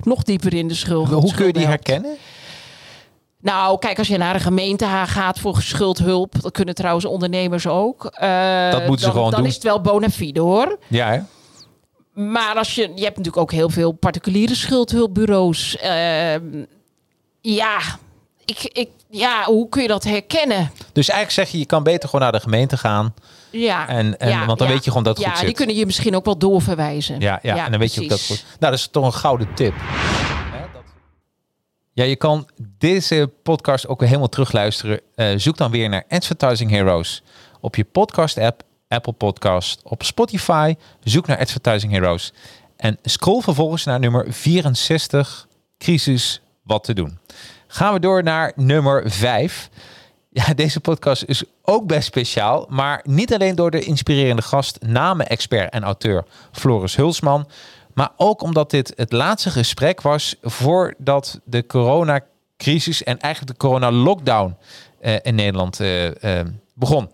nog 0.02 0.22
dieper 0.22 0.54
in 0.54 0.68
de 0.68 0.74
schuld 0.74 1.08
Hoe 1.08 1.34
kun 1.34 1.46
je 1.46 1.52
die 1.52 1.66
herkennen? 1.66 2.16
Nou, 3.42 3.78
kijk, 3.78 3.98
als 3.98 4.08
je 4.08 4.16
naar 4.18 4.34
een 4.34 4.40
gemeente 4.40 4.86
gaat 5.06 5.38
voor 5.38 5.62
schuldhulp, 5.62 6.34
dat 6.42 6.52
kunnen 6.52 6.74
trouwens 6.74 7.04
ondernemers 7.04 7.66
ook. 7.66 8.04
eh, 8.04 8.70
Dat 8.70 8.80
moeten 8.80 8.98
ze 8.98 9.04
dan, 9.04 9.14
gewoon 9.14 9.30
dan 9.30 9.40
doen. 9.40 9.48
is 9.48 9.54
het 9.54 9.62
wel 9.62 9.80
bona 9.80 10.08
fide 10.10 10.40
hoor. 10.40 10.78
Ja, 10.86 11.08
hè? 11.10 11.20
Maar 12.22 12.54
als 12.56 12.74
je, 12.74 12.80
je 12.82 13.02
hebt 13.04 13.16
natuurlijk 13.16 13.36
ook 13.36 13.52
heel 13.52 13.68
veel 13.70 13.92
particuliere 13.92 14.54
schuldhulpbureaus. 14.54 15.76
Ehm, 15.76 16.42
ja, 17.40 17.78
ik, 18.44 18.58
ik, 18.72 18.88
ja, 19.10 19.44
hoe 19.44 19.68
kun 19.68 19.82
je 19.82 19.88
dat 19.88 20.04
herkennen? 20.04 20.70
Dus 20.92 21.08
eigenlijk 21.08 21.30
zeg 21.30 21.48
je, 21.50 21.58
je 21.58 21.66
kan 21.66 21.82
beter 21.82 22.08
gewoon 22.08 22.24
naar 22.24 22.32
de 22.32 22.40
gemeente 22.40 22.76
gaan. 22.76 23.14
Ja, 23.50 23.88
En- 23.88 24.18
en- 24.18 24.28
ja, 24.28 24.46
want 24.46 24.58
dan 24.58 24.66
ja. 24.68 24.72
weet 24.74 24.84
je 24.84 24.90
gewoon 24.90 25.04
dat 25.04 25.16
het 25.16 25.24
ja, 25.24 25.30
goed 25.30 25.38
die 25.40 25.48
zit. 25.48 25.56
kunnen 25.56 25.76
je 25.76 25.86
misschien 25.86 26.16
ook 26.16 26.24
wel 26.24 26.38
doorverwijzen. 26.38 27.20
Ja, 27.20 27.38
ja, 27.42 27.64
en 27.64 27.70
dan 27.70 27.80
weet 27.80 27.94
je 27.94 28.00
ook 28.02 28.08
dat 28.08 28.22
goed. 28.26 28.44
Nou, 28.58 28.72
dat 28.72 28.80
is 28.80 28.88
toch 28.90 29.04
een 29.04 29.12
gouden 29.12 29.54
tip. 29.54 29.74
Ja, 31.92 32.04
je 32.04 32.16
kan 32.16 32.48
deze 32.78 33.30
podcast 33.42 33.86
ook 33.86 33.98
weer 33.98 34.08
helemaal 34.08 34.28
terugluisteren. 34.28 35.00
Eh, 35.14 35.32
zoek 35.36 35.56
dan 35.56 35.70
weer 35.70 35.88
naar 35.88 36.04
Advertising 36.08 36.70
Heroes 36.70 37.22
op 37.60 37.76
je 37.76 37.84
podcast-app, 37.84 38.62
Apple 38.88 39.12
Podcast, 39.12 39.80
op 39.84 40.02
Spotify. 40.02 40.74
Zoek 41.02 41.26
naar 41.26 41.38
Advertising 41.38 41.92
Heroes. 41.92 42.32
En 42.76 42.98
scroll 43.02 43.40
vervolgens 43.40 43.84
naar 43.84 43.98
nummer 43.98 44.32
64, 44.32 45.46
crisis, 45.78 46.40
wat 46.62 46.84
te 46.84 46.94
doen. 46.94 47.18
Gaan 47.66 47.92
we 47.92 48.00
door 48.00 48.22
naar 48.22 48.52
nummer 48.56 49.10
5. 49.10 49.70
Ja, 50.28 50.54
deze 50.54 50.80
podcast 50.80 51.22
is 51.22 51.44
ook 51.62 51.86
best 51.86 52.06
speciaal, 52.06 52.66
maar 52.68 53.00
niet 53.04 53.34
alleen 53.34 53.54
door 53.54 53.70
de 53.70 53.84
inspirerende 53.84 54.42
gast, 54.42 54.78
namen-expert 54.82 55.72
en 55.72 55.82
auteur 55.82 56.24
Floris 56.52 56.96
Hulsman, 56.96 57.48
maar 58.00 58.12
ook 58.16 58.42
omdat 58.42 58.70
dit 58.70 58.92
het 58.96 59.12
laatste 59.12 59.50
gesprek 59.50 60.00
was 60.00 60.36
voordat 60.42 61.40
de 61.44 61.66
coronacrisis 61.66 63.02
en 63.02 63.18
eigenlijk 63.18 63.52
de 63.52 63.66
corona-lockdown 63.66 64.56
eh, 65.00 65.14
in 65.22 65.34
Nederland 65.34 65.80
eh, 65.80 66.38
eh, 66.40 66.46
begon. 66.74 67.10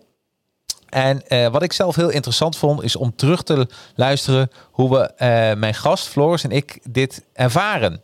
En 0.89 1.23
wat 1.51 1.63
ik 1.63 1.73
zelf 1.73 1.95
heel 1.95 2.09
interessant 2.09 2.57
vond, 2.57 2.83
is 2.83 2.95
om 2.95 3.15
terug 3.15 3.43
te 3.43 3.67
luisteren 3.95 4.51
hoe 4.71 4.89
we, 4.89 5.11
mijn 5.57 5.73
gast 5.73 6.07
Floris 6.07 6.43
en 6.43 6.51
ik, 6.51 6.79
dit 6.89 7.23
ervaren. 7.33 7.99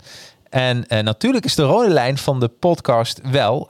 En 0.50 0.86
natuurlijk 0.90 1.46
is 1.46 1.56
de 1.56 1.64
rode 1.64 1.90
lijn 1.90 2.18
van 2.18 2.40
de 2.40 2.48
podcast 2.48 3.22
wel, 3.32 3.70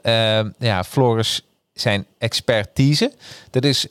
ja, 0.60 0.84
Floris 0.84 1.46
zijn 1.74 2.06
expertise. 2.18 3.14
Dat 3.50 3.64
is, 3.64 3.88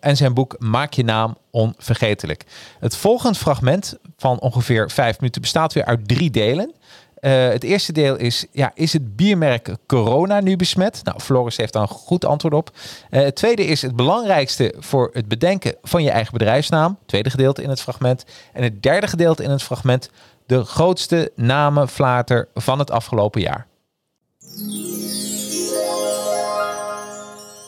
en 0.00 0.16
zijn 0.16 0.34
boek 0.34 0.56
Maak 0.58 0.92
je 0.92 1.04
naam 1.04 1.36
onvergetelijk. 1.50 2.44
Het 2.80 2.96
volgende 2.96 3.38
fragment 3.38 3.98
van 4.20 4.40
ongeveer 4.40 4.90
vijf 4.90 5.18
minuten 5.18 5.40
bestaat 5.40 5.72
weer 5.72 5.84
uit 5.84 6.08
drie 6.08 6.30
delen. 6.30 6.74
Eh, 7.14 7.48
het 7.48 7.64
eerste 7.64 7.92
deel 7.92 8.16
is, 8.16 8.46
ja, 8.52 8.70
is 8.74 8.92
het 8.92 9.16
biermerk 9.16 9.76
Corona 9.86 10.40
nu 10.40 10.56
besmet? 10.56 11.00
Nou, 11.04 11.20
Floris 11.20 11.56
heeft 11.56 11.72
daar 11.72 11.82
een 11.82 11.88
goed 11.88 12.24
antwoord 12.24 12.54
op. 12.54 12.70
Eh, 13.10 13.22
het 13.22 13.36
tweede 13.36 13.64
is 13.64 13.82
het 13.82 13.96
belangrijkste 13.96 14.74
voor 14.78 15.10
het 15.12 15.28
bedenken 15.28 15.74
van 15.82 16.02
je 16.02 16.10
eigen 16.10 16.32
bedrijfsnaam. 16.32 16.98
Tweede 17.06 17.30
gedeelte 17.30 17.62
in 17.62 17.68
het 17.68 17.80
fragment. 17.80 18.24
En 18.52 18.62
het 18.62 18.82
derde 18.82 19.06
gedeelte 19.06 19.42
in 19.42 19.50
het 19.50 19.62
fragment, 19.62 20.10
de 20.46 20.64
grootste 20.64 21.32
namenflater 21.34 22.48
van 22.54 22.78
het 22.78 22.90
afgelopen 22.90 23.40
jaar. 23.40 23.66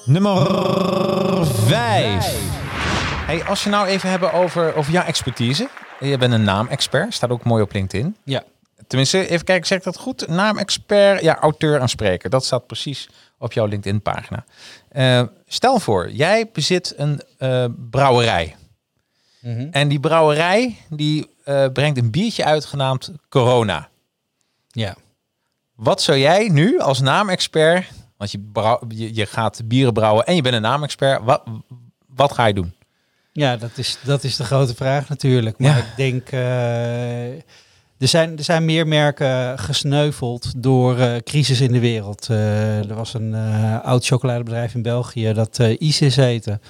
Nummer 0.05 0.47
5. 1.47 2.51
Hey, 3.27 3.45
als 3.45 3.65
je 3.65 3.71
nou 3.71 3.87
even 3.87 4.11
hebben 4.11 4.33
over, 4.33 4.75
over 4.75 4.93
jouw 4.93 5.05
expertise. 5.05 5.69
Je 6.03 6.19
bent 6.19 6.33
een 6.33 6.45
naamexpert, 6.45 7.15
staat 7.15 7.31
ook 7.31 7.45
mooi 7.45 7.63
op 7.63 7.73
LinkedIn. 7.73 8.17
Ja. 8.25 8.45
Tenminste, 8.87 9.29
even 9.29 9.45
kijken, 9.45 9.67
zeg 9.67 9.79
ik 9.79 9.85
dat 9.85 9.97
goed? 9.97 10.29
Naamexpert, 10.29 11.23
ja, 11.23 11.39
auteur 11.39 11.81
en 11.81 11.89
spreker. 11.89 12.31
Dat 12.31 12.45
staat 12.45 12.67
precies 12.67 13.09
op 13.39 13.53
jouw 13.53 13.67
LinkedIn-pagina. 13.67 14.45
Eh, 14.89 15.23
stel 15.47 15.79
voor, 15.79 16.11
jij 16.11 16.51
bezit 16.53 16.95
een 16.97 17.23
eh, 17.39 17.65
brouwerij. 17.91 18.57
Mhm. 19.41 19.69
En 19.71 19.89
die 19.89 20.01
brouwerij, 20.01 20.77
die 20.89 21.31
eh, 21.45 21.67
brengt 21.73 21.99
een 21.99 22.11
biertje 22.11 22.45
uit 22.45 22.65
genaamd 22.65 23.13
Corona. 23.29 23.89
Ja. 24.69 24.97
Wat 25.75 26.03
zou 26.03 26.19
jij 26.19 26.49
nu 26.49 26.81
als 26.81 27.01
naamexpert, 27.01 27.87
want 28.17 28.31
je, 28.31 28.39
brouw, 28.53 28.81
je, 28.89 29.15
je 29.15 29.27
gaat 29.27 29.61
bieren 29.65 29.93
brouwen 29.93 30.27
en 30.27 30.35
je 30.35 30.43
bent 30.43 30.55
een 30.55 30.63
naamexpert, 30.63 31.23
wat, 31.23 31.43
wat 32.07 32.33
ga 32.33 32.47
je 32.47 32.55
doen? 32.55 32.75
Ja, 33.33 33.57
dat 33.57 33.71
is, 33.75 33.99
dat 34.05 34.25
is 34.25 34.37
de 34.37 34.45
grote 34.45 34.75
vraag 34.75 35.09
natuurlijk. 35.09 35.59
Maar 35.59 35.71
Ja. 35.71 35.77
ik 35.77 35.93
denk, 35.97 36.29
eh, 36.31 37.27
er, 37.99 38.09
zijn, 38.09 38.39
er 38.39 38.45
zijn 38.45 38.65
meer 38.65 38.87
merken 38.87 39.59
gesneuveld 39.59 40.53
door 40.57 40.99
eh, 40.99 41.17
crisis 41.17 41.61
in 41.61 41.73
de 41.73 41.81
wereld. 41.81 42.27
Eh, 42.31 42.89
er 42.91 42.95
was 42.95 43.15
een 43.15 43.35
oud 43.83 44.07
chocoladebedrijf 44.07 44.75
in 44.75 44.83
België 44.83 45.33
dat 45.33 45.59
ISIS 45.79 46.17
heette. 46.17 46.61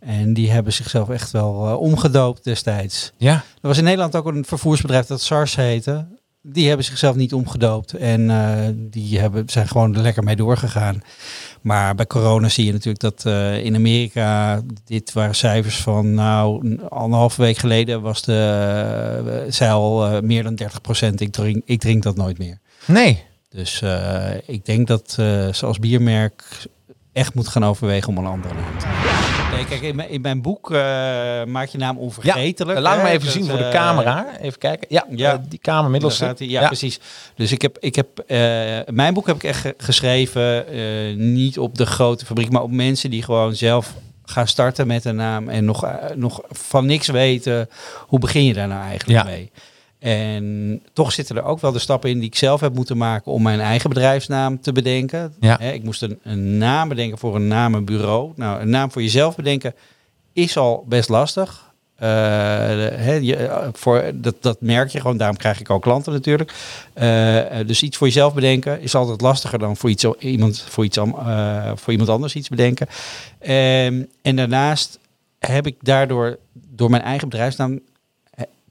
En 0.00 0.34
die 0.34 0.50
hebben 0.50 0.72
zichzelf 0.72 1.08
echt 1.08 1.30
wel 1.30 1.54
omgedoopt 1.78 2.44
destijds. 2.44 3.12
Ja, 3.16 3.34
Er 3.34 3.68
was 3.68 3.78
in 3.78 3.84
Nederland 3.84 4.16
ook 4.16 4.26
een 4.26 4.44
vervoersbedrijf 4.44 5.06
dat 5.06 5.20
SARS 5.20 5.56
heette. 5.56 6.06
Die 6.48 6.68
hebben 6.68 6.86
zichzelf 6.86 7.16
niet 7.16 7.32
omgedoopt 7.32 7.94
en 7.94 8.30
eh, 8.30 8.68
die 8.74 9.18
hebben, 9.18 9.48
zijn 9.48 9.68
gewoon 9.68 9.94
er 9.94 10.02
lekker 10.02 10.22
mee 10.22 10.36
doorgegaan. 10.36 11.02
Maar 11.60 11.94
bij 11.94 12.06
corona 12.06 12.48
zie 12.48 12.64
je 12.64 12.72
natuurlijk 12.72 13.00
dat 13.00 13.24
eh, 13.26 13.64
in 13.64 13.74
Amerika, 13.74 14.60
dit 14.84 15.12
waren 15.12 15.34
cijfers 15.34 15.76
van, 15.76 16.14
nou, 16.14 16.66
een 16.66 16.88
anderhalve 16.88 17.42
week 17.42 17.56
geleden 17.56 18.00
was 18.00 18.22
de 18.22 19.48
uh, 19.60 20.16
eh, 20.16 20.22
meer 20.22 20.42
dan 20.42 20.54
30 20.54 20.80
procent. 20.80 21.20
Ik 21.20 21.32
drink, 21.32 21.62
ik 21.64 21.80
drink 21.80 22.02
dat 22.02 22.16
nooit 22.16 22.38
meer. 22.38 22.58
nee. 22.86 23.24
Dus 23.48 23.82
ik 24.46 24.64
denk 24.64 24.86
dat 24.86 25.16
eh 25.18 25.48
zoals 25.52 25.78
biermerk 25.78 26.66
echt 27.12 27.34
moet 27.34 27.48
gaan 27.48 27.64
overwegen 27.64 28.08
om 28.08 28.18
een 28.18 28.26
andere 28.26 28.54
naam 28.54 28.78
te. 28.78 29.35
Nee, 29.56 29.64
kijk, 29.66 29.80
in 29.82 29.96
mijn, 29.96 30.10
in 30.10 30.20
mijn 30.20 30.42
boek 30.42 30.70
eh, 30.70 30.78
maak 31.44 31.68
je 31.68 31.78
naam 31.78 31.98
onvergetelijk. 31.98 32.78
Ja, 32.78 32.80
laat 32.84 32.96
hè. 32.96 33.02
me 33.02 33.08
even 33.08 33.30
zien 33.30 33.44
voor 33.46 33.58
de 33.58 33.64
eh, 33.64 33.70
camera. 33.70 34.38
Even 34.40 34.58
kijken. 34.58 34.86
Ja, 34.90 35.06
ja. 35.10 35.32
eh, 35.32 35.38
die 35.48 35.58
camera 35.58 35.88
middelste. 35.88 36.24
hij. 36.38 36.46
Ja, 36.46 36.66
precies. 36.66 37.00
Dus 37.34 37.52
ik 37.52 37.62
heb, 37.62 37.76
ik 37.80 37.94
heb 37.94 38.08
mijn 38.90 39.14
boek 39.14 39.26
heb 39.26 39.36
ik 39.36 39.44
echt 39.44 39.60
ge- 39.60 39.74
geschreven, 39.76 40.64
niet 41.34 41.58
op 41.58 41.78
de 41.78 41.86
grote 41.86 42.24
fabriek, 42.26 42.50
maar 42.50 42.62
op 42.62 42.70
mensen 42.70 43.10
die 43.10 43.22
gewoon 43.22 43.54
zelf 43.54 43.94
gaan 44.24 44.46
starten 44.48 44.86
met 44.86 45.04
een 45.04 45.16
naam 45.16 45.48
en 45.48 45.64
nog, 45.64 45.86
nog 46.14 46.40
van 46.50 46.86
niks 46.86 47.06
weten. 47.08 47.68
Hoe 48.06 48.18
begin 48.18 48.44
je 48.44 48.54
daar 48.54 48.68
nou 48.68 48.82
eigenlijk 48.82 49.18
Ja. 49.20 49.24
mee? 49.24 49.50
En 49.98 50.82
toch 50.92 51.12
zitten 51.12 51.36
er 51.36 51.44
ook 51.44 51.60
wel 51.60 51.72
de 51.72 51.78
stappen 51.78 52.10
in 52.10 52.18
die 52.18 52.28
ik 52.28 52.36
zelf 52.36 52.60
heb 52.60 52.74
moeten 52.74 52.96
maken 52.96 53.32
om 53.32 53.42
mijn 53.42 53.60
eigen 53.60 53.88
bedrijfsnaam 53.88 54.60
te 54.60 54.72
bedenken. 54.72 55.34
Ja. 55.40 55.60
Ik 55.60 55.82
moest 55.82 56.02
een, 56.02 56.18
een 56.22 56.58
naam 56.58 56.88
bedenken 56.88 57.18
voor 57.18 57.34
een 57.34 57.48
namenbureau. 57.48 58.32
Nou, 58.36 58.60
een 58.60 58.70
naam 58.70 58.90
voor 58.90 59.02
jezelf 59.02 59.36
bedenken 59.36 59.74
is 60.32 60.56
al 60.56 60.84
best 60.88 61.08
lastig. 61.08 61.66
Eh, 61.96 63.20
je, 63.20 63.36
eh, 63.36 63.68
voor, 63.72 64.10
dat, 64.14 64.34
dat 64.40 64.60
merk 64.60 64.88
je 64.88 65.00
gewoon, 65.00 65.16
daarom 65.16 65.36
krijg 65.36 65.60
ik 65.60 65.70
ook 65.70 65.82
klanten 65.82 66.12
natuurlijk. 66.12 66.52
Eh, 66.92 67.40
dus 67.66 67.82
iets 67.82 67.96
voor 67.96 68.06
jezelf 68.06 68.34
bedenken 68.34 68.80
is 68.80 68.94
altijd 68.94 69.20
lastiger 69.20 69.58
dan 69.58 69.76
voor, 69.76 69.90
iets, 69.90 70.04
iemand, 70.18 70.60
voor, 70.68 70.84
iets, 70.84 70.98
voor 71.74 71.92
iemand 71.92 72.08
anders 72.08 72.34
iets 72.34 72.48
bedenken. 72.48 72.86
Ehm, 73.38 74.02
en 74.22 74.36
daarnaast 74.36 74.98
heb 75.38 75.66
ik 75.66 75.76
daardoor 75.80 76.38
door 76.52 76.90
mijn 76.90 77.02
eigen 77.02 77.28
bedrijfsnaam 77.28 77.80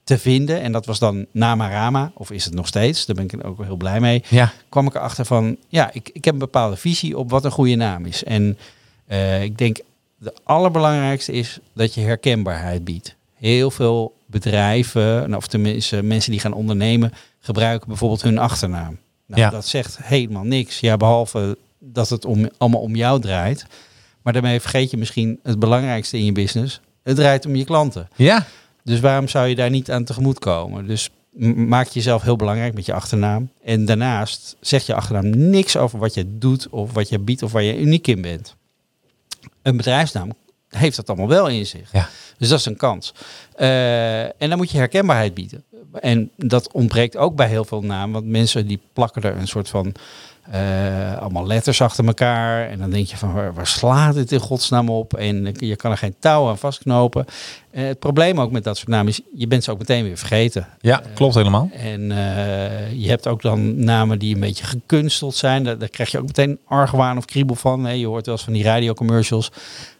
te 0.06 0.18
vinden, 0.18 0.60
en 0.60 0.72
dat 0.72 0.86
was 0.86 0.98
dan 0.98 1.26
Namarama, 1.30 2.10
of 2.14 2.30
is 2.30 2.44
het 2.44 2.54
nog 2.54 2.66
steeds, 2.66 3.06
daar 3.06 3.16
ben 3.16 3.24
ik 3.24 3.46
ook 3.46 3.56
wel 3.56 3.66
heel 3.66 3.76
blij 3.76 4.00
mee, 4.00 4.22
Ja, 4.28 4.52
kwam 4.68 4.86
ik 4.86 4.94
erachter 4.94 5.24
van, 5.24 5.56
ja, 5.68 5.90
ik, 5.92 6.10
ik 6.12 6.24
heb 6.24 6.34
een 6.34 6.40
bepaalde 6.40 6.76
visie 6.76 7.18
op 7.18 7.30
wat 7.30 7.44
een 7.44 7.50
goede 7.50 7.74
naam 7.74 8.04
is. 8.04 8.24
En 8.24 8.58
eh, 9.06 9.42
ik 9.42 9.58
denk, 9.58 9.78
de 10.18 10.34
allerbelangrijkste 10.44 11.32
is 11.32 11.58
dat 11.72 11.94
je 11.94 12.00
herkenbaarheid 12.00 12.84
biedt. 12.84 13.16
Heel 13.34 13.70
veel 13.70 14.16
bedrijven, 14.26 15.02
nou, 15.02 15.36
of 15.36 15.46
tenminste 15.46 16.02
mensen 16.02 16.30
die 16.30 16.40
gaan 16.40 16.52
ondernemen, 16.52 17.12
gebruiken 17.40 17.88
bijvoorbeeld 17.88 18.22
hun 18.22 18.38
achternaam. 18.38 18.98
Nou, 19.26 19.40
Ja. 19.40 19.50
Dat 19.50 19.66
zegt 19.66 19.98
helemaal 20.02 20.44
niks, 20.44 20.80
ja, 20.80 20.96
behalve 20.96 21.58
dat 21.78 22.08
het 22.08 22.24
om, 22.24 22.48
allemaal 22.58 22.80
om 22.80 22.96
jou 22.96 23.20
draait. 23.20 23.66
Maar 24.22 24.32
daarmee 24.32 24.60
vergeet 24.60 24.90
je 24.90 24.96
misschien 24.96 25.38
het 25.42 25.58
belangrijkste 25.58 26.18
in 26.18 26.24
je 26.24 26.32
business. 26.32 26.80
Het 27.02 27.16
draait 27.16 27.46
om 27.46 27.56
je 27.56 27.64
klanten. 27.64 28.08
ja. 28.16 28.46
Dus 28.86 29.00
waarom 29.00 29.28
zou 29.28 29.48
je 29.48 29.54
daar 29.54 29.70
niet 29.70 29.90
aan 29.90 30.04
tegemoet 30.04 30.38
komen? 30.38 30.86
Dus 30.86 31.10
maak 31.54 31.88
jezelf 31.88 32.22
heel 32.22 32.36
belangrijk 32.36 32.74
met 32.74 32.86
je 32.86 32.92
achternaam. 32.92 33.50
En 33.64 33.84
daarnaast 33.84 34.56
zegt 34.60 34.86
je 34.86 34.94
achternaam 34.94 35.30
niks 35.50 35.76
over 35.76 35.98
wat 35.98 36.14
je 36.14 36.38
doet 36.38 36.68
of 36.68 36.92
wat 36.92 37.08
je 37.08 37.18
biedt 37.18 37.42
of 37.42 37.52
waar 37.52 37.62
je 37.62 37.80
uniek 37.80 38.06
in 38.06 38.22
bent. 38.22 38.56
Een 39.62 39.76
bedrijfsnaam 39.76 40.30
heeft 40.68 40.96
dat 40.96 41.08
allemaal 41.08 41.28
wel 41.28 41.48
in 41.48 41.66
zich. 41.66 41.92
Ja. 41.92 42.08
Dus 42.38 42.48
dat 42.48 42.58
is 42.58 42.64
een 42.64 42.76
kans. 42.76 43.14
Eh, 43.54 44.22
en 44.22 44.48
dan 44.48 44.56
moet 44.56 44.70
je 44.70 44.78
herkenbaarheid 44.78 45.34
bieden. 45.34 45.64
En 45.92 46.30
dat 46.36 46.72
ontbreekt 46.72 47.16
ook 47.16 47.36
bij 47.36 47.48
heel 47.48 47.64
veel 47.64 47.82
namen. 47.82 48.12
Want 48.12 48.26
mensen 48.26 48.66
die 48.66 48.80
plakken 48.92 49.22
er 49.22 49.36
een 49.36 49.48
soort 49.48 49.68
van 49.68 49.92
eh, 50.50 51.18
allemaal 51.18 51.46
letters 51.46 51.80
achter 51.80 52.06
elkaar. 52.06 52.68
En 52.68 52.78
dan 52.78 52.90
denk 52.90 53.06
je 53.06 53.16
van 53.16 53.32
waar, 53.32 53.54
waar 53.54 53.66
slaat 53.66 54.14
het 54.14 54.32
in 54.32 54.40
godsnaam 54.40 54.88
op? 54.88 55.14
En 55.14 55.54
je 55.58 55.76
kan 55.76 55.90
er 55.90 55.96
geen 55.96 56.16
touw 56.18 56.48
aan 56.48 56.58
vastknopen. 56.58 57.26
Eh, 57.76 57.86
het 57.86 57.98
probleem 57.98 58.40
ook 58.40 58.50
met 58.50 58.64
dat 58.64 58.76
soort 58.76 58.88
namen 58.88 59.08
is, 59.08 59.20
je 59.34 59.46
bent 59.46 59.64
ze 59.64 59.70
ook 59.70 59.78
meteen 59.78 60.04
weer 60.04 60.16
vergeten. 60.16 60.66
ja 60.80 61.02
klopt 61.14 61.34
helemaal. 61.34 61.70
En 61.72 62.12
eh, 62.12 62.92
je 62.92 63.08
hebt 63.08 63.26
ook 63.26 63.42
dan 63.42 63.84
namen 63.84 64.18
die 64.18 64.34
een 64.34 64.40
beetje 64.40 64.64
gekunsteld 64.64 65.34
zijn. 65.34 65.64
Daar, 65.64 65.78
daar 65.78 65.88
krijg 65.88 66.10
je 66.10 66.18
ook 66.18 66.26
meteen 66.26 66.58
argwaan 66.64 67.16
of 67.16 67.24
kriebel 67.24 67.54
van. 67.54 67.84
Hè. 67.84 67.92
Je 67.92 68.06
hoort 68.06 68.26
wel 68.26 68.34
eens 68.34 68.44
van 68.44 68.52
die 68.52 68.62
radiocommercials. 68.62 69.50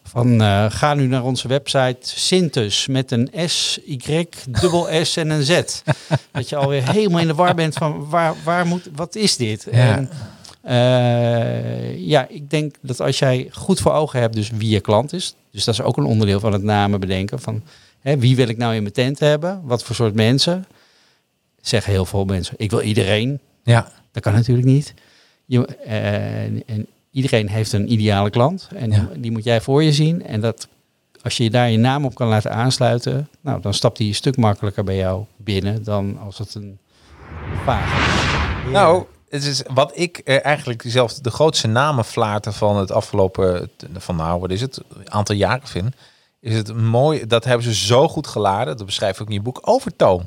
Van 0.03 0.41
eh, 0.41 0.65
ga 0.69 0.93
nu 0.93 1.07
naar 1.07 1.23
onze 1.23 1.47
website 1.47 1.97
Sintus 1.99 2.87
met 2.87 3.11
een 3.11 3.29
S, 3.45 3.79
Y, 3.85 4.27
dubbel 4.49 4.87
S 5.03 5.17
en 5.17 5.29
een 5.29 5.43
Z. 5.43 5.61
dat 6.31 6.49
je 6.49 6.55
alweer 6.55 6.91
helemaal 6.91 7.21
in 7.21 7.27
de 7.27 7.33
war 7.33 7.55
bent 7.55 7.73
van 7.73 8.09
waar, 8.09 8.33
waar 8.43 8.65
moet, 8.65 8.89
wat 8.95 9.15
is 9.15 9.37
dit? 9.37 9.67
Ja. 9.71 9.95
En, 9.95 10.09
eh, 10.67 12.07
ja, 12.07 12.27
ik 12.29 12.49
denk 12.49 12.75
dat 12.81 13.01
als 13.01 13.19
jij 13.19 13.47
goed 13.51 13.79
voor 13.79 13.91
ogen 13.93 14.19
hebt 14.19 14.35
dus 14.35 14.49
wie 14.49 14.69
je 14.69 14.79
klant 14.79 15.13
is. 15.13 15.35
Dus 15.51 15.63
dat 15.63 15.73
is 15.73 15.81
ook 15.81 15.97
een 15.97 16.05
onderdeel 16.05 16.39
van 16.39 16.53
het 16.53 16.63
namen 16.63 16.99
bedenken. 16.99 17.39
Van 17.39 17.61
hè, 17.99 18.17
wie 18.17 18.35
wil 18.35 18.47
ik 18.47 18.57
nou 18.57 18.75
in 18.75 18.81
mijn 18.81 18.93
tent 18.93 19.19
hebben? 19.19 19.61
Wat 19.63 19.83
voor 19.83 19.95
soort 19.95 20.13
mensen? 20.13 20.65
Zeggen 21.61 21.91
heel 21.91 22.05
veel 22.05 22.25
mensen. 22.25 22.53
Ik 22.57 22.69
wil 22.69 22.81
iedereen. 22.81 23.39
Ja, 23.63 23.91
Dat 24.11 24.23
kan 24.23 24.33
natuurlijk 24.33 24.67
niet. 24.67 24.93
Je, 25.45 25.65
eh, 25.65 26.43
en 26.43 26.87
iedereen 27.11 27.49
heeft 27.49 27.73
een 27.73 27.91
ideale 27.91 28.29
klant. 28.29 28.67
En 28.75 28.91
Ja. 28.91 29.09
die 29.17 29.31
moet 29.31 29.43
jij 29.43 29.61
voor 29.61 29.83
je 29.83 29.93
zien. 29.93 30.25
En 30.25 30.41
dat, 30.41 30.67
als 31.23 31.37
je 31.37 31.49
daar 31.49 31.69
je 31.71 31.77
naam 31.77 32.05
op 32.05 32.15
kan 32.15 32.27
laten 32.27 32.51
aansluiten, 32.51 33.29
nou, 33.41 33.61
dan 33.61 33.73
stapt 33.73 33.97
die 33.97 34.07
een 34.07 34.15
stuk 34.15 34.37
makkelijker 34.37 34.83
bij 34.83 34.95
jou 34.95 35.23
binnen 35.37 35.83
dan 35.83 36.17
als 36.25 36.37
het 36.37 36.55
een 36.55 36.77
vaag. 37.65 38.71
Nou, 38.71 39.05
het 39.29 39.43
is 39.43 39.61
wat 39.73 39.91
ik 39.95 40.17
eh, 40.17 40.45
eigenlijk 40.45 40.83
zelf 40.85 41.13
de 41.13 41.31
grootste 41.31 41.67
namenflater 41.67 42.53
van 42.53 42.77
het 42.77 42.91
afgelopen, 42.91 43.69
van 43.93 44.15
nou, 44.15 44.39
wat 44.39 44.51
is 44.51 44.61
het, 44.61 44.81
aantal 45.03 45.35
jaren 45.35 45.67
vind, 45.67 45.95
is 46.39 46.55
het 46.55 46.75
mooi, 46.75 47.27
dat 47.27 47.43
hebben 47.43 47.63
ze 47.63 47.75
zo 47.75 48.07
goed 48.07 48.27
geladen, 48.27 48.77
dat 48.77 48.85
beschrijf 48.85 49.15
ik 49.15 49.21
ook 49.21 49.27
in 49.27 49.33
je 49.33 49.41
boek, 49.41 49.59
Overtoom. 49.61 50.25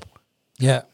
Ja. 0.52 0.86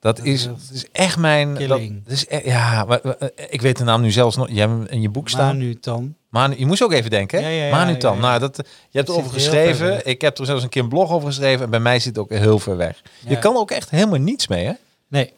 Dat 0.00 0.22
is, 0.22 0.46
dat 0.46 0.70
is 0.72 0.86
echt 0.92 1.16
mijn, 1.16 1.48
dat, 1.54 1.58
Killing. 1.58 2.04
dat 2.04 2.12
is 2.12 2.24
e- 2.28 2.40
ja, 2.44 2.84
maar, 2.84 3.00
eh, 3.00 3.28
ik 3.48 3.62
weet 3.62 3.76
de 3.76 3.84
naam 3.84 4.00
nu 4.00 4.10
zelfs 4.10 4.36
nog, 4.36 4.48
je 4.48 4.58
hebt 4.58 4.72
hem 4.72 4.86
in 4.86 5.00
je 5.00 5.08
boek 5.08 5.28
staan. 5.28 5.56
nu 5.56 5.76
dan. 5.80 6.14
Manu, 6.28 6.58
je 6.58 6.66
moest 6.66 6.82
ook 6.82 6.92
even 6.92 7.10
denken, 7.10 7.38
hè? 7.38 7.48
Ja, 7.48 7.54
ja, 7.54 7.64
ja, 7.64 7.88
ja. 7.88 8.14
Nou, 8.14 8.40
dat, 8.40 8.56
je 8.56 8.62
hebt 8.98 9.08
Het 9.08 9.16
erover 9.16 9.40
zit 9.40 9.52
heel 9.52 9.62
ver 9.62 9.68
geschreven. 9.68 10.06
Ik 10.06 10.20
heb 10.20 10.38
er 10.38 10.46
zelfs 10.46 10.62
een 10.62 10.68
keer 10.68 10.82
een 10.82 10.88
blog 10.88 11.10
over 11.10 11.28
geschreven. 11.28 11.64
En 11.64 11.70
bij 11.70 11.80
mij 11.80 11.98
zit 11.98 12.16
het 12.16 12.18
ook 12.18 12.30
heel 12.30 12.58
ver 12.58 12.76
weg. 12.76 13.02
Je 13.26 13.38
kan 13.38 13.56
ook 13.56 13.70
echt 13.70 13.90
helemaal 13.90 14.18
niets 14.18 14.48
mee, 14.48 14.64
hè? 14.64 14.72
Nee. 15.08 15.32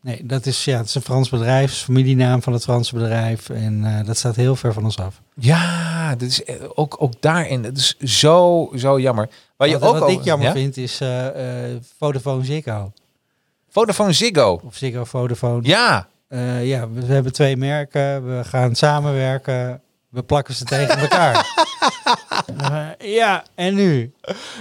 Nee, 0.00 0.26
dat 0.26 0.46
is, 0.46 0.64
ja, 0.64 0.76
het 0.76 0.86
is 0.86 0.94
een 0.94 1.02
Frans 1.02 1.28
bedrijf, 1.28 1.70
is 1.72 1.78
familienaam 1.78 2.42
van 2.42 2.52
het 2.52 2.62
Franse 2.62 2.94
bedrijf. 2.94 3.50
En 3.50 3.84
eh, 3.84 4.06
dat 4.06 4.16
staat 4.16 4.36
heel 4.36 4.56
ver 4.56 4.72
van 4.72 4.84
ons 4.84 4.98
af. 4.98 5.20
Ja, 5.34 6.14
dit 6.14 6.30
is 6.30 6.44
eh, 6.44 6.54
ook, 6.74 6.96
ook 6.98 7.12
daarin. 7.20 7.64
Het 7.64 7.78
is 7.78 7.96
zo, 7.98 8.68
zo 8.76 9.00
jammer. 9.00 9.28
Waar 9.56 9.68
je 9.68 9.78
wat 9.78 9.94
ook 9.94 9.98
wat 9.98 10.10
ik 10.10 10.24
jammer 10.24 10.46
ja? 10.46 10.52
vind 10.52 10.76
is 10.76 11.00
eh 11.00 11.26
Vodafone 11.98 12.44
Ziggo. 12.44 12.92
Vodafone 13.68 14.12
Ziggo. 14.12 14.60
Of 14.64 14.76
Ziggo, 14.76 15.04
Vodafone. 15.04 15.60
Ja, 15.62 16.08
ja, 16.62 16.88
we, 16.90 17.06
we 17.06 17.12
hebben 17.12 17.32
twee 17.32 17.56
merken. 17.56 18.36
We 18.36 18.44
gaan 18.44 18.74
samenwerken. 18.74 19.80
We 20.08 20.22
plakken 20.22 20.54
ze 20.54 20.64
tegen 20.64 20.98
elkaar. 21.08 21.46
Ja, 22.98 23.44
en 23.54 23.74
nu? 23.74 24.12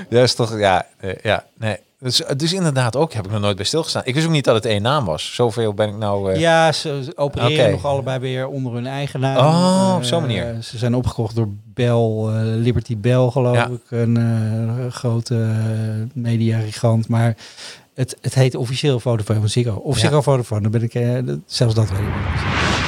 dat 0.09 0.23
is 0.23 0.35
toch, 0.35 0.59
ja, 0.59 0.85
ja, 1.21 1.45
nee. 1.57 1.77
Dus, 1.99 2.21
dus 2.37 2.53
inderdaad 2.53 2.95
ook, 2.95 3.13
heb 3.13 3.25
ik 3.25 3.31
nog 3.31 3.41
nooit 3.41 3.55
bij 3.55 3.65
stilgestaan. 3.65 4.01
Ik 4.05 4.13
wist 4.13 4.25
ook 4.25 4.31
niet 4.31 4.43
dat 4.45 4.55
het 4.55 4.65
één 4.65 4.81
naam 4.81 5.05
was. 5.05 5.35
Zoveel 5.35 5.73
ben 5.73 5.87
ik 5.89 5.95
nou... 5.97 6.31
eh, 6.33 6.39
Ja, 6.39 6.71
ze 6.71 7.11
opereren 7.15 7.71
nog 7.71 7.85
allebei 7.85 8.19
weer 8.19 8.47
onder 8.47 8.73
hun 8.73 8.87
eigen 8.87 9.19
naam. 9.19 9.37
Oh, 9.37 9.93
op 9.95 10.01
Eh, 10.01 10.07
zo'n 10.07 10.21
manier. 10.21 10.55
Ze 10.61 10.77
zijn 10.77 10.95
opgekocht 10.95 11.35
door 11.35 11.47
Bell, 11.73 11.87
eh, 11.95 12.41
Liberty 12.43 12.97
Bell 12.97 13.29
geloof 13.29 13.55
Ja. 13.55 13.67
ik. 13.67 13.91
Een 13.91 14.91
grote 14.91 15.55
mediagigant. 16.13 17.07
Maar 17.07 17.35
het, 17.93 18.17
het 18.21 18.33
heet 18.33 18.55
officieel 18.55 18.99
Vodafone 18.99 19.39
van 19.39 19.49
Ziggo. 19.49 19.73
Of 19.75 19.95
Ja. 19.95 20.01
Ziggo 20.01 20.21
Vodafone, 20.21 20.61
dan 20.61 20.71
ben 20.71 20.83
ik... 20.83 20.93
zelfs 21.45 21.73
dat 21.75 21.89
weet 21.89 21.99
ik 21.99 22.05
niet. 22.05 22.86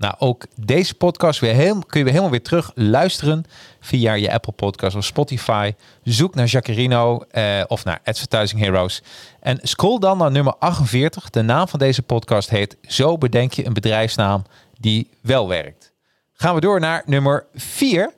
Nou, 0.00 0.14
ook 0.18 0.44
deze 0.54 0.94
podcast 0.94 1.40
weer 1.40 1.54
kun 1.54 1.98
je 1.98 2.04
weer 2.04 2.06
helemaal 2.06 2.30
weer 2.30 2.42
terug 2.42 2.70
luisteren 2.74 3.44
via 3.80 4.12
je 4.12 4.32
Apple 4.32 4.52
Podcast 4.52 4.96
of 4.96 5.04
Spotify. 5.04 5.74
Zoek 6.02 6.34
naar 6.34 6.46
Jacarino 6.46 7.24
eh, 7.30 7.62
of 7.66 7.84
naar 7.84 8.00
Advertising 8.04 8.60
Heroes. 8.60 9.02
En 9.40 9.58
scroll 9.62 9.98
dan 9.98 10.18
naar 10.18 10.30
nummer 10.30 10.54
48. 10.58 11.30
De 11.30 11.42
naam 11.42 11.68
van 11.68 11.78
deze 11.78 12.02
podcast 12.02 12.50
heet 12.50 12.76
Zo 12.82 13.18
bedenk 13.18 13.52
je 13.52 13.66
een 13.66 13.72
bedrijfsnaam 13.72 14.44
die 14.78 15.10
wel 15.22 15.48
werkt. 15.48 15.92
Gaan 16.32 16.54
we 16.54 16.60
door 16.60 16.80
naar 16.80 17.02
nummer 17.06 17.46
4. 17.54 18.14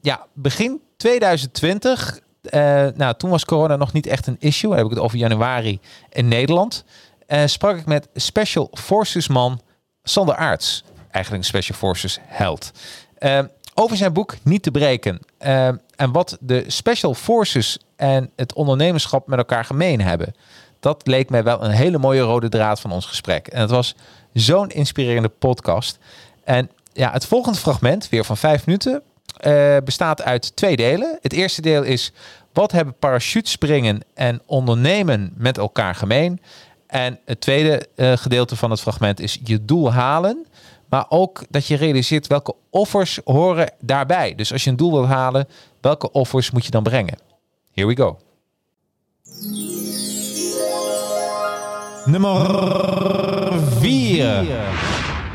ja, 0.00 0.26
begin 0.32 0.80
2020. 0.96 2.20
eh, 2.42 2.86
nou, 2.94 3.14
toen 3.16 3.30
was 3.30 3.44
corona 3.44 3.76
nog 3.76 3.92
niet 3.92 4.06
echt 4.06 4.26
een 4.26 4.36
issue. 4.38 4.68
Dan 4.68 4.78
heb 4.78 4.86
ik 4.86 4.94
het 4.94 5.02
over 5.02 5.18
januari 5.18 5.80
in 6.10 6.28
Nederland. 6.28 6.84
Eh, 7.26 7.42
sprak 7.46 7.76
ik 7.76 7.86
met 7.86 8.08
Special 8.14 8.70
Forces 8.72 9.28
man 9.28 9.60
Sander 10.08 10.36
Aarts, 10.36 10.84
eigenlijk 11.10 11.44
een 11.44 11.48
Special 11.48 11.78
Forces 11.78 12.18
held. 12.22 12.70
Eh, 13.18 13.38
over 13.74 13.96
zijn 13.96 14.12
boek 14.12 14.34
Niet 14.42 14.62
te 14.62 14.70
breken. 14.70 15.20
Eh, 15.38 15.66
en 15.96 16.12
wat 16.12 16.36
de 16.40 16.64
Special 16.66 17.14
Forces 17.14 17.78
en 17.96 18.30
het 18.36 18.54
ondernemerschap 18.54 19.26
met 19.26 19.38
elkaar 19.38 19.64
gemeen 19.64 20.00
hebben. 20.00 20.34
Dat 20.80 21.06
leek 21.06 21.30
mij 21.30 21.42
wel 21.42 21.64
een 21.64 21.70
hele 21.70 21.98
mooie 21.98 22.20
rode 22.20 22.48
draad 22.48 22.80
van 22.80 22.92
ons 22.92 23.06
gesprek. 23.06 23.46
En 23.46 23.60
het 23.60 23.70
was 23.70 23.94
zo'n 24.32 24.68
inspirerende 24.70 25.28
podcast. 25.28 25.98
En 26.44 26.70
ja, 26.92 27.12
het 27.12 27.26
volgende 27.26 27.58
fragment, 27.58 28.08
weer 28.08 28.24
van 28.24 28.36
vijf 28.36 28.66
minuten, 28.66 29.02
eh, 29.36 29.76
bestaat 29.84 30.22
uit 30.22 30.56
twee 30.56 30.76
delen. 30.76 31.18
Het 31.22 31.32
eerste 31.32 31.62
deel 31.62 31.82
is, 31.82 32.12
wat 32.52 32.72
hebben 32.72 32.94
parachutespringen 32.98 34.00
en 34.14 34.42
ondernemen 34.46 35.32
met 35.36 35.58
elkaar 35.58 35.94
gemeen? 35.94 36.40
En 36.86 37.18
het 37.24 37.40
tweede 37.40 37.88
eh, 37.94 38.12
gedeelte 38.16 38.56
van 38.56 38.70
het 38.70 38.80
fragment 38.80 39.20
is 39.20 39.40
je 39.44 39.64
doel 39.64 39.92
halen. 39.92 40.46
Maar 40.88 41.06
ook 41.08 41.44
dat 41.50 41.66
je 41.66 41.76
realiseert 41.76 42.26
welke 42.26 42.54
offers 42.70 43.20
horen 43.24 43.72
daarbij. 43.80 44.34
Dus 44.34 44.52
als 44.52 44.64
je 44.64 44.70
een 44.70 44.76
doel 44.76 44.92
wilt 44.92 45.06
halen, 45.06 45.48
welke 45.80 46.12
offers 46.12 46.50
moet 46.50 46.64
je 46.64 46.70
dan 46.70 46.82
brengen? 46.82 47.18
Here 47.72 47.86
we 47.86 47.96
go. 47.96 48.18
Nummer 52.04 52.46
4. 53.80 54.46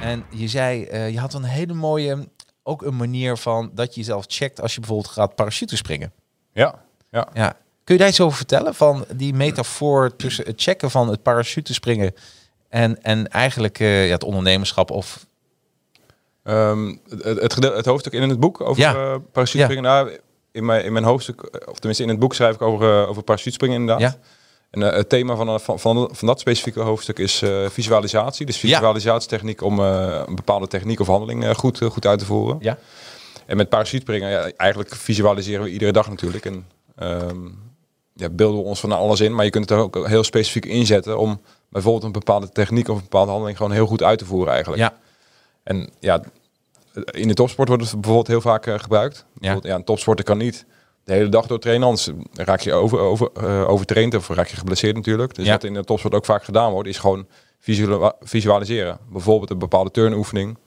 En 0.01 0.25
je 0.29 0.47
zei, 0.47 0.83
eh, 0.83 1.09
je 1.09 1.19
had 1.19 1.33
een 1.33 1.43
hele 1.43 1.73
mooie, 1.73 2.27
ook 2.63 2.81
een 2.81 2.95
manier 2.95 3.37
van 3.37 3.71
dat 3.73 3.93
je 3.93 3.99
jezelf 3.99 4.25
checkt 4.27 4.61
als 4.61 4.73
je 4.73 4.79
bijvoorbeeld 4.79 5.13
gaat 5.13 5.35
parachute 5.35 5.75
springen. 5.75 6.13
Ja, 6.53 6.75
ja. 7.09 7.27
Ja. 7.33 7.55
Kun 7.83 7.95
je 7.95 8.01
daar 8.01 8.09
iets 8.09 8.21
over 8.21 8.37
vertellen? 8.37 8.75
Van 8.75 9.05
die 9.15 9.33
metafoor 9.33 10.15
tussen 10.15 10.45
het 10.45 10.61
checken 10.61 10.91
van 10.91 11.09
het 11.09 11.21
parachute 11.21 11.73
springen 11.73 12.13
en, 12.71 13.03
en 13.03 13.27
eigenlijk 13.27 13.79
eh, 13.79 14.05
ja, 14.05 14.11
het 14.11 14.23
ondernemerschap 14.23 14.91
of... 14.91 15.25
Ehm, 16.43 16.95
het, 17.23 17.55
het, 17.55 17.85
hoofdstuk 17.85 18.13
in 18.13 18.29
het 18.29 18.39
boek 18.39 18.61
over 18.61 18.81
Ja. 18.81 18.95
eh 18.95 19.15
parachutespringen. 19.31 19.83
Nou, 19.83 20.19
in, 20.51 20.65
mijn, 20.65 20.83
in 20.85 20.93
mijn 20.93 21.05
hoofdstuk, 21.05 21.41
eh, 21.41 21.67
of 21.67 21.75
tenminste 21.75 22.03
in 22.03 22.09
het 22.09 22.19
boek 22.19 22.33
schrijf 22.33 22.55
ik 22.55 22.61
over, 22.61 23.01
eh, 23.01 23.09
over 23.09 23.23
parachutespringen 23.23 23.79
inderdaad. 23.79 24.13
Ja. 24.13 24.19
En 24.69 24.81
het 24.81 25.09
thema 25.09 25.35
van, 25.35 25.59
van, 25.59 25.79
van, 25.79 26.09
van 26.11 26.27
dat 26.27 26.39
specifieke 26.39 26.79
hoofdstuk 26.79 27.19
is 27.19 27.43
visualisatie. 27.67 28.45
Dus 28.45 28.57
visualisatietechniek 28.57 29.61
om 29.61 29.79
een 29.79 30.35
bepaalde 30.35 30.67
techniek 30.67 30.99
of 30.99 31.07
handeling 31.07 31.55
goed, 31.55 31.79
goed 31.83 32.05
uit 32.05 32.19
te 32.19 32.25
voeren. 32.25 32.57
Ja. 32.59 32.77
En 33.45 33.57
met 33.57 33.69
parachutespringen, 33.69 34.29
ja, 34.29 34.51
eigenlijk 34.57 34.95
visualiseren 34.95 35.63
we 35.63 35.71
iedere 35.71 35.91
dag 35.91 36.09
natuurlijk. 36.09 36.45
En 36.45 36.65
ehm, 36.95 37.47
ja, 38.13 38.29
beelden 38.29 38.59
we 38.61 38.65
ons 38.67 38.79
van 38.79 38.91
alles 38.91 39.19
in. 39.19 39.35
Maar 39.35 39.45
je 39.45 39.51
kunt 39.51 39.69
het 39.69 39.77
er 39.79 39.83
ook 39.83 40.07
heel 40.07 40.23
specifiek 40.23 40.65
inzetten 40.65 41.17
om 41.17 41.41
bijvoorbeeld 41.69 42.03
een 42.03 42.11
bepaalde 42.11 42.49
techniek 42.49 42.87
of 42.87 42.95
een 42.95 43.01
bepaalde 43.03 43.31
handeling 43.31 43.57
gewoon 43.57 43.71
heel 43.71 43.85
goed 43.87 44.03
uit 44.03 44.19
te 44.19 44.25
voeren 44.25 44.51
eigenlijk. 44.53 44.81
Ja. 44.81 44.93
En 45.63 45.89
ja, 45.99 46.21
in 47.11 47.27
de 47.27 47.33
topsport 47.33 47.67
wordt 47.67 47.83
het 47.83 47.93
bijvoorbeeld 47.93 48.27
heel 48.27 48.41
vaak 48.41 48.65
eh, 48.65 48.79
gebruikt. 48.79 49.25
Bijvoorbeeld, 49.33 49.71
Ja. 49.73 49.75
een 49.79 49.83
topsporter 49.83 50.25
kan 50.25 50.37
niet 50.37 50.65
de 51.03 51.13
hele 51.13 51.29
dag 51.29 51.47
door 51.47 51.59
trainen, 51.59 51.87
anders 51.87 52.09
raak 52.33 52.59
je 52.61 52.73
over, 52.73 52.99
over, 52.99 53.29
eh, 53.33 53.69
overtraind 53.69 54.15
of 54.15 54.27
raak 54.29 54.47
je 54.47 54.55
geblesseerd 54.57 54.95
natuurlijk. 54.95 55.35
Dus 55.35 55.45
Ja. 55.45 55.51
wat 55.51 55.63
in 55.63 55.73
de 55.73 55.83
topsport 55.83 56.13
ook 56.13 56.25
vaak 56.25 56.43
gedaan 56.43 56.71
wordt, 56.71 56.89
is 56.89 56.97
gewoon 56.97 57.27
visual- 57.59 58.13
visualiseren. 58.21 58.97
Bijvoorbeeld 59.11 59.49
een 59.49 59.59
bepaalde 59.59 59.91
turnoefening. 59.91 60.57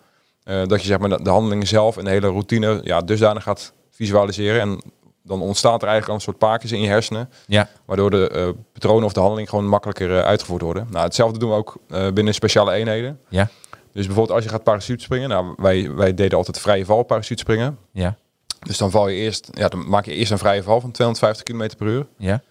eh 0.44 0.66
dat 0.66 0.80
je 0.80 0.86
zeg 0.86 0.98
maar 0.98 1.08
de, 1.08 1.22
de 1.22 1.30
handelingen 1.30 1.66
zelf 1.66 1.96
en 1.96 2.04
de 2.04 2.10
hele 2.10 2.26
routine 2.26 2.80
ja, 2.82 3.00
dusdanig 3.00 3.42
gaat 3.42 3.72
visualiseren. 3.90 4.60
En 4.60 4.82
dan 5.26 5.40
ontstaat 5.40 5.82
er 5.82 5.88
eigenlijk 5.88 6.08
al 6.08 6.14
een 6.14 6.20
soort 6.20 6.38
paakjes 6.38 6.72
in 6.72 6.80
je 6.80 6.88
hersenen. 6.88 7.30
Ja. 7.46 7.68
Waardoor 7.84 8.10
de 8.10 8.28
eh, 8.28 8.48
patronen 8.72 9.04
of 9.04 9.12
de 9.12 9.20
handeling 9.20 9.48
gewoon 9.48 9.66
makkelijker 9.66 10.18
eh, 10.18 10.24
uitgevoerd 10.24 10.62
worden. 10.62 10.86
Nou, 10.90 11.04
hetzelfde 11.04 11.38
doen 11.38 11.50
we 11.50 11.56
ook 11.56 11.76
eh, 11.88 12.12
binnen 12.12 12.34
speciale 12.34 12.72
eenheden. 12.72 13.20
Ja. 13.28 13.48
Dus 13.92 14.06
bijvoorbeeld 14.06 14.36
als 14.36 14.44
je 14.44 14.50
gaat 14.50 14.62
parachutespringen. 14.62 15.28
Nou, 15.28 15.54
wij, 15.56 15.90
wij 15.94 16.14
deden 16.14 16.38
altijd 16.38 16.60
vrije 16.60 16.84
val 16.84 17.02
parachutespringen. 17.02 17.78
Ja. 17.92 18.16
Dus 18.58 18.78
dan 18.78 18.90
val 18.90 19.08
je 19.08 19.16
eerst, 19.16 19.48
ja, 19.52 19.68
dan 19.68 19.88
maak 19.88 20.04
je 20.04 20.12
eerst 20.12 20.30
een 20.32 20.38
vrije 20.38 20.62
val 20.62 20.80
van 20.80 20.90
250 20.90 21.44
km 21.44 21.76
per 21.76 21.86
uur. 21.86 22.06
Ja. 22.18 22.42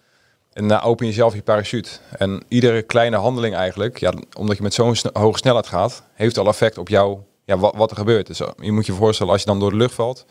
En 0.52 0.68
dan 0.68 0.80
open 0.80 1.06
je 1.06 1.12
zelf 1.12 1.34
je 1.34 1.42
parachute. 1.42 1.90
En 2.18 2.42
iedere 2.48 2.82
kleine 2.82 3.16
handeling 3.16 3.54
eigenlijk, 3.54 3.98
ja, 3.98 4.12
omdat 4.38 4.56
je 4.56 4.62
met 4.62 4.74
zo'n 4.74 4.94
sne- 4.94 5.10
hoge 5.12 5.38
snelheid 5.38 5.66
gaat, 5.66 6.02
heeft 6.14 6.38
al 6.38 6.46
effect 6.46 6.78
op 6.78 6.88
jou, 6.88 7.18
ja, 7.44 7.58
wat, 7.58 7.74
wat 7.76 7.90
er 7.90 7.96
gebeurt. 7.96 8.26
Dus 8.26 8.40
je 8.60 8.72
moet 8.72 8.86
je 8.86 8.92
voorstellen, 8.92 9.32
als 9.32 9.40
je 9.40 9.46
dan 9.48 9.60
door 9.60 9.70
de 9.70 9.76
lucht 9.76 9.94
valt 9.94 10.26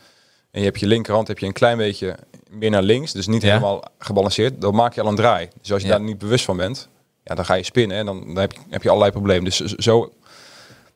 en 0.54 0.60
je 0.60 0.66
hebt 0.66 0.80
je 0.80 0.86
linkerhand 0.86 1.28
heb 1.28 1.38
je 1.38 1.46
een 1.46 1.52
klein 1.52 1.76
beetje 1.76 2.16
meer 2.50 2.70
naar 2.70 2.82
links, 2.82 3.12
dus 3.12 3.26
niet 3.26 3.42
Ja. 3.42 3.48
helemaal 3.48 3.82
gebalanceerd, 3.98 4.60
dan 4.60 4.74
maak 4.74 4.94
je 4.94 5.00
al 5.00 5.08
een 5.08 5.16
draai. 5.16 5.48
Dus 5.60 5.72
als 5.72 5.82
je 5.82 5.88
Ja. 5.88 5.96
daar 5.96 6.04
niet 6.06 6.18
bewust 6.18 6.44
van 6.44 6.56
bent, 6.56 6.88
ja, 7.24 7.34
dan 7.34 7.44
ga 7.44 7.54
je 7.54 7.62
spinnen 7.62 7.96
en 7.96 8.06
dan, 8.06 8.20
dan 8.26 8.36
heb, 8.36 8.52
je, 8.52 8.58
heb 8.68 8.82
je 8.82 8.88
allerlei 8.88 9.12
problemen. 9.12 9.44
Dus 9.44 9.56
zo- 9.56 9.74
zo, 9.78 10.12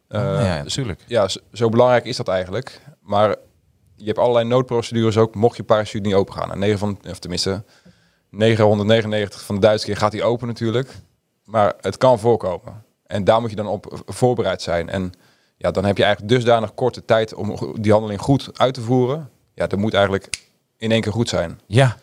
eh, 0.09 0.21
ja, 0.21 0.57
natuurlijk. 0.63 1.01
zo, 1.09 1.27
zo 1.53 1.69
belangrijk 1.69 2.05
is 2.05 2.17
dat 2.17 2.29
eigenlijk. 2.29 2.81
Maar 3.01 3.37
je 3.97 4.05
hebt 4.07 4.19
allerlei 4.19 4.45
noodprocedures 4.47 5.17
ook, 5.17 5.35
mocht 5.35 5.57
je 5.57 5.63
parachute 5.65 6.07
niet 6.07 6.15
open 6.17 6.35
gaan. 6.35 6.53
En 6.53 6.59
9 6.59 6.79
van, 6.79 6.99
of 7.11 7.19
tenminste 7.19 7.65
999 8.31 9.41
van 9.45 9.55
de 9.55 9.61
duizend 9.61 9.91
keer 9.91 9.97
gaat 10.01 10.13
die 10.13 10.23
open 10.25 10.47
natuurlijk. 10.47 10.91
Maar 11.45 11.75
het 11.81 11.97
kan 11.97 12.19
voorkomen. 12.19 12.85
En 13.07 13.25
daar 13.25 13.41
moet 13.41 13.51
je 13.51 13.57
dan 13.57 13.67
op 13.67 14.03
voorbereid 14.07 14.63
zijn. 14.63 14.89
En 14.89 15.13
ja, 15.57 15.71
dan 15.71 15.85
heb 15.85 15.97
je 15.97 16.05
eigenlijk 16.05 16.33
dusdanig 16.35 16.75
korte 16.75 17.05
tijd 17.05 17.35
om 17.35 17.75
die 17.81 17.93
handeling 17.93 18.21
goed 18.21 18.51
uit 18.59 18.75
te 18.75 18.81
voeren. 18.81 19.31
Ja, 19.59 19.67
dat 19.67 19.79
moet 19.79 19.95
eigenlijk 19.95 20.29
in 20.77 20.91
één 20.93 21.01
keer 21.01 21.13
goed 21.13 21.29
zijn. 21.29 21.61
Ja. 21.67 21.97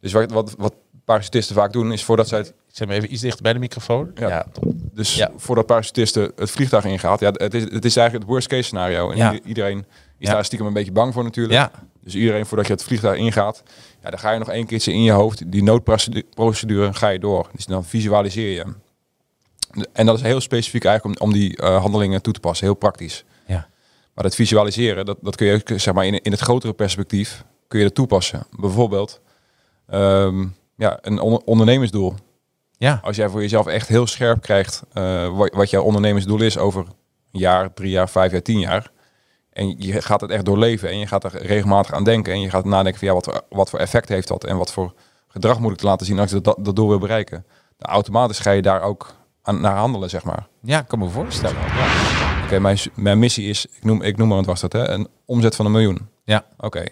Dus 0.00 0.12
wat, 0.12 0.30
wat, 0.30 0.54
wat 0.58 0.74
parachutisten 1.04 1.54
vaak 1.54 1.72
doen, 1.72 1.92
is 1.92 2.04
voordat 2.04 2.28
zij 2.28 2.38
het 2.38 2.52
Zet 2.72 2.88
me 2.88 2.94
even 2.94 3.12
iets 3.12 3.22
dichter 3.22 3.42
bij 3.42 3.52
de 3.52 3.58
microfoon. 3.58 4.10
Ja. 4.14 4.46
Dus 4.92 5.14
Ja. 5.14 5.30
voordat 5.36 5.66
parachutisten 5.66 6.32
het 6.36 6.50
vliegtuig 6.50 6.84
ingaat, 6.84 7.20
ja, 7.20 7.30
het 7.32 7.54
is, 7.54 7.62
het 7.62 7.84
is 7.84 7.96
eigenlijk 7.96 8.12
het 8.12 8.24
worst 8.24 8.48
case 8.48 8.62
scenario. 8.62 9.10
En 9.10 9.16
Ja. 9.16 9.38
iedereen 9.44 9.86
is 10.18 10.28
daar 10.28 10.44
stiekem 10.44 10.66
een 10.66 10.72
beetje 10.72 10.92
bang 10.92 11.12
voor 11.12 11.22
natuurlijk. 11.22 11.54
Ja. 11.54 11.70
Dus 12.00 12.14
iedereen 12.14 12.46
voordat 12.46 12.66
je 12.66 12.72
het 12.72 12.82
vliegtuig 12.84 13.18
ingaat, 13.18 13.62
ja, 14.02 14.10
dan 14.10 14.18
ga 14.18 14.30
je 14.32 14.38
nog 14.38 14.50
één 14.50 14.66
keertje 14.66 14.92
in 14.92 15.02
je 15.02 15.10
hoofd, 15.12 15.52
die 15.52 15.62
noodprocedure 15.62 16.92
ga 16.94 17.08
je 17.08 17.18
door. 17.18 17.48
Dus 17.54 17.66
dan 17.66 17.84
visualiseer 17.84 18.50
je 18.52 18.58
hem. 18.58 18.76
En 19.92 20.06
dat 20.06 20.16
is 20.16 20.22
heel 20.22 20.40
specifiek 20.40 20.84
eigenlijk 20.84 21.20
om, 21.20 21.26
om 21.28 21.34
die 21.34 21.56
eh, 21.56 21.80
handelingen 21.80 22.22
toe 22.22 22.32
te 22.32 22.40
passen, 22.40 22.66
heel 22.66 22.74
praktisch. 22.74 23.24
Ja. 24.12 24.18
Maar 24.20 24.24
dat 24.24 24.34
visualiseren, 24.34 25.06
dat, 25.06 25.16
dat 25.20 25.36
kun 25.36 25.46
je 25.46 25.54
ook, 25.54 25.80
zeg 25.80 25.94
maar 25.94 26.06
in, 26.06 26.20
in 26.22 26.30
het 26.32 26.40
grotere 26.40 26.72
perspectief, 26.72 27.44
kun 27.68 27.78
je 27.78 27.84
dat 27.84 27.94
toepassen. 27.94 28.46
Bijvoorbeeld 28.60 29.20
ehm, 29.88 30.46
ja, 30.76 30.98
een 31.00 31.20
on- 31.20 31.42
ondernemersdoel. 31.44 32.14
Ja. 32.76 33.00
Als 33.02 33.16
jij 33.16 33.28
voor 33.28 33.40
jezelf 33.40 33.66
echt 33.66 33.88
heel 33.88 34.06
scherp 34.06 34.42
krijgt 34.42 34.82
eh, 34.92 35.36
wat, 35.36 35.54
wat 35.54 35.70
jouw 35.70 35.82
ondernemersdoel 35.82 36.40
is 36.40 36.58
over 36.58 36.80
een 37.32 37.40
jaar, 37.40 37.74
drie 37.74 37.90
jaar, 37.90 38.08
vijf 38.08 38.32
jaar, 38.32 38.42
tien 38.42 38.58
jaar. 38.58 38.90
En 39.52 39.74
je 39.78 40.02
gaat 40.02 40.20
het 40.20 40.30
echt 40.30 40.44
doorleven 40.44 40.88
en 40.88 40.98
je 40.98 41.06
gaat 41.06 41.24
er 41.24 41.42
regelmatig 41.46 41.92
aan 41.92 42.04
denken. 42.04 42.32
En 42.32 42.40
je 42.40 42.50
gaat 42.50 42.64
nadenken 42.64 42.98
van 42.98 43.08
ja, 43.08 43.14
wat, 43.14 43.24
voor- 43.24 43.42
wat 43.48 43.70
voor 43.70 43.78
effect 43.78 44.08
heeft 44.08 44.28
dat? 44.28 44.44
En 44.44 44.56
wat 44.56 44.72
voor 44.72 44.94
gedrag 45.28 45.60
moet 45.60 45.72
ik 45.72 45.82
laten 45.82 46.06
zien 46.06 46.18
als 46.18 46.32
ik 46.32 46.44
dat, 46.44 46.56
dat 46.60 46.76
doel 46.76 46.88
wil 46.88 46.98
bereiken? 46.98 47.44
Nou, 47.78 47.92
automatisch 47.92 48.38
ga 48.38 48.50
je 48.50 48.62
daar 48.62 48.82
ook 48.82 49.14
aan, 49.42 49.60
naar 49.60 49.76
handelen, 49.76 50.10
zeg 50.10 50.24
maar. 50.24 50.46
Ja, 50.62 50.78
ik 50.80 50.88
kan 50.88 50.98
me 50.98 51.08
voorstellen. 51.08 51.56
Mijn, 52.60 52.78
mijn 52.94 53.18
missie 53.18 53.48
is, 53.48 53.66
ik 53.66 53.84
noem, 53.84 54.02
ik 54.02 54.16
noem 54.16 54.28
maar 54.28 54.36
wat 54.36 54.46
was 54.46 54.60
dat, 54.60 54.72
hè? 54.72 54.88
een 54.88 55.08
omzet 55.24 55.56
van 55.56 55.66
een 55.66 55.72
miljoen. 55.72 56.08
Ja. 56.24 56.44
Oké, 56.58 56.84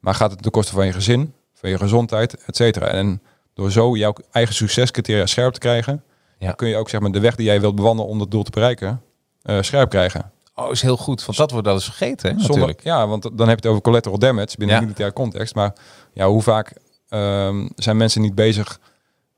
maar 0.00 0.14
gaat 0.14 0.30
het 0.30 0.42
ten 0.42 0.50
koste 0.50 0.72
van 0.72 0.86
je 0.86 0.92
gezin, 0.92 1.32
van 1.54 1.70
je 1.70 1.78
gezondheid, 1.78 2.44
et 2.44 2.56
cetera? 2.56 2.86
En 2.86 3.22
Door 3.54 3.70
zo 3.70 3.96
jouw 3.96 4.14
eigen 4.30 4.54
succescriteria 4.54 5.26
scherp 5.26 5.52
te 5.52 5.58
krijgen, 5.60 6.02
Ja. 6.38 6.52
kun 6.52 6.68
je 6.68 6.76
ook 6.76 6.88
zeg 6.88 7.00
maar, 7.00 7.10
de 7.10 7.20
weg 7.20 7.34
die 7.34 7.46
jij 7.46 7.60
wilt 7.60 7.74
bewandelen 7.74 8.10
om 8.10 8.18
dat 8.18 8.30
doel 8.30 8.42
te 8.42 8.50
bereiken, 8.50 9.02
eh, 9.42 9.58
scherp 9.62 9.90
krijgen. 9.90 10.30
Oh, 10.54 10.70
is 10.70 10.82
heel 10.82 10.96
goed. 10.96 11.24
Want 11.24 11.38
dat 11.38 11.50
wordt 11.50 11.66
wel 11.66 11.74
eens 11.74 11.84
vergeten, 11.84 12.28
hè, 12.28 12.34
Zonder, 12.38 12.48
natuurlijk. 12.56 12.82
ja, 12.84 13.06
want 13.06 13.22
dan 13.22 13.38
heb 13.38 13.48
je 13.48 13.54
het 13.54 13.66
over 13.66 13.80
collateral 13.82 14.18
damage 14.18 14.56
binnen 14.56 14.68
Ja. 14.68 14.74
een 14.76 14.82
militaire 14.82 15.14
context. 15.14 15.54
Maar 15.54 15.72
ja, 16.12 16.26
hoe 16.28 16.42
vaak 16.42 16.72
ehm, 17.08 17.68
zijn 17.76 17.96
mensen 17.96 18.20
niet 18.20 18.34
bezig 18.34 18.80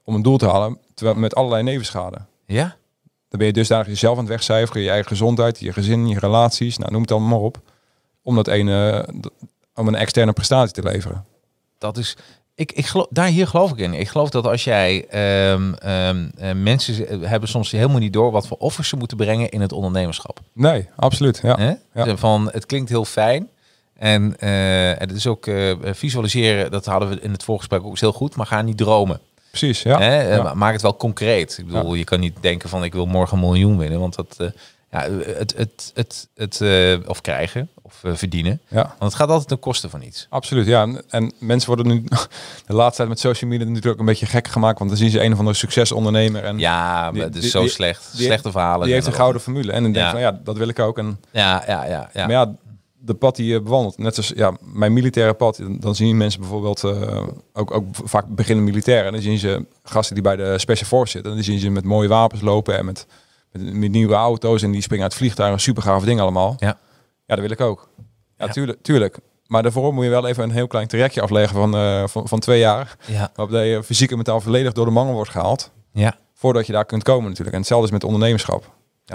om 0.05 0.15
een 0.15 0.23
doel 0.23 0.39
te 0.39 0.47
halen, 0.49 0.79
terwijl 0.95 1.19
met 1.19 1.35
allerlei 1.35 1.63
nevenschade? 1.63 2.17
Ja? 2.47 2.77
Dan 3.29 3.39
ben 3.39 3.47
je 3.47 3.53
dusdanig 3.53 3.87
jezelf 3.87 4.13
aan 4.13 4.21
het 4.25 4.29
wegcijferen, 4.33 4.83
je 4.83 4.89
eigen 4.91 5.09
gezondheid, 5.09 5.61
je 5.61 5.73
gezin, 5.73 6.09
je 6.09 6.19
relaties, 6.19 6.79
nou 6.79 6.93
noem 6.93 7.01
het 7.03 7.11
allemaal 7.11 7.29
maar 7.29 7.39
op. 7.39 7.61
Om 8.23 8.35
dat 8.35 8.49
ene, 8.49 9.09
d- 9.21 9.29
om 9.75 9.89
een 9.89 9.95
externe 9.95 10.33
prestatie 10.33 10.73
te 10.73 10.83
leveren. 10.83 11.25
Dat 11.79 11.97
is... 11.97 12.17
Ik, 12.55 12.73
ik 12.73 12.87
geloof, 12.87 13.07
daar 13.11 13.27
hier 13.27 13.47
geloof 13.47 13.71
ik 13.71 13.79
in. 13.79 13.95
Ik 13.95 14.09
geloof 14.09 14.31
dat 14.31 14.47
als 14.47 14.65
jij... 14.65 15.07
ehm, 15.09 15.73
ehm, 15.75 16.29
eh, 16.37 16.53
mensen 16.55 16.95
z- 16.95 17.27
hebben 17.29 17.49
soms 17.49 17.71
helemaal 17.71 17.99
niet 17.99 18.13
door 18.13 18.31
wat 18.31 18.47
voor 18.47 18.57
offers 18.57 18.89
ze 18.89 18.97
moeten 18.97 19.17
brengen 19.17 19.49
in 19.49 19.61
het 19.61 19.73
ondernemerschap. 19.73 20.41
Nee, 20.53 20.89
absoluut. 20.97 21.41
Ja. 21.43 21.79
Ja. 21.95 22.17
Van, 22.17 22.49
het 22.53 22.67
klinkt 22.67 22.89
heel 22.89 23.05
fijn. 23.05 23.49
En 23.95 24.37
eh, 24.39 24.99
het 24.99 25.13
is 25.13 25.27
ook 25.27 25.47
eh, 25.47 25.73
visualiseren, 25.83 26.71
dat 26.71 26.85
hadden 26.87 27.09
we 27.09 27.21
in 27.21 27.33
het 27.33 27.43
voorgesprek 27.45 27.85
ook 27.85 27.99
heel 27.99 28.13
goed, 28.13 28.37
maar 28.37 28.47
ga 28.47 28.63
niet 28.63 28.77
dromen. 28.77 29.21
Precies, 29.59 29.83
ja. 29.83 29.99
Hè? 30.01 30.19
Eh, 30.31 30.37
Ja. 30.37 30.55
Maak 30.55 30.73
het 30.73 30.83
wel 30.83 30.97
concreet. 30.97 31.59
Ik 31.59 31.67
bedoel, 31.67 31.95
je 31.95 32.05
kan 32.05 32.21
niet 32.21 32.37
denken 32.41 32.69
van 32.69 32.85
ik 32.85 32.93
wil 32.93 33.07
morgen 33.07 33.37
een 33.37 33.43
miljoen 33.45 33.79
winnen, 33.79 34.01
want 34.01 34.15
dat, 34.15 34.35
eh, 34.39 34.47
ja, 34.91 35.01
het, 35.39 35.55
het, 35.57 35.91
het, 35.95 36.29
het, 36.37 36.61
eh, 36.61 37.09
of 37.09 37.21
krijgen 37.21 37.69
of 37.83 38.03
verdienen. 38.05 38.61
Ja. 38.69 38.83
Want 38.83 39.13
het 39.13 39.15
gaat 39.15 39.29
altijd 39.29 39.49
ten 39.49 39.59
koste 39.59 39.89
van 39.89 40.03
iets. 40.03 40.27
Absoluut, 40.31 40.67
ja. 40.67 40.83
En- 40.83 41.03
En 41.09 41.33
mensen 41.39 41.69
worden 41.75 41.87
nu 41.93 42.05
de 42.67 42.75
laatste 42.75 42.97
tijd 42.97 43.09
met 43.09 43.19
social 43.21 43.51
media 43.51 43.67
natuurlijk 43.67 43.93
ook 43.93 43.99
een 44.01 44.05
beetje 44.07 44.27
gek 44.27 44.49
gemaakt. 44.49 44.79
Want 44.79 44.91
dan 44.91 44.99
zien 44.99 45.11
ze 45.11 45.23
een 45.23 45.33
of 45.33 45.39
andere 45.39 45.57
succesondernemer. 45.57 46.45
En 46.45 46.59
Ja, 46.59 47.13
die- 47.13 47.23
het 47.23 47.35
is 47.35 47.41
die- 47.41 47.51
zo 47.51 47.61
die- 47.61 47.71
slecht. 47.71 48.11
Slechte 48.15 48.51
verhalen. 48.51 48.85
die 48.85 48.95
heeft 48.95 49.07
een 49.07 49.13
gouden 49.13 49.43
formule. 49.43 49.73
En 49.73 49.83
dan 49.83 49.93
denk 49.93 50.05
je 50.05 50.11
van 50.11 50.21
ja, 50.21 50.41
dat 50.45 50.57
wil 50.57 50.69
ik 50.69 50.79
ook. 50.79 50.99
En, 50.99 51.21
Ja, 51.31 51.63
ja, 51.67 51.85
ja. 51.85 52.11
ja. 52.13 52.23
Maar 52.27 52.31
ja, 52.31 52.53
de 53.07 53.15
pad 53.15 53.37
die 53.37 53.47
je 53.47 53.61
bewandelt. 53.61 53.99
Net 53.99 54.15
zoals 54.15 54.33
ja, 54.37 54.57
mijn 54.61 54.93
militaire 54.93 55.35
pad. 55.35 55.61
Dan 55.71 55.95
zien 55.95 56.17
mensen 56.17 56.41
bijvoorbeeld 56.41 56.85
eh, 56.85 57.27
ook, 57.53 57.71
ook 57.71 57.85
vaak 57.93 58.27
beginnende 58.29 58.71
militairen. 58.71 59.07
En 59.07 59.13
dan 59.13 59.23
zien 59.23 59.39
ze 59.39 59.65
gasten 59.83 60.15
die 60.15 60.23
bij 60.25 60.37
de 60.37 60.59
Special 60.59 60.89
Force 60.89 61.11
zitten. 61.13 61.31
En 61.31 61.37
dan 61.37 61.47
zien 61.47 61.59
ze 61.59 61.71
met 61.71 61.85
mooie 61.85 62.09
wapens 62.09 62.41
lopen 62.41 62.79
en 62.79 62.85
met, 62.85 63.07
met, 63.53 63.75
met 63.75 63.91
nieuwe 63.91 64.15
auto's. 64.15 64.63
En 64.63 64.71
die 64.71 64.81
springen 64.83 65.05
uit 65.05 65.15
vliegtuigen. 65.15 65.61
Super 65.61 65.83
gave 65.83 66.07
dingen 66.07 66.23
allemaal. 66.23 66.57
Ja. 66.59 66.79
Ja, 67.27 67.35
dat 67.35 67.41
wil 67.41 67.51
ik 67.51 67.61
ook. 67.61 67.89
Ja, 68.39 68.47
Ja. 68.47 68.53
Tuurlijk, 68.53 68.83
tuurlijk. 68.83 69.19
Maar 69.47 69.63
daarvoor 69.63 69.95
moet 69.95 70.05
je 70.05 70.11
wel 70.11 70.27
even 70.27 70.45
een 70.45 70.51
heel 70.51 70.67
klein 70.67 70.87
trajectje 70.89 71.21
afleggen 71.21 71.57
van, 71.57 71.75
eh, 71.75 72.07
van, 72.07 72.29
van 72.29 72.39
twee 72.39 72.59
jaar. 72.59 72.97
ja. 73.07 73.31
Waarbij 73.35 73.69
je 73.69 73.83
fysiek 73.83 74.11
en 74.11 74.17
mentaal 74.17 74.41
volledig 74.41 74.73
door 74.73 74.85
de 74.85 74.91
mangel 74.91 75.13
wordt 75.15 75.31
gehaald. 75.31 75.71
ja. 75.93 76.17
Voordat 76.39 76.67
je 76.67 76.73
daar 76.73 76.85
kunt 76.85 77.03
komen 77.03 77.25
natuurlijk. 77.25 77.53
En 77.53 77.59
hetzelfde 77.59 77.87
is 77.87 77.93
met 77.93 78.05
ondernemerschap. 78.05 78.75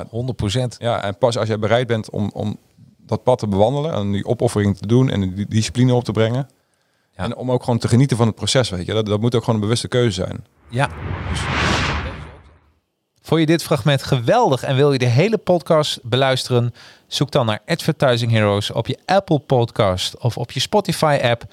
100 0.09 0.37
procent. 0.37 0.75
Ja, 0.79 1.03
en 1.03 1.17
pas 1.17 1.37
als 1.37 1.47
jij 1.47 1.59
bereid 1.59 1.87
bent 1.87 2.09
om, 2.09 2.29
om 2.33 2.57
dat 3.05 3.23
pad 3.23 3.39
te 3.39 3.47
bewandelen 3.47 3.93
en 3.93 4.11
die 4.11 4.25
opoffering 4.25 4.77
te 4.77 4.87
doen 4.87 5.09
en 5.09 5.33
die 5.33 5.45
discipline 5.49 5.93
op 5.93 6.03
te 6.03 6.11
brengen. 6.11 6.49
Ja. 7.15 7.23
En 7.23 7.35
om 7.35 7.51
ook 7.51 7.63
gewoon 7.63 7.79
te 7.79 7.87
genieten 7.87 8.17
van 8.17 8.27
het 8.27 8.35
proces, 8.35 8.69
weet 8.69 8.85
je. 8.85 8.93
Dat, 8.93 9.05
dat 9.05 9.21
moet 9.21 9.35
ook 9.35 9.43
gewoon 9.43 9.55
een 9.55 9.65
bewuste 9.65 9.87
keuze 9.87 10.11
zijn. 10.11 10.45
Ja. 10.69 10.89
Vond 13.21 13.39
je 13.39 13.45
dit 13.45 13.63
fragment 13.63 14.03
geweldig 14.03 14.63
en 14.63 14.75
wil 14.75 14.91
je 14.91 14.97
de 14.97 15.05
hele 15.05 15.37
podcast 15.37 15.99
beluisteren? 16.03 16.73
Zoek 17.07 17.31
dan 17.31 17.45
naar 17.45 17.61
Advertising 17.65 18.31
Heroes 18.31 18.71
op 18.71 18.87
je 18.87 18.99
Apple 19.05 19.39
Podcast 19.39 20.17
of 20.17 20.37
op 20.37 20.51
je 20.51 20.59
Spotify 20.59 21.19
app. 21.21 21.43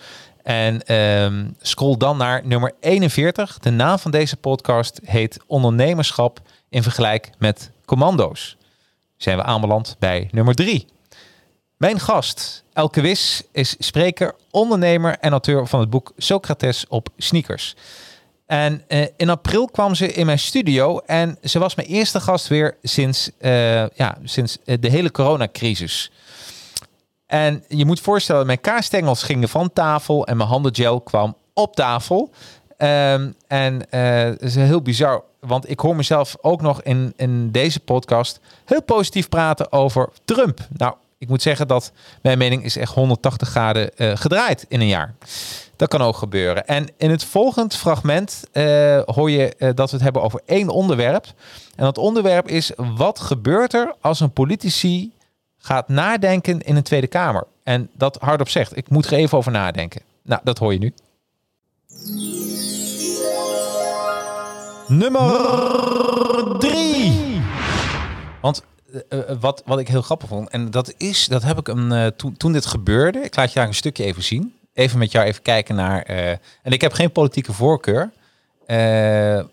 En 0.43 0.83
ehm, 0.83 1.49
scroll 1.61 1.97
dan 1.97 2.17
naar 2.17 2.47
nummer 2.47 2.75
41. 2.81 3.59
De 3.59 3.71
naam 3.71 3.99
van 3.99 4.11
deze 4.11 4.37
podcast 4.37 5.01
heet 5.05 5.41
Ondernemerschap 5.47 6.41
in 6.69 6.83
vergelijk 6.83 7.31
met 7.39 7.71
commando's. 7.85 8.57
Zijn 9.17 9.37
we 9.37 9.43
aanbeland 9.43 9.97
bij 9.99 10.29
nummer 10.31 10.55
3. 10.55 10.87
Mijn 11.79 12.01
gast, 12.01 12.65
Elke 12.73 13.01
Wis, 13.01 13.43
is 13.53 13.77
spreker, 13.79 14.35
ondernemer 14.51 15.19
en 15.19 15.31
auteur 15.31 15.67
van 15.67 15.81
het 15.81 15.91
boek 15.91 16.13
Socrates 16.17 16.87
op 16.89 17.09
sneakers. 17.17 17.77
En 18.47 18.83
eh, 18.89 19.07
in 19.17 19.31
april 19.31 19.67
kwam 19.67 19.95
ze 19.95 20.13
in 20.13 20.27
mijn 20.27 20.39
studio 20.39 20.99
en 20.99 21.39
ze 21.43 21.59
was 21.59 21.75
mijn 21.75 21.89
eerste 21.89 22.21
gast 22.21 22.49
weer 22.49 22.77
sinds, 22.83 23.31
eh, 23.39 23.89
ja, 23.89 24.19
sinds 24.25 24.59
eh, 24.65 24.77
de 24.81 24.89
hele 24.89 25.11
coronacrisis. 25.11 26.11
En 27.27 27.65
je 27.69 27.85
moet 27.85 28.01
voorstellen, 28.01 28.47
mijn 28.47 28.61
kaasstengels 28.61 29.23
gingen 29.23 29.49
van 29.49 29.73
tafel 29.73 30.27
en 30.27 30.37
mijn 30.37 30.49
handengel 30.49 31.01
kwam 31.01 31.37
op 31.55 31.75
tafel. 31.77 32.31
Ehm, 32.77 33.31
en 33.47 33.87
het 33.91 34.43
is 34.43 34.55
heel 34.55 34.83
bizar, 34.83 35.25
want 35.41 35.71
ik 35.71 35.81
hoor 35.81 35.97
mezelf 35.97 36.37
ook 36.41 36.61
nog 36.61 36.83
in, 36.83 37.13
in 37.17 37.51
deze 37.51 37.81
podcast 37.81 38.41
heel 38.65 38.83
positief 38.83 39.29
praten 39.29 39.73
over 39.73 40.09
Trump. 40.25 40.67
Nou, 40.77 40.95
ik 41.19 41.29
moet 41.29 41.43
zeggen 41.43 41.69
dat 41.69 41.93
mijn 42.23 42.39
mening 42.39 42.65
is 42.65 42.77
echt 42.77 42.95
180 42.95 43.49
graden 43.49 43.97
eh, 43.97 44.17
gedraaid 44.17 44.67
in 44.69 44.81
een 44.81 44.87
jaar. 44.87 45.15
Dat 45.77 45.89
kan 45.89 46.03
ook 46.03 46.17
gebeuren. 46.17 46.67
En 46.67 46.89
in 46.97 47.11
het 47.11 47.25
volgende 47.25 47.77
fragment 47.77 48.45
eh, 48.53 49.01
hoor 49.05 49.31
je 49.31 49.55
eh, 49.55 49.71
dat 49.75 49.91
we 49.91 49.97
het 49.97 50.05
hebben 50.05 50.23
over 50.23 50.41
één 50.47 50.69
onderwerp. 50.69 51.27
En 51.77 51.85
dat 51.85 51.99
onderwerp 51.99 52.49
is: 52.49 52.73
wat 52.77 53.21
gebeurt 53.21 53.75
er 53.75 53.95
als 54.01 54.21
een 54.21 54.33
politici 54.33 55.13
gaat 55.59 55.89
nadenken 55.89 56.61
in 56.61 56.77
een 56.77 56.83
Tweede 56.83 57.07
Kamer? 57.07 57.47
En 57.63 57.91
dat 57.95 58.17
hardop 58.21 58.49
zegt: 58.49 58.77
ik 58.77 58.91
moet 58.91 59.07
er 59.07 59.13
even 59.13 59.39
over 59.39 59.53
nadenken. 59.53 60.03
Nou, 60.23 60.41
dat 60.45 60.59
hoor 60.59 60.73
je 60.73 60.79
nu. 60.79 60.95
Nummer 64.89 66.59
drie. 66.59 67.43
Want 68.41 68.63
eh, 68.93 69.31
eh, 69.31 69.37
wat, 69.41 69.63
wat 69.67 69.79
ik 69.79 69.89
heel 69.89 70.03
grappig 70.03 70.29
vond, 70.29 70.49
en 70.49 70.71
dat 70.71 70.95
is, 70.97 71.27
dat 71.27 71.43
heb 71.43 71.59
ik 71.59 71.67
hem 71.67 71.93
eh, 71.93 72.07
toen, 72.07 72.37
toen 72.37 72.53
dit 72.53 72.67
gebeurde. 72.67 73.19
Ik 73.19 73.37
laat 73.37 73.53
je 73.53 73.59
daar 73.59 73.69
een 73.69 73.75
stukje 73.75 74.05
even 74.05 74.23
zien. 74.23 74.55
Even 74.73 74.99
met 74.99 75.13
jou 75.13 75.27
even 75.27 75.43
kijken 75.43 75.75
naar. 75.75 76.03
en 76.63 76.73
ik 76.73 76.81
heb 76.81 76.93
geen 76.93 77.13
politieke 77.13 77.53
voorkeur. 77.53 78.11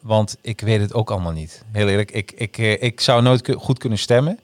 want 0.01 0.37
ik 0.41 0.61
weet 0.61 0.81
het 0.81 0.93
ook 0.93 1.11
allemaal 1.11 1.31
niet. 1.31 1.63
Heel 1.71 1.87
eerlijk, 1.87 2.11
ik, 2.11 2.31
ik, 2.31 2.57
ik 2.57 3.01
zou 3.01 3.21
nooit 3.21 3.49
goed 3.57 3.79
kunnen 3.79 3.97
stemmen. 3.97 4.39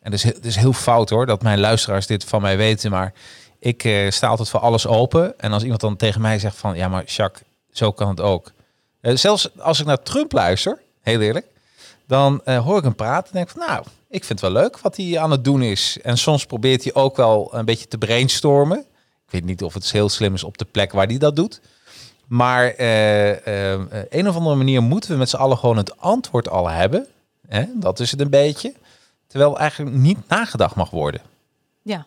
En 0.00 0.12
is, 0.12 0.22
het 0.22 0.44
is 0.44 0.56
heel 0.56 0.72
fout 0.72 1.10
hoor, 1.10 1.26
dat 1.26 1.42
mijn 1.42 1.60
luisteraars 1.60 2.06
dit 2.06 2.24
van 2.24 2.42
mij 2.42 2.56
weten. 2.56 2.90
Maar 2.90 3.12
ik 3.58 4.06
sta 4.08 4.28
altijd 4.28 4.48
voor 4.48 4.60
alles 4.60 4.86
open. 4.86 5.38
En 5.38 5.52
als 5.52 5.62
iemand 5.62 5.80
dan 5.80 5.96
tegen 5.96 6.20
mij 6.20 6.38
zegt 6.38 6.56
van, 6.56 6.76
ja 6.76 6.88
maar 6.88 7.04
Jacques, 7.04 7.48
zo 7.70 7.92
kan 7.92 8.08
het 8.08 8.20
ook. 8.20 8.52
Zelfs 9.00 9.58
als 9.58 9.80
ik 9.80 9.86
naar 9.86 10.02
Trump 10.02 10.32
luister, 10.32 10.80
heel 11.02 11.20
eerlijk, 11.20 11.46
dan 12.06 12.40
eh, 12.44 12.64
hoor 12.64 12.78
ik 12.78 12.84
hem 12.84 12.94
praten 12.94 13.26
en 13.26 13.36
denk 13.36 13.48
van, 13.48 13.66
nou, 13.66 13.84
ik 14.08 14.24
vind 14.24 14.40
het 14.40 14.52
wel 14.52 14.62
leuk 14.62 14.78
wat 14.78 14.96
hij 14.96 15.18
aan 15.18 15.30
het 15.30 15.44
doen 15.44 15.62
is. 15.62 15.98
En 16.02 16.18
soms 16.18 16.46
probeert 16.46 16.84
hij 16.84 16.94
ook 16.94 17.16
wel 17.16 17.48
een 17.54 17.64
beetje 17.64 17.88
te 17.88 17.98
brainstormen. 17.98 18.78
Ik 19.26 19.32
weet 19.32 19.44
niet 19.44 19.62
of 19.62 19.74
het 19.74 19.92
heel 19.92 20.08
slim 20.08 20.34
is 20.34 20.44
op 20.44 20.58
de 20.58 20.64
plek 20.64 20.92
waar 20.92 21.06
hij 21.06 21.18
dat 21.18 21.36
doet. 21.36 21.60
Maar 22.26 22.66
eh, 22.66 23.72
eh, 23.74 24.04
een 24.10 24.28
of 24.28 24.36
andere 24.36 24.56
manier 24.56 24.82
moeten 24.82 25.10
we 25.10 25.16
met 25.16 25.28
z'n 25.28 25.36
allen 25.36 25.58
gewoon 25.58 25.76
het 25.76 25.98
antwoord 25.98 26.48
al 26.48 26.68
hebben. 26.68 27.06
Hè? 27.48 27.64
Dat 27.74 28.00
is 28.00 28.10
het 28.10 28.20
een 28.20 28.30
beetje. 28.30 28.74
Terwijl 29.26 29.58
eigenlijk 29.58 29.96
niet 29.96 30.28
nagedacht 30.28 30.74
mag 30.74 30.90
worden. 30.90 31.20
Ja, 31.82 32.06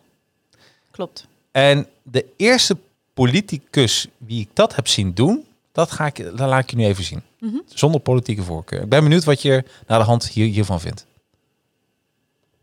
klopt. 0.90 1.26
En 1.50 1.86
de 2.02 2.26
eerste 2.36 2.76
politicus 3.14 4.08
wie 4.18 4.40
ik 4.40 4.48
dat 4.52 4.74
heb 4.74 4.88
zien 4.88 5.14
doen, 5.14 5.46
dat, 5.72 5.90
ga 5.90 6.06
ik, 6.06 6.16
dat 6.16 6.48
laat 6.48 6.62
ik 6.62 6.70
je 6.70 6.76
nu 6.76 6.84
even 6.84 7.04
zien. 7.04 7.22
Mhm. 7.40 7.56
Zonder 7.66 8.00
politieke 8.00 8.42
voorkeur. 8.42 8.82
Ik 8.82 8.88
ben 8.88 9.02
benieuwd 9.02 9.24
wat 9.24 9.42
je 9.42 9.64
naar 9.86 9.98
de 9.98 10.04
hand 10.04 10.28
hier, 10.28 10.46
hiervan 10.46 10.80
vindt. 10.80 11.06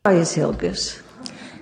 Arjes 0.01 0.33
Hilkes. 0.33 1.01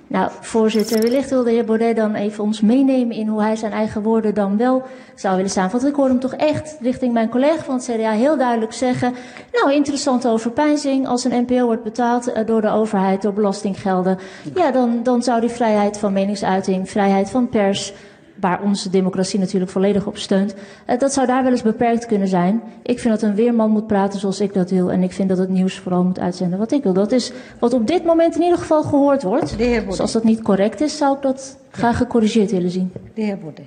Nou, 0.08 0.32
voorzitter, 0.42 1.02
wellicht 1.02 1.30
wil 1.30 1.44
de 1.44 1.52
heer 1.52 1.66
Baudet 1.66 1.96
dan 1.96 2.16
even 2.16 2.44
ons 2.44 2.62
meenemen 2.62 3.16
in 3.16 3.28
hoe 3.28 3.42
hij 3.42 3.56
zijn 3.56 3.72
eigen 3.72 4.02
woorden 4.02 4.34
dan 4.34 4.58
wel 4.58 4.84
zou 5.16 5.36
willen 5.36 5.52
samenvatten. 5.52 5.90
Ik 5.90 5.96
hoorde 5.96 6.12
hem 6.12 6.20
toch 6.20 6.34
echt 6.34 6.78
richting 6.82 7.14
mijn 7.14 7.30
collega 7.30 7.64
van 7.64 7.76
het 7.76 7.84
CDA 7.84 8.12
heel 8.12 8.38
duidelijk 8.38 8.74
zeggen. 8.74 9.14
Nou, 9.52 9.74
interessante 9.74 10.28
overpeinzing. 10.28 11.08
Als 11.08 11.24
een 11.24 11.46
NPO 11.48 11.66
wordt 11.66 11.84
betaald 11.84 12.32
eh, 12.32 12.46
door 12.46 12.62
de 12.62 12.70
overheid, 12.70 13.22
door 13.22 13.34
belastinggelden. 13.34 14.20
Ja, 14.56 14.72
dan, 14.72 15.04
dan 15.04 15.24
zou 15.24 15.42
die 15.42 15.50
vrijheid 15.50 15.98
van 15.98 16.14
meningsuiting, 16.14 16.90
vrijheid 16.90 17.30
van 17.30 17.50
pers, 17.50 17.94
waar 18.40 18.62
onze 18.62 18.90
democratie 18.90 19.40
natuurlijk 19.40 19.72
volledig 19.72 20.06
op 20.06 20.18
steunt, 20.18 20.56
eh, 20.86 21.00
dat 21.00 21.14
zou 21.14 21.28
daar 21.28 21.44
wel 21.44 21.52
eens 21.52 21.62
beperkt 21.62 22.06
kunnen 22.06 22.28
zijn. 22.28 22.62
Ik 22.84 23.00
vind 23.00 23.14
dat 23.14 23.30
een 23.30 23.36
weerman 23.36 23.72
moet 23.72 23.88
praten 23.88 24.20
zoals 24.20 24.40
ik 24.40 24.54
dat 24.54 24.70
wil. 24.70 24.92
En 24.92 25.04
ik 25.04 25.12
vind 25.12 25.30
dat 25.30 25.38
het 25.38 25.50
nieuws 25.50 25.80
vooral 25.80 26.04
moet 26.04 26.20
uitzenden 26.20 26.60
wat 26.60 26.72
ik 26.72 26.84
wil. 26.84 26.94
Dat 26.94 27.12
is 27.12 27.32
wat 27.60 27.74
op 27.74 27.88
dit 27.88 28.06
moment 28.06 28.36
in 28.36 28.42
ieder 28.42 28.58
geval 28.58 28.84
gehoord 28.84 29.24
wordt. 29.24 29.58
Dus 29.58 30.00
als 30.00 30.12
dat 30.12 30.24
niet 30.24 30.42
correct 30.42 30.82
is, 30.82 30.98
zou 30.98 31.16
ik 31.16 31.22
dat 31.22 31.58
graag 31.72 31.98
gecorrigeerd 31.98 32.52
willen 32.52 32.72
zien. 32.72 32.92
De 33.14 33.22
heer 33.22 33.38
Baudet. 33.38 33.66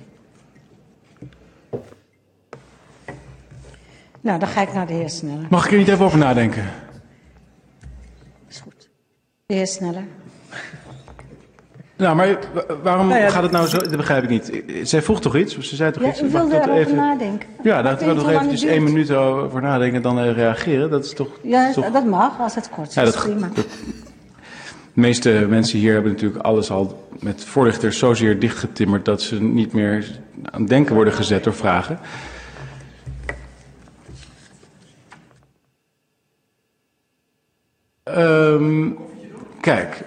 Nou, 4.21 4.39
dan 4.39 4.47
ga 4.47 4.61
ik 4.61 4.73
naar 4.73 4.87
de 4.87 4.93
heer 4.93 5.09
Sneller. 5.09 5.47
Mag 5.49 5.65
ik 5.65 5.71
er 5.71 5.77
niet 5.77 5.87
even 5.87 6.05
over 6.05 6.17
nadenken? 6.17 6.63
Is 8.47 8.59
goed. 8.59 8.89
De 9.45 9.53
heer 9.53 9.67
Sneller. 9.67 10.03
Nou, 11.99 12.15
maar 12.15 12.37
wa- 12.53 12.65
waarom 12.83 13.07
Nou 13.07 13.19
ja, 13.21 13.29
gaat 13.29 13.43
het 13.43 13.51
nou 13.51 13.67
zo? 13.67 13.77
Dat 13.77 13.97
begrijp 13.97 14.23
ik 14.23 14.29
niet. 14.29 14.63
Zij 14.83 15.01
vroeg 15.01 15.21
toch 15.21 15.35
iets? 15.35 15.57
Of 15.57 15.63
ze 15.63 15.75
zei 15.75 15.91
toch 15.91 16.03
Ja, 16.03 16.09
iets? 16.09 16.21
wilde 16.21 16.37
ik 16.45 16.51
dat 16.51 16.51
erover 16.63 16.75
even... 16.81 16.95
nadenken. 16.95 17.49
Ja, 17.63 17.81
daar 17.81 17.97
we 17.97 18.13
nog 18.13 18.29
eventjes 18.29 18.61
het 18.61 18.69
één 18.69 18.83
minuut 18.83 19.11
over 19.11 19.61
nadenken 19.61 19.95
en 19.95 20.01
dan 20.01 20.19
reageren. 20.31 20.89
Dat 20.89 21.05
is 21.05 21.13
toch... 21.13 21.27
Ja, 21.41 21.71
toch... 21.71 21.91
dat 21.91 22.05
mag 22.05 22.39
als 22.39 22.55
het 22.55 22.69
kort 22.69 22.87
is. 22.87 22.93
Ja, 22.93 23.03
dat- 23.03 23.15
prima. 23.15 23.49
De 23.53 25.05
meeste 25.05 25.45
mensen 25.49 25.79
hier 25.79 25.93
hebben 25.93 26.11
natuurlijk 26.11 26.43
alles 26.43 26.71
al 26.71 27.09
met 27.19 27.45
voorlichters 27.45 27.97
zozeer 27.97 28.39
dichtgetimmerd 28.39 29.05
dat 29.05 29.21
ze 29.21 29.41
niet 29.41 29.73
meer 29.73 30.19
aan 30.51 30.59
het 30.61 30.69
denken 30.69 30.95
worden 30.95 31.13
gezet 31.13 31.43
door 31.43 31.53
vragen. 31.53 31.99
Ehm, 38.03 38.89
kijk. 39.61 40.01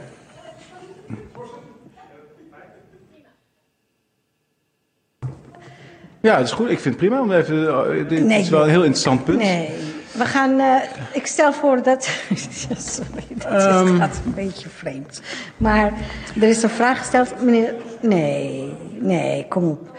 Ja, 6.23 6.37
het 6.37 6.47
is 6.47 6.53
goed. 6.53 6.70
Ik 6.70 6.79
vind 6.81 6.85
het 6.85 6.97
prima. 6.97 7.20
Om 7.20 7.33
even, 7.33 8.09
dit 8.09 8.25
Nee. 8.25 8.41
is 8.41 8.49
wel 8.49 8.62
een 8.62 8.68
heel 8.70 8.83
interessant 8.83 9.25
punt. 9.25 9.39
Nee, 9.39 9.68
we 10.12 10.25
gaan. 10.25 10.59
eh, 10.61 10.75
ik 11.12 11.27
stel 11.27 11.53
voor 11.53 11.83
dat. 11.83 12.05
Sorry, 12.79 13.25
dat 13.35 13.47
Ehm. 13.62 13.97
gaat 13.97 14.20
een 14.25 14.35
beetje 14.35 14.68
vreemd. 14.68 15.23
Maar 15.57 15.93
er 16.41 16.49
is 16.49 16.62
een 16.62 16.68
vraag 16.70 16.99
gesteld, 16.99 17.43
meneer. 17.43 17.75
Nee, 18.01 18.73
nee, 19.01 19.47
kom 19.49 19.64
op. 19.68 19.91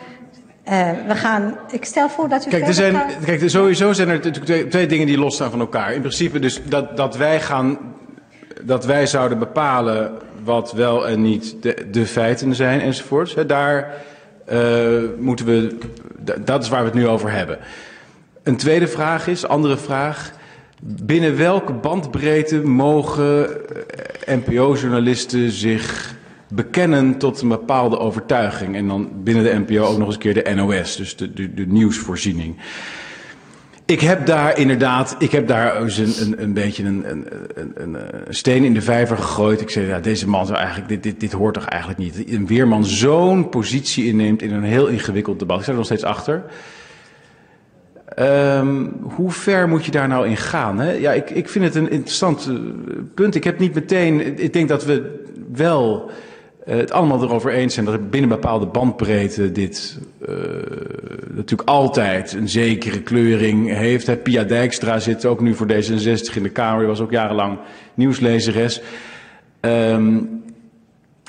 Eh, 0.63 0.89
we 1.07 1.15
gaan. 1.15 1.57
Ik 1.71 1.85
stel 1.85 2.09
voor 2.09 2.29
dat 2.29 2.45
u. 2.45 2.49
Kijk, 2.49 2.67
er 2.67 2.73
zijn, 2.73 2.93
gaat. 2.93 3.15
kijk, 3.25 3.49
sowieso 3.49 3.93
zijn 3.93 4.07
er 4.09 4.15
natuurlijk 4.15 4.45
twee, 4.45 4.67
twee 4.67 4.87
dingen 4.87 5.07
die 5.07 5.17
losstaan 5.17 5.51
van 5.51 5.59
elkaar. 5.59 5.93
In 5.93 5.99
principe 6.01 6.39
dus 6.39 6.61
dat, 6.65 6.97
dat 6.97 7.17
wij 7.17 7.41
gaan, 7.41 7.77
dat 8.61 8.85
wij 8.85 9.05
zouden 9.07 9.39
bepalen 9.39 10.11
wat 10.43 10.71
wel 10.71 11.07
en 11.07 11.21
niet 11.21 11.55
de, 11.61 11.87
de 11.91 12.05
feiten 12.05 12.55
zijn 12.55 12.81
enzovoorts. 12.81 13.35
Hè, 13.35 13.45
daar 13.45 13.93
moeten 15.19 15.45
we, 15.45 15.77
dat 16.45 16.63
is 16.63 16.69
waar 16.69 16.79
we 16.79 16.85
het 16.85 16.93
nu 16.93 17.07
over 17.07 17.31
hebben. 17.31 17.57
Een 18.43 18.57
tweede 18.57 18.87
vraag 18.87 19.27
is, 19.27 19.47
andere 19.47 19.77
vraag. 19.77 20.33
Binnen 20.81 21.37
welke 21.37 21.73
bandbreedte 21.73 22.61
mogen 22.61 23.47
eh, 24.25 24.37
NPO-journalisten 24.37 25.51
zich 25.51 26.15
bekennen 26.47 27.17
tot 27.17 27.41
een 27.41 27.47
bepaalde 27.47 27.99
overtuiging? 27.99 28.75
En 28.75 28.87
dan 28.87 29.09
binnen 29.23 29.43
de 29.43 29.59
NPO 29.67 29.83
ook 29.83 29.97
nog 29.97 30.05
eens 30.05 30.15
een 30.15 30.21
keer 30.21 30.43
de 30.43 30.53
NOS, 30.53 30.95
dus 30.95 31.15
de, 31.15 31.53
de 31.53 31.65
nieuwsvoorziening. 31.67 32.55
Ik 33.85 34.01
heb 34.01 34.25
daar 34.25 34.57
inderdaad, 34.57 35.15
ik 35.19 35.31
heb 35.31 35.47
daar 35.47 35.81
eens 35.81 35.97
een, 35.97 36.13
een, 36.21 36.43
een 36.43 36.53
beetje 36.53 36.83
een, 36.83 37.09
een, 37.09 37.27
een, 37.55 37.71
een, 37.75 37.93
een 38.27 38.33
steen 38.33 38.63
in 38.63 38.73
de 38.73 38.81
vijver 38.81 39.17
gegooid. 39.17 39.61
Ik 39.61 39.69
zei, 39.69 39.87
ja, 39.87 39.99
deze 39.99 40.29
man 40.29 40.45
zou 40.45 40.57
eigenlijk, 40.57 40.89
dit, 40.89 41.03
dit, 41.03 41.19
dit 41.19 41.31
hoort 41.31 41.53
toch 41.53 41.65
eigenlijk 41.65 41.99
niet. 41.99 42.29
Een 42.29 42.47
weerman 42.47 42.85
zo'n 42.85 43.49
positie 43.49 44.05
inneemt 44.05 44.41
in 44.41 44.53
een 44.53 44.63
heel 44.63 44.87
ingewikkeld 44.87 45.39
debat. 45.39 45.57
Ik 45.57 45.63
sta 45.63 45.71
er 45.71 45.77
nog 45.77 45.85
steeds 45.85 46.03
achter. 46.03 46.43
Ehm, 48.05 48.85
hoe 49.01 49.31
ver 49.31 49.67
moet 49.67 49.85
je 49.85 49.91
daar 49.91 50.07
nou 50.07 50.27
in 50.27 50.37
gaan? 50.37 50.79
Hè? 50.79 50.91
Ja, 50.91 51.11
ik, 51.11 51.29
ik 51.29 51.49
vind 51.49 51.65
het 51.65 51.75
een 51.75 51.91
interessant 51.91 52.47
eh, 52.49 52.55
punt. 53.13 53.35
Ik 53.35 53.43
heb 53.43 53.59
niet 53.59 53.73
meteen. 53.73 54.39
Ik 54.39 54.53
denk 54.53 54.67
dat 54.67 54.85
we 54.85 55.25
wel 55.53 56.11
het 56.65 56.91
allemaal 56.91 57.23
erover 57.23 57.51
eens 57.51 57.73
zijn 57.73 57.85
dat 57.85 58.09
binnen 58.09 58.29
bepaalde 58.29 58.65
bandbreedte 58.65 59.51
dit 59.51 59.99
eh, 60.27 60.35
natuurlijk 61.29 61.69
altijd 61.69 62.33
een 62.33 62.49
zekere 62.49 63.01
kleuring 63.01 63.75
heeft. 63.75 64.07
Hè. 64.07 64.17
Pia 64.17 64.43
Dijkstra 64.43 64.99
zit 64.99 65.25
ook 65.25 65.41
nu 65.41 65.55
voor 65.55 65.67
D66 65.67 66.35
in 66.35 66.43
de 66.43 66.49
Kamer. 66.49 66.79
Die 66.79 66.87
was 66.87 66.99
ook 66.99 67.11
jarenlang 67.11 67.57
nieuwslezeres. 67.93 68.81
Ehm, 69.59 70.19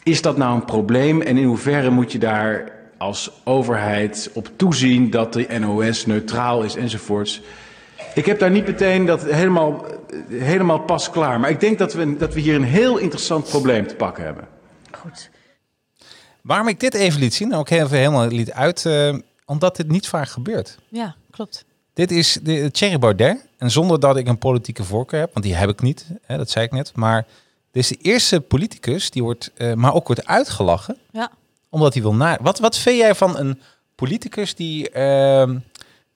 is 0.02 0.22
dat 0.22 0.36
nou 0.36 0.54
een 0.54 0.64
probleem 0.64 1.22
en 1.22 1.36
in 1.36 1.46
hoeverre 1.46 1.90
moet 1.90 2.12
je 2.12 2.18
daar 2.18 2.72
als 2.98 3.40
overheid 3.44 4.30
op 4.34 4.48
toezien 4.56 5.10
dat 5.10 5.32
de 5.32 5.46
NOS 5.60 6.06
neutraal 6.06 6.62
is 6.62 6.76
enzovoorts? 6.76 7.42
Ik 8.14 8.26
heb 8.26 8.38
daar 8.38 8.50
niet 8.50 8.66
meteen 8.66 9.06
dat 9.06 9.24
helemaal, 9.24 9.84
helemaal 10.28 10.80
pas 10.80 11.10
klaar. 11.10 11.40
Maar 11.40 11.50
ik 11.50 11.60
denk 11.60 11.78
dat 11.78 11.94
we, 11.94 12.16
dat 12.16 12.34
we 12.34 12.40
hier 12.40 12.54
een 12.54 12.62
heel 12.62 12.98
interessant 12.98 13.48
probleem 13.48 13.86
te 13.86 13.94
pakken 13.94 14.24
hebben. 14.24 14.53
Goed. 15.04 15.30
Waarom 16.42 16.68
ik 16.68 16.80
dit 16.80 16.94
even 16.94 17.20
liet 17.20 17.34
zien, 17.34 17.54
ook 17.54 17.70
even 17.70 17.96
helemaal 17.98 18.26
liet 18.26 18.52
uit, 18.52 18.86
eh, 18.86 19.16
omdat 19.44 19.76
dit 19.76 19.88
niet 19.88 20.08
vaak 20.08 20.28
gebeurt. 20.28 20.78
Ja, 20.88 21.14
klopt. 21.30 21.64
Dit 21.92 22.10
is 22.10 22.38
de 22.42 22.70
Thierry 22.70 22.98
Baudet. 22.98 23.46
En 23.58 23.70
zonder 23.70 24.00
dat 24.00 24.16
ik 24.16 24.26
een 24.28 24.38
politieke 24.38 24.84
voorkeur 24.84 25.20
heb, 25.20 25.32
want 25.32 25.44
die 25.44 25.54
heb 25.54 25.68
ik 25.68 25.80
niet, 25.82 26.06
hè, 26.22 26.36
dat 26.36 26.50
zei 26.50 26.64
ik 26.64 26.72
net. 26.72 26.92
Maar 26.94 27.26
dit 27.70 27.82
is 27.82 27.88
de 27.88 27.96
eerste 28.02 28.40
politicus 28.40 29.10
die 29.10 29.22
wordt, 29.22 29.50
eh, 29.54 29.72
maar 29.74 29.94
ook 29.94 30.06
wordt 30.06 30.26
uitgelachen, 30.26 30.96
Ja. 31.10 31.30
omdat 31.68 31.92
hij 31.94 32.02
wil 32.02 32.14
na. 32.14 32.38
Wat, 32.40 32.58
wat 32.58 32.76
vind 32.78 32.96
jij 32.98 33.14
van 33.14 33.38
een 33.38 33.60
politicus 33.94 34.54
die, 34.54 34.90
ehm, 34.90 35.58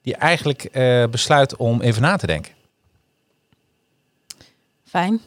die 0.01 0.15
eigenlijk 0.15 0.63
eh, 0.63 1.05
besluit 1.07 1.55
om 1.55 1.81
even 1.81 2.01
na 2.01 2.15
te 2.15 2.27
denken? 2.27 2.53
Fijn. 4.85 5.19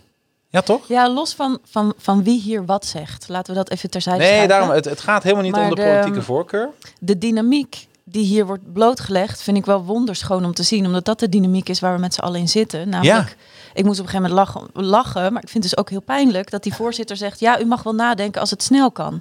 Ja, 0.53 0.61
toch? 0.61 0.89
Ja, 0.89 1.09
los 1.11 1.35
van, 1.35 1.59
van, 1.65 1.95
van 1.97 2.23
wie 2.23 2.41
hier 2.41 2.65
wat 2.67 2.87
zegt. 2.87 3.29
Laten 3.29 3.53
we 3.55 3.59
dat 3.59 3.71
even 3.71 3.91
terzijde 3.91 4.19
Nee, 4.19 4.29
schuiven. 4.29 4.49
daarom, 4.51 4.71
het, 4.75 4.85
het 4.85 5.01
gaat 5.01 5.23
helemaal 5.23 5.45
niet 5.45 5.53
Maar 5.53 5.63
om 5.63 5.69
de 5.69 5.75
de- 5.75 5.83
politieke 5.89 6.23
voorkeur. 6.23 6.69
De 7.01 7.19
dynamiek 7.19 7.87
die 8.05 8.25
hier 8.25 8.47
wordt 8.47 8.73
blootgelegd, 8.73 9.43
vind 9.43 9.57
ik 9.57 9.65
wel 9.67 9.85
wonderschoon 9.85 10.45
om 10.45 10.55
te 10.55 10.63
zien. 10.63 10.87
Omdat 10.87 11.05
dat 11.05 11.19
de 11.19 11.29
dynamiek 11.29 11.69
is 11.69 11.81
waar 11.81 11.95
we 11.95 12.01
met 12.01 12.15
z'n 12.15 12.21
allen 12.21 12.41
in 12.41 12.49
zitten. 12.49 12.89
Namelijk, 12.89 13.37
ik 13.75 13.85
moest 13.85 14.01
op 14.01 14.05
een 14.07 14.11
gegeven 14.11 14.31
moment 14.37 14.55
lachen, 14.55 14.87
lachen, 14.87 15.33
maar 15.33 15.43
ik 15.43 15.49
vind 15.49 15.65
het 15.65 15.73
dus 15.73 15.77
ook 15.77 15.91
heel 15.91 16.01
pijnlijk 16.01 16.51
dat 16.51 16.63
die 16.63 16.75
voorzitter 16.75 17.17
zegt: 17.17 17.41
Ja, 17.41 17.61
u 17.61 17.65
mag 17.65 17.83
wel 17.83 17.95
nadenken 17.95 18.41
als 18.41 18.51
het 18.51 18.63
snel 18.63 18.91
kan. 18.91 19.21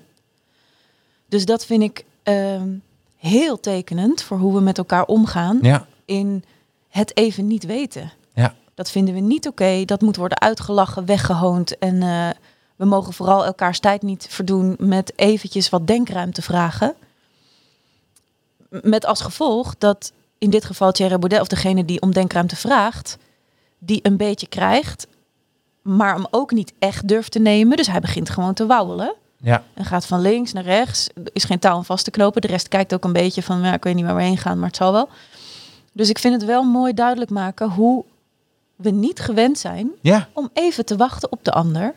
Dus 1.29 1.45
dat 1.45 1.65
vind 1.65 1.83
ik 1.83 2.05
ehm, 2.23 2.67
heel 3.17 3.59
tekenend 3.59 4.21
voor 4.23 4.37
hoe 4.37 4.53
we 4.53 4.61
met 4.61 4.77
elkaar 4.77 5.05
omgaan 5.05 5.59
Ja. 5.61 5.85
in 6.05 6.43
het 6.89 7.17
even 7.17 7.47
niet 7.47 7.63
weten. 7.65 8.11
Dat 8.81 8.91
vinden 8.91 9.13
we 9.13 9.19
niet 9.19 9.47
oké. 9.47 9.85
Dat 9.85 10.01
moet 10.01 10.15
worden 10.15 10.39
uitgelachen, 10.39 11.05
weggehoond. 11.05 11.77
En 11.77 12.01
eh, 12.01 12.29
we 12.75 12.85
mogen 12.85 13.13
vooral 13.13 13.45
elkaars 13.45 13.79
tijd 13.79 14.01
niet 14.01 14.27
verdoen 14.29 14.75
met 14.79 15.13
eventjes 15.15 15.69
wat 15.69 15.87
denkruimte 15.87 16.41
vragen. 16.41 16.95
Met 18.69 19.05
als 19.05 19.21
gevolg 19.21 19.75
dat 19.77 20.11
in 20.37 20.49
dit 20.49 20.65
geval 20.65 20.91
Thierry 20.91 21.17
Baudet, 21.19 21.41
of 21.41 21.47
degene 21.47 21.85
die 21.85 22.01
om 22.01 22.13
denkruimte 22.13 22.55
vraagt, 22.55 23.17
die 23.79 23.99
een 24.03 24.17
beetje 24.17 24.47
krijgt, 24.47 25.07
maar 25.81 26.13
hem 26.13 26.27
ook 26.31 26.51
niet 26.51 26.73
echt 26.79 27.07
durft 27.07 27.31
te 27.31 27.39
nemen. 27.39 27.77
Dus 27.77 27.87
hij 27.87 27.99
begint 27.99 28.29
gewoon 28.29 28.53
te 28.53 28.65
wauwelen. 28.65 29.13
Ja. 29.37 29.63
En 29.73 29.85
gaat 29.85 30.05
van 30.05 30.21
links 30.21 30.53
naar 30.53 30.63
rechts. 30.63 31.09
Er 31.15 31.29
is 31.33 31.43
geen 31.43 31.59
touw 31.59 31.75
om 31.75 31.85
vast 31.85 32.03
te 32.03 32.11
knopen. 32.11 32.41
De 32.41 32.47
rest 32.47 32.67
kijkt 32.67 32.93
ook 32.93 33.03
een 33.03 33.13
beetje 33.13 33.43
van, 33.43 33.61
ja, 33.61 33.73
ik 33.73 33.83
weet 33.83 33.95
niet 33.95 34.05
waar 34.05 34.15
we 34.15 34.23
heen 34.23 34.37
gaan, 34.37 34.57
maar 34.57 34.67
het 34.67 34.77
zal 34.77 34.91
wel. 34.91 35.09
Dus 35.93 36.09
ik 36.09 36.19
vind 36.19 36.33
het 36.33 36.45
wel 36.45 36.63
mooi 36.63 36.93
duidelijk 36.93 37.31
maken 37.31 37.69
hoe 37.69 38.05
we 38.81 38.89
niet 38.89 39.19
gewend 39.19 39.57
zijn 39.57 39.91
Ja. 40.01 40.27
om 40.33 40.49
even 40.53 40.85
te 40.85 40.95
wachten 40.95 41.31
op 41.31 41.43
de 41.43 41.51
ander. 41.51 41.95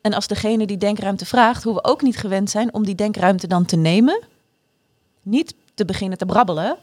En 0.00 0.12
als 0.14 0.26
degene 0.26 0.66
die 0.66 0.76
denkruimte 0.78 1.26
vraagt, 1.26 1.62
hoe 1.62 1.74
we 1.74 1.84
ook 1.84 2.02
niet 2.02 2.16
gewend 2.16 2.50
zijn 2.50 2.74
om 2.74 2.84
die 2.84 2.94
denkruimte 2.94 3.46
dan 3.46 3.64
te 3.64 3.76
nemen. 3.76 4.20
Niet 5.22 5.54
te 5.74 5.84
beginnen 5.84 6.18
te 6.18 6.26
brabbelen, 6.26 6.76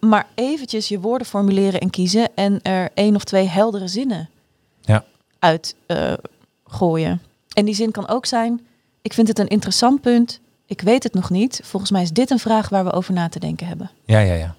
maar 0.00 0.26
eventjes 0.34 0.88
je 0.88 1.00
woorden 1.00 1.26
formuleren 1.26 1.80
en 1.80 1.90
kiezen 1.90 2.28
en 2.34 2.62
er 2.62 2.90
één 2.94 3.14
of 3.14 3.24
twee 3.24 3.46
heldere 3.46 3.88
zinnen 3.88 4.28
Ja. 4.80 5.04
uit 5.38 5.74
eh, 5.86 6.12
gooien. 6.66 7.22
En 7.52 7.64
die 7.64 7.74
zin 7.74 7.90
kan 7.90 8.08
ook 8.08 8.26
zijn, 8.26 8.66
ik 9.02 9.12
vind 9.12 9.28
het 9.28 9.38
een 9.38 9.48
interessant 9.48 10.00
punt, 10.00 10.40
ik 10.66 10.80
weet 10.80 11.02
het 11.02 11.14
nog 11.14 11.30
niet. 11.30 11.60
Volgens 11.64 11.90
mij 11.90 12.02
is 12.02 12.10
dit 12.12 12.30
een 12.30 12.38
vraag 12.38 12.68
waar 12.68 12.84
we 12.84 12.92
over 12.92 13.12
na 13.14 13.28
te 13.28 13.38
denken 13.38 13.66
hebben. 13.66 13.90
Ja, 14.04 14.18
ja, 14.18 14.34
ja. 14.34 14.54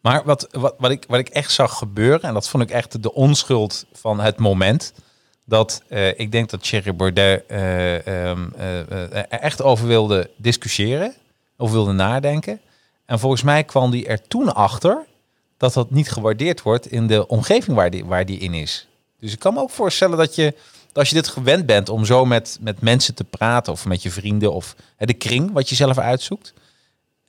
Maar 0.00 0.24
wat, 0.24 0.48
wat, 0.50 0.74
wat, 0.78 0.90
ik, 0.90 1.04
wat 1.08 1.18
ik 1.18 1.28
echt 1.28 1.52
zag 1.52 1.78
gebeuren, 1.78 2.22
en 2.22 2.34
dat 2.34 2.48
vond 2.48 2.62
ik 2.62 2.70
echt 2.70 3.02
de 3.02 3.14
onschuld 3.14 3.84
van 3.92 4.20
het 4.20 4.38
moment, 4.38 4.92
dat 5.44 5.82
eh, 5.88 6.18
ik 6.18 6.32
denk 6.32 6.50
dat 6.50 6.62
Thierry 6.62 6.96
Baudet 6.96 7.44
er 7.48 9.28
echt 9.28 9.62
over 9.62 9.86
wilde 9.86 10.30
discussiëren, 10.36 11.14
over 11.56 11.74
wilde 11.74 11.92
nadenken. 11.92 12.60
En 13.06 13.18
volgens 13.18 13.42
mij 13.42 13.64
kwam 13.64 13.90
die 13.90 14.06
er 14.06 14.28
toen 14.28 14.54
achter 14.54 15.06
dat 15.56 15.72
dat 15.72 15.90
niet 15.90 16.10
gewaardeerd 16.10 16.62
wordt 16.62 16.86
in 16.86 17.06
de 17.06 17.26
omgeving 17.26 17.76
waar 17.76 17.90
die, 17.90 18.04
waar 18.04 18.26
die 18.26 18.38
in 18.38 18.54
is. 18.54 18.86
Dus 19.18 19.32
ik 19.32 19.38
kan 19.38 19.54
me 19.54 19.60
ook 19.60 19.70
voorstellen 19.70 20.18
dat 20.18 20.34
je, 20.34 20.54
als 20.92 21.08
je 21.08 21.14
dit 21.14 21.28
gewend 21.28 21.66
bent 21.66 21.88
om 21.88 22.04
zo 22.04 22.24
met, 22.24 22.58
met 22.60 22.80
mensen 22.80 23.14
te 23.14 23.24
praten, 23.24 23.72
of 23.72 23.86
met 23.86 24.02
je 24.02 24.10
vrienden, 24.10 24.52
of 24.52 24.76
hè, 24.96 25.06
de 25.06 25.14
kring 25.14 25.52
wat 25.52 25.68
je 25.68 25.74
zelf 25.74 25.98
uitzoekt, 25.98 26.54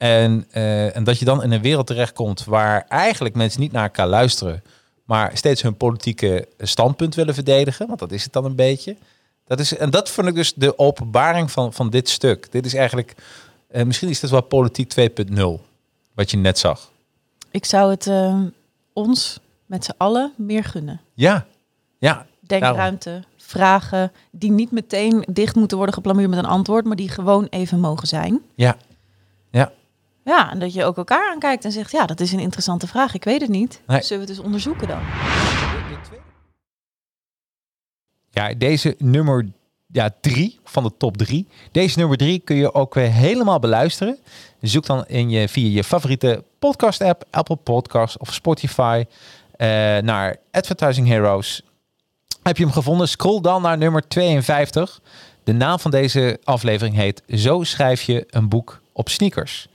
en, 0.02 0.46
eh, 0.52 0.96
en 0.96 1.04
dat 1.04 1.20
je 1.20 1.26
dan 1.26 1.44
in 1.44 1.52
een 1.52 1.62
wereld 1.62 1.88
terechtkomt 1.88 2.44
waar 2.46 2.86
eigenlijk 2.88 3.36
mensen 3.36 3.62
niet 3.62 3.72
naar 3.72 3.84
elkaar 3.84 4.08
luisteren, 4.08 4.64
maar 5.04 5.32
steeds 5.34 5.62
hun 5.62 5.78
politieke 5.78 6.48
standpunt 6.58 7.16
willen 7.16 7.34
verdedigen, 7.34 7.88
want 7.88 8.00
dat 8.00 8.12
is 8.12 8.24
het 8.24 8.34
dan 8.34 8.46
een 8.46 8.56
beetje. 8.56 8.96
Dat 9.46 9.60
is, 9.60 9.78
en 9.78 9.90
dat 9.90 10.10
vond 10.10 10.28
ik 10.28 10.36
dus 10.36 10.54
de 10.54 10.80
openbaring 10.80 11.52
van, 11.52 11.74
van 11.74 11.90
dit 11.90 12.10
stuk. 12.10 12.52
Dit 12.52 12.66
is 12.66 12.74
eigenlijk, 12.74 13.16
eh, 13.68 13.84
misschien 13.84 14.10
is 14.10 14.20
dit 14.20 14.30
wel 14.30 14.42
politiek 14.42 14.90
2.0, 14.90 15.62
wat 16.14 16.32
je 16.32 16.38
net 16.38 16.60
zag. 16.60 16.92
Ik 17.52 17.66
zou 17.66 17.92
het 17.92 18.08
eh, 18.08 18.40
ons 18.94 19.40
met 19.66 19.86
z'n 19.86 19.96
allen 19.98 20.34
meer 20.38 20.64
gunnen. 20.64 21.02
Ja, 21.14 21.46
ja, 21.98 22.26
denkruimte, 22.40 23.24
vragen 23.38 24.12
die 24.32 24.52
niet 24.52 24.72
meteen 24.72 25.26
dicht 25.30 25.56
moeten 25.56 25.78
worden 25.78 25.96
geplamuurd 25.96 26.30
met 26.30 26.40
een 26.40 26.46
antwoord, 26.46 26.86
maar 26.86 26.96
die 26.96 27.10
gewoon 27.10 27.48
even 27.50 27.80
mogen 27.80 28.08
zijn. 28.08 28.42
Ja. 28.56 28.78
Ja. 30.24 30.52
En 30.52 30.60
dat 30.60 30.74
je 30.74 30.84
ook 30.84 30.98
elkaar 30.98 31.32
aankijkt 31.32 31.66
en 31.66 31.72
zegt, 31.72 31.92
ja, 31.92 32.06
dat 32.06 32.20
is 32.20 32.32
een 32.32 32.40
interessante 32.40 32.88
vraag, 32.88 33.14
ik 33.14 33.24
weet 33.24 33.42
het 33.42 33.50
niet. 33.50 33.82
Nee. 33.88 34.02
Zullen 34.02 34.24
we 34.24 34.30
het 34.30 34.38
eens 34.38 34.46
onderzoeken 34.46 34.88
dan? 34.88 35.02
Ja, 38.30 38.54
deze 38.54 38.96
nummer 38.98 39.48
ja, 39.92 40.10
drie 40.22 40.60
van 40.64 40.84
de 40.84 40.92
top 40.98 41.18
drie. 41.18 41.48
Deze 41.72 42.00
nummer 42.00 42.18
drie 42.18 42.40
kun 42.40 42.56
je 42.56 42.74
ook 42.74 42.94
weer 42.94 43.12
helemaal 43.12 43.60
beluisteren. 43.60 44.18
Zoek 44.62 44.86
dan 44.86 45.06
in 45.08 45.30
je, 45.30 45.48
via 45.48 45.70
je 45.70 45.84
favoriete 45.84 46.44
podcast 46.60 47.02
app, 47.02 47.24
Apple 47.30 47.56
Podcast 47.56 48.18
of 48.18 48.34
Spotify, 48.34 49.06
eh, 49.52 49.68
naar 49.98 50.36
Advertising 50.52 51.08
Heroes. 51.08 51.62
Heb 52.44 52.58
je 52.58 52.64
hem 52.64 52.74
gevonden? 52.74 53.08
Scroll 53.08 53.42
dan 53.42 53.62
naar 53.62 53.78
nummer 53.78 54.08
52. 54.08 55.02
De 55.44 55.54
naam 55.54 55.80
van 55.80 55.92
deze 55.92 56.40
aflevering 56.44 56.96
heet 56.96 57.24
Zo 57.28 57.64
schrijf 57.64 58.02
je 58.02 58.26
een 58.30 58.50
boek 58.50 58.82
op 58.94 59.10
sneakers. 59.10 59.68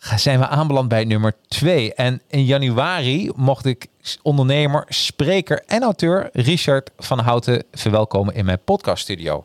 Zijn 0.00 0.38
we 0.38 0.46
aanbeland 0.46 0.88
bij 0.88 1.04
nummer 1.04 1.34
2. 1.48 1.94
En 1.94 2.22
in 2.28 2.44
januari 2.44 3.30
mocht 3.34 3.64
ik 3.64 3.86
ondernemer, 4.22 4.84
spreker 4.88 5.62
en 5.66 5.82
auteur 5.82 6.28
Richard 6.32 6.90
van 6.96 7.18
Houten 7.18 7.64
verwelkomen 7.72 8.34
in 8.34 8.44
mijn 8.44 8.64
podcaststudio. 8.64 9.44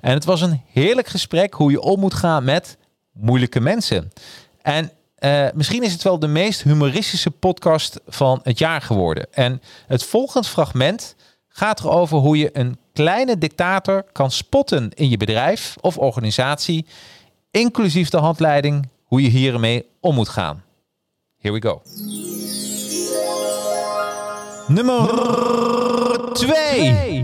En 0.00 0.12
het 0.12 0.24
was 0.24 0.40
een 0.40 0.62
heerlijk 0.72 1.06
gesprek 1.06 1.54
hoe 1.54 1.70
je 1.70 1.80
om 1.80 2.00
moet 2.00 2.14
gaan 2.14 2.44
met 2.44 2.76
moeilijke 3.12 3.60
mensen. 3.60 4.12
En 4.62 4.90
eh, 5.14 5.46
misschien 5.54 5.82
is 5.82 5.92
het 5.92 6.02
wel 6.02 6.18
de 6.18 6.26
meest 6.26 6.62
humoristische 6.62 7.30
podcast 7.30 8.00
van 8.06 8.40
het 8.42 8.58
jaar 8.58 8.80
geworden. 8.80 9.26
En 9.30 9.62
het 9.86 10.04
volgende 10.04 10.48
fragment 10.48 11.14
gaat 11.48 11.80
erover 11.80 12.18
hoe 12.18 12.38
je 12.38 12.50
een 12.52 12.78
kleine 12.92 13.38
dictator 13.38 14.04
kan 14.12 14.30
spotten 14.30 14.90
in 14.94 15.08
je 15.08 15.16
bedrijf 15.16 15.76
of 15.80 15.98
organisatie, 15.98 16.86
inclusief 17.50 18.08
de 18.08 18.16
handleiding 18.16 18.92
hoe 19.14 19.22
je 19.22 19.28
hiermee 19.28 19.88
om 20.00 20.14
moet 20.14 20.28
gaan. 20.28 20.64
Here 21.38 21.54
we 21.54 21.62
go. 21.62 21.82
Nummer 24.68 25.08
2. 26.32 27.20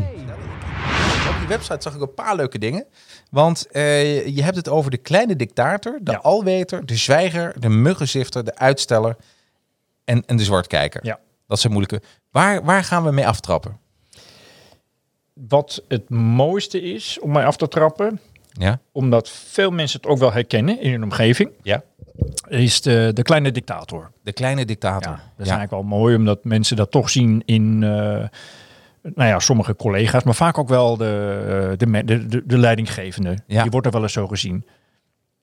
Op 1.29 1.41
je 1.41 1.47
website 1.49 1.77
zag 1.81 1.95
ik 1.95 2.01
een 2.01 2.15
paar 2.15 2.37
leuke 2.37 2.59
dingen. 2.59 2.87
Want 3.31 3.67
eh, 3.71 4.27
je 4.27 4.43
hebt 4.43 4.57
het 4.57 4.69
over 4.69 4.91
de 4.91 4.97
kleine 4.97 5.37
dictator, 5.37 5.99
de 6.03 6.19
alweter, 6.19 6.87
de 6.87 6.97
zwijger, 6.97 7.61
de 7.61 7.69
muggenzifter, 7.69 8.45
de 8.45 8.57
uitsteller 8.57 9.17
en, 10.05 10.27
en 10.27 10.37
de 10.37 10.45
zwartkijker. 10.45 11.07
Ja. 11.07 11.19
Dat 11.47 11.61
zijn 11.61 11.73
moeilijke. 11.73 12.07
Waar, 12.31 12.65
waar 12.65 12.85
gaan 12.85 13.05
we 13.05 13.11
mee 13.11 13.27
aftrappen? 13.27 13.79
Wat 15.33 15.83
het 15.89 16.11
mooiste 16.11 16.81
is 16.81 17.19
om 17.19 17.33
mij 17.33 17.47
af 17.47 17.57
te 17.57 17.69
trappen, 17.69 18.21
Ja. 18.53 18.81
omdat 18.93 19.29
veel 19.29 19.71
mensen 19.71 20.01
het 20.01 20.11
ook 20.11 20.19
wel 20.19 20.33
herkennen 20.33 20.81
in 20.81 20.91
hun 20.91 21.03
omgeving, 21.03 21.51
Ja. 21.63 21.83
is 22.49 22.81
de, 22.81 23.11
de 23.15 23.23
kleine 23.23 23.53
dictator. 23.53 24.11
De 24.23 24.33
kleine 24.33 24.65
dictator. 24.65 25.13
Ja, 25.13 25.17
dat 25.37 25.47
is 25.47 25.53
eigenlijk 25.53 25.71
wel 25.71 25.99
mooi, 25.99 26.17
omdat 26.17 26.45
mensen 26.45 26.77
dat 26.77 26.91
toch 26.91 27.11
zien 27.11 27.43
in 27.45 27.83
eh, 27.83 27.91
nou 29.15 29.29
ja, 29.29 29.39
sommige 29.39 29.77
collega's, 29.77 30.23
maar 30.23 30.35
vaak 30.35 30.59
ook 30.59 30.69
wel 30.69 30.97
de, 30.97 31.69
eh, 31.73 31.79
de, 31.89 32.05
de, 32.05 32.27
de, 32.27 32.43
de 32.47 32.59
leidinggevende. 32.59 33.37
Ja. 33.47 33.63
Die 33.63 33.71
wordt 33.71 33.87
er 33.87 33.93
wel 33.93 34.03
eens 34.03 34.13
zo 34.13 34.27
gezien. 34.27 34.67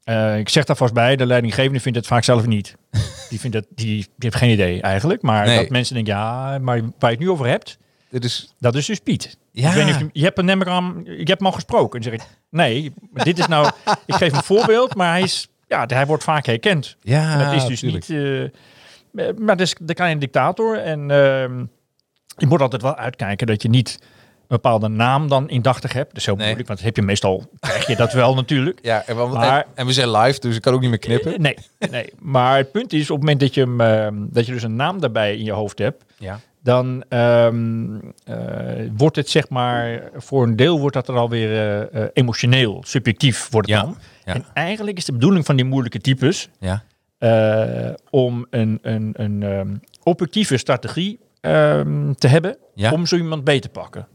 Eh, 0.03 0.37
ik 0.37 0.49
zeg 0.49 0.63
daar 0.63 0.75
vast 0.75 0.93
bij, 0.93 1.15
de 1.15 1.25
leidinggevende 1.25 1.79
vindt 1.79 1.97
het 1.97 2.07
vaak 2.07 2.23
zelf 2.23 2.45
niet. 2.45 2.75
Die, 3.29 3.39
vindt 3.39 3.55
het, 3.55 3.65
die, 3.69 3.95
die 3.95 4.05
heeft 4.17 4.35
geen 4.35 4.49
idee 4.51 4.81
eigenlijk. 4.81 5.21
Maar 5.21 5.45
Nee. 5.45 5.57
dat 5.57 5.69
mensen 5.69 5.95
denken, 5.95 6.13
ja, 6.13 6.57
maar 6.61 6.81
waar 6.81 7.09
je 7.11 7.15
het 7.15 7.19
nu 7.19 7.29
over 7.29 7.47
hebt, 7.47 7.77
Dit 8.09 8.23
is, 8.23 8.53
dat 8.59 8.75
is 8.75 8.85
dus 8.85 8.99
Piet. 8.99 9.37
Ja. 9.51 9.69
Ik 9.69 9.75
weet 9.75 9.85
niet 9.85 9.93
of 9.95 9.99
je, 10.01 10.09
je 10.13 10.23
hebt 10.23 10.37
hem 10.37 10.45
namelijk 10.45 10.71
aan, 10.71 11.01
je 11.05 11.11
hebt 11.15 11.29
hem 11.37 11.45
al 11.45 11.51
gesproken. 11.51 11.97
En 11.99 12.03
zeg 12.03 12.13
ik, 12.13 12.21
nee, 12.49 12.93
dit 13.13 13.39
is 13.39 13.47
nou, 13.47 13.67
ik 14.05 14.13
geef 14.15 14.33
een 14.33 14.43
voorbeeld, 14.43 14.95
maar 14.95 15.11
hij 15.11 15.21
is, 15.21 15.47
ja, 15.67 15.85
hij 15.87 16.05
wordt 16.05 16.23
vaak 16.23 16.45
herkend. 16.45 16.95
Ja, 17.01 17.33
En 17.33 17.39
dat 17.45 17.53
is 17.53 17.65
dus 17.65 17.81
niet, 17.81 18.09
eh, 18.09 19.23
maar 19.37 19.57
dat 19.57 19.67
is 19.67 19.75
de 19.81 19.93
kleine 19.93 20.19
dictator. 20.19 20.79
En 20.79 21.11
ehm, 21.11 21.59
je 22.37 22.47
moet 22.47 22.61
altijd 22.61 22.81
wel 22.81 22.95
uitkijken 22.95 23.47
dat 23.47 23.61
je 23.61 23.69
niet 23.69 23.97
een 24.01 24.07
bepaalde 24.47 24.87
naam 24.87 25.27
dan 25.27 25.49
indachtig 25.49 25.93
hebt. 25.93 26.07
Dat 26.09 26.17
is 26.17 26.25
heel 26.25 26.35
moeilijk, 26.35 26.67
want 26.67 26.81
heb 26.81 26.95
je 26.95 27.01
meestal, 27.01 27.49
krijg 27.59 27.87
je 27.87 27.95
dat 27.95 28.13
wel 28.13 28.33
natuurlijk. 28.35 28.79
Ja, 28.85 29.03
en, 29.05 29.17
we- 29.17 29.27
Maar- 29.27 29.57
en, 29.61 29.65
en 29.75 29.85
we 29.85 29.93
zijn 29.93 30.11
live, 30.11 30.39
dus 30.39 30.55
ik 30.55 30.61
kan 30.61 30.73
ook 30.73 30.81
niet 30.81 30.89
meer 30.89 30.99
knippen. 30.99 31.41
Nee, 31.41 31.57
nee, 31.91 32.13
maar 32.19 32.57
het 32.57 32.71
punt 32.71 32.93
is 32.93 33.01
op 33.09 33.15
het 33.15 33.19
moment 33.19 33.39
dat 33.39 33.53
je, 33.53 33.61
hem, 33.61 33.81
ehm, 33.81 34.15
dat 34.29 34.45
je 34.45 34.51
dus 34.51 34.63
een 34.63 34.75
naam 34.75 34.99
daarbij 34.99 35.35
in 35.37 35.43
je 35.43 35.51
hoofd 35.51 35.77
hebt, 35.79 36.03
Ja. 36.17 36.39
Dan 36.67 37.03
ehm, 37.09 37.95
eh, 38.23 38.35
wordt 38.97 39.15
het 39.15 39.29
zeg 39.29 39.49
maar, 39.49 40.09
voor 40.15 40.43
een 40.43 40.55
deel 40.55 40.79
wordt 40.79 40.95
dat 40.95 41.07
er 41.07 41.15
alweer 41.15 41.51
eh, 41.89 42.05
emotioneel, 42.13 42.83
subjectief 42.85 43.49
wordt 43.51 43.69
het 43.69 43.79
dan. 43.81 43.97
ja. 44.25 44.33
En 44.33 44.45
eigenlijk 44.53 44.97
is 44.97 45.05
de 45.05 45.11
bedoeling 45.11 45.45
van 45.45 45.55
die 45.55 45.65
moeilijke 45.65 45.99
types 45.99 46.49
Ja. 46.59 46.83
om 48.09 48.45
een, 48.49 48.79
een, 48.81 49.11
een 49.13 49.43
ehm, 49.43 49.75
objectieve 50.03 50.57
strategie 50.57 51.19
ehm, 51.41 52.13
te 52.13 52.27
hebben 52.27 52.57
om 52.91 53.05
zo 53.05 53.15
iemand 53.15 53.43
beet 53.43 53.61
te 53.61 53.69
pakken. 53.69 54.07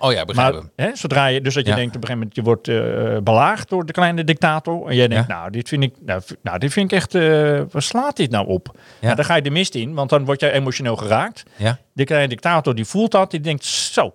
Oh 0.00 0.12
ja, 0.12 0.24
begrijp 0.24 0.52
Maar 0.54 0.62
hè, 0.76 0.96
zodra 0.96 1.26
je, 1.26 1.40
dus 1.40 1.54
dat 1.54 1.64
je 1.64 1.70
Ja. 1.70 1.76
denkt 1.76 1.96
op 1.96 2.02
een 2.02 2.08
gegeven 2.08 2.18
moment, 2.18 2.36
je 2.36 2.42
wordt 2.42 2.68
eh, 2.68 3.22
belaagd 3.22 3.68
door 3.68 3.86
de 3.86 3.92
kleine 3.92 4.24
dictator. 4.24 4.88
En 4.88 4.96
jij 4.96 5.08
denkt, 5.08 5.28
Ja. 5.28 5.34
nou, 5.36 5.50
dit 5.50 5.68
vind 5.68 5.82
ik, 5.82 5.94
nou, 6.04 6.22
nou, 6.42 6.58
dit 6.58 6.72
vind 6.72 6.92
ik 6.92 6.98
echt, 6.98 7.14
eh 7.14 7.22
waar 7.70 7.82
slaat 7.82 8.16
dit 8.16 8.30
nou 8.30 8.46
op? 8.46 8.78
Ja. 9.00 9.14
dan 9.14 9.24
ga 9.24 9.34
je 9.34 9.42
de 9.42 9.50
mist 9.50 9.74
in, 9.74 9.94
want 9.94 10.10
dan 10.10 10.24
word 10.24 10.40
jij 10.40 10.52
emotioneel 10.52 10.96
geraakt. 10.96 11.42
Ja. 11.56 11.78
De 11.92 12.04
kleine 12.04 12.28
dictator 12.28 12.74
die 12.74 12.84
voelt 12.84 13.10
dat, 13.10 13.30
die 13.30 13.40
denkt, 13.40 13.64
zo, 13.64 14.14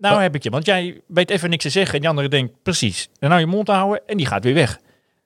nou 0.00 0.14
Wat? 0.14 0.22
heb 0.22 0.34
ik 0.34 0.42
je. 0.42 0.50
Want 0.50 0.66
jij 0.66 1.00
weet 1.06 1.30
even 1.30 1.50
niks 1.50 1.62
te 1.62 1.70
zeggen 1.70 1.94
en 1.94 2.00
die 2.00 2.08
andere 2.08 2.28
denkt, 2.28 2.52
precies. 2.62 3.08
En 3.18 3.28
nou 3.28 3.40
je 3.40 3.46
mond 3.46 3.68
houden 3.68 4.00
en 4.06 4.16
die 4.16 4.26
gaat 4.26 4.44
weer 4.44 4.54
weg. 4.54 4.78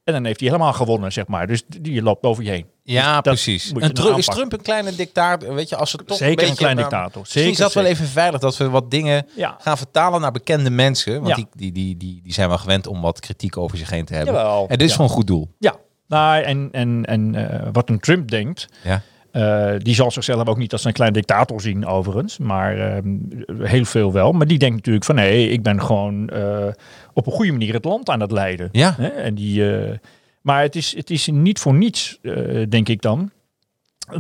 En 0.04 0.12
dan 0.12 0.24
heeft 0.24 0.40
hij 0.40 0.48
helemaal 0.48 0.72
gewonnen, 0.72 1.12
zeg 1.12 1.26
maar. 1.26 1.46
Dus 1.46 1.62
die 1.80 2.02
loopt 2.02 2.24
over 2.24 2.44
je 2.44 2.50
heen. 2.50 2.66
Ja, 2.84 3.20
Dus 3.20 3.32
precies. 3.32 3.72
moet 3.72 3.82
je 3.82 3.88
Een 3.88 3.94
dan 3.94 4.04
Tru- 4.04 4.16
is. 4.18 4.24
Trump 4.26 4.52
een 4.52 4.62
kleine 4.62 4.94
dictator? 4.94 5.54
Weet 5.54 5.68
je, 5.68 5.76
als 5.76 5.90
ze 5.90 5.96
toch 5.96 6.16
Zeker 6.16 6.24
een 6.26 6.30
een 6.30 6.36
beetje... 6.48 6.54
klein 6.54 6.76
naar- 6.76 6.84
dictator. 6.88 7.20
Misschien 7.20 7.42
Zeker, 7.42 7.58
is 7.58 7.64
dat 7.64 7.82
wel 7.82 7.92
even 7.92 8.06
veilig 8.06 8.40
dat 8.40 8.56
we 8.56 8.68
wat 8.70 8.90
dingen 8.90 9.26
Ja. 9.36 9.56
gaan 9.60 9.76
vertalen 9.78 10.20
naar 10.20 10.32
bekende 10.32 10.70
mensen. 10.70 11.14
Want 11.14 11.28
Ja. 11.28 11.34
die, 11.34 11.46
die, 11.56 11.72
die, 11.72 11.96
die, 11.96 12.20
die 12.24 12.32
zijn 12.32 12.48
wel 12.48 12.58
gewend 12.58 12.86
om 12.86 13.00
wat 13.00 13.20
kritiek 13.20 13.56
over 13.56 13.78
zich 13.78 13.90
heen 13.90 14.04
te 14.04 14.14
hebben. 14.14 14.34
Jawel, 14.34 14.62
en 14.68 14.78
dit 14.78 14.80
is 14.86 14.90
ja. 14.90 14.96
voor 14.96 15.04
een 15.04 15.10
goed 15.10 15.26
doel. 15.26 15.48
Ja, 15.58 15.74
nou, 16.08 16.42
en, 16.42 16.68
en, 16.72 17.04
en 17.04 17.34
eh, 17.34 17.68
wat 17.72 17.88
een 17.88 18.00
Trump 18.00 18.30
denkt, 18.30 18.68
Ja. 18.84 19.02
eh, 19.30 19.78
die 19.78 19.94
zal 19.94 20.10
zichzelf 20.10 20.46
ook 20.48 20.56
niet 20.58 20.72
als 20.72 20.84
een 20.84 20.92
klein 20.92 21.12
dictator 21.12 21.60
zien 21.60 21.86
overigens, 21.86 22.38
maar 22.38 22.78
ehm, 22.78 23.16
heel 23.62 23.84
veel 23.84 24.12
wel. 24.12 24.32
Maar 24.32 24.46
die 24.46 24.58
denkt 24.58 24.76
natuurlijk 24.76 25.04
van 25.04 25.14
nee, 25.14 25.48
ik 25.48 25.62
ben 25.62 25.82
gewoon 25.82 26.28
eh, 26.28 26.66
op 27.12 27.26
een 27.26 27.32
goede 27.32 27.52
manier 27.52 27.74
het 27.74 27.84
land 27.84 28.08
aan 28.10 28.20
het 28.20 28.30
leiden. 28.32 28.68
Ja. 28.72 28.94
Hè? 28.96 29.08
En 29.08 29.34
die, 29.34 29.76
eh, 29.76 29.98
maar 30.42 30.62
het 30.62 30.76
is, 30.76 30.96
het 30.96 31.10
is 31.10 31.26
niet 31.26 31.58
voor 31.58 31.74
niets, 31.74 32.18
eh, 32.22 32.62
denk 32.68 32.88
ik 32.88 33.02
dan, 33.02 33.30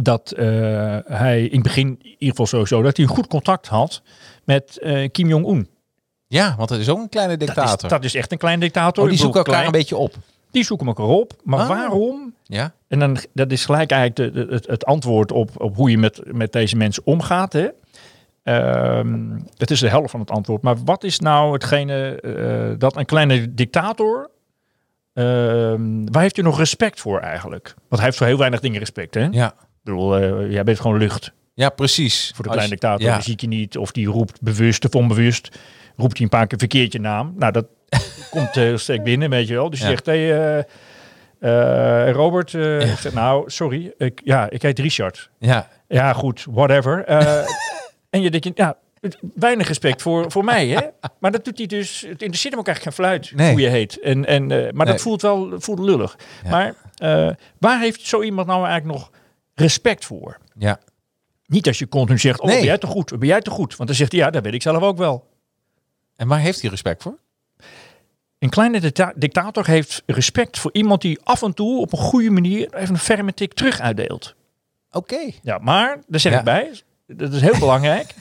dat 0.00 0.30
eh, 0.30 0.44
hij 1.04 1.44
in 1.44 1.52
het 1.54 1.62
begin 1.62 1.86
in 1.88 1.98
ieder 2.10 2.28
geval 2.28 2.46
sowieso, 2.46 2.82
dat 2.82 2.96
hij 2.96 3.06
een 3.06 3.12
goed 3.14 3.26
contact 3.26 3.66
had 3.68 4.02
met 4.44 4.78
eh, 4.78 5.08
Kim 5.10 5.28
Jong-un. 5.28 5.68
Ja, 6.26 6.54
want 6.56 6.70
het 6.70 6.80
is 6.80 6.88
ook 6.88 6.98
een 6.98 7.08
kleine 7.08 7.36
Dat 7.36 7.48
is, 7.48 7.54
dictator. 7.54 7.88
dat 7.88 8.04
is 8.04 8.14
echt 8.14 8.32
een 8.32 8.38
klein 8.38 8.60
dictator. 8.60 9.02
Oh, 9.04 9.08
die 9.10 9.18
zoeken 9.18 9.38
elkaar 9.38 9.52
klein- 9.54 9.66
een 9.66 9.78
beetje 9.78 9.96
op. 9.96 10.14
Die 10.50 10.64
zoeken 10.64 10.86
elkaar 10.86 11.06
op. 11.06 11.32
Maar 11.44 11.60
Ah. 11.60 11.68
waarom? 11.68 12.34
Ja. 12.44 12.72
En 12.88 12.98
dan, 12.98 13.16
dat 13.32 13.50
is 13.52 13.64
gelijk 13.64 13.90
eigenlijk 13.90 14.34
de, 14.34 14.46
de- 14.46 14.52
het, 14.54 14.66
het 14.66 14.84
antwoord 14.84 15.32
op, 15.32 15.50
op 15.60 15.76
hoe 15.76 15.90
je 15.90 15.98
met, 15.98 16.20
met 16.32 16.52
deze 16.52 16.76
mensen 16.76 17.02
omgaat. 17.06 17.52
Hè? 17.52 17.68
Ehm, 18.42 19.38
het 19.56 19.70
is 19.70 19.80
de 19.80 19.88
helft 19.88 20.10
van 20.10 20.20
het 20.20 20.30
antwoord. 20.30 20.62
Maar 20.62 20.76
wat 20.84 21.04
is 21.04 21.18
nou 21.18 21.52
hetgene 21.52 22.76
dat 22.78 22.96
een 22.96 23.04
kleine 23.04 23.54
dictator... 23.54 24.30
ehm, 25.12 26.04
waar 26.04 26.22
heeft 26.22 26.36
u 26.38 26.42
nog 26.42 26.58
respect 26.58 27.00
voor 27.00 27.20
eigenlijk? 27.20 27.74
Want 27.76 27.94
hij 27.96 28.04
heeft 28.04 28.16
voor 28.16 28.26
heel 28.26 28.38
weinig 28.38 28.60
dingen 28.60 28.78
respect. 28.78 29.14
Hè? 29.14 29.28
Ja. 29.30 29.46
Ik 29.46 29.54
bedoel, 29.82 30.16
eh, 30.16 30.50
jij 30.52 30.64
bent 30.64 30.80
gewoon 30.80 30.98
lucht. 30.98 31.32
Ja, 31.54 31.68
precies. 31.68 32.32
Voor 32.34 32.44
de 32.44 32.50
kleine 32.50 32.70
dictator, 32.72 33.06
ja. 33.06 33.14
die 33.14 33.22
zie 33.22 33.34
je 33.36 33.46
niet. 33.46 33.76
Of 33.76 33.92
die 33.92 34.06
roept 34.06 34.40
bewust 34.42 34.84
of 34.84 34.94
onbewust. 34.94 35.58
Roept 35.96 36.12
hij 36.12 36.22
een 36.22 36.28
paar 36.28 36.46
keer 36.46 36.58
verkeerd 36.58 36.92
je 36.92 37.00
naam. 37.00 37.34
Nou, 37.38 37.52
dat 37.52 37.66
komt 38.30 38.54
heel 38.54 38.78
sterk 38.78 39.02
binnen, 39.02 39.30
weet 39.30 39.48
je 39.48 39.54
wel. 39.54 39.70
Dus 39.70 39.78
je 39.78 39.84
Ja. 39.84 39.90
zegt, 39.90 40.06
hey, 40.06 40.32
eh, 40.58 40.64
eh, 41.38 42.12
Robert, 42.12 42.54
eh, 42.54 42.90
ik 42.90 42.98
zeg, 42.98 43.12
nou, 43.12 43.50
sorry. 43.50 43.94
Ik, 43.98 44.20
ja, 44.24 44.50
ik 44.50 44.62
heet 44.62 44.78
Richard. 44.78 45.30
Ja. 45.38 45.68
Ja, 45.88 46.12
goed, 46.12 46.46
whatever. 46.50 47.04
Eh, 47.04 47.44
en 48.10 48.20
je 48.22 48.30
denkt, 48.30 48.50
ja, 48.54 48.76
weinig 49.34 49.66
respect 49.68 50.02
voor, 50.02 50.30
voor 50.30 50.44
mij, 50.44 50.68
hè? 50.68 50.80
Maar 51.18 51.30
dat 51.32 51.44
doet 51.44 51.58
hij 51.58 51.66
dus, 51.66 52.00
het 52.00 52.10
interesseert 52.22 52.52
hem 52.54 52.60
ook 52.62 52.66
eigenlijk 52.68 52.96
geen 52.96 53.04
fluit 53.06 53.32
Nee. 53.34 53.50
hoe 53.50 53.60
je 53.60 53.68
heet. 53.68 54.00
En, 54.00 54.26
en, 54.26 54.50
eh, 54.50 54.58
maar 54.72 54.84
Nee. 54.86 54.94
dat 54.94 55.02
voelt 55.02 55.22
wel 55.22 55.60
voelt 55.60 55.78
lullig. 55.78 56.16
Ja. 56.44 56.50
Maar 56.50 56.74
eh, 56.96 57.30
waar 57.58 57.80
heeft 57.80 58.06
zo 58.06 58.22
iemand 58.22 58.46
nou 58.46 58.66
eigenlijk 58.66 58.98
nog 58.98 59.10
respect 59.54 60.04
voor? 60.04 60.38
Ja. 60.58 60.78
Niet 61.46 61.66
als 61.66 61.78
je 61.78 61.88
continu 61.88 62.18
zegt, 62.18 62.40
oh, 62.40 62.46
Nee. 62.46 62.56
ben 62.56 62.64
jij 62.66 62.78
te 62.78 62.86
goed, 62.86 63.18
ben 63.18 63.28
jij 63.28 63.40
te 63.40 63.50
goed? 63.50 63.76
Want 63.76 63.88
dan 63.88 63.98
zegt 63.98 64.12
hij, 64.12 64.20
ja, 64.20 64.30
dat 64.30 64.42
weet 64.42 64.54
ik 64.54 64.62
zelf 64.62 64.82
ook 64.82 64.98
wel. 64.98 65.28
En 66.16 66.28
waar 66.28 66.38
heeft 66.40 66.60
hij 66.60 66.70
respect 66.70 67.02
voor? 67.02 67.18
Een 68.38 68.50
kleine 68.50 68.80
dicta- 68.80 69.12
dictator 69.16 69.66
heeft 69.66 70.02
respect 70.06 70.58
voor 70.58 70.70
iemand 70.72 71.00
die 71.00 71.20
af 71.22 71.42
en 71.42 71.54
toe 71.54 71.80
op 71.80 71.92
een 71.92 71.98
goede 71.98 72.30
manier 72.30 72.74
even 72.74 72.94
een 72.94 73.00
ferme 73.00 73.34
tik 73.34 73.52
terug 73.52 73.80
uitdeelt. 73.80 74.34
Oké. 74.90 75.30
Ja, 75.42 75.58
maar, 75.58 75.98
daar 76.06 76.20
zeg 76.20 76.32
Ja. 76.32 76.38
ik 76.38 76.44
bij, 76.44 76.70
dat 77.06 77.32
is 77.32 77.40
heel 77.40 77.58
belangrijk. 77.58 78.14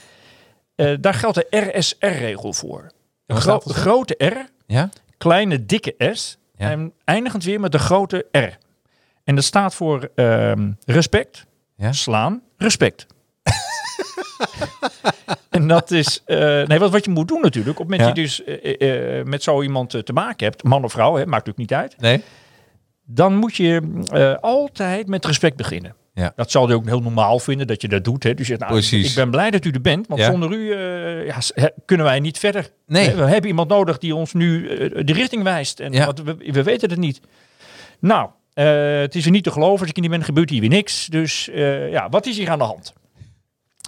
Eh, 0.90 0.96
daar 1.00 1.14
geldt 1.14 1.36
de 1.50 1.70
RSR-regel 1.78 2.52
voor. 2.52 2.90
Een 3.26 3.36
gro- 3.36 3.58
grote 3.60 4.14
R, 4.24 4.36
Ja? 4.66 4.88
kleine 5.18 5.66
dikke 5.66 5.94
S 6.12 6.38
Ja. 6.56 6.70
en 6.70 6.92
eindigend 7.04 7.44
weer 7.44 7.60
met 7.60 7.72
de 7.72 7.78
grote 7.78 8.26
R. 8.30 8.58
En 9.24 9.34
dat 9.34 9.44
staat 9.44 9.74
voor 9.74 10.10
ehm, 10.14 10.70
respect, 10.86 11.46
Ja? 11.76 11.92
slaan, 11.92 12.42
respect. 12.56 13.06
en 15.50 15.68
dat 15.68 15.90
is, 15.90 16.22
eh, 16.24 16.38
nee, 16.66 16.78
wat, 16.78 16.90
wat 16.90 17.04
je 17.04 17.10
moet 17.10 17.28
doen 17.28 17.40
natuurlijk, 17.40 17.80
op 17.80 17.88
het 17.90 17.98
moment 17.98 18.16
dat 18.16 18.16
je 18.16 18.22
dus 18.22 18.44
eh, 18.78 19.22
met 19.24 19.42
zo 19.42 19.62
iemand 19.62 20.06
te 20.06 20.12
maken 20.12 20.46
hebt, 20.46 20.62
man 20.62 20.84
of 20.84 20.92
vrouw, 20.92 21.14
hè, 21.16 21.26
maakt 21.26 21.46
natuurlijk 21.46 21.58
niet 21.58 21.72
uit, 21.80 22.00
Nee? 22.00 22.22
dan 23.04 23.34
moet 23.36 23.56
je 23.56 24.00
eh, 24.12 24.34
altijd 24.40 25.06
met 25.08 25.24
respect 25.24 25.56
beginnen. 25.56 25.94
Ja. 26.14 26.32
Dat 26.36 26.50
zal 26.50 26.66
hij 26.66 26.74
ook 26.74 26.86
heel 26.86 27.00
normaal 27.00 27.38
vinden 27.38 27.66
dat 27.66 27.82
je 27.82 27.88
dat 27.88 28.04
doet. 28.04 28.22
Hè. 28.22 28.30
Dus 28.34 28.38
je 28.38 28.44
zegt, 28.44 28.60
nou, 28.60 28.72
Precies. 28.72 29.08
ik 29.10 29.14
ben 29.14 29.30
blij 29.30 29.50
dat 29.50 29.64
u 29.64 29.70
er 29.70 29.80
bent, 29.80 30.06
want 30.06 30.20
Ja. 30.20 30.30
zonder 30.30 30.52
u 30.52 30.72
eh, 30.72 31.26
ja, 31.26 31.70
kunnen 31.84 32.06
wij 32.06 32.20
niet 32.20 32.38
verder. 32.38 32.70
Nee. 32.86 33.14
We 33.14 33.22
hebben 33.22 33.50
iemand 33.50 33.68
nodig 33.68 33.98
die 33.98 34.14
ons 34.14 34.32
nu 34.32 34.68
eh, 34.68 35.04
de 35.04 35.12
richting 35.12 35.42
wijst. 35.42 35.80
En 35.80 35.92
Ja. 35.92 36.04
want 36.06 36.22
we, 36.22 36.36
we 36.52 36.62
weten 36.62 36.90
het 36.90 36.98
niet. 36.98 37.20
Nou, 38.00 38.28
eh, 38.54 39.00
het 39.00 39.14
is 39.14 39.24
er 39.24 39.30
niet 39.30 39.44
te 39.44 39.50
geloven. 39.50 39.80
Als 39.80 39.88
ik 39.88 39.94
er 39.96 40.02
niet 40.02 40.10
ben, 40.10 40.24
gebeurt 40.24 40.50
hier 40.50 40.60
weer 40.60 40.68
niks. 40.68 41.06
Dus 41.06 41.48
ja, 41.90 42.08
wat 42.08 42.26
is 42.26 42.36
hier 42.38 42.50
aan 42.50 42.58
de 42.58 42.64
hand? 42.64 42.92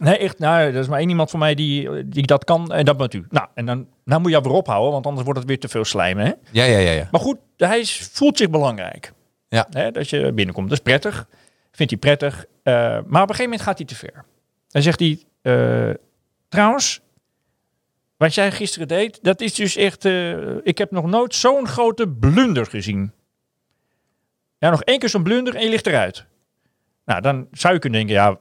Nee, 0.02 0.18
echt, 0.18 0.38
nou, 0.38 0.60
er 0.60 0.74
is 0.74 0.88
maar 0.88 0.98
één 0.98 1.08
iemand 1.08 1.30
van 1.30 1.38
mij 1.38 1.54
die, 1.54 2.08
die 2.08 2.26
dat 2.26 2.44
kan 2.44 2.72
en 2.72 2.84
dat 2.84 2.96
bent 2.96 3.14
u. 3.14 3.26
Nou, 3.30 3.46
en 3.54 3.66
dan 3.66 3.86
nou 4.04 4.20
moet 4.20 4.30
je 4.30 4.40
weer 4.40 4.52
ophouden, 4.52 4.92
want 4.92 5.06
anders 5.06 5.24
wordt 5.24 5.38
het 5.38 5.48
weer 5.48 5.58
te 5.58 5.68
veel 5.68 5.84
slijmen. 5.84 6.24
Hè? 6.26 6.32
Ja, 6.50 6.64
ja, 6.64 6.78
ja. 6.78 6.90
ja. 6.90 7.08
Maar 7.10 7.20
goed, 7.20 7.36
hij 7.56 7.78
is, 7.78 8.08
voelt 8.12 8.38
zich 8.38 8.50
belangrijk. 8.50 9.12
Ja. 9.48 9.66
Hè, 9.70 9.90
dat 9.90 10.10
je 10.10 10.32
binnenkomt. 10.32 10.68
Dat 10.68 10.78
is 10.78 10.84
prettig. 10.84 11.26
Vindt 11.74 11.92
hij 11.92 12.00
prettig. 12.00 12.44
Eh, 12.62 12.74
maar 12.74 12.98
op 12.98 13.12
een 13.12 13.20
gegeven 13.34 13.42
moment 13.44 13.60
gaat 13.62 13.78
hij 13.78 13.86
te 13.86 13.94
ver. 13.94 14.24
Dan 14.68 14.82
zegt 14.82 15.00
hij, 15.00 15.18
eh, 15.42 15.94
trouwens, 16.48 17.00
wat 18.16 18.34
jij 18.34 18.52
gisteren 18.52 18.88
deed, 18.88 19.18
dat 19.22 19.40
is 19.40 19.54
dus 19.54 19.76
echt, 19.76 20.04
eh, 20.04 20.56
ik 20.62 20.78
heb 20.78 20.90
nog 20.90 21.06
nooit 21.06 21.34
zo'n 21.34 21.66
grote 21.68 22.08
blunder 22.08 22.66
gezien. 22.66 23.12
Ja, 24.58 24.70
nog 24.70 24.82
één 24.82 24.98
keer 24.98 25.08
zo'n 25.08 25.22
blunder 25.22 25.54
en 25.54 25.62
je 25.62 25.68
ligt 25.70 25.86
eruit. 25.86 26.24
Nou, 27.04 27.20
dan 27.20 27.46
zou 27.52 27.74
je 27.74 27.80
kunnen 27.80 27.98
denken, 28.06 28.16
ja, 28.16 28.38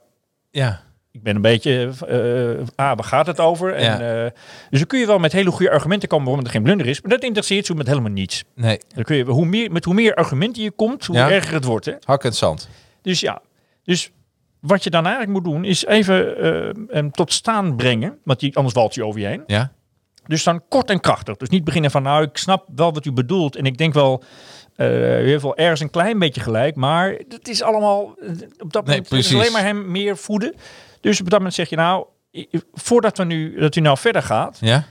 Ja. 0.52 0.82
ik 1.12 1.24
ben 1.24 1.36
een 1.36 1.42
beetje, 1.42 1.92
eh 2.08 2.68
ah, 2.76 2.96
waar 2.96 3.04
gaat 3.04 3.28
het 3.28 3.40
over? 3.40 3.74
En, 3.74 3.84
Ja. 4.06 4.30
dus 4.70 4.80
dan 4.80 4.88
kun 4.88 5.00
je 5.00 5.06
wel 5.06 5.20
met 5.20 5.32
hele 5.32 5.52
goede 5.52 5.72
argumenten 5.72 6.10
komen 6.10 6.26
waarom 6.26 6.46
er 6.46 6.52
geen 6.52 6.64
blunder 6.64 6.88
is. 6.88 7.02
Maar 7.02 7.12
dat 7.12 7.24
interesseert 7.24 7.66
zo 7.66 7.74
met 7.74 7.88
helemaal 7.88 8.12
niets. 8.12 8.44
Nee. 8.56 8.80
Dan 8.96 9.04
kun 9.04 9.16
je, 9.16 9.24
hoe 9.24 9.46
meer, 9.46 9.72
met 9.72 9.86
hoe 9.86 9.94
meer 9.94 10.16
argumenten 10.16 10.64
je 10.64 10.72
komt, 10.72 11.06
hoe 11.06 11.16
Ja. 11.16 11.30
erger 11.32 11.54
het 11.54 11.64
wordt. 11.64 11.86
Hè? 11.86 11.94
Hak 12.04 12.24
het 12.24 12.36
zand. 12.36 12.70
Dus 13.04 13.20
ja, 13.20 13.42
dus 13.84 14.12
wat 14.60 14.84
je 14.84 14.90
dan 14.90 15.06
eigenlijk 15.06 15.34
moet 15.34 15.54
doen, 15.54 15.64
is 15.64 15.86
even 15.86 16.38
eh, 16.38 16.84
hem 16.88 17.12
tot 17.12 17.34
staan 17.34 17.76
brengen. 17.76 18.18
Want 18.24 18.40
die, 18.40 18.56
anders 18.56 18.74
valt 18.74 18.96
hij 18.96 19.04
over 19.04 19.20
je 19.20 19.28
heen. 19.28 19.44
Ja? 19.48 19.72
Dus 20.28 20.44
dan 20.44 20.68
kort 20.68 20.90
en 20.90 21.00
krachtig. 21.00 21.38
Dus 21.38 21.50
niet 21.50 21.64
beginnen 21.64 21.92
van, 21.92 22.04
nou, 22.04 22.24
ik 22.24 22.38
snap 22.38 22.68
wel 22.76 22.94
wat 22.94 23.06
u 23.06 23.12
bedoelt. 23.12 23.56
En 23.56 23.66
ik 23.66 23.78
denk 23.78 23.94
wel, 23.94 24.24
eh 24.76 25.24
u 25.24 25.30
heeft 25.30 25.44
wel 25.44 25.58
ergens 25.58 25.80
een 25.80 25.90
klein 25.90 26.20
beetje 26.20 26.42
gelijk. 26.42 26.76
Maar 26.76 27.10
het 27.28 27.48
is 27.48 27.62
allemaal, 27.62 28.02
op 28.58 28.74
dat 28.74 28.86
Nee, 28.86 29.02
moment 29.02 29.12
is 29.12 29.34
alleen 29.34 29.52
maar 29.52 29.62
hem 29.62 29.92
meer 29.92 30.18
voeden. 30.18 30.56
Dus 31.02 31.20
op 31.20 31.30
dat 31.30 31.38
moment 31.38 31.56
zeg 31.56 31.70
je, 31.70 31.76
nou, 31.76 32.06
voordat 32.74 33.18
we 33.18 33.24
nu, 33.24 33.60
dat 33.60 33.76
u 33.76 33.82
nou 33.82 33.98
verder 33.98 34.24
gaat. 34.24 34.58
Ja? 34.62 34.84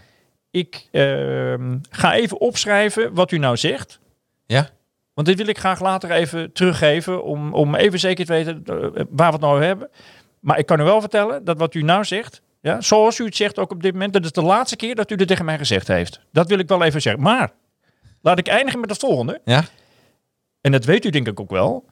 Ik 0.51 0.89
ehm, 0.91 1.79
ga 1.91 2.15
even 2.15 2.41
opschrijven 2.41 3.15
wat 3.15 3.31
u 3.33 3.39
nou 3.39 3.57
zegt. 3.57 4.01
Ja? 4.47 4.71
Want 5.15 5.27
dit 5.27 5.37
wil 5.37 5.47
ik 5.47 5.59
graag 5.59 5.81
later 5.81 6.11
even 6.11 6.53
teruggeven. 6.53 7.25
Om, 7.25 7.55
om 7.55 7.75
even 7.75 7.99
zeker 7.99 8.25
te 8.25 8.33
weten 8.33 8.63
eh, 8.65 9.05
waar 9.11 9.27
we 9.27 9.33
het 9.33 9.41
nou 9.41 9.55
over 9.55 9.67
hebben. 9.67 9.91
Maar 10.41 10.59
ik 10.59 10.67
kan 10.67 10.81
u 10.81 10.85
wel 10.85 11.01
vertellen 11.01 11.45
dat 11.45 11.59
wat 11.59 11.75
u 11.75 11.83
nou 11.83 12.05
zegt. 12.05 12.43
Ja, 12.61 12.81
zoals 12.81 13.19
u 13.19 13.25
het 13.25 13.37
zegt 13.37 13.59
ook 13.59 13.71
op 13.71 13.83
dit 13.83 13.93
moment. 13.93 14.13
Dat 14.13 14.25
is 14.25 14.33
de 14.33 14.43
laatste 14.43 14.77
keer 14.77 14.95
dat 14.95 15.11
u 15.11 15.17
dit 15.17 15.29
tegen 15.29 15.45
mij 15.45 15.59
gezegd 15.59 15.89
heeft. 15.89 16.21
Dat 16.33 16.49
wil 16.49 16.59
ik 16.59 16.69
wel 16.69 16.83
even 16.83 17.03
zeggen. 17.03 17.23
Maar 17.23 17.53
laat 18.21 18.39
ik 18.39 18.49
eindigen 18.49 18.81
met 18.81 18.91
het 18.91 18.99
volgende. 18.99 19.41
Ja? 19.45 19.65
En 20.61 20.73
dat 20.73 20.85
weet 20.85 21.05
u 21.05 21.11
denk 21.11 21.27
ik 21.27 21.41
ook 21.41 21.51
wel. 21.51 21.85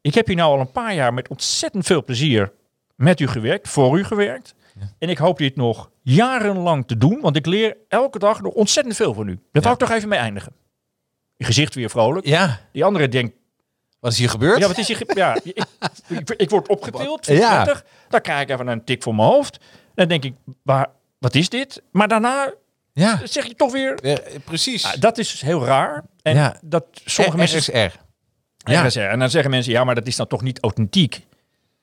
Ik 0.00 0.14
heb 0.14 0.26
hier 0.26 0.36
nou 0.36 0.54
al 0.54 0.60
een 0.60 0.72
paar 0.72 0.94
jaar 0.94 1.14
met 1.14 1.28
ontzettend 1.28 1.86
veel 1.86 2.04
plezier 2.04 2.52
met 2.94 3.20
u 3.20 3.26
gewerkt. 3.26 3.68
Voor 3.68 3.98
u 3.98 4.04
gewerkt. 4.04 4.54
En 4.98 5.08
ik 5.08 5.18
hoop 5.18 5.38
dit 5.38 5.56
nog 5.56 5.90
jarenlang 6.02 6.86
te 6.86 6.96
doen. 6.96 7.20
Want 7.20 7.36
ik 7.36 7.46
leer 7.46 7.76
elke 7.88 8.18
dag 8.18 8.40
nog 8.40 8.52
ontzettend 8.52 8.96
veel 8.96 9.14
van 9.14 9.28
u. 9.28 9.38
Daar 9.52 9.62
wou 9.62 9.74
ik 9.74 9.80
toch 9.80 9.90
even 9.90 10.08
mee 10.08 10.18
eindigen. 10.18 10.52
Je 11.38 11.44
gezicht 11.44 11.74
weer 11.74 11.90
vrolijk. 11.90 12.26
Ja. 12.26 12.60
Die 12.72 12.84
andere 12.84 13.08
denkt... 13.08 13.36
Wat 14.00 14.12
is 14.12 14.18
hier 14.18 14.30
gebeurd? 14.30 14.58
Ja, 14.58 14.66
wat 14.66 14.78
is 14.78 14.88
hier 14.88 15.02
ja, 15.14 15.34
ik, 15.42 15.64
ik, 16.08 16.30
ik 16.30 16.50
word 16.50 16.68
opgetild. 16.68 17.26
Ja. 17.26 17.82
Dan 18.08 18.20
krijg 18.20 18.42
ik 18.42 18.50
even 18.50 18.66
een 18.66 18.84
tik 18.84 19.02
voor 19.02 19.14
mijn 19.14 19.28
hoofd. 19.28 19.58
Dan 19.94 20.08
denk 20.08 20.24
ik, 20.24 20.34
waar, 20.62 20.86
wat 21.18 21.34
is 21.34 21.48
dit? 21.48 21.82
Maar 21.90 22.08
daarna 22.08 22.52
Ja. 22.92 23.20
zeg 23.24 23.46
je 23.46 23.54
toch 23.54 23.72
weer... 23.72 23.98
Ja, 24.02 24.18
precies. 24.44 24.92
Dat 25.00 25.18
is 25.18 25.40
heel 25.40 25.64
raar. 25.64 26.04
En 26.22 26.34
Ja. 26.34 26.56
dat 26.64 26.84
sommige 27.04 27.36
mensen... 27.36 27.58
RSR. 27.58 27.96
Ja. 28.70 28.86
RSR. 28.86 28.98
En 29.00 29.18
dan 29.18 29.30
zeggen 29.30 29.50
mensen, 29.50 29.72
ja, 29.72 29.84
maar 29.84 29.94
dat 29.94 30.06
is 30.06 30.16
dan 30.16 30.26
toch 30.26 30.42
niet 30.42 30.60
authentiek. 30.60 31.26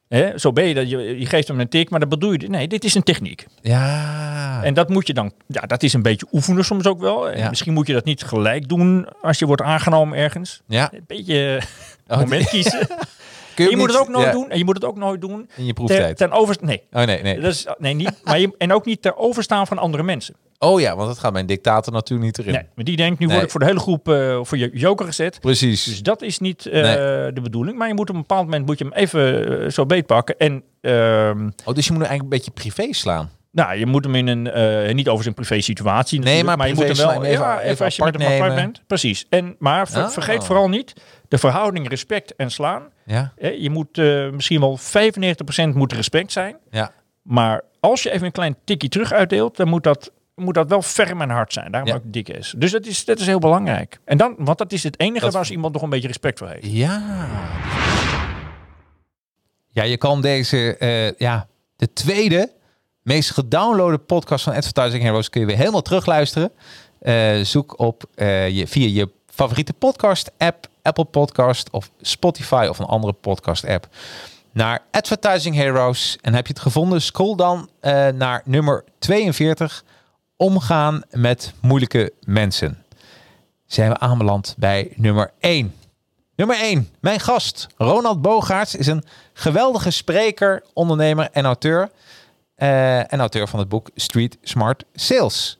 Hè? 0.07 0.37
Zo 0.37 0.51
ben 0.51 0.63
je, 0.65 0.73
dat 0.73 0.89
je, 0.89 1.19
je 1.19 1.25
geeft 1.25 1.47
hem 1.47 1.59
een 1.59 1.69
tik, 1.69 1.89
maar 1.89 1.99
dat 1.99 2.09
bedoel 2.09 2.31
je... 2.31 2.47
Nee, 2.47 2.67
dit 2.67 2.83
is 2.83 2.95
een 2.95 3.03
techniek. 3.03 3.45
Ja. 3.61 4.63
En 4.63 4.73
dat 4.73 4.89
moet 4.89 5.07
je 5.07 5.13
dan... 5.13 5.31
Ja, 5.47 5.61
dat 5.61 5.83
is 5.83 5.93
een 5.93 6.01
beetje 6.01 6.25
oefenen 6.31 6.65
soms 6.65 6.85
ook 6.85 6.99
wel. 6.99 7.29
En 7.29 7.37
Ja. 7.37 7.49
Misschien 7.49 7.73
moet 7.73 7.87
je 7.87 7.93
dat 7.93 8.05
niet 8.05 8.23
gelijk 8.23 8.67
doen 8.67 9.07
als 9.21 9.39
je 9.39 9.45
wordt 9.45 9.61
aangenomen 9.61 10.17
ergens. 10.17 10.61
Ja. 10.67 10.93
Een 10.93 11.03
beetje 11.07 11.61
Oh, 12.07 12.17
moment 12.19 12.49
kiezen. 12.49 12.87
Je 13.55 13.77
moet 13.77 13.87
het 13.91 13.99
ook 13.99 14.09
nooit 14.09 14.25
ja, 14.25 14.31
doen. 14.31 14.49
En 14.49 14.57
je 14.57 14.65
moet 14.65 14.75
het 14.75 14.85
ook 14.85 14.97
nooit 14.97 15.21
doen. 15.21 15.49
In 15.55 15.65
je 15.65 15.73
proeftijd. 15.73 16.17
Ten, 16.17 16.29
ten 16.29 16.37
over, 16.39 16.55
nee. 16.61 16.81
Oh 16.91 17.03
nee, 17.03 17.21
nee. 17.21 17.39
Dat 17.39 17.51
is, 17.53 17.67
nee, 17.77 17.93
niet. 17.93 18.11
Maar 18.23 18.39
je, 18.39 18.55
en 18.57 18.73
ook 18.73 18.85
niet 18.85 19.01
ter 19.01 19.15
overstaan 19.15 19.67
van 19.67 19.77
andere 19.77 20.03
mensen. 20.03 20.35
Oh 20.59 20.79
ja, 20.79 20.95
want 20.95 21.07
dat 21.07 21.19
gaat 21.19 21.33
mijn 21.33 21.45
dictator 21.45 21.93
natuurlijk 21.93 22.25
niet 22.25 22.37
erin. 22.39 22.53
Nee, 22.53 22.67
maar 22.75 22.85
die 22.85 22.95
denkt, 22.95 23.19
nu 23.19 23.25
Nee. 23.25 23.33
word 23.35 23.45
ik 23.45 23.51
voor 23.51 23.59
de 23.59 23.65
hele 23.65 23.79
groep 23.79 24.09
eh, 24.09 24.39
voor 24.43 24.57
je 24.57 24.69
joker 24.73 25.05
gezet. 25.05 25.39
Precies. 25.39 25.83
Dus 25.83 26.01
dat 26.03 26.21
is 26.21 26.39
niet 26.39 26.65
eh, 26.65 26.81
Nee. 26.81 27.33
de 27.33 27.41
bedoeling. 27.41 27.77
Maar 27.77 27.87
je 27.87 27.93
moet 27.93 28.09
op 28.09 28.15
een 28.15 28.21
bepaald 28.21 28.43
moment 28.43 28.65
moet 28.65 28.77
je 28.79 28.83
hem 28.83 28.93
even 28.93 29.59
eh, 29.63 29.69
zo 29.69 29.85
beetpakken. 29.85 30.37
En 30.37 30.63
ehm, 30.81 31.49
Oh, 31.65 31.73
dus 31.75 31.85
je 31.85 31.91
moet 31.91 32.01
hem 32.01 32.09
eigenlijk 32.09 32.21
een 32.21 32.29
beetje 32.29 32.51
privé 32.51 32.93
slaan. 32.93 33.29
nou, 33.51 33.77
je 33.77 33.85
moet 33.85 34.03
hem 34.03 34.15
in 34.15 34.27
een, 34.27 34.95
niet 34.95 35.09
over 35.09 35.23
zijn 35.23 35.35
privé 35.35 35.61
situatie 35.61 36.19
Nee, 36.19 36.43
maar 36.43 36.67
je 36.67 36.73
moet 36.73 36.83
hem 36.87 36.95
wel, 36.95 37.09
even- 37.23 37.29
ja, 37.31 37.59
even 37.59 37.69
even 37.71 37.85
als 37.85 37.95
je 37.95 38.03
met 38.03 38.13
hem 38.13 38.21
apart 38.23 38.39
nemen. 38.39 38.55
bent. 38.55 38.81
Precies. 38.87 39.25
En, 39.29 39.55
maar 39.59 39.87
ver- 39.87 40.03
Ah. 40.03 40.09
vergeet 40.09 40.43
vooral 40.43 40.69
niet 40.69 40.93
de 41.27 41.37
verhouding 41.37 41.89
respect 41.89 42.35
en 42.35 42.51
slaan. 42.51 42.83
Ja. 43.05 43.33
Hè, 43.35 43.49
Je 43.49 43.69
moet 43.69 43.97
eh, 43.97 44.29
misschien 44.29 44.59
wel 44.59 44.77
95% 44.79 45.75
moet 45.75 45.93
respect 45.93 46.31
zijn. 46.31 46.57
Ja. 46.71 46.91
Maar 47.21 47.61
als 47.79 48.03
je 48.03 48.11
even 48.11 48.25
een 48.25 48.31
klein 48.31 48.55
tikje 48.63 48.89
terug 48.89 49.11
uitdeelt, 49.11 49.57
dan 49.57 49.67
moet 49.67 49.83
dat, 49.83 50.11
moet 50.35 50.53
dat 50.53 50.69
wel 50.69 50.81
ferm 50.81 51.21
en 51.21 51.29
hard 51.29 51.53
zijn. 51.53 51.71
Daarom 51.71 51.89
Ja. 51.89 51.95
ook 51.95 52.01
dik 52.05 52.29
is. 52.29 52.53
Dus 52.57 52.71
dat 52.71 52.85
is, 52.85 53.05
dat 53.05 53.19
is 53.19 53.25
heel 53.25 53.39
belangrijk. 53.39 53.99
En 54.05 54.17
dan, 54.17 54.35
want 54.37 54.57
dat 54.57 54.71
is 54.71 54.83
het 54.83 54.99
enige 54.99 55.25
Dat- 55.25 55.33
waar 55.33 55.49
iemand 55.51 55.73
nog 55.73 55.81
een 55.81 55.89
beetje 55.89 56.07
respect 56.07 56.39
voor 56.39 56.47
heeft. 56.49 56.65
Ja. 56.71 57.27
Ja, 59.69 59.83
je 59.83 59.97
kan 59.97 60.21
deze, 60.21 60.77
eh, 60.77 61.11
ja, 61.11 61.47
de 61.75 61.93
tweede 61.93 62.51
meest 63.01 63.31
gedownloade 63.31 63.97
podcast 63.97 64.43
van 64.43 64.53
Advertising 64.53 65.03
Heroes 65.03 65.29
kun 65.29 65.41
je 65.41 65.47
weer 65.47 65.57
helemaal 65.57 65.81
terugluisteren. 65.81 66.51
Eh, 66.99 67.39
zoek 67.41 67.79
op 67.79 68.03
eh, 68.15 68.49
je, 68.49 68.67
via 68.67 68.87
je 68.87 69.09
favoriete 69.27 69.73
podcast 69.73 70.31
app, 70.37 70.67
Apple 70.85 71.03
Podcast 71.03 71.69
of 71.69 71.91
Spotify 72.01 72.67
of 72.69 72.79
een 72.79 72.85
andere 72.85 73.13
podcast 73.13 73.65
app 73.65 73.87
naar 74.51 74.81
Advertising 74.91 75.55
Heroes. 75.55 76.17
En 76.21 76.33
heb 76.33 76.47
je 76.47 76.53
het 76.53 76.61
gevonden, 76.61 77.01
scroll 77.01 77.35
dan 77.35 77.69
eh, 77.79 78.07
naar 78.07 78.41
nummer 78.45 78.83
42. 78.99 79.83
Omgaan 80.37 81.01
met 81.11 81.53
moeilijke 81.61 82.13
mensen. 82.23 82.83
Zijn 83.65 83.89
we 83.89 83.99
aanbeland 83.99 84.55
bij 84.57 84.93
nummer 84.95 85.31
1. 85.39 85.73
Nummer 86.35 86.59
1. 86.59 86.89
Mijn 86.99 87.19
gast, 87.19 87.67
Ronald 87.77 88.21
Bogaerts, 88.21 88.75
is 88.75 88.87
een 88.87 89.03
geweldige 89.33 89.91
spreker, 89.91 90.63
ondernemer 90.73 91.29
en 91.31 91.45
auteur. 91.45 91.89
Eh, 92.55 93.13
en 93.13 93.19
auteur 93.19 93.47
van 93.47 93.59
het 93.59 93.69
boek 93.69 93.89
Street 93.95 94.37
Smart 94.41 94.83
Sales. 94.93 95.57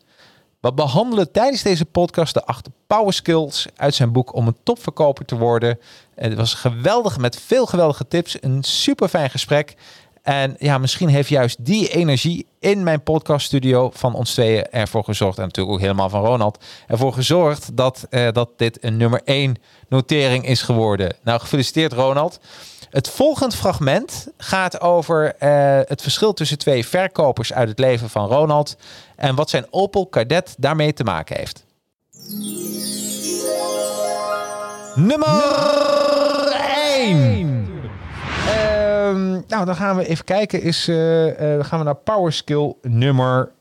We 0.66 0.74
behandelen 0.74 1.32
tijdens 1.32 1.62
deze 1.62 1.86
podcast 1.86 2.34
de 2.34 2.46
acht 2.46 2.70
power 2.88 3.14
skills 3.14 3.66
uit 3.76 3.96
zijn 3.96 4.12
boek 4.12 4.36
om 4.36 4.48
een 4.48 4.58
topverkoper 4.64 5.26
te 5.26 5.38
worden. 5.38 5.80
Het 6.16 6.34
was 6.34 6.54
geweldig 6.54 7.18
met 7.18 7.40
veel 7.42 7.66
geweldige 7.66 8.08
tips. 8.08 8.38
Een 8.42 8.64
super 8.64 9.08
fijn 9.08 9.30
gesprek. 9.30 9.76
En 10.22 10.56
ja, 10.60 10.78
misschien 10.78 11.08
heeft 11.08 11.30
juist 11.30 11.66
die 11.66 11.90
energie 11.90 12.46
in 12.60 12.84
mijn 12.84 13.04
podcaststudio 13.04 13.92
van 13.94 14.14
ons 14.14 14.34
tweeën 14.34 14.70
ervoor 14.70 15.04
gezorgd. 15.04 15.38
En 15.38 15.44
natuurlijk 15.44 15.76
ook 15.76 15.82
helemaal 15.82 16.10
van 16.10 16.26
Ronald. 16.26 16.64
Ervoor 16.88 17.14
gezorgd 17.14 17.78
dat, 17.78 18.08
eh, 18.10 18.32
dat 18.32 18.50
dit 18.58 18.84
een 18.84 18.98
nummer 18.98 19.22
1 19.24 19.56
notering 19.90 20.48
is 20.48 20.62
geworden. 20.62 21.16
Nou, 21.24 21.40
gefeliciteerd 21.40 21.94
Ronald. 21.94 22.40
Het 22.96 23.10
volgende 23.10 23.56
fragment 23.56 24.28
gaat 24.38 24.82
over 24.82 25.36
eh, 25.36 25.80
het 25.86 26.02
verschil 26.02 26.34
tussen 26.34 26.58
twee 26.58 26.86
verkopers 26.86 27.54
uit 27.54 27.70
het 27.70 27.80
leven 27.80 28.10
van 28.10 28.28
Ronald. 28.28 28.78
En 29.16 29.36
wat 29.36 29.50
zijn 29.50 29.66
Opel 29.70 30.08
Kadett 30.08 30.56
daarmee 30.58 30.94
te 30.94 31.04
maken 31.04 31.38
heeft. 31.38 31.66
Nummer 34.96 35.44
1. 36.96 37.68
Ehm, 38.48 39.32
nou, 39.48 39.66
dan 39.66 39.76
gaan 39.76 39.96
we 39.96 40.08
even 40.08 40.26
kijken. 40.26 40.62
Is, 40.62 40.88
eh, 40.88 41.58
eh, 41.58 41.66
gaan 41.66 41.80
we 41.80 41.86
naar 41.86 41.96
Power 41.96 42.34
Skill 42.34 42.74
nummer 42.82 43.52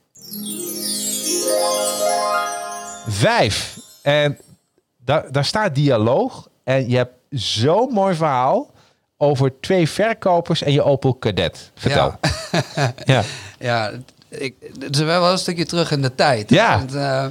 5. 3.07 3.79
En 4.03 4.39
daar, 5.05 5.33
daar 5.33 5.45
staat 5.45 5.75
dialoog. 5.75 6.49
En 6.65 6.89
je 6.89 6.97
hebt 6.97 7.15
zo'n 7.31 7.93
mooi 7.93 8.15
verhaal 8.15 8.73
over 9.25 9.53
twee 9.61 9.89
verkopers 9.89 10.63
en 10.63 10.73
je 10.73 10.83
Opel 10.83 11.15
Kadett. 11.15 11.71
Vertel. 11.75 12.15
Ja. 13.05 13.23
Ja, 13.59 13.91
ik, 14.29 14.55
het 14.81 14.97
is 14.97 15.03
wel 15.03 15.31
een 15.31 15.39
stukje 15.39 15.65
terug 15.67 15.91
in 15.91 16.03
de 16.03 16.15
tijd. 16.15 16.51
Ja. 16.51 16.79
Want, 16.79 16.95
eh, 16.95 17.25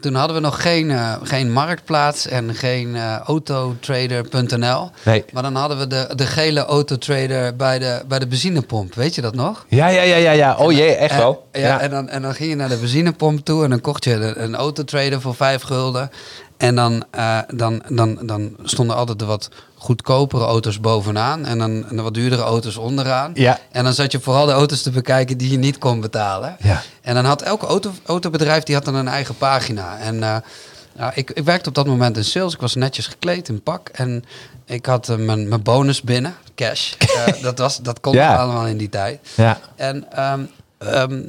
toen 0.00 0.14
hadden 0.14 0.36
we 0.36 0.42
nog 0.42 0.62
geen, 0.62 0.90
eh, 0.90 1.14
geen 1.22 1.52
marktplaats 1.52 2.26
en 2.26 2.54
geen 2.54 2.96
eh, 2.96 3.16
autotrader.nl. 3.18 4.90
Nee. 5.02 5.24
Maar 5.32 5.42
dan 5.42 5.54
hadden 5.54 5.78
we 5.78 5.86
de, 5.86 6.08
de 6.14 6.26
gele 6.26 6.64
autotrader 6.64 7.56
bij 7.56 7.78
de, 7.78 8.02
bij 8.08 8.18
de 8.18 8.26
benzinepomp. 8.26 8.94
Weet 8.94 9.14
je 9.14 9.20
dat 9.20 9.34
nog? 9.34 9.66
Ja, 9.68 9.88
ja, 9.88 10.02
ja, 10.02 10.16
ja, 10.16 10.30
ja. 10.30 10.56
Oh 10.56 10.72
jee, 10.72 10.94
echt 10.94 11.12
En- 11.12 11.18
wel. 11.18 11.48
Ja, 11.52 11.80
En, 11.80 11.90
dan, 11.90 12.08
en 12.08 12.22
dan 12.22 12.34
ging 12.34 12.50
je 12.50 12.56
naar 12.56 12.68
de 12.68 12.76
benzinepomp 12.76 13.44
toe 13.44 13.64
en 13.64 13.70
dan 13.70 13.80
kocht 13.80 14.04
je 14.04 14.12
een, 14.12 14.42
een 14.42 14.54
autotrader 14.56 15.20
voor 15.20 15.34
vijf 15.34 15.62
gulden. 15.62 16.10
En 16.56 16.74
dan, 16.74 17.04
eh, 17.10 17.38
dan, 17.54 17.82
dan, 17.88 18.18
dan 18.22 18.56
stonden 18.62 18.96
altijd 18.96 19.18
de 19.18 19.24
wat 19.24 19.48
goedkopere 19.74 20.44
auto's 20.44 20.80
bovenaan 20.80 21.44
en 21.44 21.58
dan 21.58 21.84
de 21.90 22.02
wat 22.02 22.14
duurdere 22.14 22.42
auto's 22.42 22.76
onderaan. 22.76 23.30
Ja. 23.34 23.58
En 23.72 23.84
dan 23.84 23.92
zat 23.92 24.12
je 24.12 24.20
vooral 24.20 24.46
de 24.46 24.52
auto's 24.52 24.82
te 24.82 24.90
bekijken 24.90 25.36
die 25.38 25.50
je 25.50 25.58
niet 25.58 25.78
kon 25.78 26.00
betalen. 26.00 26.56
Ja. 26.60 26.82
En 27.02 27.14
dan 27.14 27.24
had 27.24 27.42
elke 27.42 27.66
auto, 27.66 27.92
autobedrijf 28.06 28.62
die 28.62 28.74
had 28.74 28.84
dan 28.84 28.94
een 28.94 29.08
eigen 29.08 29.36
pagina. 29.36 29.98
En 29.98 30.18
nou, 30.18 31.12
ik, 31.14 31.30
ik 31.30 31.44
werkte 31.44 31.68
op 31.68 31.74
dat 31.74 31.86
moment 31.86 32.16
in 32.16 32.24
sales. 32.24 32.54
Ik 32.54 32.60
was 32.60 32.74
netjes 32.74 33.06
gekleed 33.06 33.48
in 33.48 33.62
pak. 33.62 33.88
En 33.88 34.24
ik 34.64 34.86
had 34.86 35.08
eh, 35.08 35.16
mijn, 35.16 35.48
mijn 35.48 35.62
bonus 35.62 36.02
binnen, 36.02 36.34
cash. 36.54 36.92
Dat, 37.42 37.58
was, 37.58 37.78
dat 37.78 38.00
kon 38.00 38.12
Ja. 38.14 38.36
allemaal 38.36 38.66
in 38.66 38.76
die 38.76 38.88
tijd. 38.88 39.20
Ja. 39.34 39.58
En 39.76 40.12
ehm, 40.12 41.20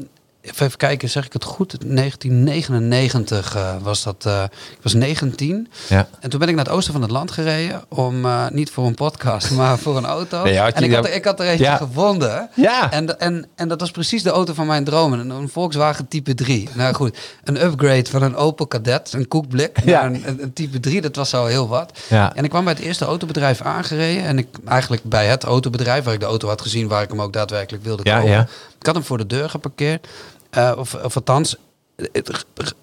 even 0.52 0.78
kijken, 0.78 1.10
zeg 1.10 1.26
ik 1.26 1.34
het 1.34 1.43
goed? 1.43 1.76
1999 1.86 3.56
eh, 3.56 3.76
was 3.82 4.04
dat. 4.04 4.26
eh, 4.26 4.43
ik 4.72 4.78
was 4.82 4.93
19. 4.93 5.68
Ja. 5.89 6.08
En 6.20 6.30
toen 6.30 6.39
ben 6.39 6.50
ik 6.50 6.56
naar 6.56 6.66
het 6.66 6.74
oosten 6.74 6.93
van 6.93 7.02
het 7.02 7.12
land 7.12 7.32
gereden. 7.32 7.84
Om 7.89 8.26
eh, 8.26 8.48
niet 8.50 8.72
voor 8.72 8.86
een 8.86 8.93
podcast, 8.95 9.52
maar 9.58 9.78
voor 9.78 9.98
een 9.98 10.06
auto. 10.06 10.43
Nee, 10.43 10.58
en 10.60 10.84
ik 10.84 10.93
had, 10.93 11.06
er, 11.06 11.14
ik 11.14 11.26
had 11.26 11.39
er 11.39 11.45
eentje 11.48 11.64
Ja. 11.64 11.76
gevonden. 11.78 12.50
Ja. 12.54 12.91
En, 12.91 13.20
en, 13.20 13.48
en 13.56 13.68
dat 13.68 13.80
was 13.80 13.91
precies 13.91 14.24
de 14.24 14.30
auto 14.30 14.54
van 14.54 14.68
mijn 14.68 14.84
dromen. 14.84 15.20
Een, 15.20 15.30
een 15.30 15.50
Volkswagen 15.50 16.08
Type 16.08 16.34
3. 16.36 16.70
Nou 16.74 16.93
goed, 16.93 17.18
een 17.43 17.64
upgrade 17.66 18.10
van 18.10 18.22
een 18.22 18.36
Opel 18.36 18.68
Kadett, 18.68 19.14
een 19.14 19.28
koekblik, 19.28 19.80
Ja. 19.86 20.02
naar 20.02 20.06
een, 20.06 20.41
een, 20.41 20.54
Type 20.54 20.80
3. 20.80 21.02
Dat 21.02 21.16
was 21.16 21.34
al 21.34 21.45
heel 21.45 21.68
wat. 21.68 22.00
Ja. 22.10 22.36
En 22.36 22.43
ik 22.43 22.50
kwam 22.50 22.64
bij 22.64 22.74
het 22.74 22.82
eerste 22.82 23.06
autobedrijf 23.06 23.62
aangereden. 23.62 24.24
En 24.24 24.38
ik 24.38 24.48
eigenlijk 24.66 25.04
bij 25.04 25.26
het 25.28 25.43
autobedrijf, 25.43 26.04
waar 26.04 26.14
ik 26.14 26.20
de 26.20 26.26
auto 26.26 26.48
had 26.48 26.62
gezien, 26.62 26.88
waar 26.88 27.02
ik 27.04 27.10
hem 27.10 27.22
ook 27.22 27.34
daadwerkelijk 27.34 27.84
wilde 27.84 28.04
Ja, 28.06 28.16
kopen. 28.18 28.32
ja. 28.32 28.48
Ik 28.80 28.86
had 28.86 28.95
hem 28.95 29.04
voor 29.04 29.18
de 29.18 29.26
deur 29.28 29.50
geparkeerd. 29.50 30.08
Eh, 30.50 30.72
of, 30.78 30.93
of 30.93 31.16
althans, 31.16 31.56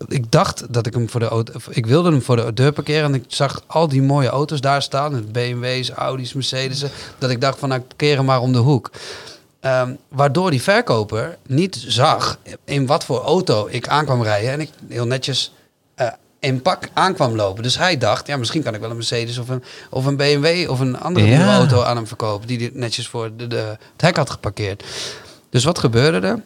ik 0.09 0.31
dacht 0.33 0.65
dat 0.73 0.87
ik 0.87 0.95
hem 0.95 1.11
voor 1.11 1.21
de 1.21 1.29
auto. 1.29 1.53
Ik 1.71 1.87
wilde 1.87 2.11
hem 2.11 2.23
voor 2.23 2.37
de 2.37 2.53
deur 2.53 2.73
parkeren. 2.73 3.05
En 3.05 3.15
ik 3.15 3.25
zag 3.29 3.62
al 3.67 3.89
die 3.89 4.03
mooie 4.03 4.29
auto's 4.29 4.61
daar 4.61 4.83
staan. 4.83 5.27
BMW's, 5.33 5.91
Audi's, 5.91 6.33
Mercedes'en. 6.33 6.91
Dat 7.19 7.31
ik 7.31 7.41
dacht 7.41 7.59
van 7.59 7.69
nou, 7.69 7.81
ik 7.81 7.87
parkeer 7.89 8.17
hem 8.17 8.25
maar 8.25 8.41
om 8.41 8.53
de 8.53 8.59
hoek. 8.59 8.91
Ehm, 9.61 9.95
waardoor 10.09 10.51
die 10.51 10.62
verkoper 10.62 11.37
niet 11.47 11.85
zag 11.87 12.39
in 12.65 12.87
wat 12.87 13.05
voor 13.05 13.21
auto 13.23 13.69
ik 13.71 13.89
aankwam 13.89 14.23
rijden. 14.23 14.51
En 14.51 14.61
ik 14.61 14.71
heel 14.89 15.07
netjes 15.07 15.53
eh, 15.95 16.07
in 16.41 16.62
pak 16.62 16.89
aankwam 16.93 17.35
lopen. 17.37 17.62
Dus 17.62 17.79
hij 17.79 17.99
dacht, 17.99 18.27
ja, 18.27 18.37
misschien 18.37 18.62
kan 18.62 18.75
ik 18.75 18.81
wel 18.81 18.91
een 18.91 18.97
Mercedes 18.97 19.39
of 19.39 19.49
een, 19.49 19.62
of 19.91 20.05
een 20.05 20.17
BMW 20.17 20.71
of 20.71 20.81
een 20.81 21.01
andere 21.01 21.27
Ja. 21.27 21.57
auto 21.57 21.83
aan 21.83 21.97
hem 21.97 22.07
verkopen. 22.07 22.47
Die 22.47 22.59
hij 22.59 22.71
netjes 22.73 23.09
voor 23.09 23.37
de, 23.37 23.47
de, 23.47 23.57
het 23.93 24.01
hek 24.01 24.17
had 24.17 24.31
geparkeerd. 24.31 24.85
Dus 25.51 25.65
wat 25.65 25.79
gebeurde 25.79 26.27
er? 26.27 26.43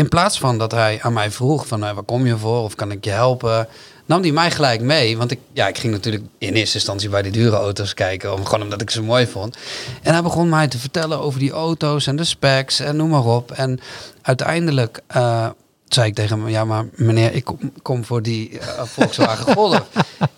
In 0.00 0.08
plaats 0.08 0.38
van 0.38 0.58
dat 0.58 0.72
hij 0.72 0.98
aan 1.02 1.12
mij 1.12 1.30
vroeg 1.30 1.66
van 1.66 1.84
eh, 1.84 1.92
waar 1.92 2.02
kom 2.02 2.26
je 2.26 2.36
voor 2.36 2.62
of 2.62 2.74
kan 2.74 2.90
ik 2.90 3.04
je 3.04 3.10
helpen, 3.10 3.68
nam 4.06 4.22
hij 4.22 4.32
mij 4.32 4.50
gelijk 4.50 4.80
mee. 4.80 5.16
Want 5.16 5.30
ik, 5.30 5.38
ja, 5.52 5.68
ik 5.68 5.78
ging 5.78 5.92
natuurlijk 5.92 6.24
in 6.38 6.54
eerste 6.54 6.74
instantie 6.74 7.08
bij 7.08 7.22
die 7.22 7.32
dure 7.32 7.56
auto's 7.56 7.94
kijken, 7.94 8.32
om, 8.34 8.44
gewoon 8.44 8.62
omdat 8.62 8.80
ik 8.80 8.90
ze 8.90 9.02
mooi 9.02 9.26
vond. 9.26 9.56
En 10.02 10.12
hij 10.12 10.22
begon 10.22 10.48
mij 10.48 10.68
te 10.68 10.78
vertellen 10.78 11.20
over 11.20 11.40
die 11.40 11.50
auto's 11.50 12.06
en 12.06 12.16
de 12.16 12.24
specs 12.24 12.80
en 12.80 12.96
noem 12.96 13.08
maar 13.08 13.24
op. 13.24 13.52
En 13.52 13.80
uiteindelijk 14.22 15.00
eh, 15.06 15.48
zei 15.88 16.08
ik 16.08 16.14
tegen 16.14 16.38
hem, 16.38 16.48
ja 16.48 16.64
maar 16.64 16.84
meneer, 16.94 17.34
ik 17.34 17.44
kom, 17.44 17.58
kom 17.82 18.04
voor 18.04 18.22
die 18.22 18.58
eh, 18.58 18.82
Volkswagen 18.84 19.52
Golf. 19.56 19.88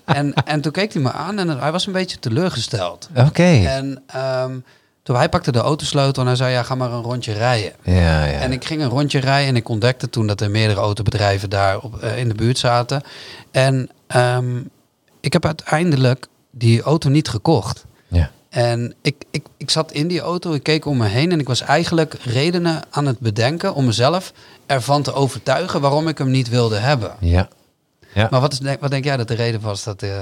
en, 0.05 0.35
en 0.35 0.61
toen 0.61 0.73
keek 0.73 0.93
hij 0.93 1.03
me 1.03 1.13
aan 1.13 1.39
en 1.39 1.49
hij 1.49 1.73
was 1.73 1.87
een 1.87 1.93
beetje 1.93 2.19
teleurgesteld. 2.19 3.09
Oké. 3.17 3.63
En 3.67 4.03
ehm, 4.07 4.59
toen 5.03 5.17
hij 5.17 5.29
pakte 5.29 5.53
de 5.53 5.59
autosleutel 5.59 6.23
en 6.23 6.29
hij 6.29 6.37
zei, 6.37 6.53
ja 6.53 6.63
ga 6.63 6.75
maar 6.75 6.93
een 6.93 7.03
rondje 7.03 7.33
rijden. 7.33 7.73
Ja, 7.83 8.25
ja. 8.25 8.39
En 8.39 8.53
ik 8.53 8.65
ging 8.65 8.83
een 8.83 8.89
rondje 8.89 9.21
rijden 9.21 9.49
en 9.49 9.57
ik 9.57 9.69
ontdekte 9.69 10.11
toen 10.11 10.27
dat 10.27 10.41
er 10.41 10.51
meerdere 10.51 10.81
autobedrijven 10.81 11.51
daar 11.51 11.79
op, 11.79 11.99
eh, 11.99 12.19
in 12.19 12.29
de 12.29 12.35
buurt 12.35 12.59
zaten. 12.59 13.03
En 13.51 13.91
ehm, 14.07 14.61
ik 15.21 15.33
heb 15.33 15.45
uiteindelijk 15.45 16.27
die 16.51 16.83
auto 16.83 17.09
niet 17.09 17.29
gekocht. 17.29 17.85
Ja. 18.09 18.31
En 18.49 18.95
ik, 19.03 19.25
ik, 19.31 19.47
ik 19.57 19.71
zat 19.71 19.93
in 19.93 20.09
die 20.09 20.21
auto, 20.21 20.53
ik 20.53 20.63
keek 20.63 20.87
om 20.87 20.97
me 20.97 21.07
heen 21.07 21.33
en 21.33 21.41
ik 21.41 21.49
was 21.49 21.61
eigenlijk 21.61 22.15
redenen 22.15 22.83
aan 22.91 23.07
het 23.07 23.19
bedenken 23.19 23.75
om 23.75 23.85
mezelf 23.85 24.33
ervan 24.67 25.03
te 25.03 25.13
overtuigen 25.13 25.81
waarom 25.81 26.09
ik 26.09 26.19
hem 26.19 26.31
niet 26.31 26.49
wilde 26.49 26.77
hebben. 26.77 27.13
Ja. 27.19 27.49
Ja. 28.15 28.29
Maar 28.31 28.41
wat, 28.41 28.53
is, 28.53 28.77
wat 28.81 28.91
denk 28.91 29.05
jij 29.05 29.17
dat 29.17 29.29
de 29.29 29.35
reden 29.35 29.61
was 29.61 29.85
dat, 29.85 30.03
eh, 30.03 30.21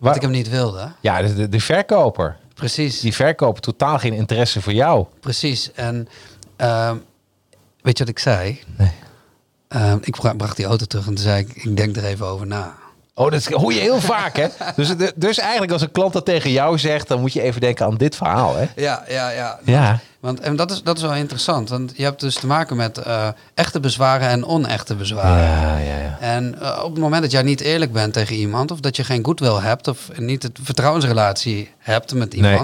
dat 0.00 0.16
ik 0.16 0.22
hem 0.22 0.30
niet 0.30 0.48
wilde? 0.48 0.92
Ja, 1.00 1.22
de, 1.22 1.34
de, 1.34 1.48
de 1.48 1.60
verkoper. 1.60 2.36
Precies. 2.54 3.00
Die 3.00 3.14
verkoper 3.14 3.62
totaal 3.62 3.98
geen 3.98 4.12
interesse 4.12 4.62
voor 4.62 4.72
jou. 4.72 5.06
Precies. 5.20 5.72
En 5.72 6.08
ehm, 6.56 6.96
weet 7.82 7.98
je 7.98 8.04
wat 8.04 8.12
ik 8.12 8.18
zei? 8.18 8.60
Ehm, 9.68 9.98
ik 10.00 10.16
bra- 10.16 10.34
bracht 10.34 10.56
die 10.56 10.66
auto 10.66 10.84
terug 10.84 11.06
en 11.06 11.14
toen 11.14 11.24
zei 11.24 11.40
ik, 11.40 11.64
ik 11.64 11.76
denk 11.76 11.96
er 11.96 12.04
even 12.04 12.26
over 12.26 12.46
na. 12.46 12.74
Oh, 13.14 13.30
dat 13.30 13.44
hoor 13.44 13.72
je 13.72 13.80
heel 13.80 14.00
vaak, 14.00 14.36
hè? 14.36 14.46
Dus, 14.76 14.94
dus 15.14 15.38
eigenlijk 15.38 15.72
als 15.72 15.82
een 15.82 15.90
klant 15.90 16.12
dat 16.12 16.24
tegen 16.24 16.50
jou 16.50 16.78
zegt, 16.78 17.08
dan 17.08 17.20
moet 17.20 17.32
je 17.32 17.42
even 17.42 17.60
denken 17.60 17.86
aan 17.86 17.96
dit 17.96 18.16
verhaal, 18.16 18.56
hè? 18.56 18.66
Ja, 18.76 19.04
ja, 19.08 19.28
ja. 19.30 19.58
Ja. 19.64 20.00
Want, 20.24 20.40
en 20.40 20.56
dat 20.56 20.70
is, 20.70 20.82
dat 20.82 20.96
is 20.96 21.02
wel 21.02 21.14
interessant, 21.14 21.68
want 21.68 21.92
je 21.96 22.02
hebt 22.02 22.20
dus 22.20 22.34
te 22.34 22.46
maken 22.46 22.76
met 22.76 22.98
eh, 22.98 23.28
echte 23.54 23.80
bezwaren 23.80 24.28
en 24.28 24.46
onechte 24.46 24.94
bezwaren. 24.94 25.44
Ja, 25.44 25.78
ja, 25.78 25.98
ja. 25.98 26.16
En 26.20 26.60
eh, 26.60 26.82
op 26.84 26.90
het 26.90 27.00
moment 27.00 27.22
dat 27.22 27.30
jij 27.30 27.42
niet 27.42 27.60
eerlijk 27.60 27.92
bent 27.92 28.12
tegen 28.12 28.36
iemand, 28.36 28.70
of 28.70 28.80
dat 28.80 28.96
je 28.96 29.04
geen 29.04 29.24
goodwill 29.24 29.60
hebt, 29.60 29.88
of 29.88 30.10
niet 30.16 30.42
het 30.42 30.58
vertrouwensrelatie 30.62 31.70
hebt 31.78 32.14
met 32.14 32.36
Nee. 32.36 32.60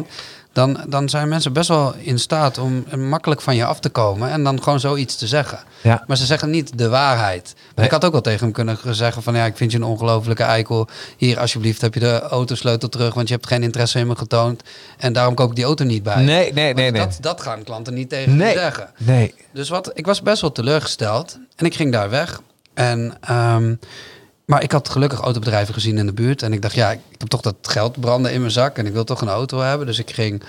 Dan, 0.52 0.80
dan 0.88 1.08
zijn 1.08 1.28
mensen 1.28 1.52
best 1.52 1.68
wel 1.68 1.94
in 1.94 2.18
staat 2.18 2.58
om 2.58 2.84
makkelijk 2.96 3.40
van 3.40 3.56
je 3.56 3.64
af 3.64 3.80
te 3.80 3.88
komen 3.88 4.30
en 4.30 4.44
dan 4.44 4.62
gewoon 4.62 4.80
zoiets 4.80 5.16
te 5.16 5.26
zeggen. 5.26 5.58
Ja. 5.82 6.04
Maar 6.06 6.16
ze 6.16 6.26
zeggen 6.26 6.50
niet 6.50 6.78
de 6.78 6.88
waarheid. 6.88 7.54
Nee. 7.74 7.84
Ik 7.86 7.92
had 7.92 8.04
ook 8.04 8.12
wel 8.12 8.20
tegen 8.20 8.40
hem 8.40 8.52
kunnen 8.52 8.78
zeggen 8.90 9.22
van 9.22 9.34
ja, 9.34 9.44
ik 9.44 9.56
vind 9.56 9.70
je 9.72 9.78
een 9.78 9.84
ongelofelijke 9.84 10.42
eikel. 10.42 10.88
Hier, 11.16 11.38
alsjeblieft, 11.38 11.80
heb 11.80 11.94
je 11.94 12.00
de 12.00 12.20
autosleutel 12.20 12.88
terug, 12.88 13.14
want 13.14 13.28
je 13.28 13.34
hebt 13.34 13.46
geen 13.46 13.62
interesse 13.62 13.98
in 13.98 14.06
me 14.06 14.16
getoond. 14.16 14.62
En 14.98 15.12
daarom 15.12 15.34
koop 15.34 15.50
ik 15.50 15.56
die 15.56 15.64
auto 15.64 15.84
niet 15.84 16.02
bij. 16.02 16.16
Nee, 16.22 16.52
nee, 16.52 16.74
nee, 16.74 16.90
nee. 16.90 17.00
Dat, 17.00 17.18
dat 17.20 17.40
gaan 17.40 17.64
klanten 17.64 17.94
niet 17.94 18.08
tegen 18.08 18.36
Nee. 18.36 18.52
zeggen. 18.52 18.90
Nee. 18.96 19.34
Dus 19.52 19.68
wat, 19.68 19.90
ik 19.94 20.06
was 20.06 20.22
best 20.22 20.40
wel 20.40 20.52
teleurgesteld. 20.52 21.38
En 21.56 21.66
ik 21.66 21.74
ging 21.74 21.92
daar 21.92 22.10
weg. 22.10 22.40
En, 22.74 23.16
ehm, 23.20 23.74
maar 24.50 24.62
ik 24.62 24.72
had 24.72 24.88
gelukkig 24.88 25.20
autobedrijven 25.20 25.74
gezien 25.74 25.98
in 25.98 26.06
de 26.06 26.12
buurt. 26.12 26.42
En 26.42 26.52
ik 26.52 26.62
dacht, 26.62 26.74
ja, 26.74 26.90
ik 26.90 26.98
heb 27.18 27.28
toch 27.28 27.40
dat 27.40 27.54
geld 27.62 28.00
branden 28.00 28.32
in 28.32 28.40
mijn 28.40 28.52
zak. 28.52 28.78
En 28.78 28.86
ik 28.86 28.92
wil 28.92 29.04
toch 29.04 29.20
een 29.20 29.28
auto 29.28 29.58
hebben. 29.58 29.86
Dus 29.86 29.98
ik 29.98 30.10
ging 30.10 30.42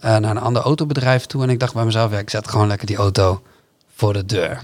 eh, 0.00 0.16
naar 0.16 0.30
een 0.30 0.38
ander 0.38 0.62
autobedrijf 0.62 1.26
toe. 1.26 1.42
En 1.42 1.50
ik 1.50 1.60
dacht 1.60 1.74
bij 1.74 1.84
mezelf, 1.84 2.10
ja, 2.10 2.18
ik 2.18 2.30
zet 2.30 2.48
gewoon 2.48 2.66
lekker 2.66 2.86
die 2.86 2.96
auto 2.96 3.42
voor 3.94 4.12
de 4.12 4.26
deur. 4.26 4.62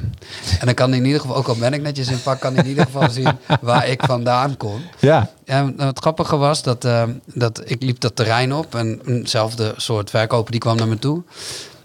En 0.60 0.66
dan 0.66 0.74
kan 0.74 0.94
in 0.94 1.04
ieder 1.04 1.20
geval, 1.20 1.36
ook 1.36 1.46
al 1.46 1.56
ben 1.56 1.72
ik 1.72 1.82
netjes 1.82 2.08
in 2.08 2.22
pak, 2.22 2.40
kan 2.40 2.56
in 2.56 2.66
ieder 2.66 2.84
geval 2.84 3.10
zien 3.10 3.38
waar 3.60 3.88
ik 3.88 4.02
vandaan 4.04 4.56
kom. 4.56 4.80
Ja. 4.98 5.30
En 5.44 5.74
het 5.76 5.98
grappige 5.98 6.36
was 6.36 6.62
dat, 6.62 6.84
ehm, 6.84 7.12
dat 7.26 7.62
ik 7.64 7.82
liep 7.82 8.00
dat 8.00 8.16
terrein 8.16 8.54
op 8.54 8.74
en 8.74 9.00
eenzelfde 9.06 9.74
soort 9.76 10.10
verkoper 10.10 10.50
die 10.50 10.60
kwam 10.60 10.76
naar 10.76 10.88
me 10.88 10.98
toe. 10.98 11.22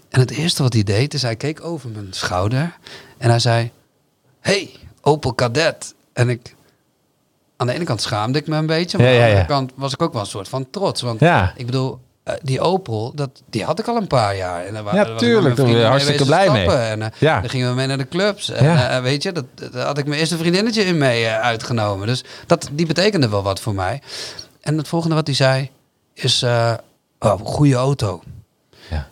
En 0.08 0.20
het 0.20 0.30
eerste 0.30 0.62
wat 0.62 0.72
hij 0.72 0.82
deed 0.82 1.14
is 1.14 1.22
hij 1.22 1.36
keek 1.36 1.64
over 1.64 1.90
mijn 1.90 2.08
schouder 2.10 2.76
en 3.18 3.28
hij 3.28 3.38
zei: 3.38 3.70
Hey, 4.40 4.70
Opel 5.00 5.32
Kadett. 5.32 5.94
En 6.12 6.28
ik, 6.28 6.54
aan 7.60 7.66
de 7.66 7.72
ene 7.72 7.84
kant 7.84 8.00
schaamde 8.02 8.38
ik 8.38 8.46
me 8.46 8.56
een 8.56 8.66
beetje, 8.66 8.98
maar 8.98 9.06
Ja, 9.06 9.12
aan 9.12 9.18
ja, 9.18 9.24
de 9.26 9.30
andere 9.30 9.46
kant 9.46 9.72
was 9.74 9.92
ik 9.92 10.02
ook 10.02 10.12
wel 10.12 10.20
een 10.22 10.26
soort 10.26 10.48
van 10.48 10.70
trots. 10.70 11.00
Want 11.02 11.20
Ja. 11.20 11.52
ik 11.56 11.66
bedoel, 11.66 11.98
eh, 12.22 12.34
die 12.42 12.60
Opel, 12.60 13.12
dat, 13.14 13.30
die 13.50 13.64
had 13.64 13.78
ik 13.78 13.86
al 13.88 13.96
een 13.96 14.06
paar 14.06 14.36
jaar. 14.36 14.64
En 14.64 14.74
daar 14.74 14.82
wa- 14.82 14.94
Ja, 14.94 15.14
tuurlijk, 15.16 15.56
daar 15.56 15.84
hartstikke 15.84 16.24
blij 16.24 16.50
mee. 16.50 16.66
En 16.70 17.02
eh, 17.02 17.08
Ja. 17.18 17.40
dan 17.40 17.50
gingen 17.50 17.68
we 17.68 17.74
mee 17.74 17.86
naar 17.86 17.98
de 17.98 18.08
clubs. 18.08 18.50
En 18.50 18.64
Ja. 18.64 18.96
eh, 18.96 19.02
weet 19.02 19.22
je, 19.22 19.32
dat, 19.32 19.44
daar 19.72 19.86
had 19.86 19.98
ik 19.98 20.06
mijn 20.06 20.20
eerste 20.20 20.36
vriendinnetje 20.38 20.82
in 20.84 20.98
mee 20.98 21.28
uitgenomen. 21.28 22.06
Dus 22.06 22.24
dat, 22.46 22.68
die 22.72 22.86
betekende 22.86 23.28
wel 23.28 23.42
wat 23.42 23.60
voor 23.60 23.74
mij. 23.74 24.02
En 24.60 24.76
het 24.78 24.88
volgende 24.88 25.14
wat 25.14 25.26
hij 25.26 25.36
zei 25.36 25.70
is, 26.14 26.42
oh, 27.18 27.32
goede 27.44 27.74
auto. 27.74 28.22
Ja. 28.90 29.08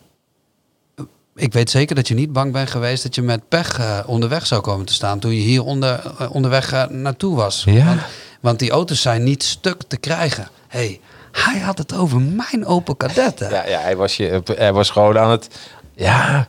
Ik 1.34 1.52
weet 1.52 1.70
zeker 1.70 1.94
dat 1.94 2.08
je 2.08 2.14
niet 2.14 2.32
bang 2.32 2.52
bent 2.52 2.70
geweest 2.70 3.02
dat 3.02 3.14
je 3.14 3.22
met 3.22 3.48
pech 3.48 3.80
onderweg 4.06 4.46
zou 4.46 4.60
komen 4.60 4.86
te 4.86 4.92
staan 4.92 5.18
toen 5.18 5.30
je 5.34 5.40
hier 5.40 5.62
onder, 5.64 6.00
onderweg 6.30 6.88
naartoe 6.90 7.36
was. 7.36 7.62
Ja. 7.66 7.84
Want, 7.84 8.00
want 8.40 8.58
die 8.58 8.70
auto's 8.70 9.02
zijn 9.02 9.22
niet 9.22 9.42
stuk 9.42 9.82
te 9.88 9.96
krijgen. 9.96 10.48
hey, 10.68 11.00
hij 11.32 11.58
had 11.58 11.78
het 11.78 11.94
over 11.94 12.20
mijn 12.20 12.66
Opel 12.66 12.94
Kadett. 12.94 13.38
hè? 13.38 13.48
Ja, 13.48 13.66
ja 13.66 13.80
hij, 13.80 13.96
was 13.96 14.16
je, 14.16 14.42
hij 14.44 14.72
was 14.72 14.90
gewoon 14.90 15.18
aan 15.18 15.30
het, 15.30 15.48
Ja. 15.94 16.48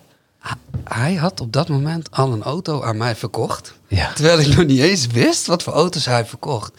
Hij 0.83 1.15
had 1.15 1.41
op 1.41 1.53
dat 1.53 1.67
moment 1.67 2.11
al 2.11 2.31
een 2.31 2.43
auto 2.43 2.83
aan 2.83 2.97
mij 2.97 3.15
verkocht. 3.15 3.73
Ja. 3.87 4.13
Terwijl 4.13 4.39
ik 4.39 4.47
nog 4.55 4.65
niet 4.65 4.79
eens 4.79 5.07
wist 5.07 5.45
wat 5.45 5.63
voor 5.63 5.73
auto's 5.73 6.05
hij 6.05 6.25
verkocht. 6.25 6.71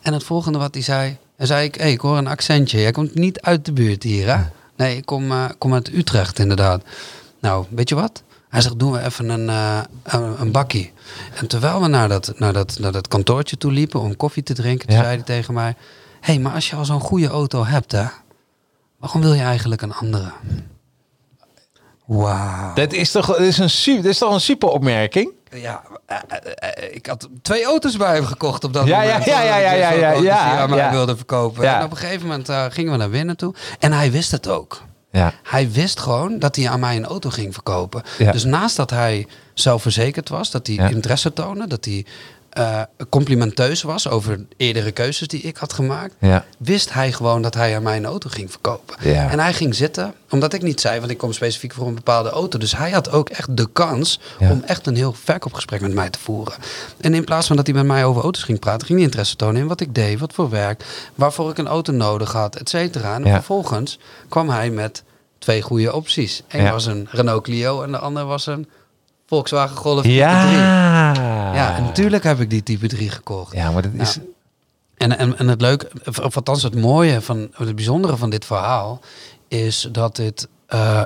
En 0.00 0.12
het 0.12 0.24
volgende 0.24 0.58
wat 0.58 0.74
hij 0.74 0.82
zei, 0.82 1.16
en 1.36 1.46
zei 1.46 1.64
ik, 1.64 1.74
hey, 1.74 1.92
ik 1.92 2.00
hoor 2.00 2.16
een 2.16 2.26
accentje. 2.26 2.80
Jij 2.80 2.90
komt 2.90 3.14
niet 3.14 3.40
uit 3.40 3.64
de 3.64 3.72
buurt 3.72 4.02
hier, 4.02 4.36
hè? 4.36 4.42
Nee, 4.76 4.96
ik 4.96 5.06
kom, 5.06 5.30
eh, 5.30 5.44
kom 5.58 5.74
uit 5.74 5.92
Utrecht 5.92 6.38
inderdaad. 6.38 6.82
Nou, 7.40 7.66
weet 7.70 7.88
je 7.88 7.94
wat? 7.94 8.22
Hij 8.52 8.60
zegt, 8.60 8.78
doen 8.78 8.92
we 8.92 9.00
even 9.04 9.28
een, 9.28 9.48
eh, 9.48 9.80
een, 10.38 10.50
bakkie. 10.52 10.92
En 11.34 11.46
terwijl 11.46 11.80
we 11.80 11.86
naar 11.88 12.08
dat, 12.08 12.32
naar, 12.36 12.52
dat, 12.52 12.76
naar 12.80 12.92
dat 12.92 13.08
kantoortje 13.08 13.56
toe 13.56 13.72
liepen 13.72 14.00
om 14.00 14.16
koffie 14.16 14.42
te 14.42 14.54
drinken, 14.54 14.86
toen 14.86 14.96
Ja. 14.96 15.02
zei 15.02 15.14
hij 15.14 15.24
tegen 15.24 15.54
mij... 15.54 15.74
Hé, 16.20 16.32
hey, 16.32 16.38
maar 16.38 16.52
als 16.52 16.70
je 16.70 16.76
al 16.76 16.84
zo'n 16.84 17.00
goede 17.00 17.28
auto 17.28 17.64
hebt, 17.64 17.92
hè? 17.92 18.04
Waarom 18.98 19.20
wil 19.20 19.32
je 19.32 19.42
eigenlijk 19.42 19.82
een 19.82 19.92
andere? 19.94 20.32
Wauw. 22.06 22.74
Dat 22.74 22.92
is 22.92 23.10
toch, 23.10 23.26
dat 23.26 23.38
is 23.40 23.58
een, 23.58 23.96
dat 23.96 24.04
is 24.04 24.18
toch 24.18 24.32
een 24.34 24.40
super 24.40 24.68
opmerking? 24.68 25.30
Ja, 25.50 25.82
eh, 26.06 26.18
eh, 26.54 26.94
ik 26.94 27.06
had 27.06 27.28
twee 27.42 27.64
auto's 27.64 27.96
bij 27.96 28.14
hem 28.14 28.24
gekocht 28.24 28.64
op 28.64 28.72
dat 28.72 28.86
Ja, 28.86 29.02
ja, 29.02 29.08
moment. 29.08 29.24
ja, 29.24 29.42
ja, 29.42 29.56
ja, 29.56 29.72
ja, 29.72 29.90
ja, 29.90 30.04
Auto's 30.04 30.20
die 30.20 30.32
hij 30.32 30.58
aan 30.58 30.70
mij 30.70 30.78
ja. 30.78 30.90
wilde 30.90 31.16
verkopen. 31.16 31.62
Ja. 31.62 31.78
En 31.78 31.84
op 31.84 31.90
een 31.90 31.96
gegeven 31.96 32.26
moment 32.28 32.48
gingen 32.72 32.92
we 32.92 32.98
naar 32.98 33.10
binnen 33.10 33.36
toe. 33.36 33.54
En 33.78 33.92
hij 33.92 34.10
wist 34.10 34.30
het 34.30 34.48
ook. 34.48 34.82
Ja. 35.12 35.34
Hij 35.42 35.70
wist 35.70 36.00
gewoon 36.00 36.38
dat 36.38 36.56
hij 36.56 36.68
aan 36.68 36.80
mij 36.80 36.96
een 36.96 37.04
auto 37.04 37.30
ging 37.30 37.52
verkopen. 37.52 38.02
Ja. 38.18 38.32
Dus 38.32 38.44
naast 38.44 38.76
dat 38.76 38.90
hij 38.90 39.26
zelfverzekerd 39.54 40.28
was, 40.28 40.50
dat 40.50 40.66
hij 40.66 40.76
interesse 40.76 41.32
toonde, 41.32 41.66
dat 41.66 41.84
hij 41.84 42.06
eh, 42.52 42.80
complimenteus 43.08 43.82
was 43.82 44.08
over 44.08 44.44
eerdere 44.56 44.90
keuzes 44.92 45.28
die 45.28 45.40
ik 45.40 45.56
had 45.56 45.72
gemaakt, 45.72 46.14
Ja. 46.18 46.44
wist 46.58 46.92
hij 46.92 47.12
gewoon 47.12 47.42
dat 47.42 47.54
hij 47.54 47.76
aan 47.76 47.82
mij 47.82 47.96
een 47.96 48.04
auto 48.04 48.28
ging 48.30 48.50
verkopen. 48.50 48.96
Ja. 49.10 49.30
En 49.30 49.38
hij 49.40 49.52
ging 49.52 49.74
zitten, 49.74 50.14
omdat 50.30 50.52
ik 50.52 50.62
niet 50.62 50.80
zei, 50.80 50.98
want 50.98 51.10
ik 51.10 51.18
kom 51.18 51.32
specifiek 51.32 51.72
voor 51.72 51.86
een 51.86 51.94
bepaalde 51.94 52.30
auto. 52.30 52.58
Dus 52.58 52.76
hij 52.76 52.90
had 52.90 53.10
ook 53.10 53.28
echt 53.28 53.56
de 53.56 53.68
kans 53.72 54.20
Ja. 54.38 54.50
om 54.50 54.62
echt 54.66 54.86
een 54.86 54.96
heel 54.96 55.12
verkoopgesprek 55.12 55.80
met 55.80 55.94
mij 55.94 56.10
te 56.10 56.18
voeren. 56.18 56.54
En 57.00 57.14
in 57.14 57.24
plaats 57.24 57.46
van 57.46 57.56
dat 57.56 57.66
hij 57.66 57.74
met 57.74 57.86
mij 57.86 58.04
over 58.04 58.22
auto's 58.22 58.42
ging 58.42 58.58
praten, 58.58 58.86
ging 58.86 58.98
hij 58.98 59.06
interesse 59.08 59.36
tonen 59.36 59.60
in 59.60 59.66
wat 59.68 59.80
ik 59.80 59.94
deed, 59.94 60.18
wat 60.18 60.32
voor 60.32 60.50
werk, 60.50 60.84
waarvoor 61.14 61.50
ik 61.50 61.58
een 61.58 61.68
auto 61.68 61.92
nodig 61.92 62.32
had, 62.32 62.56
et 62.56 62.68
cetera. 62.68 63.14
En 63.14 63.22
vervolgens 63.26 63.98
kwam 64.28 64.48
hij 64.50 64.70
met 64.70 65.02
twee 65.38 65.62
goede 65.62 65.92
opties. 65.94 66.42
Eén 66.48 66.70
was 66.70 66.86
een 66.86 67.08
Renault 67.10 67.42
Clio 67.42 67.82
en 67.82 67.90
de 67.90 67.98
andere 67.98 68.26
was 68.26 68.46
een 68.46 68.68
Volkswagen 69.32 69.76
Golf 69.76 70.02
type 70.02 70.14
Ja. 70.14 70.44
3. 71.12 71.24
Ja, 71.54 71.76
en 71.76 71.82
natuurlijk 71.82 72.24
heb 72.24 72.40
ik 72.40 72.50
die 72.50 72.62
type 72.62 72.86
3 72.86 73.10
gekocht. 73.10 73.52
Ja, 73.52 73.70
maar 73.70 73.82
dat 73.82 73.90
is... 73.94 74.18
En, 74.96 75.18
en, 75.18 75.38
en 75.38 75.48
het 75.48 75.60
leuke, 75.60 75.90
of 76.22 76.36
althans 76.36 76.62
het 76.62 76.74
mooie 76.74 77.20
van 77.20 77.50
het 77.54 77.74
bijzondere 77.74 78.16
van 78.16 78.30
dit 78.30 78.44
verhaal, 78.44 79.00
is 79.48 79.88
dat 79.92 80.16
dit, 80.16 80.48
eh, 80.66 81.04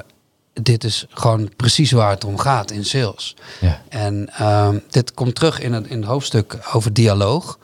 dit 0.52 0.84
is 0.84 1.06
gewoon 1.10 1.50
precies 1.56 1.90
waar 1.92 2.10
het 2.10 2.24
om 2.24 2.38
gaat 2.38 2.70
in 2.70 2.84
sales. 2.84 3.36
Ja. 3.60 3.82
En 3.88 4.28
ehm, 4.32 4.78
dit 4.90 5.14
komt 5.14 5.34
terug 5.34 5.60
in 5.60 5.72
het, 5.72 5.86
in 5.86 5.96
het 5.96 6.06
hoofdstuk 6.08 6.58
over 6.72 6.92
dialoog. 6.92 7.58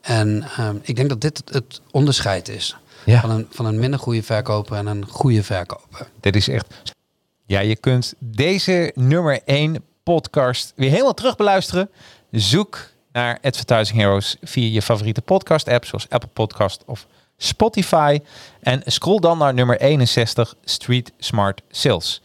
En 0.00 0.42
ehm, 0.56 0.76
ik 0.82 0.96
denk 0.96 1.08
dat 1.08 1.20
dit 1.20 1.38
het, 1.38 1.54
het 1.54 1.80
onderscheid 1.90 2.48
is 2.48 2.76
Ja. 3.04 3.20
van, 3.20 3.30
een, 3.30 3.46
van 3.50 3.66
een 3.66 3.78
minder 3.78 3.98
goede 4.00 4.22
verkoper 4.22 4.76
en 4.76 4.86
een 4.86 5.06
goede 5.08 5.42
verkoper. 5.42 6.08
Dit 6.20 6.36
is 6.36 6.48
echt. 6.48 6.66
Ja, 7.46 7.60
je 7.60 7.76
kunt 7.76 8.14
deze 8.18 8.92
nummer 8.94 9.40
1 9.44 9.76
podcast 10.04 10.72
weer 10.76 10.90
helemaal 10.90 11.14
terug 11.14 11.36
beluisteren. 11.36 11.90
Zoek 12.30 12.90
naar 13.12 13.38
Advertising 13.42 13.98
Heroes 13.98 14.36
via 14.42 14.72
je 14.72 14.82
favoriete 14.82 15.22
podcast 15.22 15.68
app 15.68 15.84
zoals 15.84 16.08
Apple 16.08 16.28
Podcast 16.32 16.82
of 16.86 17.06
Spotify. 17.36 18.20
En 18.60 18.82
scroll 18.84 19.18
dan 19.20 19.38
naar 19.38 19.54
nummer 19.54 19.80
61 19.80 20.54
Street 20.64 21.12
Smart 21.18 21.62
Sales. 21.70 22.22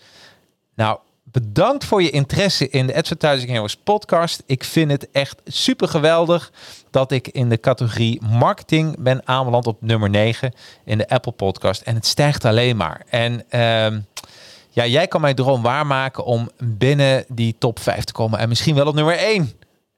Nou, 0.75 0.99
bedankt 1.23 1.85
voor 1.85 2.01
je 2.01 2.09
interesse 2.09 2.69
in 2.69 2.87
de 2.87 2.95
Advertising 2.95 3.49
Heroes 3.49 3.75
podcast. 3.75 4.43
Ik 4.45 4.63
vind 4.63 4.91
het 4.91 5.11
echt 5.11 5.41
super 5.45 5.87
geweldig 5.87 6.51
dat 6.91 7.11
ik 7.11 7.27
in 7.27 7.49
de 7.49 7.59
categorie 7.59 8.21
marketing 8.21 8.95
ben 8.99 9.27
aanbeland 9.27 9.67
op 9.67 9.81
nummer 9.81 10.09
9 10.09 10.53
in 10.85 10.97
de 10.97 11.09
Apple 11.09 11.31
podcast. 11.31 11.81
En 11.81 11.95
het 11.95 12.05
stijgt 12.05 12.45
alleen 12.45 12.77
maar. 12.77 13.01
En 13.09 13.43
ehm, 13.49 13.99
ja, 14.79 14.85
jij 14.85 15.07
kan 15.07 15.21
mijn 15.21 15.35
droom 15.35 15.61
waarmaken 15.61 16.25
om 16.25 16.49
binnen 16.57 17.25
die 17.27 17.55
top 17.57 17.79
5 17.79 18.03
te 18.03 18.13
komen 18.13 18.39
en 18.39 18.49
misschien 18.49 18.75
wel 18.75 18.87
op 18.87 18.95
nummer 18.95 19.17
1. 19.17 19.51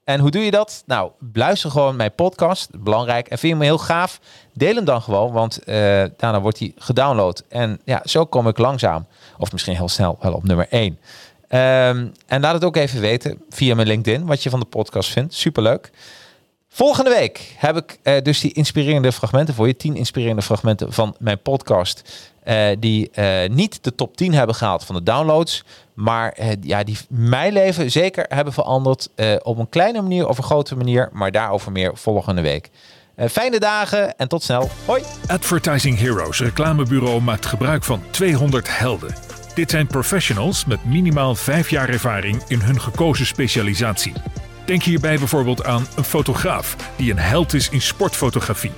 En 0.04 0.20
hoe 0.20 0.30
doe 0.30 0.44
je 0.44 0.50
dat? 0.50 0.82
Nou, 0.86 1.10
luister 1.32 1.70
gewoon 1.70 1.96
mijn 1.96 2.14
podcast. 2.14 2.68
Belangrijk. 2.78 3.28
En 3.28 3.38
vind 3.38 3.52
je 3.52 3.58
me 3.58 3.64
heel 3.64 3.78
gaaf? 3.78 4.20
Deel 4.54 4.74
hem 4.74 4.84
dan 4.84 5.02
gewoon, 5.02 5.32
want 5.32 5.58
eh, 5.58 5.74
daarna 6.16 6.40
wordt 6.40 6.58
hij 6.58 6.72
gedownload. 6.76 7.44
En 7.48 7.80
ja, 7.84 8.00
zo 8.04 8.24
kom 8.24 8.48
ik 8.48 8.58
langzaam, 8.58 9.06
of 9.38 9.52
misschien 9.52 9.76
heel 9.76 9.88
snel, 9.88 10.18
wel 10.20 10.32
op 10.32 10.44
nummer 10.44 10.66
1. 10.70 10.98
Ehm, 11.48 12.08
en 12.26 12.40
laat 12.40 12.54
het 12.54 12.64
ook 12.64 12.76
even 12.76 13.00
weten 13.00 13.42
via 13.48 13.74
mijn 13.74 13.86
LinkedIn 13.86 14.26
wat 14.26 14.42
je 14.42 14.50
van 14.50 14.60
de 14.60 14.66
podcast 14.66 15.10
vindt. 15.10 15.34
Superleuk. 15.34 15.90
Volgende 16.74 17.10
week 17.10 17.54
heb 17.56 17.76
ik 17.76 17.98
eh, 18.02 18.22
dus 18.22 18.40
die 18.40 18.52
inspirerende 18.52 19.12
fragmenten 19.12 19.54
voor 19.54 19.66
je. 19.66 19.76
10 19.76 19.96
inspirerende 19.96 20.42
fragmenten 20.42 20.92
van 20.92 21.14
mijn 21.18 21.42
podcast. 21.42 22.02
eh, 22.42 22.76
die 22.78 23.10
eh, 23.10 23.50
niet 23.50 23.84
de 23.84 23.94
top 23.94 24.16
10 24.16 24.34
hebben 24.34 24.54
gehaald 24.54 24.84
van 24.84 24.94
de 24.94 25.02
downloads. 25.02 25.64
Maar 25.94 26.36
ja, 26.60 26.82
die 26.82 26.98
mijn 27.08 27.52
leven 27.52 27.90
zeker 27.90 28.24
hebben 28.28 28.52
veranderd. 28.52 29.08
op 29.42 29.58
een 29.58 29.68
kleine 29.68 30.02
manier 30.02 30.28
of 30.28 30.38
een 30.38 30.44
grote 30.44 30.76
manier. 30.76 31.08
Maar 31.12 31.30
daarover 31.30 31.72
meer 31.72 31.90
volgende 31.94 32.40
week. 32.42 32.70
Fijne 33.30 33.58
dagen 33.58 34.16
en 34.16 34.28
tot 34.28 34.42
snel. 34.42 34.70
Hoi. 34.84 35.02
Advertising 35.26 35.98
Heroes 35.98 36.40
reclamebureau 36.40 37.20
maakt 37.20 37.46
gebruik 37.46 37.84
van 37.84 38.02
200 38.10 38.78
helden. 38.78 39.14
Dit 39.54 39.70
zijn 39.70 39.86
professionals 39.86 40.64
met 40.64 40.84
minimaal 40.84 41.34
5 41.34 41.70
jaar 41.70 41.88
ervaring 41.88 42.42
in 42.48 42.60
hun 42.60 42.80
gekozen 42.80 43.26
specialisatie. 43.26 44.12
Denk 44.64 44.82
hierbij 44.82 45.18
bijvoorbeeld 45.18 45.64
aan 45.64 45.86
een 45.96 46.04
fotograaf 46.04 46.76
die 46.96 47.10
een 47.10 47.18
held 47.18 47.54
is 47.54 47.68
in 47.68 47.80
sportfotografie. 47.80 48.72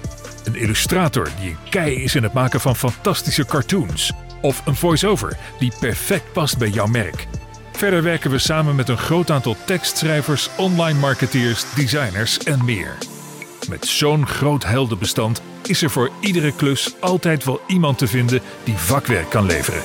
Een 0.45 0.55
illustrator 0.55 1.29
die 1.41 1.51
een 1.51 1.71
kei 1.71 2.03
is 2.03 2.15
in 2.15 2.23
het 2.23 2.33
maken 2.33 2.61
van 2.61 2.77
fantastische 2.77 3.47
cartoons. 3.47 4.13
Of 4.41 4.63
een 4.67 4.77
voice-over 4.77 5.37
die 5.59 5.73
perfect 5.81 6.33
past 6.33 6.59
bij 6.59 6.69
jouw 6.69 6.87
merk. 6.87 7.27
Verder 7.73 8.03
werken 8.03 8.31
we 8.31 8.39
samen 8.39 8.75
met 8.75 8.89
een 8.89 8.99
groot 8.99 9.31
aantal 9.31 9.57
tekstschrijvers, 9.67 10.51
online 10.57 10.99
marketeers, 10.99 11.65
designers 11.75 12.39
en 12.39 12.65
meer. 12.65 12.99
Met 13.69 13.87
zo'n 13.87 14.27
groot 14.27 14.65
heldenbestand 14.65 15.43
is 15.63 15.83
er 15.83 15.91
voor 15.91 16.11
iedere 16.21 16.53
klus 16.53 16.95
altijd 17.01 17.45
wel 17.45 17.61
iemand 17.67 17.99
te 17.99 18.07
vinden 18.07 18.41
die 18.65 18.77
vakwerk 18.77 19.31
kan 19.31 19.47
leveren. 19.47 19.83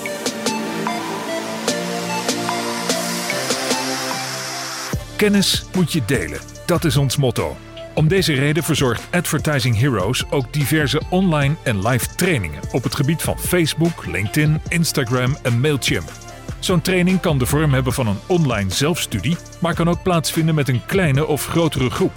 Kennis 5.19 5.65
moet 5.75 5.91
je 5.91 6.01
delen, 6.05 6.39
dat 6.65 6.85
is 6.85 6.97
ons 6.97 7.17
motto. 7.17 7.57
Om 7.93 8.07
deze 8.07 8.33
reden 8.33 8.63
verzorgt 8.63 9.07
Advertising 9.11 9.79
Heroes 9.79 10.25
ook 10.29 10.53
diverse 10.53 11.01
online 11.09 11.55
en 11.63 11.87
live 11.87 12.15
trainingen 12.15 12.61
op 12.71 12.83
het 12.83 12.95
gebied 12.95 13.21
van 13.21 13.39
Facebook, 13.39 14.05
LinkedIn, 14.05 14.61
Instagram 14.67 15.37
en 15.41 15.59
Mailchimp. 15.59 16.11
Zo'n 16.59 16.81
training 16.81 17.19
kan 17.19 17.37
de 17.37 17.45
vorm 17.45 17.73
hebben 17.73 17.93
van 17.93 18.07
een 18.07 18.19
online 18.25 18.71
zelfstudie, 18.71 19.37
maar 19.61 19.73
kan 19.73 19.89
ook 19.89 20.03
plaatsvinden 20.03 20.55
met 20.55 20.69
een 20.69 20.85
kleine 20.85 21.27
of 21.27 21.45
grotere 21.45 21.89
groep. 21.89 22.13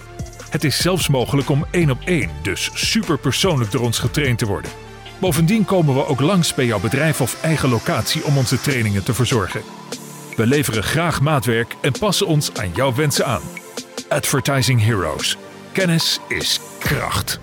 Het 0.50 0.64
is 0.64 0.82
zelfs 0.82 1.08
mogelijk 1.08 1.48
om 1.48 1.66
één 1.70 1.90
op 1.90 2.00
één, 2.04 2.30
dus 2.42 2.70
super 2.74 3.18
persoonlijk 3.18 3.70
door 3.70 3.82
ons 3.82 3.98
getraind 3.98 4.38
te 4.38 4.46
worden. 4.46 4.70
Bovendien 5.18 5.64
komen 5.64 5.94
we 5.94 6.06
ook 6.06 6.20
langs 6.20 6.54
bij 6.54 6.66
jouw 6.66 6.80
bedrijf 6.80 7.20
of 7.20 7.42
eigen 7.42 7.68
locatie 7.68 8.24
om 8.24 8.36
onze 8.36 8.60
trainingen 8.60 9.04
te 9.04 9.14
verzorgen. 9.14 9.81
We 10.36 10.46
leveren 10.46 10.82
graag 10.82 11.20
maatwerk 11.20 11.76
en 11.80 11.92
passen 11.98 12.26
ons 12.26 12.54
aan 12.54 12.72
jouw 12.74 12.94
wensen 12.94 13.26
aan. 13.26 13.42
Advertising 14.08 14.82
Heroes. 14.82 15.36
Kennis 15.72 16.20
is 16.28 16.60
kracht. 16.78 17.40